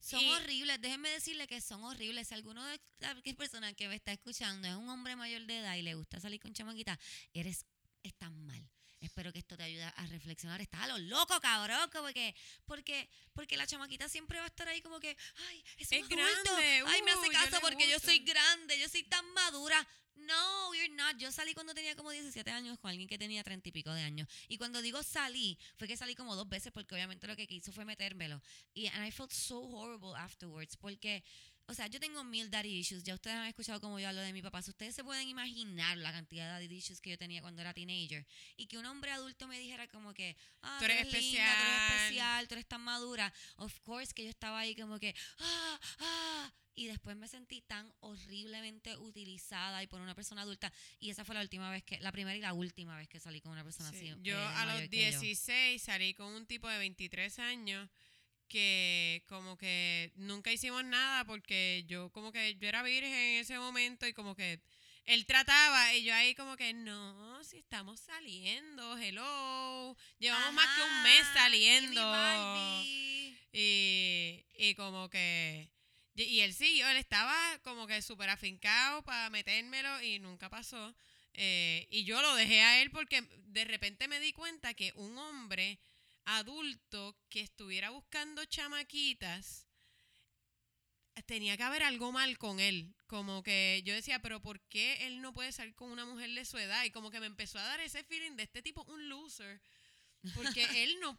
Son 0.00 0.20
y- 0.20 0.28
horribles, 0.30 0.80
déjenme 0.80 1.08
decirle 1.08 1.46
que 1.46 1.60
son 1.60 1.84
horribles. 1.84 2.26
Si 2.28 2.34
alguno 2.34 2.64
de 2.66 2.80
las 2.98 3.14
personas 3.36 3.74
que 3.74 3.86
me 3.88 3.94
está 3.94 4.12
escuchando 4.12 4.66
es 4.66 4.74
un 4.74 4.88
hombre 4.88 5.14
mayor 5.14 5.46
de 5.46 5.58
edad 5.58 5.76
y 5.76 5.82
le 5.82 5.94
gusta 5.94 6.18
salir 6.20 6.40
con 6.40 6.52
chamaquita, 6.52 6.98
eres, 7.32 7.64
estás 8.02 8.32
mal. 8.32 8.68
Espero 9.04 9.32
que 9.32 9.38
esto 9.38 9.56
te 9.56 9.62
ayude 9.62 9.84
a 9.84 10.06
reflexionar. 10.06 10.60
Estás 10.60 10.80
a 10.82 10.86
lo 10.88 10.98
loco, 10.98 11.38
cabrón. 11.40 11.88
Como 11.92 12.08
que, 12.08 12.34
porque, 12.64 13.08
porque 13.32 13.56
la 13.56 13.66
chamaquita 13.66 14.08
siempre 14.08 14.38
va 14.38 14.44
a 14.44 14.48
estar 14.48 14.68
ahí 14.68 14.80
como 14.82 15.00
que, 15.00 15.16
ay, 15.48 15.64
es, 15.78 15.88
un 15.92 15.98
Es 15.98 16.02
adulto. 16.04 16.16
grande, 16.16 16.82
Ay, 16.86 17.02
me 17.02 17.14
uh, 17.14 17.18
hace 17.18 17.26
yo 17.26 17.32
caso 17.32 17.60
porque 17.60 17.86
yo 17.88 17.94
gusta". 17.94 18.06
soy 18.08 18.18
grande, 18.20 18.78
yo 18.78 18.88
soy 18.88 19.02
tan 19.04 19.24
madura. 19.32 19.86
No, 20.16 20.72
you're 20.74 20.94
not. 20.94 21.16
Yo 21.18 21.32
salí 21.32 21.54
cuando 21.54 21.74
tenía 21.74 21.96
como 21.96 22.10
17 22.10 22.48
años 22.50 22.78
con 22.78 22.88
alguien 22.90 23.08
que 23.08 23.18
tenía 23.18 23.42
30 23.42 23.68
y 23.68 23.72
pico 23.72 23.92
de 23.92 24.02
años. 24.02 24.28
Y 24.48 24.58
cuando 24.58 24.80
digo 24.80 25.02
salí, 25.02 25.58
fue 25.76 25.88
que 25.88 25.96
salí 25.96 26.14
como 26.14 26.36
dos 26.36 26.48
veces 26.48 26.72
porque 26.72 26.94
obviamente 26.94 27.26
lo 27.26 27.34
que 27.34 27.46
hizo 27.50 27.72
fue 27.72 27.84
metérmelo. 27.84 28.40
Y 28.74 28.86
and 28.86 29.04
I 29.06 29.10
felt 29.10 29.32
so 29.32 29.58
horrible 29.58 30.14
afterwards 30.16 30.76
porque, 30.76 31.24
o 31.66 31.74
sea, 31.74 31.86
yo 31.86 31.98
tengo 31.98 32.22
mil 32.24 32.50
daddy 32.50 32.78
issues. 32.78 33.02
Ya 33.04 33.14
ustedes 33.14 33.36
han 33.36 33.46
escuchado 33.46 33.80
como 33.80 33.98
yo 33.98 34.08
hablo 34.08 34.20
de 34.20 34.32
mi 34.32 34.42
papá. 34.42 34.60
Si 34.62 34.70
ustedes 34.70 34.94
se 34.94 35.02
pueden 35.02 35.28
imaginar 35.28 35.96
la 35.96 36.12
cantidad 36.12 36.44
de 36.46 36.64
daddy 36.64 36.76
issues 36.76 37.00
que 37.00 37.10
yo 37.10 37.18
tenía 37.18 37.40
cuando 37.40 37.62
era 37.62 37.72
teenager. 37.72 38.26
Y 38.56 38.66
que 38.66 38.76
un 38.76 38.86
hombre 38.86 39.10
adulto 39.12 39.48
me 39.48 39.58
dijera 39.58 39.88
como 39.88 40.12
que, 40.12 40.36
ah, 40.62 40.76
Tú 40.78 40.84
eres 40.84 41.04
linda, 41.04 41.12
tú 41.12 41.16
eres 41.16 41.24
especial. 41.24 41.94
especial, 42.02 42.48
tú 42.48 42.54
eres 42.54 42.66
tan 42.66 42.80
madura. 42.82 43.32
Of 43.56 43.80
course 43.80 44.12
que 44.12 44.24
yo 44.24 44.30
estaba 44.30 44.58
ahí 44.60 44.76
como 44.76 44.98
que, 44.98 45.14
ah, 45.38 45.80
ah. 46.00 46.52
Y 46.76 46.86
después 46.88 47.16
me 47.16 47.28
sentí 47.28 47.62
tan 47.62 47.92
horriblemente 48.00 48.96
utilizada 48.98 49.82
y 49.82 49.86
por 49.86 50.00
una 50.00 50.14
persona 50.14 50.42
adulta. 50.42 50.72
Y 50.98 51.10
esa 51.10 51.24
fue 51.24 51.34
la 51.34 51.40
última 51.40 51.70
vez 51.70 51.84
que, 51.84 52.00
la 52.00 52.10
primera 52.10 52.36
y 52.36 52.40
la 52.40 52.52
última 52.52 52.96
vez 52.96 53.08
que 53.08 53.20
salí 53.20 53.40
con 53.40 53.52
una 53.52 53.62
persona 53.62 53.90
Sí, 53.90 54.10
así. 54.10 54.20
Yo 54.22 54.36
eh, 54.36 54.44
a 54.56 54.66
los 54.66 54.88
que 54.88 55.12
yo. 55.12 55.20
16 55.20 55.80
salí 55.80 56.14
con 56.14 56.26
un 56.32 56.46
tipo 56.46 56.68
de 56.68 56.78
23 56.78 57.38
años 57.38 57.88
que 58.48 59.24
como 59.28 59.56
que 59.56 60.12
nunca 60.16 60.52
hicimos 60.52 60.84
nada 60.84 61.24
porque 61.24 61.84
yo 61.86 62.10
como 62.10 62.32
que 62.32 62.56
yo 62.56 62.68
era 62.68 62.82
virgen 62.82 63.12
en 63.12 63.40
ese 63.40 63.58
momento 63.58 64.06
y 64.06 64.12
como 64.12 64.34
que 64.34 64.60
él 65.06 65.26
trataba 65.26 65.92
y 65.94 66.04
yo 66.04 66.14
ahí 66.14 66.34
como 66.34 66.56
que 66.56 66.72
no, 66.72 67.44
si 67.44 67.58
estamos 67.58 68.00
saliendo, 68.00 68.96
hello, 68.96 69.96
llevamos 70.18 70.54
más 70.54 70.66
que 70.76 70.82
un 70.82 71.02
mes 71.02 71.26
saliendo. 71.34 72.00
Y, 73.52 74.44
y 74.56 74.74
como 74.74 75.08
que. 75.10 75.70
Y, 76.14 76.22
y 76.24 76.40
él 76.40 76.54
sí, 76.54 76.80
él 76.80 76.96
estaba 76.96 77.34
como 77.62 77.86
que 77.86 78.00
súper 78.02 78.30
afincado 78.30 79.02
para 79.04 79.30
metérmelo 79.30 80.02
y 80.02 80.18
nunca 80.18 80.48
pasó. 80.48 80.94
Eh, 81.34 81.86
y 81.90 82.04
yo 82.04 82.22
lo 82.22 82.34
dejé 82.36 82.62
a 82.62 82.80
él 82.80 82.90
porque 82.90 83.22
de 83.46 83.64
repente 83.64 84.08
me 84.08 84.20
di 84.20 84.32
cuenta 84.32 84.74
que 84.74 84.92
un 84.94 85.18
hombre 85.18 85.78
adulto 86.24 87.16
que 87.28 87.40
estuviera 87.40 87.90
buscando 87.90 88.44
chamaquitas 88.44 89.66
tenía 91.22 91.56
que 91.56 91.62
haber 91.62 91.82
algo 91.82 92.12
mal 92.12 92.38
con 92.38 92.60
él. 92.60 92.94
Como 93.06 93.42
que 93.42 93.82
yo 93.84 93.94
decía, 93.94 94.20
pero 94.20 94.40
¿por 94.40 94.60
qué 94.62 95.06
él 95.06 95.20
no 95.20 95.32
puede 95.32 95.52
salir 95.52 95.74
con 95.74 95.90
una 95.90 96.04
mujer 96.04 96.30
de 96.30 96.44
su 96.44 96.58
edad? 96.58 96.84
Y 96.84 96.90
como 96.90 97.10
que 97.10 97.20
me 97.20 97.26
empezó 97.26 97.58
a 97.58 97.62
dar 97.64 97.80
ese 97.80 98.02
feeling 98.04 98.32
de 98.32 98.42
este 98.42 98.62
tipo, 98.62 98.82
un 98.84 99.08
loser. 99.08 99.60
Porque 100.34 100.64
él 100.84 100.98
no, 101.00 101.18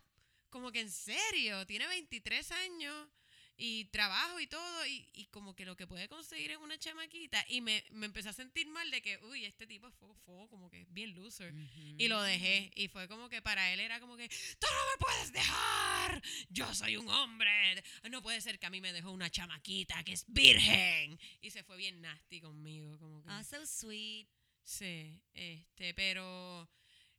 como 0.50 0.72
que 0.72 0.82
en 0.82 0.92
serio, 0.92 1.66
tiene 1.66 1.88
23 1.88 2.52
años 2.52 3.10
y 3.58 3.86
trabajo 3.86 4.40
y 4.40 4.48
todo, 4.48 4.86
y, 4.86 5.08
y 5.14 5.26
como 5.28 5.56
que 5.56 5.66
lo 5.66 5.76
que 5.76 5.88
puede 5.88 6.10
conseguir 6.10 6.52
es 6.52 6.58
una 6.58 6.78
chamaquita. 6.78 7.44
Y 7.48 7.62
me, 7.62 7.84
me 7.92 8.06
empecé 8.06 8.30
a 8.30 8.34
sentir 8.34 8.68
mal 8.68 8.90
de 8.92 9.02
que, 9.02 9.18
uy, 9.20 9.46
este 9.46 9.66
tipo 9.66 9.90
fue, 9.92 10.10
fue 10.26 10.48
como 10.50 10.70
que 10.70 10.86
bien 10.90 11.16
loser. 11.16 11.54
Y 11.98 12.08
lo 12.08 12.22
dejé. 12.22 12.72
Y 12.76 12.88
fue 12.90 13.08
como 13.08 13.30
que 13.30 13.42
para 13.42 13.72
él 13.72 13.80
era 13.80 14.00
como 14.00 14.18
que, 14.18 14.28
tú 14.28 14.68
no 14.70 14.92
me 14.92 14.98
puedes 15.00 15.32
dejar. 15.32 16.22
Yo 16.50 16.74
soy 16.74 16.98
un 16.98 17.08
hombre. 17.10 17.84
No 18.10 18.22
puede 18.22 18.42
ser 18.42 18.60
que 18.60 18.66
a 18.66 18.70
mí 18.70 18.82
me 18.82 18.94
dejó 18.94 19.12
una 19.12 19.30
chamaquita 19.30 20.04
que 20.04 20.14
es 20.14 20.26
virgen. 20.28 21.20
Y 21.42 21.52
se 21.52 21.64
fue 21.64 21.78
bien 21.78 22.02
nasty 22.02 22.42
conmigo. 22.42 22.98
Como 23.00 23.24
que, 23.24 23.30
Ah, 23.30 23.44
so 23.44 23.66
sweet. 23.66 24.28
Sí, 24.64 25.22
este, 25.34 25.94
pero 25.94 26.68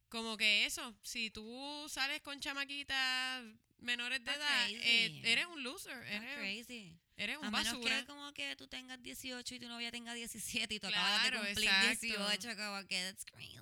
como 0.09 0.37
que 0.37 0.67
eso, 0.67 0.95
si 1.03 1.31
tú 1.31 1.87
sales 1.89 2.21
con 2.23 2.41
chamaquitas 2.41 3.45
menores 3.79 4.25
de 4.25 4.33
edad, 4.33 4.69
eh, 4.71 5.21
eres 5.25 5.47
un 5.47 5.63
loser, 5.63 5.97
eres, 6.07 6.37
crazy. 6.37 6.99
eres 7.17 7.39
un 7.39 7.45
A 7.47 7.51
menos 7.51 7.73
basura. 7.75 8.01
que 8.01 8.07
como 8.07 8.33
que 8.33 8.57
tú 8.57 8.67
tengas 8.69 9.03
18 9.03 9.55
y 9.55 9.59
tu 9.61 9.69
novia 9.69 9.91
tenga 9.91 10.15
17 10.15 10.75
y 10.75 10.81
tú 10.81 10.87
acabas 10.89 11.21
Claro, 11.23 11.41
de 11.43 11.47
cumplir 11.49 11.69
exacto. 11.69 12.07
18, 12.07 12.57
como 12.57 12.87
que 12.87 13.03
that's 13.03 13.25
crazy. 13.27 13.57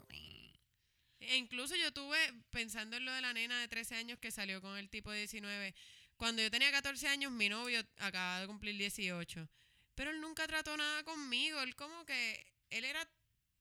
E 1.21 1.37
incluso 1.37 1.75
yo 1.77 1.91
tuve, 1.93 2.19
pensando 2.51 2.97
en 2.99 3.05
lo 3.07 3.13
de 3.13 3.23
la 3.23 3.33
nena 3.33 3.59
de 3.61 3.69
13 3.69 3.95
años 3.97 4.19
que 4.19 4.31
salió 4.31 4.61
con 4.61 4.77
el 4.77 4.91
tipo 4.91 5.11
de 5.11 5.21
19, 5.21 5.75
cuando 6.17 6.43
yo 6.43 6.51
tenía 6.51 6.71
14 6.71 7.09
años, 7.09 7.33
mi 7.33 7.49
novio 7.49 7.81
acababa 7.97 8.41
de 8.41 8.47
cumplir 8.47 8.77
18. 8.77 9.49
Pero 9.95 10.11
él 10.11 10.21
nunca 10.21 10.47
trató 10.47 10.77
nada 10.77 11.03
conmigo. 11.05 11.61
Él 11.63 11.75
como 11.77 12.05
que, 12.05 12.53
él 12.71 12.85
era 12.85 13.09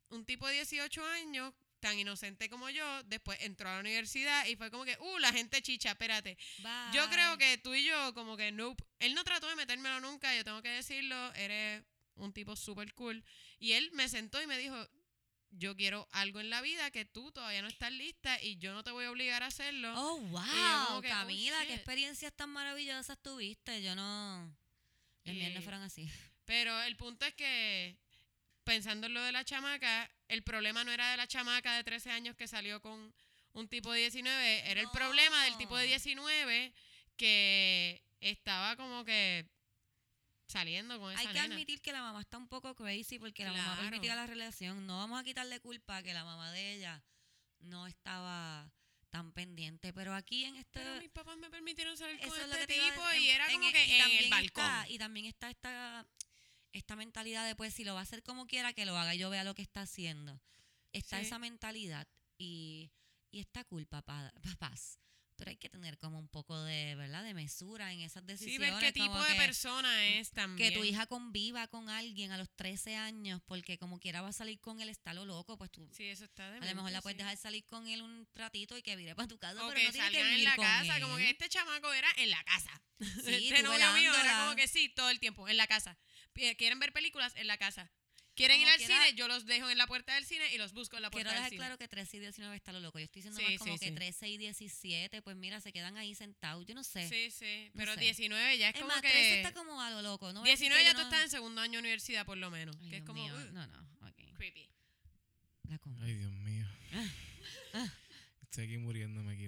un 0.09 0.25
tipo 0.25 0.45
de 0.47 0.55
18 0.55 1.05
años, 1.05 1.53
tan 1.83 1.99
inocente 1.99 2.49
como 2.49 2.69
yo. 2.69 3.03
Después 3.03 3.37
entró 3.41 3.69
a 3.69 3.73
la 3.73 3.79
universidad 3.81 4.45
y 4.47 4.55
fue 4.55 4.71
como 4.71 4.85
que, 4.85 4.97
uh, 4.99 5.17
la 5.19 5.33
gente 5.33 5.61
chicha, 5.61 5.91
espérate. 5.91 6.37
Yo 6.93 7.09
creo 7.09 7.37
que 7.37 7.57
tú 7.57 7.75
y 7.75 7.83
yo, 7.83 8.13
como 8.13 8.37
que, 8.37 8.51
nope. 8.51 8.83
Él 8.99 9.13
no 9.13 9.23
trató 9.25 9.47
de 9.47 9.55
metérmelo 9.55 9.99
nunca, 9.99 10.33
yo 10.33 10.45
tengo 10.45 10.61
que 10.61 10.69
decirlo. 10.69 11.33
Eres 11.33 11.83
un 12.15 12.31
tipo 12.31 12.55
súper 12.55 12.93
cool. 12.93 13.23
Y 13.59 13.73
él 13.73 13.91
me 13.91 14.07
sentó 14.07 14.41
y 14.41 14.47
me 14.47 14.57
dijo, 14.57 14.77
yo 15.51 15.75
quiero 15.75 16.07
algo 16.11 16.39
en 16.39 16.49
la 16.49 16.61
vida 16.61 16.89
que 16.89 17.03
tú 17.03 17.31
todavía 17.33 17.61
no 17.61 17.67
estás 17.67 17.91
lista 17.91 18.41
y 18.41 18.57
yo 18.57 18.73
no 18.73 18.83
te 18.83 18.91
voy 18.91 19.03
a 19.05 19.11
obligar 19.11 19.43
a 19.43 19.47
hacerlo. 19.47 19.93
Oh, 19.95 20.19
wow, 20.19 20.41
oh, 20.91 21.01
Camila, 21.01 21.65
qué 21.67 21.73
experiencias 21.73 22.33
tan 22.33 22.49
maravillosas 22.49 23.21
tuviste. 23.21 23.83
Yo 23.83 23.93
no... 23.93 24.55
Las 25.25 25.35
mías 25.35 25.53
no 25.53 25.61
fueron 25.61 25.81
así. 25.81 26.09
Pero 26.45 26.81
el 26.83 26.95
punto 26.95 27.25
es 27.25 27.33
que, 27.33 27.97
pensando 28.63 29.07
en 29.07 29.13
lo 29.13 29.21
de 29.21 29.31
la 29.31 29.43
chamaca, 29.43 30.09
el 30.27 30.43
problema 30.43 30.83
no 30.83 30.91
era 30.91 31.11
de 31.11 31.17
la 31.17 31.27
chamaca 31.27 31.75
de 31.75 31.83
13 31.83 32.11
años 32.11 32.35
que 32.35 32.47
salió 32.47 32.81
con 32.81 33.13
un 33.53 33.67
tipo 33.67 33.91
de 33.91 33.99
19, 34.01 34.71
era 34.71 34.81
el 34.81 34.89
problema 34.91 35.43
del 35.45 35.57
tipo 35.57 35.77
de 35.77 35.83
No. 35.85 35.89
19 35.89 36.73
que 37.17 38.03
estaba 38.21 38.75
como 38.75 39.03
que 39.05 39.45
saliendo 40.47 40.99
con 40.99 41.11
esa 41.11 41.21
Hay 41.21 41.27
que 41.27 41.33
nena. 41.33 41.53
admitir 41.55 41.81
que 41.81 41.91
la 41.91 42.01
mamá 42.01 42.21
está 42.21 42.37
un 42.37 42.47
poco 42.47 42.75
crazy 42.75 43.19
porque 43.19 43.43
la 43.43 43.53
mamá 43.53 43.77
permitía 43.81 44.15
la 44.15 44.27
relación. 44.27 44.85
No 44.85 44.97
vamos 44.97 45.19
a 45.19 45.23
quitarle 45.23 45.59
culpa 45.59 46.03
que 46.03 46.13
la 46.13 46.23
mamá 46.23 46.51
de 46.51 46.73
ella 46.73 47.03
no 47.59 47.87
estaba 47.87 48.71
tan 49.09 49.31
pendiente. 49.31 49.93
Pero 49.93 50.13
aquí 50.15 50.45
en 50.45 50.55
este... 50.55 50.79
Pero 50.79 50.99
mis 50.99 51.09
papás 51.09 51.37
me 51.37 51.49
permitieron 51.49 51.95
salir 51.97 52.19
con 52.19 52.39
este 52.39 52.67
tipo 52.67 53.01
y 53.19 53.29
era 53.29 53.45
como 53.51 53.65
en- 53.67 53.73
que 53.73 53.85
y 53.87 53.91
en 53.93 54.23
el 54.23 54.29
balcón. 54.29 54.63
está- 54.65 54.89
y 54.89 54.97
también 54.97 55.25
está 55.27 55.49
esta, 55.49 56.05
esta 56.73 56.95
mentalidad 56.95 57.45
de, 57.47 57.55
pues, 57.55 57.73
si 57.73 57.83
lo 57.83 57.93
va 57.93 58.01
a 58.01 58.03
hacer 58.03 58.23
como 58.23 58.47
quiera, 58.47 58.73
que 58.73 58.85
lo 58.85 58.97
haga 58.97 59.15
y 59.15 59.19
yo 59.19 59.29
vea 59.29 59.43
lo 59.43 59.55
que 59.55 59.61
está 59.61 59.81
haciendo. 59.81 60.41
Está 60.91 61.19
Sí. 61.19 61.25
esa 61.25 61.39
mentalidad 61.39 62.07
y, 62.37 62.91
y 63.31 63.39
está 63.39 63.63
cool, 63.63 63.85
papá, 63.87 64.31
papás. 64.43 64.99
Pero 65.35 65.49
hay 65.49 65.57
que 65.57 65.67
tener 65.67 65.97
como 65.97 66.19
un 66.19 66.27
poco 66.27 66.61
de, 66.63 66.93
¿verdad? 66.93 67.23
De 67.23 67.33
mesura 67.33 67.91
en 67.91 68.01
esas 68.01 68.21
Sí, 68.21 68.27
decisiones. 68.27 68.71
ver 68.73 68.79
qué 68.79 68.91
tipo 68.93 69.19
de 69.19 69.33
que- 69.33 69.39
persona 69.39 70.05
es 70.05 70.29
también. 70.29 70.71
que 70.71 70.77
tu 70.77 70.83
hija 70.85 71.07
conviva 71.07 71.67
con 71.67 71.89
alguien 71.89 72.31
a 72.31 72.37
los 72.37 72.51
13 72.55 72.95
años 72.97 73.41
porque 73.45 73.79
como 73.79 73.99
quiera 73.99 74.21
va 74.21 74.27
a 74.27 74.31
salir 74.33 74.59
con 74.59 74.79
él, 74.79 74.89
está 74.89 75.11
lo 75.15 75.25
loco, 75.25 75.57
pues 75.57 75.71
tú 75.71 75.89
Sí, 75.91 76.03
eso 76.05 76.25
está 76.25 76.51
de 76.51 76.57
a 76.59 76.65
lo 76.69 76.75
mejor 76.75 76.91
la 76.91 77.01
puedes 77.01 77.15
sí. 77.17 77.23
dejar 77.23 77.35
salir 77.37 77.65
con 77.65 77.87
él 77.87 78.03
un 78.03 78.27
ratito 78.35 78.77
y 78.77 78.83
que 78.83 78.95
vire 78.95 79.15
para 79.15 79.27
tu 79.27 79.39
casa, 79.39 79.65
O 79.65 79.69
pero 79.69 79.79
que 79.79 79.85
no 79.87 79.91
tiene 79.91 80.07
que 80.09 80.13
salgan 80.17 80.27
en 80.27 80.35
vivir 80.35 80.49
la 80.49 80.55
con 80.55 80.65
casa, 80.65 80.99
como 81.01 81.17
que 81.17 81.29
este 81.31 81.49
chamaco 81.49 81.91
era 81.93 82.09
en 82.17 82.29
la 82.29 82.43
casa. 82.43 82.81
Sí, 82.99 82.99
este 83.49 83.63
tú 83.63 83.63
novio 83.63 83.91
mío 83.93 84.11
era 84.13 84.21
velándola. 84.21 84.39
como 84.43 84.55
que 84.55 84.67
sí, 84.67 84.89
todo 84.89 85.09
el 85.09 85.19
tiempo, 85.19 85.49
en 85.49 85.57
la 85.57 85.65
casa. 85.65 85.97
Quieren 86.33 86.79
ver 86.79 86.91
películas 86.93 87.33
en 87.35 87.47
la 87.47 87.57
casa. 87.57 87.91
Quieren 88.35 88.57
Como 88.57 88.67
ir 88.67 88.73
al 88.73 88.77
quiera- 88.79 89.03
cine, 89.05 89.15
yo 89.15 89.27
los 89.27 89.45
dejo 89.45 89.69
en 89.69 89.77
la 89.77 89.85
puerta 89.85 90.15
del 90.15 90.25
cine 90.25 90.51
y 90.55 90.57
los 90.57 90.73
busco 90.73 90.95
en 90.95 91.03
la 91.03 91.11
puerta 91.11 91.29
Quiero 91.29 91.29
del 91.29 91.37
dejar 91.37 91.49
cine. 91.51 91.59
claro 91.59 91.77
que 91.77 91.87
13 91.87 92.17
y 92.17 92.19
19 92.21 92.55
está 92.55 92.71
lo 92.71 92.79
loco. 92.79 92.97
Yo 92.97 93.05
estoy 93.05 93.21
diciendo 93.21 93.39
Sí, 93.39 93.45
más 93.45 93.59
como 93.59 93.73
sí, 93.75 93.79
que 93.79 93.89
sí. 93.89 93.93
13 93.95 94.27
y 94.29 94.37
17, 94.39 95.21
pues 95.21 95.35
mira, 95.37 95.61
se 95.61 95.71
quedan 95.71 95.97
ahí 95.97 96.15
sentados. 96.15 96.65
Yo 96.65 96.73
no 96.73 96.83
sé. 96.83 97.07
Sí, 97.07 97.29
sí, 97.29 97.69
No 97.75 97.77
pero 97.77 97.93
sé. 97.93 97.99
19 97.99 98.57
ya 98.57 98.69
es, 98.69 98.75
es 98.75 98.81
como 98.81 98.91
más, 98.91 99.03
que 99.03 99.09
13 99.09 99.35
está 99.41 99.53
como 99.53 99.79
a 99.79 99.91
lo 99.91 100.01
loco. 100.01 100.33
No 100.33 100.39
voy 100.39 100.49
a 100.49 100.53
decir 100.53 100.69
19 100.71 100.79
que 100.81 100.85
ya 100.85 100.91
yo 100.93 100.95
tú 100.97 101.01
no- 101.03 101.09
estás 101.09 101.23
en 101.25 101.29
segundo 101.29 101.61
año 101.61 101.73
de 101.73 101.79
universidad 101.79 102.25
por 102.25 102.37
lo 102.39 102.49
menos, 102.49 102.75
Ay, 102.81 102.89
que 102.89 102.97
es 102.97 103.03
como 103.03 103.21
mío, 103.23 103.35
uh, 103.35 103.51
No, 103.53 103.67
no, 103.67 103.89
ok. 104.07 104.35
creepy. 104.35 104.67
La. 105.69 105.79
Ay, 106.01 106.13
Dios 106.15 106.31
mío. 106.31 106.65
Ah. 107.73 107.87
Estoy 108.41 108.65
aquí 108.65 108.77
muriéndome 108.79 109.33
aquí. 109.33 109.47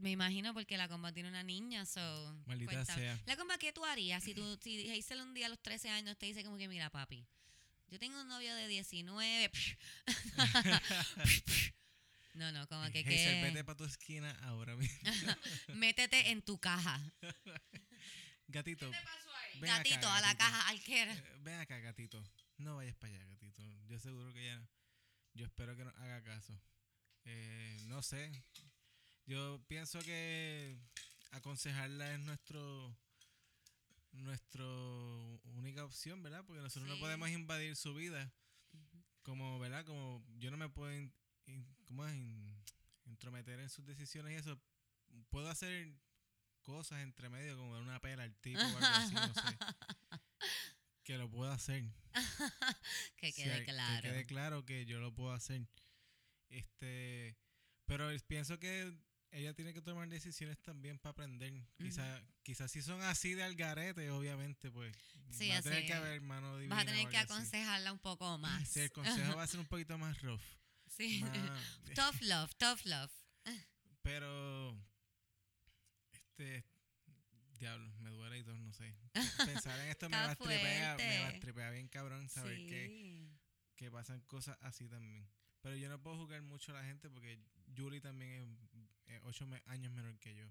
Me 0.00 0.10
imagino 0.10 0.54
porque 0.54 0.76
la 0.76 0.88
comba 0.88 1.12
tiene 1.12 1.28
una 1.28 1.42
niña, 1.42 1.84
so. 1.84 2.00
Maldita 2.46 2.72
cuéntame. 2.72 3.00
sea. 3.02 3.20
La 3.26 3.36
comba, 3.36 3.58
¿qué 3.58 3.72
tú 3.72 3.84
harías 3.84 4.24
si 4.24 4.34
tú, 4.34 4.58
si 4.62 4.90
Hazel 4.90 5.20
un 5.20 5.34
día 5.34 5.46
a 5.46 5.48
los 5.50 5.60
13 5.60 5.90
años 5.90 6.16
te 6.16 6.26
dice 6.26 6.42
como 6.42 6.56
que, 6.56 6.68
mira, 6.68 6.90
papi, 6.90 7.26
yo 7.88 7.98
tengo 7.98 8.20
un 8.20 8.28
novio 8.28 8.54
de 8.54 8.68
19, 8.68 9.50
No, 12.34 12.52
no, 12.52 12.66
como 12.68 12.88
que, 12.90 13.00
Hazel, 13.00 13.42
vete 13.42 13.54
que 13.54 13.64
para 13.64 13.76
tu 13.76 13.84
esquina 13.84 14.30
ahora 14.42 14.76
mismo. 14.76 14.98
métete 15.74 16.30
en 16.30 16.42
tu 16.42 16.58
caja. 16.58 17.00
Gatito, 18.46 18.90
¿Qué 18.90 18.96
pasó 19.04 19.34
ahí? 19.36 19.60
Ven 19.60 19.70
acá, 19.70 19.82
gatito, 19.82 20.08
a 20.08 20.20
la 20.20 20.36
caja, 20.36 20.68
alquera. 20.68 21.12
eh, 21.14 21.36
ven 21.42 21.60
acá, 21.60 21.78
gatito. 21.78 22.22
No 22.58 22.76
vayas 22.76 22.96
para 22.96 23.14
allá, 23.14 23.24
gatito. 23.26 23.62
Yo 23.88 23.98
seguro 23.98 24.32
que 24.32 24.44
ya. 24.46 24.62
Yo 25.34 25.44
espero 25.46 25.76
que 25.76 25.84
nos 25.84 25.94
haga 25.96 26.22
caso. 26.22 26.58
Eh, 27.24 27.76
no 27.86 28.02
sé. 28.02 28.30
Yo 29.30 29.62
pienso 29.68 30.00
que 30.00 30.76
aconsejarla 31.30 32.14
es 32.14 32.18
nuestro 32.18 32.96
nuestro 34.10 35.40
única 35.54 35.84
opción, 35.84 36.20
¿verdad? 36.20 36.44
Porque 36.44 36.60
nosotros 36.62 36.88
no 36.88 36.98
podemos 36.98 37.30
invadir 37.30 37.76
su 37.76 37.94
vida. 37.94 38.32
Como, 39.22 39.60
¿verdad? 39.60 39.84
Como 39.84 40.24
yo 40.38 40.50
no 40.50 40.56
me 40.56 40.68
puedo 40.68 40.92
in- 40.92 41.14
in- 41.46 41.64
¿cómo 41.86 42.04
es? 42.08 42.12
In- 42.16 42.60
intrometer 43.04 43.60
en 43.60 43.70
sus 43.70 43.86
decisiones 43.86 44.32
y 44.32 44.36
eso. 44.36 44.60
Puedo 45.28 45.48
hacer 45.48 45.94
cosas 46.62 47.00
entre 47.02 47.28
medio, 47.28 47.56
como 47.56 47.74
dar 47.74 47.82
una 47.84 48.00
pela 48.00 48.24
al 48.24 48.34
tipo 48.40 48.58
o 48.60 48.64
algo 48.64 48.78
así, 48.80 49.14
no 49.14 49.32
sé. 49.34 49.58
Que 51.04 51.16
lo 51.18 51.30
puedo 51.30 51.52
hacer. 51.52 51.84
Que 53.16 53.32
quede 53.32 53.64
claro. 53.64 54.02
Que 54.02 54.08
quede 54.08 54.26
claro 54.26 54.64
que 54.64 54.86
yo 54.86 54.98
lo 54.98 55.14
puedo 55.14 55.32
hacer. 55.32 55.68
Este, 56.48 57.36
pero 57.86 58.08
pienso 58.26 58.58
que 58.58 58.92
ella 59.32 59.54
tiene 59.54 59.72
que 59.72 59.80
tomar 59.82 60.08
decisiones 60.08 60.58
también 60.60 60.98
para 60.98 61.12
aprender. 61.12 61.52
Quizás 61.78 62.22
quizás 62.42 62.70
si 62.70 62.82
son 62.82 63.00
así 63.02 63.34
de 63.34 63.42
algarete, 63.44 64.10
obviamente, 64.10 64.70
pues 64.70 64.96
Sí, 65.30 65.48
va 65.50 65.58
a 65.58 65.62
tener 65.62 65.86
que 65.86 65.92
haber 65.94 66.20
mano 66.20 66.56
divina. 66.56 66.74
Vas 66.74 66.82
a 66.84 66.86
tener 66.86 67.08
que 67.08 67.16
así. 67.16 67.32
aconsejarla 67.32 67.92
un 67.92 67.98
poco 68.00 68.38
más. 68.38 68.68
Sí, 68.68 68.80
el 68.80 68.90
consejo 68.92 69.36
va 69.36 69.42
a 69.44 69.46
ser 69.46 69.60
un 69.60 69.66
poquito 69.66 69.96
más 69.98 70.20
rough. 70.22 70.42
Sí. 70.88 71.22
más- 71.22 71.80
tough 71.94 72.20
love, 72.22 72.52
tough 72.56 72.84
love. 72.84 73.12
pero 74.02 74.76
este 76.12 76.64
diablo, 77.58 77.92
me 77.98 78.10
duele 78.10 78.38
y 78.38 78.44
todo, 78.44 78.58
no 78.58 78.72
sé. 78.72 78.94
Pensar 79.44 79.78
en 79.80 79.88
esto 79.88 80.08
me 80.08 80.16
va 80.16 80.30
a 80.30 80.36
tripea, 80.36 80.96
me 80.96 81.20
va 81.20 81.28
a 81.28 81.38
tripear 81.40 81.72
bien 81.74 81.88
cabrón 81.88 82.28
saber 82.28 82.56
que 82.66 82.86
Sí. 82.88 83.38
que 83.76 83.90
pasan 83.90 84.20
cosas 84.22 84.56
así 84.60 84.88
también. 84.88 85.28
Pero 85.62 85.76
yo 85.76 85.88
no 85.90 86.00
puedo 86.02 86.16
juzgar 86.16 86.40
mucho 86.42 86.72
a 86.74 86.80
la 86.80 86.84
gente 86.84 87.10
porque 87.10 87.38
Yuri 87.74 88.00
también 88.00 88.30
es 88.32 88.69
ocho 89.24 89.46
me- 89.46 89.62
años 89.66 89.92
menor 89.92 90.18
que 90.18 90.34
yo. 90.34 90.46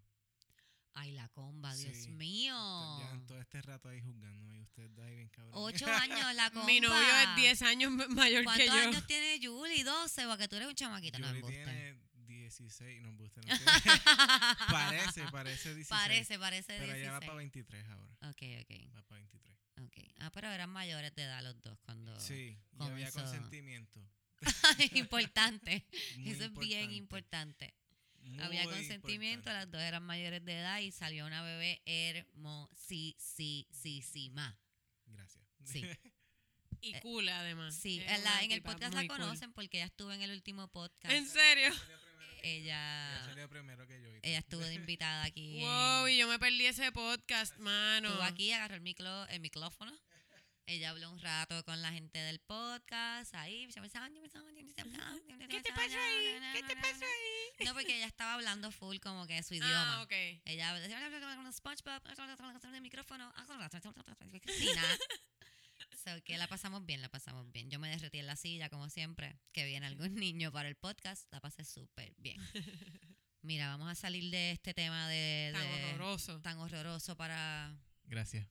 Ay, 0.94 1.12
la 1.12 1.30
comba, 1.30 1.74
Dios 1.76 1.96
Sí. 1.96 2.10
mío. 2.10 2.98
Llevan 3.00 3.26
todo 3.26 3.40
este 3.40 3.62
rato 3.62 3.88
ahí 3.90 4.02
juzgándome 4.02 4.58
y 4.58 4.62
ustedes 4.62 4.94
dos 4.96 5.06
ahí 5.06 5.16
bien 5.16 5.30
cabrón. 5.30 5.54
Ocho 5.56 5.86
años 5.88 6.36
la 6.36 6.50
comba. 6.52 6.66
Mi 6.66 6.80
novio 6.82 7.16
es 7.24 7.36
10 7.36 7.62
años 7.62 7.92
mayor 8.10 8.40
que 8.42 8.44
¿Cuántos 8.46 8.66
yo. 8.68 8.74
años 8.74 9.08
tiene 9.08 9.40
Julie? 9.42 9.84
12, 9.84 10.26
porque 10.28 10.48
tú 10.48 10.56
eres 10.58 10.68
un 10.68 10.76
chamaquito. 10.76 11.20
no, 11.20 11.28
Yuri 11.28 11.38
embuste. 11.40 11.64
tiene 11.64 12.00
16, 12.26 13.02
no 13.02 13.10
embuste, 13.10 13.40
no 13.42 13.46
tiene- 13.46 13.56
parece, 14.70 15.24
parece 15.32 15.76
16. 15.76 15.88
Parece, 15.88 16.40
parece 16.40 16.68
pero 16.74 16.86
16. 16.86 17.02
ella 17.04 17.12
va 17.14 17.20
para 17.22 17.34
23 17.36 17.86
ahora. 17.88 18.14
Ok, 18.30 18.42
ok, 18.62 18.96
Va 18.96 19.02
para 19.04 19.22
23. 19.22 19.58
ok. 19.84 20.16
Ah, 20.22 20.32
pero 20.32 20.50
eran 20.50 20.70
mayores 20.70 21.14
de 21.16 21.24
edad 21.24 21.42
los 21.44 21.62
dos 21.62 21.78
cuando... 21.82 22.20
Sí, 22.20 22.58
y 22.80 22.84
había 22.84 23.12
comenzó. 23.12 23.22
consentimiento. 23.22 24.02
importante. 24.96 25.86
Muy 26.18 26.30
Eso 26.32 26.46
es 26.46 26.54
bien 26.54 26.92
importante. 26.92 27.74
Había 28.40 28.64
consentimiento, 28.66 29.50
importante. 29.50 29.54
las 29.54 29.72
dos 29.72 29.82
eran 29.82 30.04
mayores 30.04 30.44
de 30.46 30.60
edad 30.60 30.80
y 30.80 30.92
salió 30.92 31.26
una 31.26 31.42
bebé 31.44 31.82
hermosísima. 31.86 34.58
Gracias. 35.06 35.46
Sí. 35.64 35.84
Y 36.82 36.96
Eh, 36.96 37.00
cool, 37.02 37.28
además. 37.28 37.76
Sí, 37.76 38.00
en, 38.08 38.24
la- 38.24 38.32
una 38.32 38.42
en 38.44 38.52
el 38.54 38.62
podcast 38.62 38.94
la 38.94 39.02
cool. 39.06 39.18
conocen 39.18 39.52
porque 39.52 39.80
ella 39.80 39.88
estuvo 39.88 40.14
en 40.14 40.22
el 40.22 40.32
último 40.32 40.70
podcast. 40.70 41.14
¿En 41.14 41.28
serio? 41.28 41.74
Ella 42.42 43.18
Ella, 43.18 43.22
salió 43.26 43.50
primero 43.50 43.86
que 43.86 44.02
yo. 44.02 44.08
ella 44.24 44.38
estuvo 44.40 44.62
de 44.62 44.76
invitada 44.76 45.26
aquí. 45.26 45.60
Wow, 45.60 46.08
en- 46.08 46.14
y 46.14 46.18
yo 46.20 46.30
me 46.30 46.40
perdí 46.40 46.68
ese 46.68 46.90
podcast, 46.94 47.58
mano. 47.58 48.08
Estuvo 48.08 48.24
aquí, 48.24 48.54
agarró 48.54 48.76
el, 48.76 48.82
micro, 48.82 49.28
el 49.28 49.42
micrófono. 49.42 49.92
Ella 50.70 50.92
habló 50.92 51.10
un 51.10 51.20
rato 51.20 51.66
con 51.66 51.82
la 51.82 51.92
gente 51.92 52.20
del 52.20 52.38
podcast. 52.42 53.34
Ahí. 53.34 53.68
¿Qué 53.68 55.62
te 55.64 55.72
pasó 55.74 55.98
ahí? 55.98 56.40
¿Qué 56.54 56.64
te 56.64 56.76
pasó 56.76 57.06
ahí? 57.06 57.66
No, 57.66 57.74
porque 57.74 57.96
ella 57.98 58.06
estaba 58.06 58.36
hablando 58.36 58.70
full 58.72 58.98
como 59.00 59.26
que 59.26 59.42
su 59.42 59.56
idioma. 59.56 59.96
Ah, 59.98 60.04
ok. 60.04 60.12
Ella 60.46 60.74
decía 60.76 61.00
SpongeBob, 61.52 62.02
el 62.76 62.82
micrófono, 62.82 63.34
Cristina. 64.42 64.84
So 66.04 66.12
que 66.24 66.38
la 66.38 66.48
pasamos 66.48 66.86
bien, 66.86 67.02
la 67.02 67.10
pasamos 67.10 67.52
bien. 67.52 67.72
Yo 67.72 67.80
me 67.80 67.90
derretí 67.90 68.20
en 68.20 68.28
la 68.28 68.36
silla, 68.36 68.70
como 68.70 68.90
siempre. 68.90 69.40
Que 69.52 69.66
viene 69.66 69.88
algún 69.88 70.14
niño 70.16 70.52
para 70.52 70.70
el 70.70 70.76
podcast, 70.76 71.26
la 71.32 71.40
pasé 71.42 71.66
súper 71.66 72.14
bien. 72.18 72.40
Mira, 73.42 73.70
vamos 73.70 73.90
a 73.90 73.96
salir 73.96 74.30
de 74.30 74.52
este 74.52 74.74
tema 74.76 75.08
de, 75.10 75.50
Tan 75.52 75.64
de- 75.64 75.86
horroroso. 75.94 76.40
tan 76.42 76.60
horroroso 76.60 77.16
para 77.18 77.76
Gracias. 78.10 78.48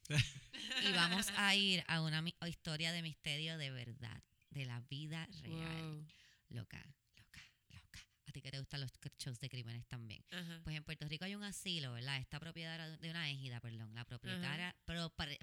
y 0.89 0.93
vamos 0.93 1.29
a 1.37 1.55
ir 1.55 1.85
a 1.89 2.01
una 2.01 2.23
mi- 2.23 2.35
historia 2.47 2.93
de 2.93 3.03
misterio 3.03 3.59
de 3.59 3.71
verdad, 3.71 4.23
de 4.51 4.65
la 4.67 4.81
vida 4.89 5.27
real. 5.43 5.95
Wow. 5.95 6.07
Loca, 6.51 6.83
loca, 7.17 7.43
loca. 7.71 8.01
A 8.27 8.33
ti 8.33 8.41
que 8.41 8.51
te 8.51 8.59
gustan 8.59 8.81
los 8.81 8.91
shows 9.19 9.39
de 9.41 9.49
crímenes 9.51 9.87
también. 9.89 10.25
Ajá. 10.31 10.61
Pues 10.65 10.77
en 10.77 10.85
Puerto 10.85 11.07
Rico 11.09 11.25
hay 11.25 11.35
un 11.35 11.43
asilo, 11.45 11.93
¿verdad? 11.93 12.19
Esta 12.19 12.39
propiedad 12.41 12.75
era 12.75 12.89
de 12.97 13.11
una 13.11 13.29
égida, 13.31 13.61
perdón. 13.61 13.95
La 13.95 14.05
propietaria, 14.05 14.75
propietaria, 14.85 15.41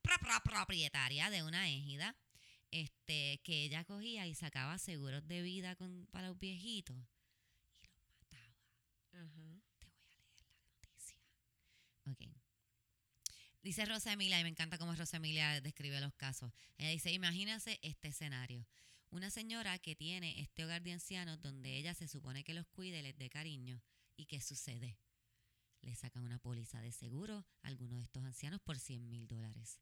pro- 0.00 0.18
pro- 0.20 0.42
propietaria 0.44 1.30
de 1.30 1.42
una 1.42 1.68
égida, 1.68 2.14
este, 2.70 3.40
que 3.44 3.64
ella 3.64 3.84
cogía 3.84 4.26
y 4.26 4.34
sacaba 4.34 4.78
seguros 4.78 5.26
de 5.26 5.42
vida 5.42 5.76
con, 5.76 6.06
para 6.12 6.28
los 6.28 6.38
viejitos 6.38 6.96
y 7.82 7.88
los 7.88 8.06
mataba. 8.16 8.54
Ajá. 9.12 9.60
noticia. 10.82 11.16
Ok. 12.06 12.22
Dice 13.62 13.84
Rosa 13.84 14.12
Emilia, 14.12 14.40
y 14.40 14.42
me 14.42 14.48
encanta 14.48 14.76
cómo 14.76 14.94
Rosa 14.94 15.18
Emilia 15.18 15.60
describe 15.60 16.00
los 16.00 16.14
casos. 16.14 16.52
Ella 16.78 16.90
dice, 16.90 17.12
imagínase 17.12 17.78
este 17.82 18.08
escenario. 18.08 18.66
Una 19.10 19.30
señora 19.30 19.78
que 19.78 19.94
tiene 19.94 20.40
este 20.40 20.64
hogar 20.64 20.82
de 20.82 20.92
ancianos 20.92 21.40
donde 21.40 21.76
ella 21.76 21.94
se 21.94 22.08
supone 22.08 22.42
que 22.44 22.54
los 22.54 22.66
cuide, 22.66 23.02
les 23.02 23.16
dé 23.16 23.28
cariño. 23.30 23.80
¿Y 24.16 24.26
qué 24.26 24.40
sucede? 24.40 24.98
Le 25.82 25.94
sacan 25.94 26.24
una 26.24 26.38
póliza 26.38 26.80
de 26.80 26.92
seguro 26.92 27.46
a 27.62 27.68
alguno 27.68 27.96
de 27.96 28.02
estos 28.02 28.24
ancianos 28.24 28.60
por 28.60 28.78
100 28.78 29.08
mil 29.08 29.28
dólares. 29.28 29.80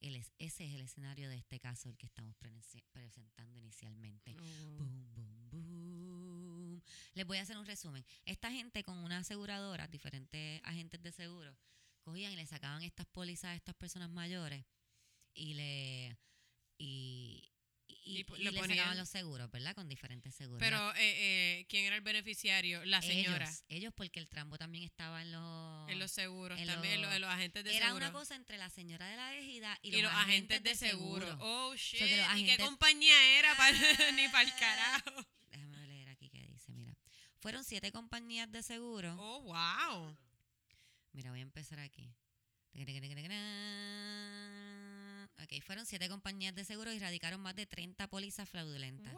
Ese 0.00 0.64
es 0.64 0.74
el 0.74 0.80
escenario 0.80 1.28
de 1.28 1.36
este 1.36 1.58
caso, 1.58 1.88
el 1.88 1.96
que 1.96 2.06
estamos 2.06 2.34
presen- 2.36 2.84
presentando 2.92 3.58
inicialmente. 3.58 4.36
Oh. 4.38 4.76
Boom, 4.76 5.12
boom, 5.12 5.50
boom. 5.50 6.82
Les 7.14 7.26
voy 7.26 7.38
a 7.38 7.42
hacer 7.42 7.58
un 7.58 7.66
resumen. 7.66 8.04
Esta 8.24 8.50
gente 8.52 8.84
con 8.84 8.96
una 8.98 9.18
aseguradora, 9.18 9.88
diferentes 9.88 10.60
agentes 10.64 11.02
de 11.02 11.10
seguro, 11.10 11.56
cogían 12.08 12.32
y 12.32 12.36
le 12.36 12.46
sacaban 12.46 12.82
estas 12.82 13.06
pólizas 13.06 13.50
a 13.50 13.54
estas 13.54 13.74
personas 13.74 14.08
mayores 14.10 14.64
y 15.34 15.54
le 15.54 16.18
y, 16.78 17.50
y, 17.86 18.18
Y 18.20 18.24
po- 18.24 18.36
y 18.36 18.44
le 18.44 18.52
le 18.52 18.60
sacaban 18.60 18.96
los 18.96 19.08
seguros, 19.08 19.50
¿verdad? 19.50 19.74
Con 19.74 19.88
diferentes 19.88 20.34
seguros. 20.34 20.60
Pero, 20.60 20.94
eh, 20.94 20.98
eh, 21.60 21.66
¿quién 21.68 21.84
era 21.86 21.96
el 21.96 22.02
beneficiario? 22.02 22.84
La 22.84 23.02
señora. 23.02 23.44
ellos, 23.46 23.64
ellos 23.68 23.92
porque 23.96 24.20
el 24.20 24.28
trambo 24.28 24.56
también 24.58 24.84
estaba 24.84 25.22
en 25.22 25.32
los 25.32 25.90
En 25.90 25.98
los 25.98 26.10
seguros, 26.12 26.58
en 26.60 26.66
también 26.66 27.02
los- 27.02 27.12
en 27.12 27.20
los 27.20 27.30
agentes 27.30 27.64
de 27.64 27.76
era 27.76 27.86
seguro. 27.86 28.06
una 28.06 28.12
cosa 28.12 28.36
entre 28.36 28.58
la 28.58 28.70
señora 28.70 29.06
de 29.08 29.16
la 29.16 29.34
ejida 29.36 29.78
y, 29.82 30.00
los 30.00 30.12
agentes 30.12 30.62
de 30.62 30.74
seguro. 30.76 31.36
Oh, 31.40 31.74
shit. 31.76 32.00
¿Y 32.36 32.44
qué 32.44 32.56
compañía 32.58 33.38
era? 33.38 33.54
Pa- 33.56 33.70
Ni 34.16 34.28
para 34.28 34.42
el 34.48 34.54
carajo. 34.54 35.26
Déjame 35.50 35.86
leer 35.86 36.08
aquí 36.08 36.28
qué 36.30 36.46
dice, 36.46 36.72
mira. 36.72 36.94
Fueron 37.40 37.64
siete 37.64 37.90
compañías 37.92 38.50
de 38.52 38.62
seguro. 38.62 39.16
Oh, 39.18 39.40
wow. 39.42 40.16
Mira, 41.12 41.30
voy 41.30 41.40
a 41.40 41.42
empezar 41.42 41.78
aquí. 41.80 42.14
Ok, 45.42 45.62
fueron 45.62 45.86
siete 45.86 46.08
compañías 46.08 46.54
de 46.54 46.64
seguro 46.64 46.92
y 46.92 46.98
radicaron 46.98 47.40
más 47.40 47.54
de 47.56 47.66
30 47.66 48.08
pólizas 48.08 48.48
fraudulentas. 48.48 49.14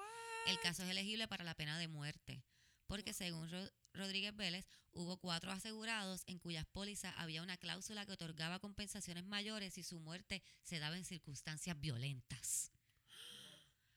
El 0.46 0.58
caso 0.60 0.82
es 0.84 0.90
elegible 0.90 1.28
para 1.28 1.44
la 1.44 1.54
pena 1.54 1.78
de 1.78 1.88
muerte, 1.88 2.42
porque 2.86 3.12
según 3.12 3.50
Ro- 3.50 3.70
Rodríguez 3.92 4.34
Vélez, 4.36 4.66
hubo 4.92 5.16
cuatro 5.18 5.50
asegurados 5.50 6.22
en 6.26 6.38
cuyas 6.38 6.66
pólizas 6.66 7.14
había 7.18 7.42
una 7.42 7.56
cláusula 7.56 8.06
que 8.06 8.12
otorgaba 8.12 8.58
compensaciones 8.60 9.24
mayores 9.24 9.74
si 9.74 9.82
su 9.82 9.98
muerte 10.00 10.42
se 10.62 10.78
daba 10.78 10.96
en 10.96 11.04
circunstancias 11.04 11.78
violentas. 11.80 12.70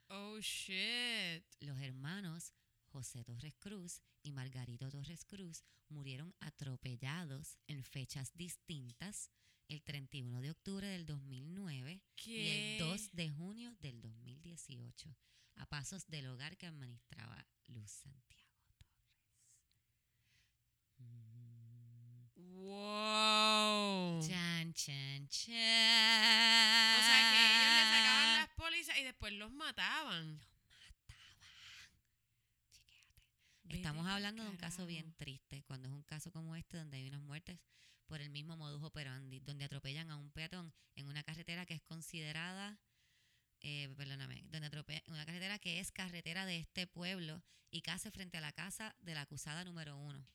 Oh, 0.08 0.40
shit. 0.40 1.44
Los 1.60 1.80
hermanos 1.80 2.54
José 2.88 3.24
Torres 3.24 3.56
Cruz 3.60 4.02
y 4.24 4.32
Margarito 4.32 4.90
Torres 4.90 5.26
Cruz 5.26 5.64
murieron 5.90 6.34
atropellados 6.40 7.58
en 7.68 7.84
fechas 7.84 8.32
distintas, 8.36 9.30
el 9.68 9.84
31 9.84 10.42
de 10.42 10.52
octubre 10.52 10.88
del 10.88 11.06
2009 11.06 11.94
y 11.94 12.02
¿Qué? 12.16 12.78
el 12.78 12.80
2 12.80 13.12
de 13.14 13.30
junio 13.30 13.76
del 13.80 14.02
2018, 14.02 15.16
a 15.56 15.66
pasos 15.68 16.08
del 16.08 16.28
hogar 16.28 16.58
que 16.58 16.66
administraba 16.68 17.46
Luz 17.68 17.92
Santiago 17.92 18.58
Torres. 18.66 19.08
Mm. 20.98 21.34
Wow. 22.64 24.22
Chan, 24.28 24.74
chan, 24.74 25.28
chan. 25.28 25.54
O 25.54 27.04
sea 27.04 27.22
que 27.32 27.40
ellos 27.52 27.72
le 27.76 27.84
sacaban 27.98 28.38
las 28.38 28.50
pólizas 28.56 28.98
y 28.98 29.04
después 29.04 29.34
los 29.34 29.52
mataban. 29.52 30.40
Vete 33.64 33.73
Estamos 33.84 34.08
hablando 34.08 34.46
de 34.46 34.50
un 34.50 34.56
caso 34.56 34.86
bien 34.86 35.14
triste, 35.18 35.62
cuando 35.64 35.90
es 35.90 35.94
un 35.94 36.04
caso 36.04 36.32
como 36.32 36.56
este 36.56 36.78
donde 36.78 36.96
hay 36.96 37.06
unas 37.06 37.22
muertes 37.22 37.60
por 38.06 38.22
el 38.22 38.30
mismo 38.30 38.56
modus 38.56 38.82
operandi, 38.82 39.42
donde 39.42 39.66
atropellan 39.66 40.10
a 40.10 40.16
un 40.16 40.32
peatón 40.32 40.74
en 40.96 41.06
una 41.08 41.22
carretera 41.22 41.66
que 41.66 41.74
es 41.74 41.82
considerada, 41.82 42.80
eh, 43.60 43.94
perdóname, 43.98 44.46
donde 44.46 44.68
atropellan, 44.68 45.04
una 45.08 45.26
carretera 45.26 45.60
que 45.60 45.82
es 45.82 45.92
carretera 45.92 46.46
de 46.46 46.60
este 46.60 46.88
pueblo 46.88 47.44
y 47.72 47.82
casi 47.82 48.10
frente 48.10 48.38
a 48.38 48.42
la 48.42 48.54
casa 48.54 48.96
de 49.02 49.16
la 49.16 49.24
acusada 49.24 49.66
número 49.66 49.98
uno. 49.98 50.26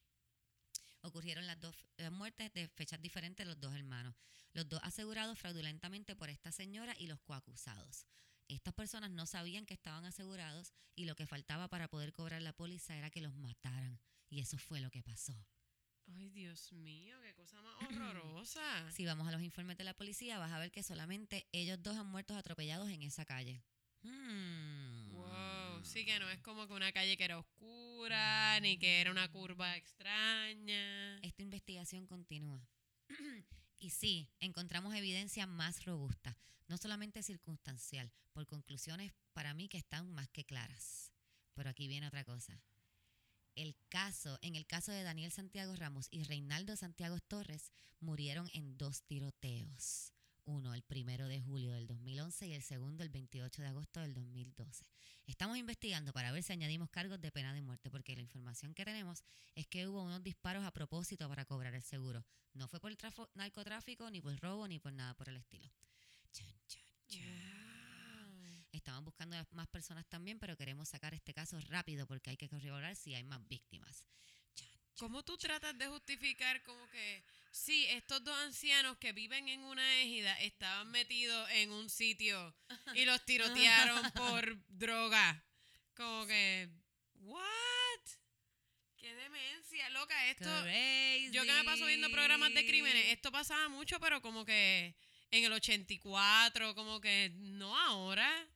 Ocurrieron 1.00 1.46
las 1.46 1.58
dos 1.58 1.74
las 1.96 2.12
muertes 2.12 2.52
de 2.52 2.68
fechas 2.68 3.00
diferentes 3.00 3.46
de 3.46 3.48
los 3.48 3.58
dos 3.58 3.74
hermanos, 3.74 4.14
los 4.52 4.68
dos 4.68 4.80
asegurados 4.82 5.38
fraudulentamente 5.38 6.14
por 6.14 6.28
esta 6.28 6.52
señora 6.52 6.94
y 6.98 7.06
los 7.06 7.18
coacusados. 7.20 8.04
Estas 8.48 8.72
personas 8.74 9.10
no 9.10 9.26
sabían 9.26 9.66
que 9.66 9.74
estaban 9.74 10.04
asegurados 10.06 10.72
y 10.96 11.04
lo 11.04 11.14
que 11.14 11.26
faltaba 11.26 11.68
para 11.68 11.88
poder 11.88 12.12
cobrar 12.12 12.40
la 12.40 12.54
póliza 12.54 12.96
era 12.96 13.10
que 13.10 13.20
los 13.20 13.34
mataran. 13.34 14.00
Y 14.30 14.40
eso 14.40 14.58
fue 14.58 14.80
lo 14.80 14.90
que 14.90 15.02
pasó. 15.02 15.34
Ay, 16.16 16.30
Dios 16.30 16.72
mío, 16.72 17.18
qué 17.22 17.34
cosa 17.34 17.60
más 17.60 17.74
horrorosa. 17.88 18.90
Si 18.90 19.04
vamos 19.04 19.28
a 19.28 19.32
los 19.32 19.42
informes 19.42 19.76
de 19.76 19.84
la 19.84 19.94
policía, 19.94 20.38
vas 20.38 20.52
a 20.52 20.58
ver 20.58 20.70
que 20.70 20.82
solamente 20.82 21.46
ellos 21.52 21.82
dos 21.82 21.96
han 21.96 22.06
muerto 22.06 22.34
atropellados 22.36 22.88
en 22.88 23.02
esa 23.02 23.26
calle. 23.26 23.62
Hmm. 24.02 25.12
Wow, 25.12 25.84
sí 25.84 26.06
que 26.06 26.18
no 26.18 26.30
es 26.30 26.40
como 26.40 26.66
que 26.66 26.72
una 26.72 26.92
calle 26.92 27.16
que 27.16 27.24
era 27.24 27.38
oscura, 27.38 28.58
ni 28.60 28.78
que 28.78 29.00
era 29.00 29.10
una 29.10 29.30
curva 29.30 29.76
extraña. 29.76 31.18
Esta 31.20 31.42
investigación 31.42 32.06
continúa. 32.06 32.66
y 33.78 33.90
sí, 33.90 34.28
encontramos 34.40 34.94
evidencia 34.94 35.46
más 35.46 35.84
robusta, 35.84 36.36
no 36.66 36.76
solamente 36.76 37.22
circunstancial, 37.22 38.12
por 38.32 38.46
conclusiones 38.46 39.12
para 39.32 39.54
mí 39.54 39.68
que 39.68 39.78
están 39.78 40.12
más 40.12 40.28
que 40.28 40.44
claras. 40.44 41.12
Pero 41.54 41.70
aquí 41.70 41.88
viene 41.88 42.08
otra 42.08 42.24
cosa. 42.24 42.60
El 43.54 43.76
caso, 43.88 44.38
en 44.42 44.54
el 44.54 44.66
caso 44.66 44.92
de 44.92 45.02
Daniel 45.02 45.32
Santiago 45.32 45.74
Ramos 45.74 46.08
y 46.10 46.22
Reinaldo 46.22 46.76
Santiago 46.76 47.18
Torres, 47.20 47.72
murieron 48.00 48.48
en 48.52 48.78
dos 48.78 49.02
tiroteos. 49.02 50.12
Uno 50.48 50.72
el 50.72 50.80
primero 50.82 51.28
de 51.28 51.42
julio 51.42 51.72
del 51.72 51.86
2011 51.86 52.46
y 52.46 52.54
el 52.54 52.62
segundo 52.62 53.02
el 53.02 53.10
28 53.10 53.60
de 53.60 53.68
agosto 53.68 54.00
del 54.00 54.14
2012. 54.14 54.82
Estamos 55.26 55.58
investigando 55.58 56.10
para 56.14 56.32
ver 56.32 56.42
si 56.42 56.54
añadimos 56.54 56.88
cargos 56.88 57.20
de 57.20 57.30
pena 57.30 57.52
de 57.52 57.60
muerte, 57.60 57.90
porque 57.90 58.16
la 58.16 58.22
información 58.22 58.72
que 58.72 58.86
tenemos 58.86 59.22
es 59.54 59.66
que 59.66 59.86
hubo 59.86 60.02
unos 60.02 60.22
disparos 60.22 60.64
a 60.64 60.72
propósito 60.72 61.28
para 61.28 61.44
cobrar 61.44 61.74
el 61.74 61.82
seguro. 61.82 62.24
No 62.54 62.66
fue 62.66 62.80
por 62.80 62.90
el 62.90 62.96
trafo- 62.96 63.28
narcotráfico, 63.34 64.10
ni 64.10 64.22
por 64.22 64.34
robo, 64.40 64.66
ni 64.66 64.78
por 64.78 64.90
nada 64.90 65.12
por 65.12 65.28
el 65.28 65.36
estilo. 65.36 65.70
Chan, 66.32 66.50
chan, 66.66 66.82
chan. 67.08 67.20
Wow. 67.26 68.64
Estamos 68.72 69.04
buscando 69.04 69.36
a 69.36 69.46
más 69.50 69.66
personas 69.68 70.06
también, 70.08 70.38
pero 70.38 70.56
queremos 70.56 70.88
sacar 70.88 71.12
este 71.12 71.34
caso 71.34 71.60
rápido 71.68 72.06
porque 72.06 72.30
hay 72.30 72.38
que 72.38 72.48
corroborar 72.48 72.96
si 72.96 73.14
hay 73.14 73.22
más 73.22 73.46
víctimas. 73.48 74.02
Chan. 74.54 74.68
¿Cómo 74.96 75.22
tú 75.22 75.36
tratas 75.36 75.76
de 75.76 75.88
justificar 75.88 76.62
como 76.62 76.88
que 76.88 77.22
sí, 77.58 77.86
estos 77.90 78.22
dos 78.24 78.36
ancianos 78.38 78.96
que 78.98 79.12
viven 79.12 79.48
en 79.48 79.60
una 79.64 80.00
égida 80.00 80.38
estaban 80.40 80.90
metidos 80.90 81.50
en 81.50 81.72
un 81.72 81.90
sitio 81.90 82.54
y 82.94 83.04
los 83.04 83.24
tirotearon 83.24 84.10
por 84.14 84.56
droga? 84.68 85.44
Como 85.94 86.26
que, 86.26 86.68
¿what? 87.14 87.42
¡Qué 88.96 89.14
demencia, 89.14 89.90
loca! 89.90 90.30
Esto, 90.30 90.50
yo 91.32 91.44
que 91.44 91.52
me 91.52 91.64
paso 91.64 91.86
viendo 91.86 92.10
programas 92.10 92.54
de 92.54 92.66
crímenes, 92.66 93.06
esto 93.06 93.32
pasaba 93.32 93.68
mucho, 93.68 93.98
pero 94.00 94.22
como 94.22 94.44
que 94.44 94.94
en 95.30 95.44
el 95.44 95.52
84, 95.52 96.74
como 96.74 97.00
que 97.00 97.32
no 97.34 97.78
ahora. 97.78 98.48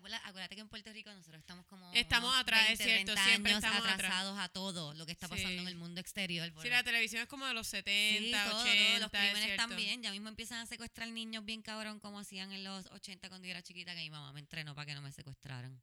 Acuérdate, 0.00 0.28
acuérdate 0.28 0.54
que 0.54 0.60
en 0.62 0.68
Puerto 0.68 0.92
Rico 0.94 1.12
nosotros 1.12 1.40
estamos 1.40 1.66
como 1.66 1.92
Estamos 1.92 2.34
atrás, 2.34 2.70
es 2.70 2.78
cierto, 2.78 3.12
30 3.12 3.24
siempre 3.24 3.52
años 3.52 3.62
estamos 3.64 3.80
atrás. 3.82 3.94
atrasados 3.96 4.38
a 4.38 4.48
todo 4.48 4.94
lo 4.94 5.04
que 5.04 5.12
está 5.12 5.28
pasando 5.28 5.50
Sí. 5.50 5.58
en 5.58 5.68
el 5.68 5.74
mundo 5.76 6.00
exterior. 6.00 6.50
por 6.54 6.62
Sí, 6.62 6.70
la 6.70 6.82
televisión 6.82 7.20
es 7.22 7.28
como 7.28 7.44
de 7.46 7.52
los 7.52 7.66
70, 7.66 8.44
Sí, 8.44 8.50
todo, 8.50 8.62
80, 8.62 8.84
todo, 8.88 9.00
los 9.00 9.12
es 9.12 9.20
crímenes 9.32 9.56
también. 9.58 10.02
Ya 10.02 10.10
mismo 10.10 10.28
empiezan 10.30 10.60
a 10.60 10.66
secuestrar 10.66 11.08
niños 11.10 11.44
bien 11.44 11.60
cabrón 11.60 12.00
como 12.00 12.18
hacían 12.18 12.50
en 12.52 12.64
los 12.64 12.86
80 12.86 13.28
cuando 13.28 13.46
yo 13.46 13.50
era 13.50 13.62
chiquita, 13.62 13.94
que 13.94 14.00
mi 14.00 14.10
mamá 14.10 14.32
me 14.32 14.40
entrenó 14.40 14.74
para 14.74 14.86
que 14.86 14.94
no 14.94 15.02
me 15.02 15.12
secuestraran. 15.12 15.80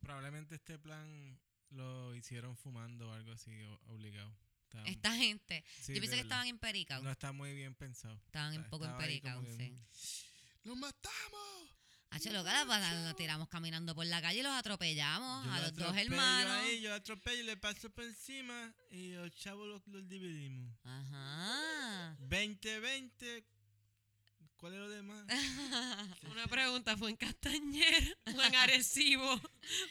Probablemente 0.00 0.54
este 0.56 0.78
plan 0.78 1.40
lo 1.70 2.14
hicieron 2.14 2.56
fumando 2.58 3.08
o 3.08 3.12
algo 3.14 3.32
así, 3.32 3.50
o- 3.62 3.80
obligado. 3.86 4.36
Esta 4.84 5.14
gente, 5.16 5.64
sí, 5.80 5.88
yo 5.88 5.94
de 5.94 6.00
pienso 6.00 6.16
que 6.16 6.22
estaban 6.22 6.46
empericados. 6.46 7.02
No 7.02 7.10
está 7.10 7.32
muy 7.32 7.54
bien 7.54 7.74
pensado. 7.74 8.20
estaban 8.26 8.54
un 8.58 8.64
poco 8.68 8.84
empericados, 8.84 9.44
que- 9.46 9.56
sí. 9.56 10.28
¡Los 10.64 10.76
matamos! 10.76 11.75
Hacho, 12.16 12.30
pasada, 12.32 13.04
nos 13.04 13.14
tiramos 13.14 13.46
caminando 13.46 13.94
por 13.94 14.06
la 14.06 14.22
calle 14.22 14.40
y 14.40 14.42
los 14.42 14.52
atropellamos 14.52 15.44
Yo 15.44 15.52
a 15.52 15.60
lo 15.60 15.66
los 15.66 15.76
dos 15.76 15.96
hermanos. 15.98 16.50
Ahí, 16.50 16.80
yo 16.80 16.88
lo 16.88 16.94
atropello, 16.94 17.44
le 17.44 17.58
paso 17.58 17.90
por 17.90 18.04
encima 18.04 18.72
y 18.90 19.12
los 19.12 19.30
chavos 19.34 19.68
los, 19.68 19.86
los 19.88 20.08
dividimos. 20.08 20.74
Ajá. 20.82 22.16
20-20. 22.20 23.44
¿Cuál 24.56 24.72
es 24.72 24.78
lo 24.78 24.88
demás? 24.88 25.26
Una 26.30 26.46
pregunta, 26.46 26.96
¿fue 26.96 27.10
en 27.10 27.16
Castañer 27.16 28.18
o 28.24 28.42
en 28.42 28.54
Arecibo? 28.54 29.38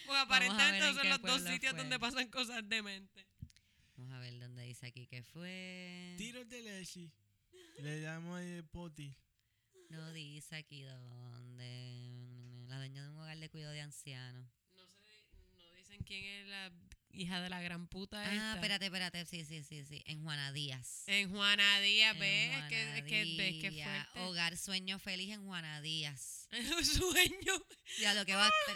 Porque 0.08 0.20
aparentemente 0.20 0.94
son 0.96 1.10
los 1.10 1.22
dos 1.22 1.42
sitios 1.44 1.74
fue. 1.74 1.80
donde 1.80 2.00
pasan 2.00 2.28
cosas 2.30 2.68
dementes. 2.68 3.24
Vamos 3.98 4.14
a 4.14 4.20
ver 4.20 4.40
dónde 4.40 4.64
dice 4.64 4.88
aquí 4.88 5.06
que 5.06 5.22
fue. 5.22 6.16
Tiros 6.18 6.50
de 6.50 6.64
leche. 6.64 7.12
Le 7.78 8.02
llamo 8.02 8.36
ahí 8.36 8.50
el 8.50 8.66
poti. 8.66 9.16
No 9.90 10.12
dice 10.12 10.56
aquí 10.56 10.82
dónde. 10.82 11.95
La 12.76 12.80
dueña 12.80 13.04
de 13.04 13.10
un 13.10 13.18
hogar 13.20 13.38
de 13.40 13.50
cuidado 13.50 13.72
de 13.72 13.80
ancianos. 13.80 14.46
No, 14.76 14.86
sé, 14.86 15.24
no 15.54 15.74
dicen 15.78 16.04
quién 16.06 16.26
es 16.26 16.48
la 16.48 16.72
hija 17.14 17.40
de 17.40 17.50
la 17.50 17.62
gran 17.62 17.88
puta 17.88 18.20
Ah, 18.22 18.34
esta. 18.34 18.56
espérate, 18.56 18.86
espérate. 18.88 19.26
Sí, 19.26 19.46
sí, 19.46 19.64
sí, 19.64 19.86
sí. 19.86 20.04
En 20.06 20.22
Juana 20.24 20.52
Díaz. 20.52 21.04
En 21.08 21.30
Juana 21.32 21.80
Díaz, 21.80 22.20
¿ves? 22.20 22.54
Es 22.58 22.64
que, 22.66 22.98
es 22.98 23.04
que, 23.06 23.36
ves 23.38 23.62
que 23.62 23.72
fuerte. 23.82 24.20
Hogar 24.20 24.58
Sueño 24.58 25.00
Feliz 25.00 25.30
en 25.34 25.46
Juana 25.46 25.80
Díaz. 25.82 26.50
Sueño. 26.84 27.66
Ya 28.00 28.14
lo 28.14 28.26
que 28.26 28.36
va 28.36 28.46
a 28.48 28.50
esto 28.50 28.76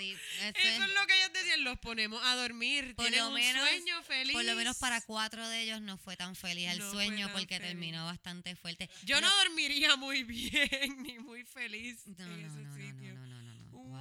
Eso 0.60 0.84
es- 0.84 0.94
lo 0.94 1.06
que 1.08 1.18
ellos 1.18 1.34
decían, 1.34 1.64
los 1.66 1.78
ponemos 1.80 2.22
a 2.24 2.36
dormir. 2.38 2.96
Por 2.96 3.06
Tienen 3.08 3.20
lo 3.26 3.30
un 3.30 3.34
menos- 3.36 3.68
sueño 3.68 4.02
feliz. 4.04 4.32
Por 4.34 4.46
lo 4.46 4.56
menos 4.56 4.78
para 4.78 5.02
cuatro 5.02 5.46
de 5.50 5.62
ellos 5.64 5.82
no 5.82 5.98
fue 5.98 6.16
tan 6.16 6.36
feliz 6.36 6.70
el 6.72 6.80
No 6.80 6.92
sueño 6.92 7.30
porque 7.34 7.58
feliz. 7.58 7.68
terminó 7.72 8.06
bastante 8.06 8.56
fuerte. 8.56 8.90
Yo 9.04 9.20
no 9.20 9.30
dormiría 9.44 9.98
muy 9.98 10.24
bien 10.24 11.04
ni 11.04 11.20
muy 11.20 11.44
feliz 11.44 12.08
No, 12.08 12.24
en 12.24 12.42
no, 12.42 12.48
ese 12.48 12.60
no, 12.62 12.70
no, 12.70 12.76
sitio. 12.78 13.14
no. 13.16 13.28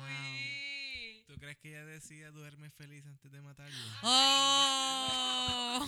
Uy. 0.05 1.25
¿Tú 1.27 1.35
crees 1.39 1.57
que 1.59 1.69
ella 1.71 1.85
decía 1.85 2.31
duerme 2.31 2.71
feliz 2.71 3.05
antes 3.07 3.31
de 3.31 3.41
matarlo? 3.43 3.77
¡Oh! 4.03 5.87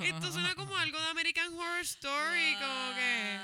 Esto 0.04 0.32
suena 0.32 0.54
como 0.54 0.76
algo 0.76 0.98
de 1.00 1.06
American 1.08 1.52
Horror 1.54 1.80
Story, 1.80 2.54
como 2.54 2.94
que... 2.94 3.38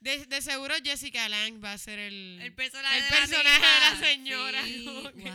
De, 0.00 0.24
de 0.26 0.40
seguro 0.42 0.74
Jessica 0.84 1.28
Lange 1.28 1.58
va 1.58 1.72
a 1.72 1.78
ser 1.78 1.98
el... 1.98 2.38
El 2.40 2.52
personaje, 2.54 2.96
el 2.98 3.02
de, 3.04 3.10
la 3.10 3.16
personaje 3.16 3.66
de 3.66 3.80
la 3.80 3.92
hija. 3.92 3.96
señora, 4.06 4.62
Sí, 4.64 4.84
como 4.84 5.10
que- 5.12 5.32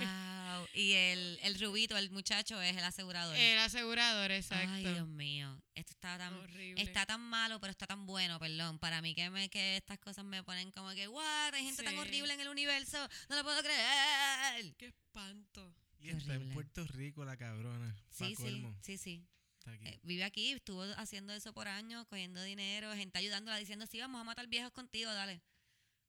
wow. 0.58 0.68
Y 0.74 0.94
el, 0.94 1.40
el 1.44 1.60
rubito, 1.60 1.98
el 1.98 2.10
muchacho, 2.12 2.62
es 2.62 2.76
el 2.76 2.84
asegurador. 2.84 3.36
el 3.36 3.60
asegurador, 3.60 4.32
exacto. 4.32 4.72
Ay, 4.72 4.84
Dios 4.84 5.08
mío. 5.08 5.62
Esto 5.76 5.94
está 5.94 6.18
tan, 6.18 6.34
Horrible. 6.34 6.82
está 6.82 7.06
tan 7.06 7.22
malo, 7.22 7.60
pero 7.60 7.72
está 7.72 7.88
tan 7.88 8.06
bueno, 8.06 8.40
perdón. 8.40 8.80
Para 8.80 9.02
mí 9.02 9.16
que, 9.16 9.30
me, 9.30 9.50
que 9.50 9.78
estas 9.78 10.00
cosas 10.00 10.26
me 10.26 10.44
ponen 10.44 10.72
como 10.72 10.90
que, 10.92 11.08
what, 11.08 11.54
hay 11.54 11.66
gente 11.66 11.84
tan 11.84 11.98
horrible 11.98 12.34
en 12.34 12.40
el 12.42 12.50
universo, 12.50 12.98
no 13.30 13.36
lo 13.36 13.44
puedo 13.44 13.62
creer. 13.62 14.76
Qué 14.78 14.88
espanto. 14.88 15.74
Y 16.00 16.08
Qué 16.08 16.12
está 16.12 16.36
en. 16.36 16.50
Puerto 16.50 16.86
Rico 16.88 17.24
la 17.26 17.38
cabrona. 17.38 17.96
Sí, 18.12 18.36
sí, 18.36 18.66
sí, 18.82 18.98
sí. 18.98 19.28
Está 19.60 19.72
aquí. 19.72 19.88
Eh, 19.88 20.00
vive 20.04 20.24
aquí, 20.24 20.52
estuvo 20.52 20.84
haciendo 20.98 21.34
eso 21.34 21.54
por 21.54 21.68
años, 21.68 22.08
cogiendo 22.08 22.42
dinero, 22.42 22.94
gente 22.96 23.20
ayudándola, 23.20 23.58
diciendo, 23.58 23.86
sí, 23.86 24.00
vamos 24.00 24.20
a 24.20 24.24
matar 24.24 24.48
viejos 24.48 24.72
contigo, 24.72 25.14
dale. 25.14 25.42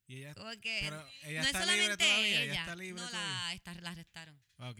Y 0.07 0.17
ella, 0.17 0.33
Como 0.35 0.49
que 0.59 0.79
pero 0.83 1.07
ella 1.23 1.41
no 1.41 1.47
es 1.47 1.53
está 1.53 1.59
libre 1.65 1.75
solamente 1.83 2.05
todavía. 2.05 2.27
ella, 2.27 2.43
Ella 2.43 2.59
está 2.61 2.75
libre 2.75 3.01
no 3.01 3.07
todavía. 3.07 3.29
la, 3.47 3.53
está- 3.53 3.73
la 3.75 3.89
arrestaron. 3.91 4.43
Ah, 4.57 4.73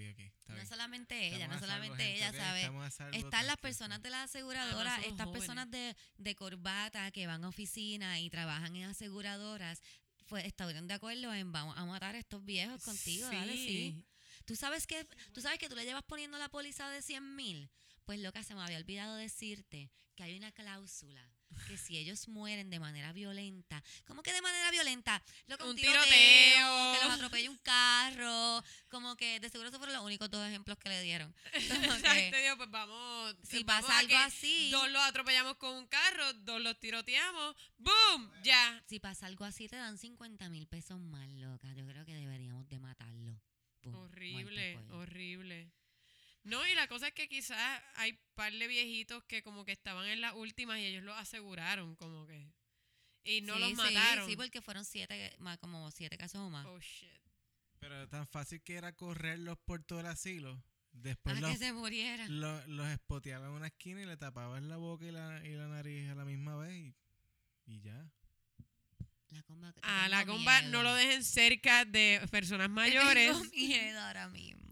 No 0.48 0.66
solamente 0.66 1.28
ella, 1.28 1.36
Estamos 1.46 1.56
no 1.56 1.60
salvo, 1.68 1.74
solamente 1.74 2.04
gente, 2.04 2.18
ella, 2.18 2.30
ok, 2.30 2.36
¿sabes? 2.36 2.62
estamos 2.64 2.86
a 2.86 2.92
salvo, 2.92 3.18
Están 3.18 3.48
las 3.48 3.58
personas 3.58 4.02
de 4.02 4.10
la 4.10 4.24
aseguradora, 4.24 4.92
somos 4.96 5.08
estas 5.08 5.26
jóvenes. 5.28 5.40
personas 5.48 5.72
de, 5.72 5.96
de 6.18 6.36
corbata 6.36 7.12
que 7.12 7.28
van 7.28 7.44
a 7.44 7.48
oficina 7.50 8.20
y 8.20 8.30
trabajan 8.30 8.76
en 8.76 8.84
aseguradoras, 8.86 9.82
fue, 10.26 10.46
estuvieron 10.46 10.88
de 10.88 10.94
acuerdo 10.94 11.34
en 11.34 11.52
vamos 11.52 11.78
a 11.78 11.86
matar 11.86 12.16
a 12.16 12.20
estos 12.20 12.44
viejos 12.46 12.82
contigo, 12.84 13.28
dale, 13.30 13.54
sí. 13.54 14.06
¿Tú 14.46 14.56
sabes 14.56 14.88
que 14.88 15.06
tú 15.34 15.42
sabes 15.42 15.58
que 15.60 15.70
tú 15.70 15.76
le 15.76 15.86
llevas 15.86 16.04
poniendo 16.04 16.38
la 16.38 16.50
póliza 16.50 16.90
de 16.90 17.02
100 17.02 17.36
mil? 17.36 17.70
Pues 18.06 18.20
loca, 18.20 18.44
se 18.44 18.54
me 18.56 18.62
había 18.62 18.78
olvidado 18.78 19.16
decirte 19.16 19.90
que 20.16 20.24
hay 20.24 20.36
una 20.38 20.52
cláusula 20.52 21.26
que 21.68 21.78
si 21.78 21.98
ellos 21.98 22.28
mueren 22.28 22.70
de 22.70 22.80
manera 22.80 23.14
violenta, 23.14 23.84
¿cómo 24.06 24.24
que 24.24 24.34
de 24.34 24.42
manera 24.42 24.72
violenta? 24.72 25.22
Loca, 25.48 25.64
un, 25.64 25.72
Un 25.72 25.76
tiroteo, 25.76 26.04
tiroteo. 26.06 26.94
que 27.00 27.06
los 27.06 27.14
atropelle 27.16 27.50
un 27.50 27.58
carro, 27.60 28.64
como 28.90 29.16
que 29.16 29.40
de 29.40 29.50
seguro 29.50 29.70
esos 29.70 29.80
fueron 29.80 29.96
los 29.96 30.06
únicos 30.06 30.30
dos 30.30 30.48
ejemplos 30.48 30.78
que 30.78 30.90
le 30.90 31.02
dieron. 31.02 31.34
Como 31.54 31.94
que 32.02 32.28
Exacto, 32.28 32.38
digo, 32.38 32.58
pues 32.58 32.72
vamos. 32.72 33.36
si 33.44 33.64
vamos 33.64 33.82
pasa 33.86 34.00
algo 34.00 34.10
que 34.10 34.16
así, 34.18 34.70
Dos 34.72 34.90
los 34.92 35.02
atropellamos 35.04 35.56
con 35.58 35.76
un 35.76 35.88
carro, 35.88 36.34
dos 36.34 36.62
los 36.62 36.80
tiroteamos, 36.80 37.56
¡boom! 37.78 38.32
Ya. 38.44 38.82
si 38.88 39.00
pasa 39.00 39.26
algo 39.28 39.46
así 39.46 39.68
te 39.68 39.76
dan 39.76 39.98
50 39.98 40.50
mil 40.50 40.68
pesos 40.68 41.00
más, 41.00 41.28
loca. 41.30 41.74
Yo 41.74 41.86
creo 41.88 42.06
que 42.06 42.14
deberíamos 42.14 42.68
de 42.70 42.80
matarlo. 42.80 43.40
Boom, 43.84 43.96
Horrible, 43.96 44.78
horrible. 44.92 45.72
No, 46.44 46.66
y 46.68 46.74
la 46.76 46.88
cosa 46.88 47.08
es 47.08 47.14
que 47.14 47.30
quizás 47.30 47.82
hay 47.96 48.20
par 48.36 48.52
de 48.52 48.68
viejitos 48.68 49.24
que 49.24 49.42
como 49.44 49.64
que 49.66 49.72
estaban 49.72 50.08
en 50.08 50.20
las 50.22 50.34
últimas 50.34 50.80
y 50.80 50.86
ellos 50.86 51.04
lo 51.04 51.14
aseguraron, 51.16 51.96
como 51.96 52.26
que. 52.28 52.52
Y 53.24 53.42
no 53.42 53.54
Sí, 53.56 53.60
los 53.62 53.70
sí, 53.70 53.76
mataron. 53.76 54.30
Sí, 54.30 54.36
porque 54.36 54.62
fueron 54.62 54.84
siete, 54.84 55.34
más, 55.40 55.58
como 55.60 55.90
siete 55.92 56.18
casos 56.18 56.42
o 56.42 56.50
más. 56.50 56.66
Oh, 56.66 56.80
shit. 56.80 57.10
Pero 57.80 58.08
tan 58.10 58.28
fácil 58.28 58.62
que 58.62 58.76
era 58.76 58.92
correrlos 58.94 59.58
por 59.66 59.84
todo 59.84 60.02
el 60.02 60.06
asilo. 60.08 60.62
Después 60.92 61.36
Para 61.36 61.48
los, 61.48 61.52
que 61.58 61.66
se 61.66 61.74
murieran. 61.74 62.40
lo- 62.42 62.68
los 62.68 62.88
espoteaban 62.90 63.50
en 63.50 63.56
una 63.56 63.68
esquina 63.68 64.02
y 64.02 64.06
le 64.06 64.18
tapaban 64.18 64.68
la 64.70 64.78
boca 64.78 65.06
y 65.06 65.12
la, 65.12 65.42
y 65.46 65.54
la 65.54 65.68
nariz 65.68 66.10
a 66.10 66.16
la 66.16 66.24
misma 66.26 66.56
vez 66.58 66.74
y, 66.76 66.96
y 67.66 67.80
ya. 67.82 68.06
La 69.30 69.42
comba, 69.44 69.74
te 69.74 69.80
A 69.84 70.04
tengo 70.04 70.10
la 70.10 70.26
comba 70.26 70.60
miedo. 70.60 70.72
no 70.72 70.84
lo 70.84 70.94
dejen 70.94 71.24
cerca 71.24 71.86
de 71.86 72.22
personas 72.30 72.70
mayores. 72.70 73.32
Tengo 73.32 73.44
miedo 73.56 74.00
ahora 74.02 74.28
mismo. 74.30 74.63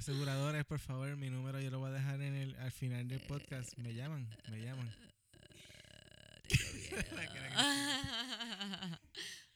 Aseguradores, 0.00 0.64
por 0.64 0.78
favor, 0.78 1.14
mi 1.18 1.28
número 1.28 1.60
yo 1.60 1.70
lo 1.70 1.78
voy 1.78 1.90
a 1.90 1.92
dejar 1.92 2.22
en 2.22 2.34
el, 2.34 2.56
al 2.56 2.72
final 2.72 3.06
del 3.06 3.20
podcast. 3.20 3.76
Me 3.76 3.92
llaman, 3.92 4.26
me 4.50 4.58
llaman. 4.62 4.90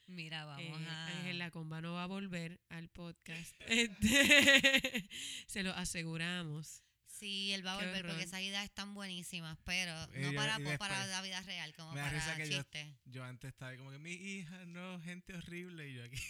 Mira, 0.06 0.44
vamos 0.44 0.82
Eh, 0.82 0.86
a. 0.86 1.06
Ángel 1.06 1.38
La 1.38 1.50
Comba 1.50 1.80
no 1.80 1.94
va 1.94 2.02
a 2.02 2.06
volver 2.06 2.60
al 2.68 2.90
podcast. 2.90 3.54
Este, 3.68 5.08
se 5.46 5.62
lo 5.62 5.72
aseguramos. 5.72 6.82
Sí, 7.06 7.54
él 7.54 7.66
va 7.66 7.72
a 7.72 7.76
volver 7.76 8.04
porque 8.06 8.24
esas 8.24 8.42
ideas 8.42 8.64
están 8.64 8.92
buenísimas, 8.92 9.56
pero 9.64 9.94
no 10.08 10.30
yo- 10.32 10.34
para, 10.34 10.58
para 10.76 11.06
la 11.06 11.22
vida 11.22 11.40
real, 11.40 11.72
como 11.74 11.92
me 11.94 12.00
da 12.00 12.06
para 12.08 12.18
risa 12.18 12.36
que 12.36 12.50
yo- 12.50 12.58
chistes. 12.58 12.94
Yo 13.06 13.24
antes 13.24 13.48
estaba 13.48 13.74
como 13.78 13.92
que 13.92 13.98
mi 13.98 14.12
hija, 14.12 14.66
no, 14.66 15.00
gente 15.00 15.34
horrible. 15.34 15.88
Y 15.88 15.94
yo 15.94 16.04
aquí. 16.04 16.20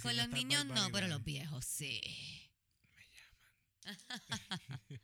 Con 0.00 0.16
los 0.16 0.28
niños 0.28 0.64
no, 0.66 0.90
pero 0.92 1.08
los 1.08 1.24
viejos 1.24 1.64
sí. 1.64 2.00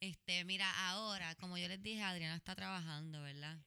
Este, 0.00 0.44
mira, 0.46 0.88
ahora, 0.88 1.34
como 1.34 1.58
yo 1.58 1.68
les 1.68 1.82
dije, 1.82 2.00
Adriana 2.00 2.34
está 2.34 2.54
trabajando, 2.54 3.20
¿verdad? 3.20 3.58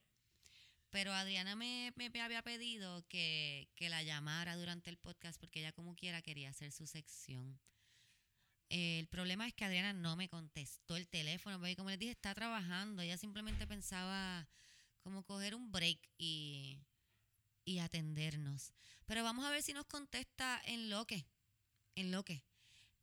Pero 0.90 1.12
Adriana 1.12 1.54
me, 1.54 1.92
me 1.96 2.20
había 2.20 2.42
pedido 2.42 3.06
que, 3.08 3.68
que 3.76 3.88
la 3.88 4.02
llamara 4.02 4.56
durante 4.56 4.90
el 4.90 4.96
podcast 4.96 5.40
porque 5.40 5.60
ella 5.60 5.72
como 5.72 5.94
quiera 5.94 6.22
quería 6.22 6.50
hacer 6.50 6.72
su 6.72 6.88
sección. 6.88 7.60
Eh, 8.70 8.98
el 8.98 9.06
problema 9.06 9.46
es 9.46 9.54
que 9.54 9.64
Adriana 9.64 9.92
no 9.92 10.16
me 10.16 10.28
contestó 10.28 10.96
el 10.96 11.08
teléfono, 11.08 11.58
porque 11.58 11.76
como 11.76 11.90
les 11.90 11.98
dije, 11.98 12.12
está 12.12 12.34
trabajando. 12.34 13.02
Ella 13.02 13.16
simplemente 13.16 13.66
pensaba 13.66 14.48
como 15.02 15.22
coger 15.22 15.54
un 15.54 15.70
break 15.70 15.98
y, 16.18 16.80
y 17.64 17.78
atendernos. 17.78 18.72
Pero 19.06 19.22
vamos 19.22 19.44
a 19.44 19.50
ver 19.50 19.62
si 19.62 19.72
nos 19.72 19.86
contesta 19.86 20.60
en 20.64 20.90
lo 20.90 21.06
que. 21.06 21.26
En 21.94 22.10
lo 22.10 22.24
que. 22.24 22.42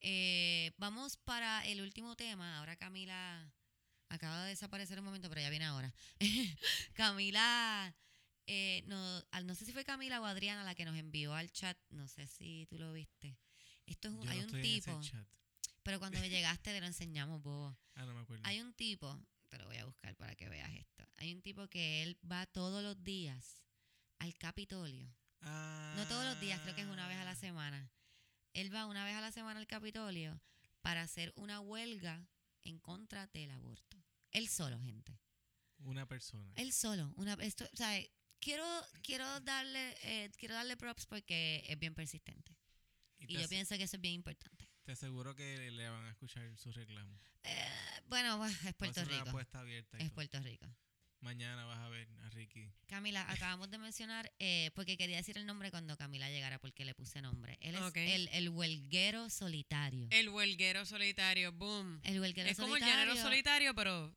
Eh, 0.01 0.71
vamos 0.77 1.17
para 1.17 1.65
el 1.67 1.81
último 1.81 2.15
tema. 2.15 2.57
Ahora 2.57 2.75
Camila 2.75 3.51
acaba 4.09 4.43
de 4.43 4.49
desaparecer 4.49 4.99
un 4.99 5.05
momento, 5.05 5.29
pero 5.29 5.41
ya 5.41 5.49
viene 5.49 5.65
ahora. 5.65 5.93
Camila, 6.93 7.95
eh, 8.47 8.83
no, 8.87 9.23
no 9.43 9.55
sé 9.55 9.65
si 9.65 9.71
fue 9.73 9.85
Camila 9.85 10.19
o 10.21 10.25
Adriana 10.25 10.63
la 10.63 10.75
que 10.75 10.85
nos 10.85 10.97
envió 10.97 11.33
al 11.33 11.51
chat. 11.51 11.77
No 11.89 12.07
sé 12.07 12.27
si 12.27 12.65
tú 12.69 12.77
lo 12.77 12.93
viste. 12.93 13.37
Esto 13.85 14.07
es 14.07 14.13
un, 14.13 14.21
Yo 14.21 14.25
no 14.25 14.31
hay 14.31 14.39
un 14.39 14.61
tipo, 14.61 15.01
pero 15.83 15.99
cuando 15.99 16.19
me 16.19 16.29
llegaste 16.29 16.71
te 16.73 16.79
lo 16.79 16.87
enseñamos, 16.87 17.41
bobo. 17.41 17.77
Ah, 17.95 18.05
no 18.05 18.13
me 18.13 18.21
acuerdo. 18.21 18.43
Hay 18.45 18.59
un 18.61 18.73
tipo, 18.73 19.19
te 19.49 19.57
lo 19.57 19.65
voy 19.65 19.77
a 19.77 19.85
buscar 19.85 20.15
para 20.15 20.35
que 20.35 20.49
veas 20.49 20.71
esto. 20.73 21.05
Hay 21.17 21.33
un 21.33 21.41
tipo 21.41 21.67
que 21.67 22.03
él 22.03 22.17
va 22.29 22.45
todos 22.47 22.83
los 22.83 23.03
días 23.03 23.61
al 24.19 24.35
Capitolio. 24.35 25.13
No 25.41 26.07
todos 26.07 26.23
los 26.25 26.39
días, 26.39 26.59
creo 26.61 26.75
que 26.75 26.81
es 26.81 26.87
una 26.87 27.07
vez 27.07 27.17
a 27.17 27.25
la 27.25 27.31
Ah, 27.31 27.35
semana. 27.35 27.91
Él 28.53 28.73
va 28.73 28.85
una 28.85 29.05
vez 29.05 29.15
a 29.15 29.21
la 29.21 29.31
semana 29.31 29.59
al 29.59 29.67
Capitolio 29.67 30.41
para 30.81 31.01
hacer 31.01 31.31
una 31.35 31.59
huelga 31.59 32.27
en 32.63 32.79
contra 32.79 33.27
del 33.27 33.51
aborto. 33.51 33.97
Él 34.31 34.47
solo, 34.47 34.79
gente. 34.81 35.19
Una 35.79 36.07
persona. 36.07 36.51
Él 36.55 36.71
solo. 36.73 37.11
Una, 37.15 37.33
esto, 37.35 37.67
o 37.71 37.75
sea, 37.75 37.99
quiero, 38.39 38.65
quiero, 39.01 39.39
darle, 39.41 39.95
eh, 40.03 40.29
quiero 40.37 40.55
darle 40.55 40.77
props 40.77 41.05
porque 41.05 41.63
es 41.67 41.79
bien 41.79 41.95
persistente. 41.95 42.55
Y 43.19 43.37
yo 43.37 43.47
pienso 43.47 43.77
que 43.77 43.83
eso 43.83 43.97
es 43.97 44.01
bien 44.01 44.15
importante. 44.15 44.67
te 44.83 44.93
aseguro 44.93 45.35
que 45.35 45.69
le 45.71 45.89
van 45.89 46.05
a 46.05 46.09
escuchar 46.11 46.57
su 46.57 46.71
reclamo. 46.71 47.19
Eh, 47.43 47.67
bueno, 48.07 48.37
pues, 48.37 48.65
es 48.65 48.73
Puerto 48.75 48.99
ser 48.99 49.07
una 49.07 49.17
Rico. 49.17 49.29
apuesta 49.29 49.59
abierta. 49.59 49.97
Es 49.97 50.05
todo. 50.05 50.15
Puerto 50.15 50.39
Rico. 50.41 50.67
Mañana 51.21 51.65
vas 51.65 51.77
a 51.79 51.89
ver 51.89 52.07
a 52.23 52.29
Ricky. 52.31 52.67
Camila, 52.87 53.25
acabamos 53.31 53.69
de 53.69 53.77
mencionar, 53.77 54.31
eh, 54.39 54.71
porque 54.73 54.97
quería 54.97 55.17
decir 55.17 55.37
el 55.37 55.45
nombre 55.45 55.69
cuando 55.69 55.95
Camila 55.95 56.29
llegara, 56.29 56.57
porque 56.59 56.83
le 56.83 56.95
puse 56.95 57.21
nombre. 57.21 57.57
Él 57.61 57.75
es 57.75 57.95
el, 57.95 58.27
el 58.33 58.49
huelguero 58.49 59.29
solitario. 59.29 60.07
El 60.11 60.29
huelguero 60.29 60.83
solitario, 60.85 61.51
boom. 61.51 61.99
El 62.03 62.19
huelguero 62.19 62.49
Es 62.49 62.57
como 62.57 62.75
el 62.75 62.81
solitario 62.81 63.05
género 63.11 63.21
solitario, 63.27 63.75
pero 63.75 64.15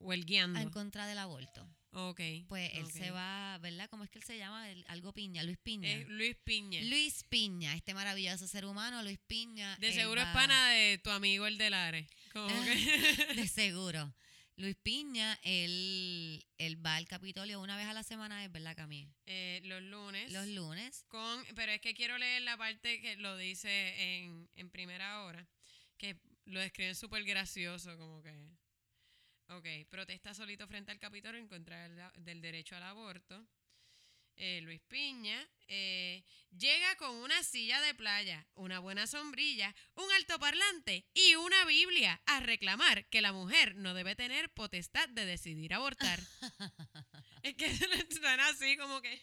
huelgueando. 0.00 0.58
en 0.60 0.70
contra 0.70 1.06
del 1.06 1.18
aborto. 1.18 1.66
Ok. 1.94 2.20
Pues 2.48 2.70
él 2.74 2.90
se 2.90 3.10
va, 3.10 3.58
¿verdad? 3.58 3.88
¿Cómo 3.90 4.02
es 4.02 4.10
que 4.10 4.18
él 4.18 4.24
se 4.24 4.38
llama? 4.38 4.68
El- 4.70 4.84
algo 4.88 5.12
Piña, 5.12 5.42
Luis 5.44 5.58
Piña. 5.58 5.90
Es 5.92 6.08
Luis 6.08 6.36
Piña. 6.42 6.80
Luis 6.82 7.22
Piña, 7.28 7.74
este 7.74 7.92
maravilloso 7.94 8.48
ser 8.48 8.64
humano, 8.64 9.02
Luis 9.02 9.18
Piña. 9.26 9.76
de 9.76 9.92
seguro 9.92 10.22
es 10.22 10.26
pana 10.28 10.70
de 10.70 10.98
tu 10.98 11.10
amigo 11.10 11.46
el 11.46 11.58
del 11.58 11.74
Are. 11.74 12.06
Como 12.32 12.48
que. 12.64 12.74
De 13.36 13.46
seguro. 13.46 14.12
Luis 14.56 14.76
Piña, 14.76 15.38
él, 15.42 16.44
él 16.58 16.84
va 16.84 16.96
al 16.96 17.08
Capitolio 17.08 17.60
una 17.60 17.76
vez 17.76 17.86
a 17.86 17.94
la 17.94 18.02
semana, 18.02 18.44
es 18.44 18.52
verdad, 18.52 18.76
Camille. 18.76 19.10
Eh, 19.26 19.60
los 19.64 19.82
lunes. 19.82 20.30
Los 20.30 20.46
lunes. 20.46 21.04
Con, 21.08 21.44
pero 21.54 21.72
es 21.72 21.80
que 21.80 21.94
quiero 21.94 22.18
leer 22.18 22.42
la 22.42 22.56
parte 22.56 23.00
que 23.00 23.16
lo 23.16 23.36
dice 23.36 24.22
en, 24.22 24.48
en 24.54 24.70
primera 24.70 25.22
hora, 25.22 25.48
que 25.96 26.18
lo 26.44 26.60
describen 26.60 26.94
súper 26.94 27.24
gracioso, 27.24 27.96
como 27.96 28.22
que... 28.22 28.32
Ok, 29.48 29.66
protesta 29.90 30.32
solito 30.32 30.66
frente 30.66 30.92
al 30.92 30.98
Capitolio 30.98 31.40
en 31.40 31.48
contra 31.48 31.88
del, 31.88 32.24
del 32.24 32.40
derecho 32.40 32.76
al 32.76 32.84
aborto. 32.84 33.46
Eh, 34.36 34.60
Luis 34.62 34.80
Piña 34.88 35.48
eh, 35.68 36.24
llega 36.56 36.96
con 36.96 37.10
una 37.16 37.42
silla 37.42 37.80
de 37.80 37.94
playa, 37.94 38.46
una 38.54 38.78
buena 38.78 39.06
sombrilla, 39.06 39.74
un 39.94 40.10
altoparlante 40.12 41.06
y 41.14 41.34
una 41.36 41.64
Biblia 41.64 42.20
a 42.26 42.40
reclamar 42.40 43.06
que 43.06 43.20
la 43.20 43.32
mujer 43.32 43.76
no 43.76 43.94
debe 43.94 44.14
tener 44.14 44.50
potestad 44.50 45.08
de 45.08 45.24
decidir 45.24 45.74
abortar. 45.74 46.20
es 47.42 47.54
que 47.54 47.66
están 48.10 48.40
así 48.40 48.76
como 48.76 49.00
que... 49.00 49.20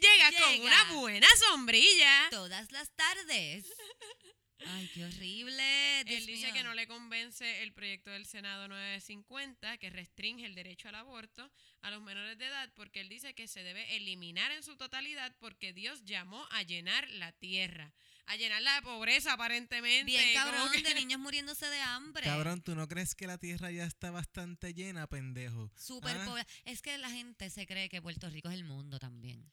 Llega, 0.00 0.32
con 0.40 0.60
una 0.62 0.84
buena 0.94 1.26
sombrilla. 1.50 2.28
Todas 2.30 2.72
las 2.72 2.90
tardes. 2.96 3.66
Ay, 4.66 4.88
qué 4.94 5.04
horrible. 5.04 6.04
Dios 6.06 6.20
Él 6.20 6.26
dice 6.26 6.46
mío. 6.46 6.54
que 6.54 6.62
no 6.62 6.74
le 6.74 6.86
convence 6.86 7.62
el 7.62 7.72
proyecto 7.72 8.10
del 8.10 8.26
Senado 8.26 8.68
950 8.68 9.78
que 9.78 9.90
restringe 9.90 10.44
el 10.46 10.54
derecho 10.54 10.88
al 10.88 10.94
aborto 10.96 11.50
a 11.80 11.90
los 11.90 12.02
menores 12.02 12.38
de 12.38 12.46
edad 12.46 12.70
porque 12.74 13.00
él 13.00 13.08
dice 13.08 13.34
que 13.34 13.48
se 13.48 13.62
debe 13.62 13.96
eliminar 13.96 14.50
en 14.52 14.62
su 14.62 14.76
totalidad 14.76 15.34
porque 15.38 15.72
Dios 15.72 16.04
llamó 16.04 16.46
a 16.50 16.62
llenar 16.62 17.08
la 17.10 17.32
tierra, 17.32 17.92
a 18.26 18.36
llenarla 18.36 18.76
de 18.76 18.82
pobreza 18.82 19.32
aparentemente. 19.32 20.04
Bien 20.04 20.34
cabrón, 20.34 20.70
que- 20.72 20.82
de 20.82 20.94
niños 20.94 21.20
muriéndose 21.20 21.66
de 21.68 21.80
hambre. 21.80 22.24
Cabrón, 22.24 22.62
¿tú 22.62 22.74
no 22.74 22.86
crees 22.88 23.14
que 23.14 23.26
la 23.26 23.38
tierra 23.38 23.70
ya 23.70 23.84
está 23.84 24.10
bastante 24.10 24.74
llena, 24.74 25.06
pendejo? 25.06 25.70
Súper 25.76 26.16
Ah. 26.18 26.24
pobre. 26.24 26.46
Es 26.64 26.82
que 26.82 26.96
la 26.98 27.10
gente 27.10 27.50
se 27.50 27.66
cree 27.66 27.88
que 27.88 28.00
Puerto 28.02 28.28
Rico 28.30 28.48
es 28.48 28.54
el 28.54 28.64
mundo 28.64 28.98
también. 28.98 29.50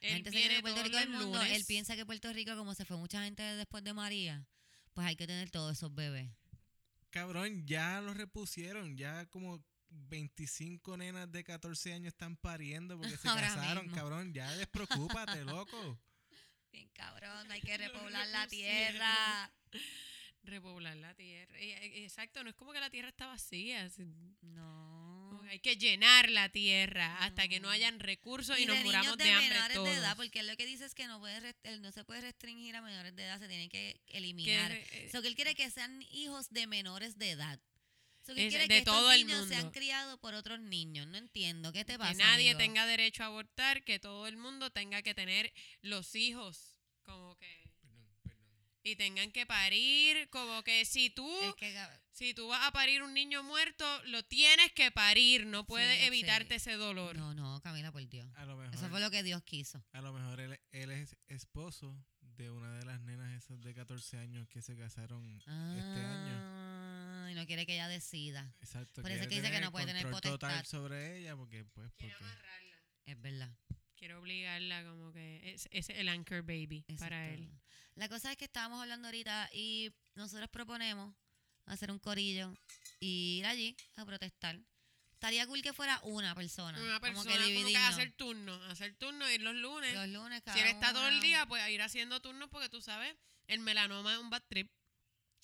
Él 0.00 0.14
gente 0.14 0.30
se 0.30 0.48
que 0.48 0.60
Puerto 0.62 0.82
Rico 0.82 0.96
los 0.98 1.08
mundo. 1.08 1.38
lunes. 1.38 1.52
Él 1.52 1.64
piensa 1.66 1.96
que 1.96 2.06
Puerto 2.06 2.32
Rico, 2.32 2.56
como 2.56 2.74
se 2.74 2.84
fue 2.84 2.96
mucha 2.96 3.22
gente 3.24 3.42
después 3.42 3.84
de 3.84 3.92
María, 3.94 4.46
pues 4.94 5.06
hay 5.06 5.16
que 5.16 5.26
tener 5.26 5.50
todos 5.50 5.76
esos 5.76 5.94
bebés. 5.94 6.30
Cabrón, 7.10 7.66
ya 7.66 8.00
lo 8.00 8.14
repusieron. 8.14 8.96
Ya 8.96 9.26
como 9.26 9.62
25 9.90 10.96
nenas 10.96 11.30
de 11.32 11.42
14 11.44 11.92
años 11.92 12.08
están 12.12 12.36
pariendo 12.36 12.96
porque 12.98 13.16
se 13.16 13.28
Ahora 13.28 13.48
casaron, 13.48 13.84
mismo. 13.84 13.96
cabrón. 13.96 14.32
Ya 14.32 14.50
despreocúpate, 14.56 15.44
loco. 15.44 15.98
Bien 16.72 16.88
cabrón, 16.90 17.50
hay 17.50 17.60
que 17.60 17.76
repoblar 17.76 18.28
la 18.28 18.46
tierra. 18.46 19.50
repoblar 20.44 20.96
la 20.96 21.14
tierra. 21.14 21.58
Eh, 21.58 22.04
Exacto, 22.04 22.42
no 22.44 22.50
es 22.50 22.56
como 22.56 22.72
que 22.72 22.80
la 22.80 22.90
tierra 22.90 23.08
está 23.08 23.26
vacía. 23.26 23.88
No. 24.42 24.99
Hay 25.50 25.58
que 25.58 25.76
llenar 25.76 26.30
la 26.30 26.48
tierra 26.48 27.16
hasta 27.24 27.48
que 27.48 27.58
no 27.58 27.68
hayan 27.70 27.98
recursos 27.98 28.56
y, 28.58 28.62
Y 28.62 28.66
nos 28.66 28.76
de 28.78 28.84
muramos 28.84 29.06
niños 29.06 29.18
de, 29.18 29.24
de 29.24 29.30
hambre 29.32 29.48
menores 29.50 29.74
todos. 29.74 29.88
de 29.88 29.94
edad, 29.96 30.16
porque 30.16 30.40
él 30.40 30.46
lo 30.46 30.56
que 30.56 30.64
dice 30.64 30.84
es 30.84 30.94
que 30.94 31.06
no, 31.08 31.18
puede 31.18 31.54
no 31.80 31.90
se 31.92 32.04
puede 32.04 32.20
restringir 32.20 32.76
a 32.76 32.82
menores 32.82 33.16
de 33.16 33.24
edad, 33.24 33.38
se 33.40 33.48
tienen 33.48 33.68
que 33.68 34.00
Que, 34.06 34.18
eliminar. 34.18 34.70
eh, 34.70 35.08
So 35.10 35.20
que 35.22 35.28
él 35.28 35.34
quiere 35.34 35.54
que 35.56 35.68
sean 35.70 36.02
hijos 36.12 36.50
de 36.50 36.66
menores 36.68 37.18
de 37.18 37.30
edad. 37.30 37.58
So 38.24 38.34
que 38.34 38.46
Es 38.46 38.50
quiere 38.52 38.64
de 38.64 38.68
que 38.68 38.78
estos 38.78 38.94
todo 38.94 39.10
el 39.12 39.26
niños 39.26 39.48
sean 39.48 39.70
criados 39.72 40.20
por 40.20 40.34
otros 40.34 40.60
niños. 40.60 41.06
No 41.08 41.16
entiendo. 41.18 41.72
¿Qué 41.72 41.84
te 41.84 41.98
pasa? 41.98 42.12
que 42.12 42.18
nadie 42.18 42.50
amigo? 42.50 42.58
tenga 42.58 42.86
derecho 42.86 43.24
a 43.24 43.26
abortar, 43.26 43.82
que 43.82 43.98
todo 43.98 44.28
el 44.28 44.36
mundo 44.36 44.70
tenga 44.70 45.02
que 45.02 45.14
tener 45.14 45.52
los 45.82 46.14
hijos, 46.14 46.76
como 47.02 47.36
que 47.38 47.69
y 48.82 48.96
tengan 48.96 49.30
que 49.32 49.46
parir, 49.46 50.28
como 50.30 50.62
que 50.62 50.84
si 50.84 51.10
tú 51.10 51.28
Es 51.42 51.54
que, 51.54 51.78
si 52.12 52.34
tú 52.34 52.48
vas 52.48 52.66
a 52.66 52.72
parir 52.72 53.02
un 53.02 53.12
niño 53.14 53.42
muerto, 53.42 53.84
lo 54.04 54.22
tienes 54.24 54.72
que 54.72 54.90
parir, 54.90 55.46
no 55.46 55.64
puedes 55.66 55.98
Sí, 56.00 56.06
evitarte 56.06 56.58
sí. 56.58 56.70
ese 56.70 56.72
dolor. 56.78 57.16
no, 57.16 57.34
no, 57.34 57.60
Camila, 57.62 57.92
por 57.92 58.06
Dios. 58.08 58.28
A 58.36 58.44
lo 58.46 58.56
mejor, 58.56 58.74
Eso 58.74 58.88
fue 58.88 59.00
lo 59.00 59.10
que 59.10 59.22
Dios 59.22 59.42
quiso. 59.42 59.84
a 59.92 60.00
lo 60.00 60.12
mejor 60.12 60.40
él, 60.40 60.60
él 60.72 60.90
es 60.90 61.16
esposo 61.28 61.96
de 62.20 62.50
una 62.50 62.72
de 62.78 62.84
las 62.86 63.00
nenas 63.02 63.32
esas 63.44 63.60
de 63.60 63.74
14 63.74 64.16
años 64.18 64.48
que 64.48 64.62
se 64.62 64.74
casaron 64.76 65.36
este 65.36 65.50
año. 65.50 66.34
Ah, 66.38 67.28
y 67.30 67.34
no 67.34 67.44
quiere 67.46 67.66
que 67.66 67.74
ella 67.74 67.88
decida. 67.88 68.54
Exacto. 68.60 69.02
Por 69.02 69.10
eso 69.10 69.24
que 69.28 69.34
dice 69.34 69.42
que 69.42 69.48
tener 69.48 69.62
no 69.64 69.72
puede 69.72 69.84
tener 69.86 70.04
control 70.04 70.32
total 70.38 70.50
potestad. 70.52 70.78
sobre 70.78 71.18
ella 71.18 71.36
porque, 71.36 71.64
pues, 71.66 71.90
porque... 71.90 72.12
amarrarla. 72.14 72.76
Es 73.04 73.20
verdad. 73.20 73.50
Quiero 74.00 74.18
obligarla 74.18 74.82
como 74.82 75.12
que 75.12 75.52
es, 75.52 75.68
es 75.70 75.90
el 75.90 76.08
anchor 76.08 76.40
baby 76.40 76.86
para 76.98 77.28
él. 77.28 77.50
La 77.96 78.08
cosa 78.08 78.30
es 78.30 78.38
que 78.38 78.46
estábamos 78.46 78.80
hablando 78.80 79.08
ahorita 79.08 79.50
y 79.52 79.92
nosotros 80.14 80.48
proponemos 80.48 81.14
hacer 81.66 81.90
un 81.90 81.98
corillo 81.98 82.54
y 82.98 83.40
ir 83.40 83.46
allí 83.46 83.76
a 83.96 84.06
protestar. 84.06 84.58
Estaría 85.12 85.46
cool 85.46 85.60
que 85.60 85.74
fuera 85.74 86.00
una 86.04 86.34
persona. 86.34 86.82
Una 86.82 86.98
persona 86.98 87.30
como 87.30 87.54
como 87.54 87.66
que 87.66 87.76
hacer 87.76 88.12
turno, 88.12 88.54
hacer 88.70 88.94
turno, 88.94 89.30
ir 89.30 89.42
los 89.42 89.54
lunes. 89.54 89.92
Los 89.92 90.08
lunes 90.08 90.40
cada 90.40 90.56
si 90.56 90.62
él 90.62 90.70
está 90.70 90.94
todo 90.94 91.06
el 91.08 91.20
día, 91.20 91.44
pues 91.44 91.62
a 91.62 91.68
ir 91.68 91.82
haciendo 91.82 92.22
turnos 92.22 92.48
porque 92.48 92.70
tú 92.70 92.80
sabes, 92.80 93.14
el 93.48 93.60
melanoma 93.60 94.14
es 94.14 94.18
un 94.18 94.30
bad 94.30 94.42
trip. 94.48 94.72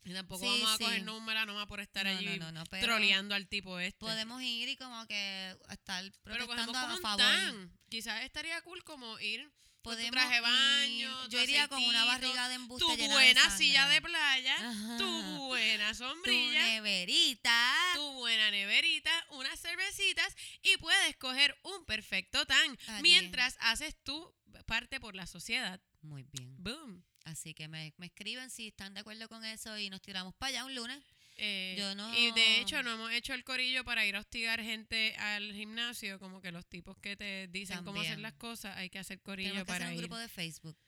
Y 0.06 0.12
tampoco 0.14 0.44
Sí, 0.44 0.48
vamos 0.62 0.70
a 0.74 0.76
sí. 0.78 0.84
cogernos 0.84 1.18
un 1.18 1.24
melanoma 1.24 1.66
por 1.66 1.80
estar 1.80 2.06
No, 2.06 2.16
allí 2.16 2.38
no, 2.38 2.46
no, 2.46 2.52
no, 2.60 2.64
pero 2.70 2.86
troleando 2.86 3.34
al 3.34 3.48
tipo 3.48 3.78
este. 3.80 3.98
Podemos 3.98 4.40
ir 4.40 4.68
y 4.68 4.76
como 4.76 5.04
que 5.06 5.56
estar 5.70 6.04
Pero 6.22 6.46
protestando 6.46 6.72
como 6.72 6.94
a 6.94 6.98
favor. 6.98 7.18
tan. 7.18 7.72
Quizás 7.88 8.22
estaría 8.22 8.60
cool 8.62 8.84
como 8.84 9.18
ir 9.18 9.42
con 9.82 9.94
tu 9.94 10.00
Podemos 10.00 10.12
traje 10.12 10.36
ir- 10.36 10.42
baño, 10.42 11.24
tu 11.24 11.30
Yo 11.30 11.42
iría 11.42 11.68
con 11.68 11.82
una 11.82 12.04
barriga 12.04 12.48
de 12.48 12.54
embuste 12.54 12.84
tu 12.86 12.96
llena 12.96 13.14
buena 13.14 13.42
de 13.44 13.56
silla 13.56 13.88
de 13.88 14.00
playa, 14.02 14.54
Ajá. 14.70 14.96
tu 14.96 15.22
buena 15.46 15.88
Tu 15.90 15.94
sombrilla, 15.98 16.62
neverita. 16.68 17.74
tu 17.94 18.12
buena 18.14 18.50
neverita, 18.50 19.10
unas 19.30 19.60
cervecitas 19.60 20.34
y 20.62 20.76
puedes 20.78 21.16
coger 21.16 21.56
un 21.62 21.84
perfecto 21.84 22.44
tan 22.46 22.78
Allí. 22.88 23.02
mientras 23.02 23.56
haces 23.60 23.96
tu 24.02 24.34
parte 24.66 24.98
por 25.00 25.14
la 25.14 25.26
sociedad. 25.26 25.80
Muy 26.02 26.24
bien. 26.32 26.54
Boom. 26.58 27.04
Así 27.26 27.54
que 27.54 27.66
me, 27.68 27.92
me 27.98 28.06
escriben 28.06 28.48
si 28.50 28.68
están 28.68 28.94
de 28.94 29.00
acuerdo 29.00 29.28
con 29.28 29.44
eso 29.44 29.76
y 29.78 29.90
nos 29.90 30.00
tiramos 30.00 30.34
para 30.36 30.48
allá 30.50 30.64
un 30.64 30.74
lunes. 30.74 31.02
Eh, 31.38 31.74
Yo 31.76 31.94
no- 31.94 32.16
Y 32.16 32.30
de 32.32 32.60
hecho 32.60 32.82
no 32.82 32.92
hemos 32.94 33.10
hecho 33.12 33.34
el 33.34 33.44
corillo 33.44 33.84
para 33.84 34.06
ir 34.06 34.16
a 34.16 34.20
hostigar 34.20 34.62
gente 34.62 35.14
al 35.16 35.52
gimnasio, 35.52 36.18
como 36.18 36.40
que 36.40 36.50
los 36.52 36.64
tipos 36.66 36.96
que 36.98 37.16
te 37.16 37.48
dicen 37.48 37.84
cómo 37.84 38.00
hacer 38.00 38.20
las 38.20 38.32
cosas, 38.34 38.76
hay 38.78 38.88
que 38.90 38.98
hacer 39.00 39.20
corillo 39.20 39.50
Tenemos 39.50 39.66
que 39.66 39.72
hacer 39.72 39.82
para 39.82 39.90
un 39.90 39.96
ir. 39.96 40.00
grupo 40.02 40.16
de 40.16 40.28
Facebook. 40.28 40.78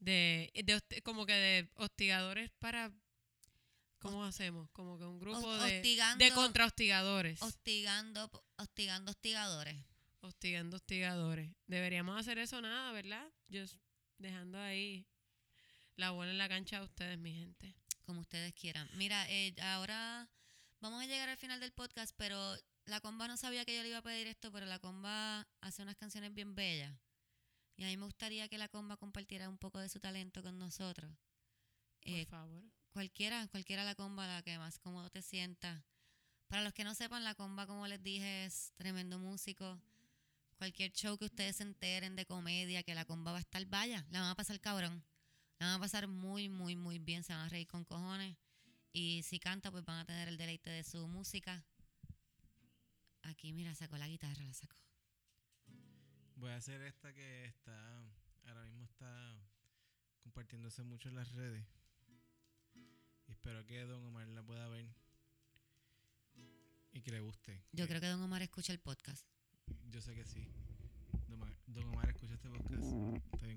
de, 0.00 0.50
de 0.52 1.00
como 1.02 1.24
que 1.24 1.32
de 1.32 1.70
hostigadores 1.76 2.50
para 2.58 2.92
¿cómo 4.00 4.24
hacemos? 4.24 4.68
Como 4.72 4.98
que 4.98 5.04
un 5.04 5.18
grupo 5.18 5.56
de, 5.58 5.80
de 6.18 6.30
contrahostigadores. 6.32 7.40
hostigando, 7.40 8.30
hostigando 8.58 9.12
hostigadores. 9.12 9.76
Hostigando 10.20 10.76
hostigadores. 10.76 11.50
Deberíamos 11.66 12.18
hacer 12.20 12.38
eso 12.38 12.60
nada, 12.60 12.92
¿verdad? 12.92 13.26
Just 13.50 13.76
dejando 14.18 14.58
ahí 14.60 15.06
la 15.96 16.10
bola 16.10 16.30
en 16.30 16.38
la 16.38 16.48
cancha 16.48 16.78
a 16.78 16.82
ustedes, 16.82 17.18
mi 17.18 17.32
gente. 17.34 17.74
como 18.04 18.20
ustedes 18.20 18.52
quieran. 18.52 18.86
Mira, 18.96 19.24
eh, 19.30 19.54
ahora 19.62 20.28
vamos 20.80 21.02
a 21.02 21.06
llegar 21.06 21.28
al 21.30 21.38
final 21.38 21.58
del 21.58 21.72
podcast, 21.72 22.14
pero 22.18 22.54
la 22.84 23.00
comba 23.00 23.26
no 23.28 23.36
sabía 23.38 23.64
que 23.64 23.74
yo 23.74 23.82
le 23.82 23.88
iba 23.88 23.98
a 23.98 24.02
pedir 24.02 24.26
esto, 24.26 24.52
pero 24.52 24.66
la 24.66 24.78
comba 24.78 25.48
hace 25.62 25.80
unas 25.82 25.96
canciones 25.96 26.34
bien 26.34 26.54
bellas. 26.54 26.94
Y 27.76 27.84
a 27.84 27.86
mí 27.86 27.96
me 27.96 28.04
gustaría 28.04 28.46
que 28.48 28.58
la 28.58 28.68
comba 28.68 28.98
compartiera 28.98 29.48
un 29.48 29.56
poco 29.56 29.78
de 29.78 29.88
su 29.88 30.00
talento 30.00 30.42
con 30.42 30.58
nosotros. 30.58 31.10
Por 32.02 32.12
Eh, 32.12 32.26
favor. 32.26 32.62
cualquiera, 32.92 33.46
cualquiera 33.48 33.84
la 33.84 33.94
comba, 33.94 34.26
la 34.26 34.42
que 34.42 34.58
más 34.58 34.78
cómodo 34.78 35.08
te 35.08 35.22
sienta. 35.22 35.82
Para 36.48 36.62
los 36.62 36.74
que 36.74 36.84
no 36.84 36.94
sepan, 36.94 37.24
la 37.24 37.34
comba, 37.34 37.66
como 37.66 37.86
les 37.86 38.02
dije, 38.02 38.44
es 38.44 38.74
tremendo 38.76 39.18
músico. 39.18 39.80
Cualquier 40.58 40.92
show 40.92 41.16
que 41.16 41.24
ustedes 41.24 41.56
se 41.56 41.62
enteren 41.62 42.16
de 42.16 42.26
comedia, 42.26 42.82
que 42.82 42.94
la 42.94 43.06
comba 43.06 43.32
va 43.32 43.38
a 43.38 43.40
estar, 43.40 43.64
vaya, 43.64 44.04
la 44.10 44.20
van 44.20 44.28
a 44.30 44.34
pasar 44.34 44.60
cabrón. 44.60 45.02
Van 45.64 45.76
a 45.76 45.78
pasar 45.78 46.06
muy, 46.06 46.50
muy, 46.50 46.76
muy 46.76 46.98
bien, 46.98 47.24
se 47.24 47.32
van 47.32 47.46
a 47.46 47.48
reír 47.48 47.66
con 47.66 47.86
cojones. 47.86 48.36
Y 48.92 49.22
si 49.22 49.38
canta, 49.38 49.70
pues 49.70 49.82
van 49.82 49.98
a 49.98 50.04
tener 50.04 50.28
el 50.28 50.36
deleite 50.36 50.68
de 50.68 50.84
su 50.84 51.08
música. 51.08 51.64
Aquí, 53.22 53.50
mira, 53.54 53.74
sacó 53.74 53.96
la 53.96 54.06
guitarra, 54.06 54.44
la 54.44 54.52
sacó. 54.52 54.76
Voy 56.36 56.50
a 56.50 56.56
hacer 56.56 56.82
esta 56.82 57.14
que 57.14 57.46
está, 57.46 58.04
ahora 58.44 58.62
mismo 58.66 58.84
está 58.84 59.40
compartiéndose 60.22 60.82
mucho 60.82 61.08
en 61.08 61.14
las 61.14 61.32
redes. 61.32 61.64
Y 63.26 63.32
espero 63.32 63.64
que 63.64 63.86
Don 63.86 64.04
Omar 64.04 64.28
la 64.28 64.42
pueda 64.42 64.68
ver 64.68 64.86
y 66.92 67.00
que 67.00 67.10
le 67.10 67.20
guste. 67.20 67.64
Yo 67.72 67.88
creo 67.88 68.02
que 68.02 68.08
Don 68.08 68.20
Omar 68.20 68.42
escucha 68.42 68.74
el 68.74 68.80
podcast. 68.80 69.26
Yo 69.88 70.02
sé 70.02 70.14
que 70.14 70.26
sí. 70.26 70.46
Don 71.26 71.40
Omar, 71.40 71.56
Don 71.66 71.88
Omar 71.88 72.10
escucha 72.10 72.34
este 72.34 72.50
podcast. 72.50 72.84
Está 73.32 73.46
bien 73.46 73.53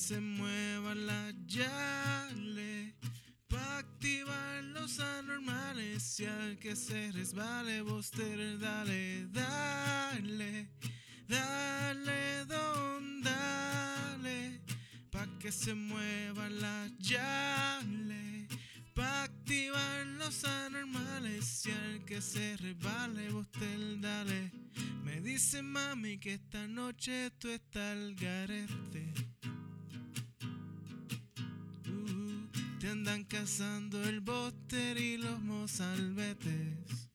se 0.00 0.18
mueva 0.18 0.94
la 0.94 1.30
yale, 1.46 2.94
pa' 3.46 3.78
activar 3.78 4.64
los 4.64 4.98
anormales 4.98 6.18
y 6.20 6.24
al 6.24 6.58
que 6.58 6.74
se 6.74 7.12
resbale 7.12 7.82
boster, 7.82 8.58
dale, 8.58 9.26
dale, 9.26 10.70
dale, 11.28 12.46
don, 12.46 13.20
dale, 13.20 14.62
pa' 15.10 15.28
que 15.38 15.52
se 15.52 15.74
mueva 15.74 16.48
la 16.48 16.88
yale. 16.98 18.48
Pa' 18.94 19.24
activar 19.24 20.06
los 20.06 20.44
anormales 20.44 21.66
y 21.66 21.72
al 21.72 22.04
que 22.06 22.22
se 22.22 22.56
resbale 22.56 23.30
usted 23.34 23.98
dale. 23.98 24.50
Me 25.04 25.20
dice 25.20 25.60
mami 25.60 26.16
que 26.18 26.34
esta 26.34 26.66
noche 26.66 27.30
tú 27.38 27.48
estás 27.50 27.92
al 27.92 28.14
garete. 28.14 29.29
Andan 33.10 33.24
cazando 33.24 34.02
el 34.04 34.20
bóster 34.20 34.96
y 34.96 35.16
los 35.16 35.40
mozalbetes. 35.40 37.10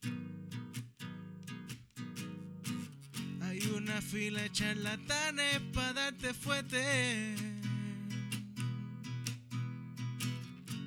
Hay 3.42 3.60
una 3.68 4.02
fila 4.02 4.42
de 4.42 4.52
charlatanes 4.52 5.62
para 5.74 5.94
darte 5.94 6.34
fuete. 6.34 7.36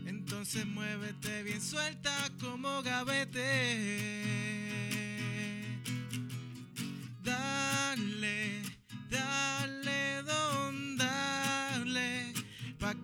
Entonces 0.05 0.67
muévete 0.67 1.43
bien 1.43 1.63
suelta 1.63 2.13
como 2.39 2.83
gavete. 2.83 3.39
Dale, 7.23 8.63
dale, 9.11 10.23
pa' 10.27 10.58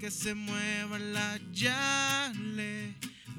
que 0.04 0.10
se 0.10 0.34
mueva 0.34 0.98
la 0.98 1.38
yale. 1.50 2.94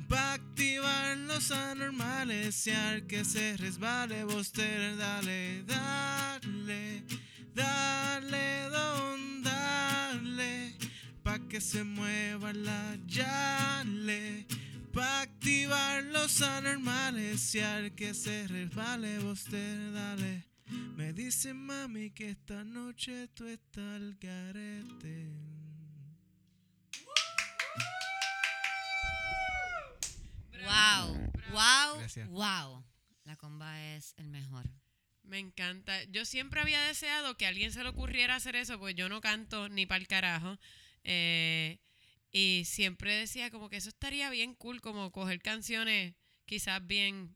Pa' 0.09 0.33
activar 0.33 1.15
los 1.15 1.51
anormales 1.51 2.65
y 2.65 2.71
al 2.71 3.05
que 3.05 3.23
se 3.23 3.55
resbale 3.55 4.23
boster, 4.23 4.97
dale, 4.97 5.61
dale, 5.67 7.03
dale, 7.53 8.69
don, 8.71 9.43
dale 9.43 10.73
pa' 11.21 11.37
que 11.47 11.61
se 11.61 11.83
mueva 11.83 12.51
la 12.51 12.97
yale, 13.05 14.47
pa' 14.91 15.21
activar 15.21 16.03
los 16.05 16.41
anormales 16.41 17.53
y 17.53 17.59
al 17.59 17.93
que 17.93 18.15
se 18.15 18.47
resbale 18.47 19.19
usted 19.19 19.93
dale. 19.93 20.47
Me 20.97 21.13
dice 21.13 21.53
mami 21.53 22.09
que 22.09 22.31
esta 22.31 22.63
noche 22.63 23.27
tú 23.35 23.45
estás 23.45 23.97
al 23.97 24.15
garete. 24.19 25.54
Wow, 30.65 31.31
wow, 31.51 31.99
Gracias. 31.99 32.29
wow. 32.29 32.83
La 33.23 33.35
comba 33.37 33.95
es 33.95 34.13
el 34.17 34.27
mejor. 34.27 34.65
Me 35.23 35.39
encanta. 35.39 36.03
Yo 36.05 36.25
siempre 36.25 36.61
había 36.61 36.81
deseado 36.81 37.35
que 37.37 37.45
a 37.45 37.49
alguien 37.49 37.71
se 37.71 37.81
le 37.83 37.89
ocurriera 37.89 38.35
hacer 38.35 38.55
eso, 38.55 38.77
pues 38.77 38.95
yo 38.95 39.09
no 39.09 39.21
canto 39.21 39.69
ni 39.69 39.85
para 39.85 39.99
el 39.99 40.07
carajo. 40.07 40.59
Eh, 41.03 41.79
y 42.31 42.63
siempre 42.65 43.15
decía 43.15 43.49
como 43.49 43.69
que 43.69 43.77
eso 43.77 43.89
estaría 43.89 44.29
bien 44.29 44.53
cool, 44.55 44.81
como 44.81 45.11
coger 45.11 45.41
canciones 45.41 46.13
quizás 46.45 46.85
bien 46.85 47.35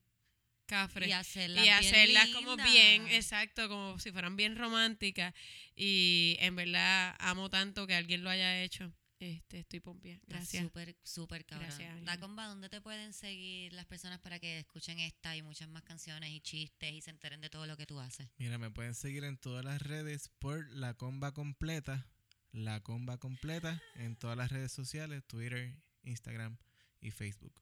cafres 0.66 1.10
Y 1.10 1.12
hacerlas, 1.12 1.64
y 1.64 1.68
bien 1.68 1.80
hacerlas 1.80 2.28
como 2.30 2.56
bien, 2.58 3.08
exacto, 3.08 3.68
como 3.68 3.98
si 3.98 4.12
fueran 4.12 4.36
bien 4.36 4.56
románticas. 4.56 5.34
Y 5.76 6.38
en 6.40 6.56
verdad 6.56 7.16
amo 7.20 7.50
tanto 7.50 7.88
que 7.88 7.96
alguien 7.96 8.24
lo 8.24 8.30
haya 8.30 8.62
hecho. 8.62 8.94
Este, 9.20 9.60
estoy 9.60 9.82
pompia. 9.82 10.14
Está 10.14 10.38
Gracias. 10.38 10.64
Súper, 10.64 10.96
súper 11.04 11.46
cabrón. 11.46 11.68
Gracias. 11.68 12.02
La 12.04 12.18
comba, 12.20 12.48
¿dónde 12.48 12.70
te 12.70 12.80
pueden 12.80 13.12
seguir 13.12 13.74
las 13.74 13.86
personas 13.86 14.20
para 14.20 14.40
que 14.40 14.60
escuchen 14.60 14.98
esta 15.00 15.36
y 15.36 15.42
muchas 15.42 15.68
más 15.68 15.84
canciones 15.84 16.32
y 16.32 16.40
chistes 16.40 16.94
y 16.94 17.02
se 17.02 17.10
enteren 17.10 17.42
de 17.42 17.50
todo 17.50 17.68
lo 17.68 17.76
que 17.76 17.86
tú 17.86 18.00
haces? 18.00 18.30
Mira, 18.38 18.58
me 18.58 18.72
pueden 18.72 18.96
seguir 18.96 19.26
en 19.26 19.38
todas 19.38 19.66
las 19.66 19.82
redes 19.82 20.30
por 20.40 20.70
La 20.72 20.94
Comba 20.94 21.34
Completa. 21.34 22.08
La 22.54 22.82
Comba 22.82 23.18
Completa 23.18 23.82
en 23.96 24.16
todas 24.16 24.38
las 24.38 24.52
redes 24.52 24.72
sociales, 24.72 25.24
Twitter, 25.28 25.76
Instagram 26.04 26.58
y 27.02 27.12
Facebook. 27.12 27.62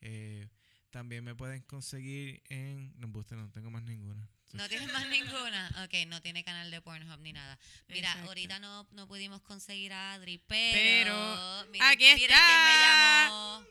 Eh, 0.00 0.46
también 0.90 1.24
me 1.24 1.34
pueden 1.34 1.62
conseguir 1.62 2.42
en... 2.48 2.98
No, 2.98 3.06
embuste, 3.06 3.34
no 3.34 3.50
tengo 3.50 3.70
más 3.70 3.82
ninguna. 3.82 4.30
¿No 4.52 4.68
tienes 4.68 4.90
más 4.92 5.06
ninguna? 5.08 5.70
Ok, 5.84 6.06
no 6.06 6.20
tiene 6.22 6.42
canal 6.42 6.70
de 6.70 6.80
Pornhub 6.80 7.20
ni 7.20 7.32
nada. 7.32 7.58
Mira, 7.88 8.08
Exacto. 8.08 8.28
ahorita 8.28 8.58
no, 8.58 8.86
no 8.92 9.06
pudimos 9.06 9.42
conseguir 9.42 9.92
a 9.92 10.14
Adri, 10.14 10.38
pero... 10.46 10.72
Pero, 10.74 11.66
miren- 11.70 11.82
aquí 11.88 12.04
miren 12.14 12.16
quién 12.16 12.28
me 12.30 12.72
está. 12.74 13.24
llamó. 13.26 13.66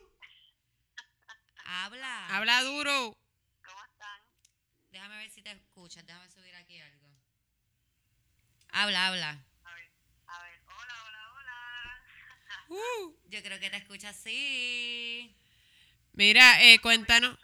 Habla. 1.64 2.26
Habla 2.28 2.62
duro. 2.62 3.16
¿Cómo 3.64 3.84
están? 3.92 4.20
Déjame 4.90 5.16
ver 5.18 5.30
si 5.30 5.42
te 5.42 5.50
escuchas. 5.52 6.06
Déjame 6.06 6.30
subir 6.30 6.54
aquí 6.56 6.78
algo. 6.80 7.08
Habla, 8.70 9.08
habla. 9.08 9.30
A 9.64 9.74
ver, 9.74 9.90
a 10.28 10.42
ver, 10.42 10.62
hola, 10.66 11.04
hola, 11.06 11.32
hola. 11.34 12.04
Uh. 12.68 13.16
Yo 13.28 13.42
creo 13.42 13.58
que 13.58 13.68
te 13.70 13.76
escuchas 13.76 14.16
así. 14.16 15.34
Mira, 16.12 16.62
eh, 16.62 16.78
cuéntanos. 16.80 17.36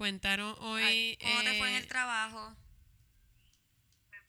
Cuéntanos 0.00 0.56
hoy. 0.60 0.82
Ay, 0.82 1.18
¿Cómo 1.20 1.40
te 1.42 1.58
fue 1.58 1.68
en 1.68 1.74
eh, 1.74 1.78
el 1.80 1.86
trabajo? 1.86 2.56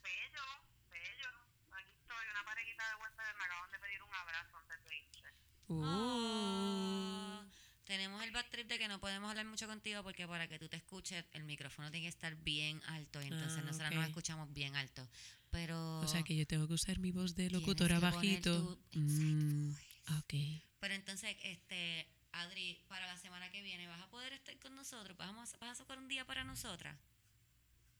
Bello, 0.03 0.43
bello. 0.91 1.29
Aquí 1.71 1.93
estoy, 2.01 2.25
una 2.29 2.43
parejita 2.43 2.83
de 2.89 2.95
huéspedes 3.01 3.35
me 3.39 3.43
acaban 3.45 3.71
de 3.71 3.79
pedir 3.79 4.01
un 4.03 4.13
abrazo 4.13 4.57
antes 4.57 4.83
de 4.83 4.95
irse. 4.97 5.29
uh, 5.69 7.49
tenemos 7.85 8.21
el 8.21 8.31
bad 8.31 8.45
trip 8.51 8.67
de 8.67 8.79
que 8.79 8.89
no 8.89 8.99
podemos 8.99 9.29
hablar 9.29 9.45
mucho 9.45 9.65
contigo 9.65 10.03
porque 10.03 10.27
para 10.27 10.49
que 10.49 10.59
tú 10.59 10.67
te 10.67 10.75
escuches 10.75 11.23
el 11.31 11.45
micrófono 11.45 11.89
tiene 11.89 12.03
que 12.03 12.09
estar 12.09 12.35
bien 12.35 12.81
alto 12.87 13.21
y 13.21 13.27
entonces 13.27 13.59
Ah, 13.59 13.61
nosotros 13.61 13.93
nos 13.93 14.07
escuchamos 14.09 14.51
bien 14.51 14.75
alto. 14.75 15.07
Pero 15.51 16.01
O 16.01 16.07
sea 16.09 16.21
que 16.23 16.35
yo 16.35 16.45
tengo 16.45 16.67
que 16.67 16.73
usar 16.73 16.99
mi 16.99 17.11
voz 17.11 17.33
de 17.35 17.49
locutora 17.49 18.01
bajito. 18.01 18.75
tu- 18.91 18.99
Mm, 18.99 19.71
ok. 20.19 20.33
Pero 20.81 20.93
entonces, 20.95 21.37
este, 21.43 22.09
Adri, 22.33 22.83
para 22.87 23.07
la 23.07 23.17
semana 23.17 23.51
que 23.51 23.61
viene, 23.61 23.87
¿vas 23.87 24.01
a 24.01 24.07
poder 24.09 24.33
estar 24.33 24.57
con 24.59 24.75
nosotros? 24.75 25.17
¿Vamos, 25.17 25.55
¿Vas 25.59 25.71
a 25.71 25.75
sacar 25.75 25.97
un 25.97 26.07
día 26.07 26.25
para 26.25 26.43
nosotras? 26.43 26.97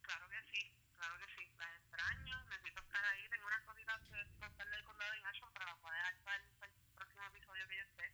Claro 0.01 0.27
que 0.29 0.37
sí, 0.51 0.71
claro 0.95 1.15
que 1.17 1.25
sí. 1.35 1.49
Las 1.57 1.75
extraño, 1.81 2.43
necesito 2.45 2.81
estar 2.81 3.05
ahí. 3.05 3.21
Tengo 3.29 3.47
unas 3.47 3.63
cositas 3.63 3.99
que 4.01 4.39
contarle 4.39 4.75
del 4.77 4.85
condado 4.85 5.11
de 5.11 5.19
Action, 5.25 5.49
pero 5.53 5.65
las 5.65 5.81
voy 5.81 5.91
a 5.91 5.97
dejar 5.97 6.17
para 6.23 6.37
el, 6.37 6.43
para 6.59 6.71
el 6.71 6.77
próximo 6.95 7.21
episodio 7.27 7.67
que 7.67 7.75
yo 7.75 7.83
esté. 7.83 8.13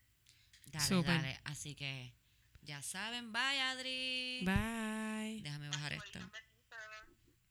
Dale, 0.65 0.85
Súper. 0.85 1.15
dale. 1.15 1.41
Así 1.45 1.75
que, 1.75 2.13
ya 2.61 2.81
saben, 2.81 3.31
bye, 3.31 3.61
Adri. 3.61 4.41
Bye. 4.43 5.41
Déjame 5.43 5.69
bajar 5.69 5.93
esto. 5.93 6.19
Un 6.19 6.31
besito. 6.31 6.57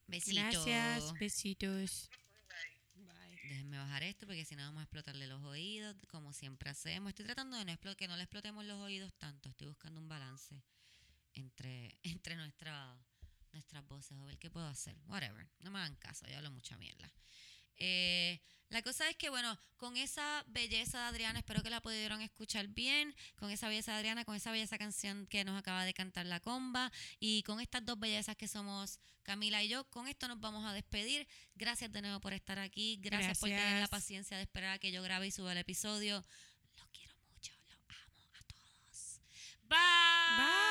Besito. 0.09 0.65
Gracias. 0.65 1.13
Besitos. 1.19 2.11
Déjenme 3.67 3.83
bajar 3.83 4.05
esto 4.05 4.27
porque 4.29 4.45
si 4.45 4.55
no 4.55 4.63
vamos 4.63 4.79
a 4.79 4.83
explotarle 4.85 5.27
los 5.27 5.43
oídos, 5.43 5.97
como 6.07 6.33
siempre 6.33 6.71
hacemos. 6.71 7.09
Estoy 7.09 7.25
tratando 7.25 7.57
de 7.57 7.65
no 7.65 7.97
que 7.97 8.07
no 8.07 8.17
le 8.17 8.23
explotemos 8.23 8.65
los 8.65 8.79
oídos 8.79 9.13
tanto. 9.15 9.49
Estoy 9.49 9.67
buscando 9.67 10.01
un 10.01 10.09
balance 10.09 10.63
entre, 11.35 11.99
entre 12.05 12.37
nuestra, 12.37 12.97
nuestras 13.53 13.85
voces. 13.89 14.17
A 14.21 14.25
ver 14.25 14.39
qué 14.39 14.51
puedo 14.51 14.69
hacer. 14.69 14.97
Whatever. 15.09 15.49
No 15.59 15.73
me 15.73 15.81
hagan 15.81 15.97
caso, 15.97 16.29
yo 16.29 16.37
hablo 16.37 16.53
mucha 16.53 16.77
mierda. 16.77 17.13
Eh, 17.79 18.41
la 18.69 18.83
cosa 18.83 19.09
es 19.09 19.17
que, 19.17 19.31
bueno, 19.31 19.59
con 19.77 19.97
esa 19.97 20.43
belleza 20.49 20.99
de 20.99 21.05
Adriana, 21.05 21.39
espero 21.39 21.63
que 21.63 21.71
la 21.71 21.81
pudieron 21.81 22.21
escuchar 22.21 22.67
bien, 22.67 23.15
con 23.37 23.51
esa 23.51 23.69
belleza 23.69 23.93
de 23.93 23.99
Adriana, 23.99 24.25
con 24.25 24.35
esa 24.35 24.51
belleza 24.51 24.77
canción 24.77 25.27
que 25.29 25.45
nos 25.45 25.57
acaba 25.59 25.85
de 25.85 25.95
cantar 25.95 26.27
la 26.27 26.41
comba, 26.41 26.91
y 27.21 27.43
con 27.45 27.61
estas 27.61 27.85
dos 27.85 27.99
bellezas 27.99 28.37
que 28.37 28.49
somos 28.49 28.99
Camila 29.23 29.63
y 29.63 29.69
yo, 29.69 29.85
con 29.91 30.07
esto 30.09 30.29
nos 30.29 30.41
vamos 30.41 30.65
a 30.65 30.73
despedir. 30.73 31.27
Gracias 31.55 31.93
de 31.93 32.01
nuevo 32.01 32.21
por 32.21 32.33
estar 32.33 32.59
aquí, 32.59 32.99
gracias, 33.01 33.39
por 33.39 33.49
tener 33.49 33.63
la 33.65 33.71
Gracias. 33.71 33.91
paciencia 33.91 34.37
de 34.37 34.45
esperar 34.45 34.75
a 34.75 34.79
que 34.79 34.93
yo 34.93 35.03
grabe 35.03 35.27
y 35.27 35.31
suba 35.33 35.53
el 35.53 35.59
episodio. 35.59 36.25
Los 36.77 36.87
quiero 36.89 37.15
mucho, 37.33 37.53
los 37.65 37.97
amo 37.97 38.35
a 38.35 38.43
todos. 38.45 39.21
Bye. 39.69 40.45
Bye. 40.45 40.66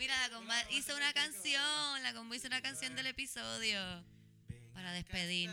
Mira, 0.00 0.14
la 0.26 0.34
comba 0.34 0.54
hizo 0.70 0.96
una 0.96 1.12
canción, 1.12 2.02
la 2.02 2.14
comba 2.14 2.34
hizo 2.34 2.46
una 2.46 2.62
canción 2.62 2.96
del 2.96 3.08
episodio 3.08 3.78
para 4.72 4.92
despedir. 4.94 5.50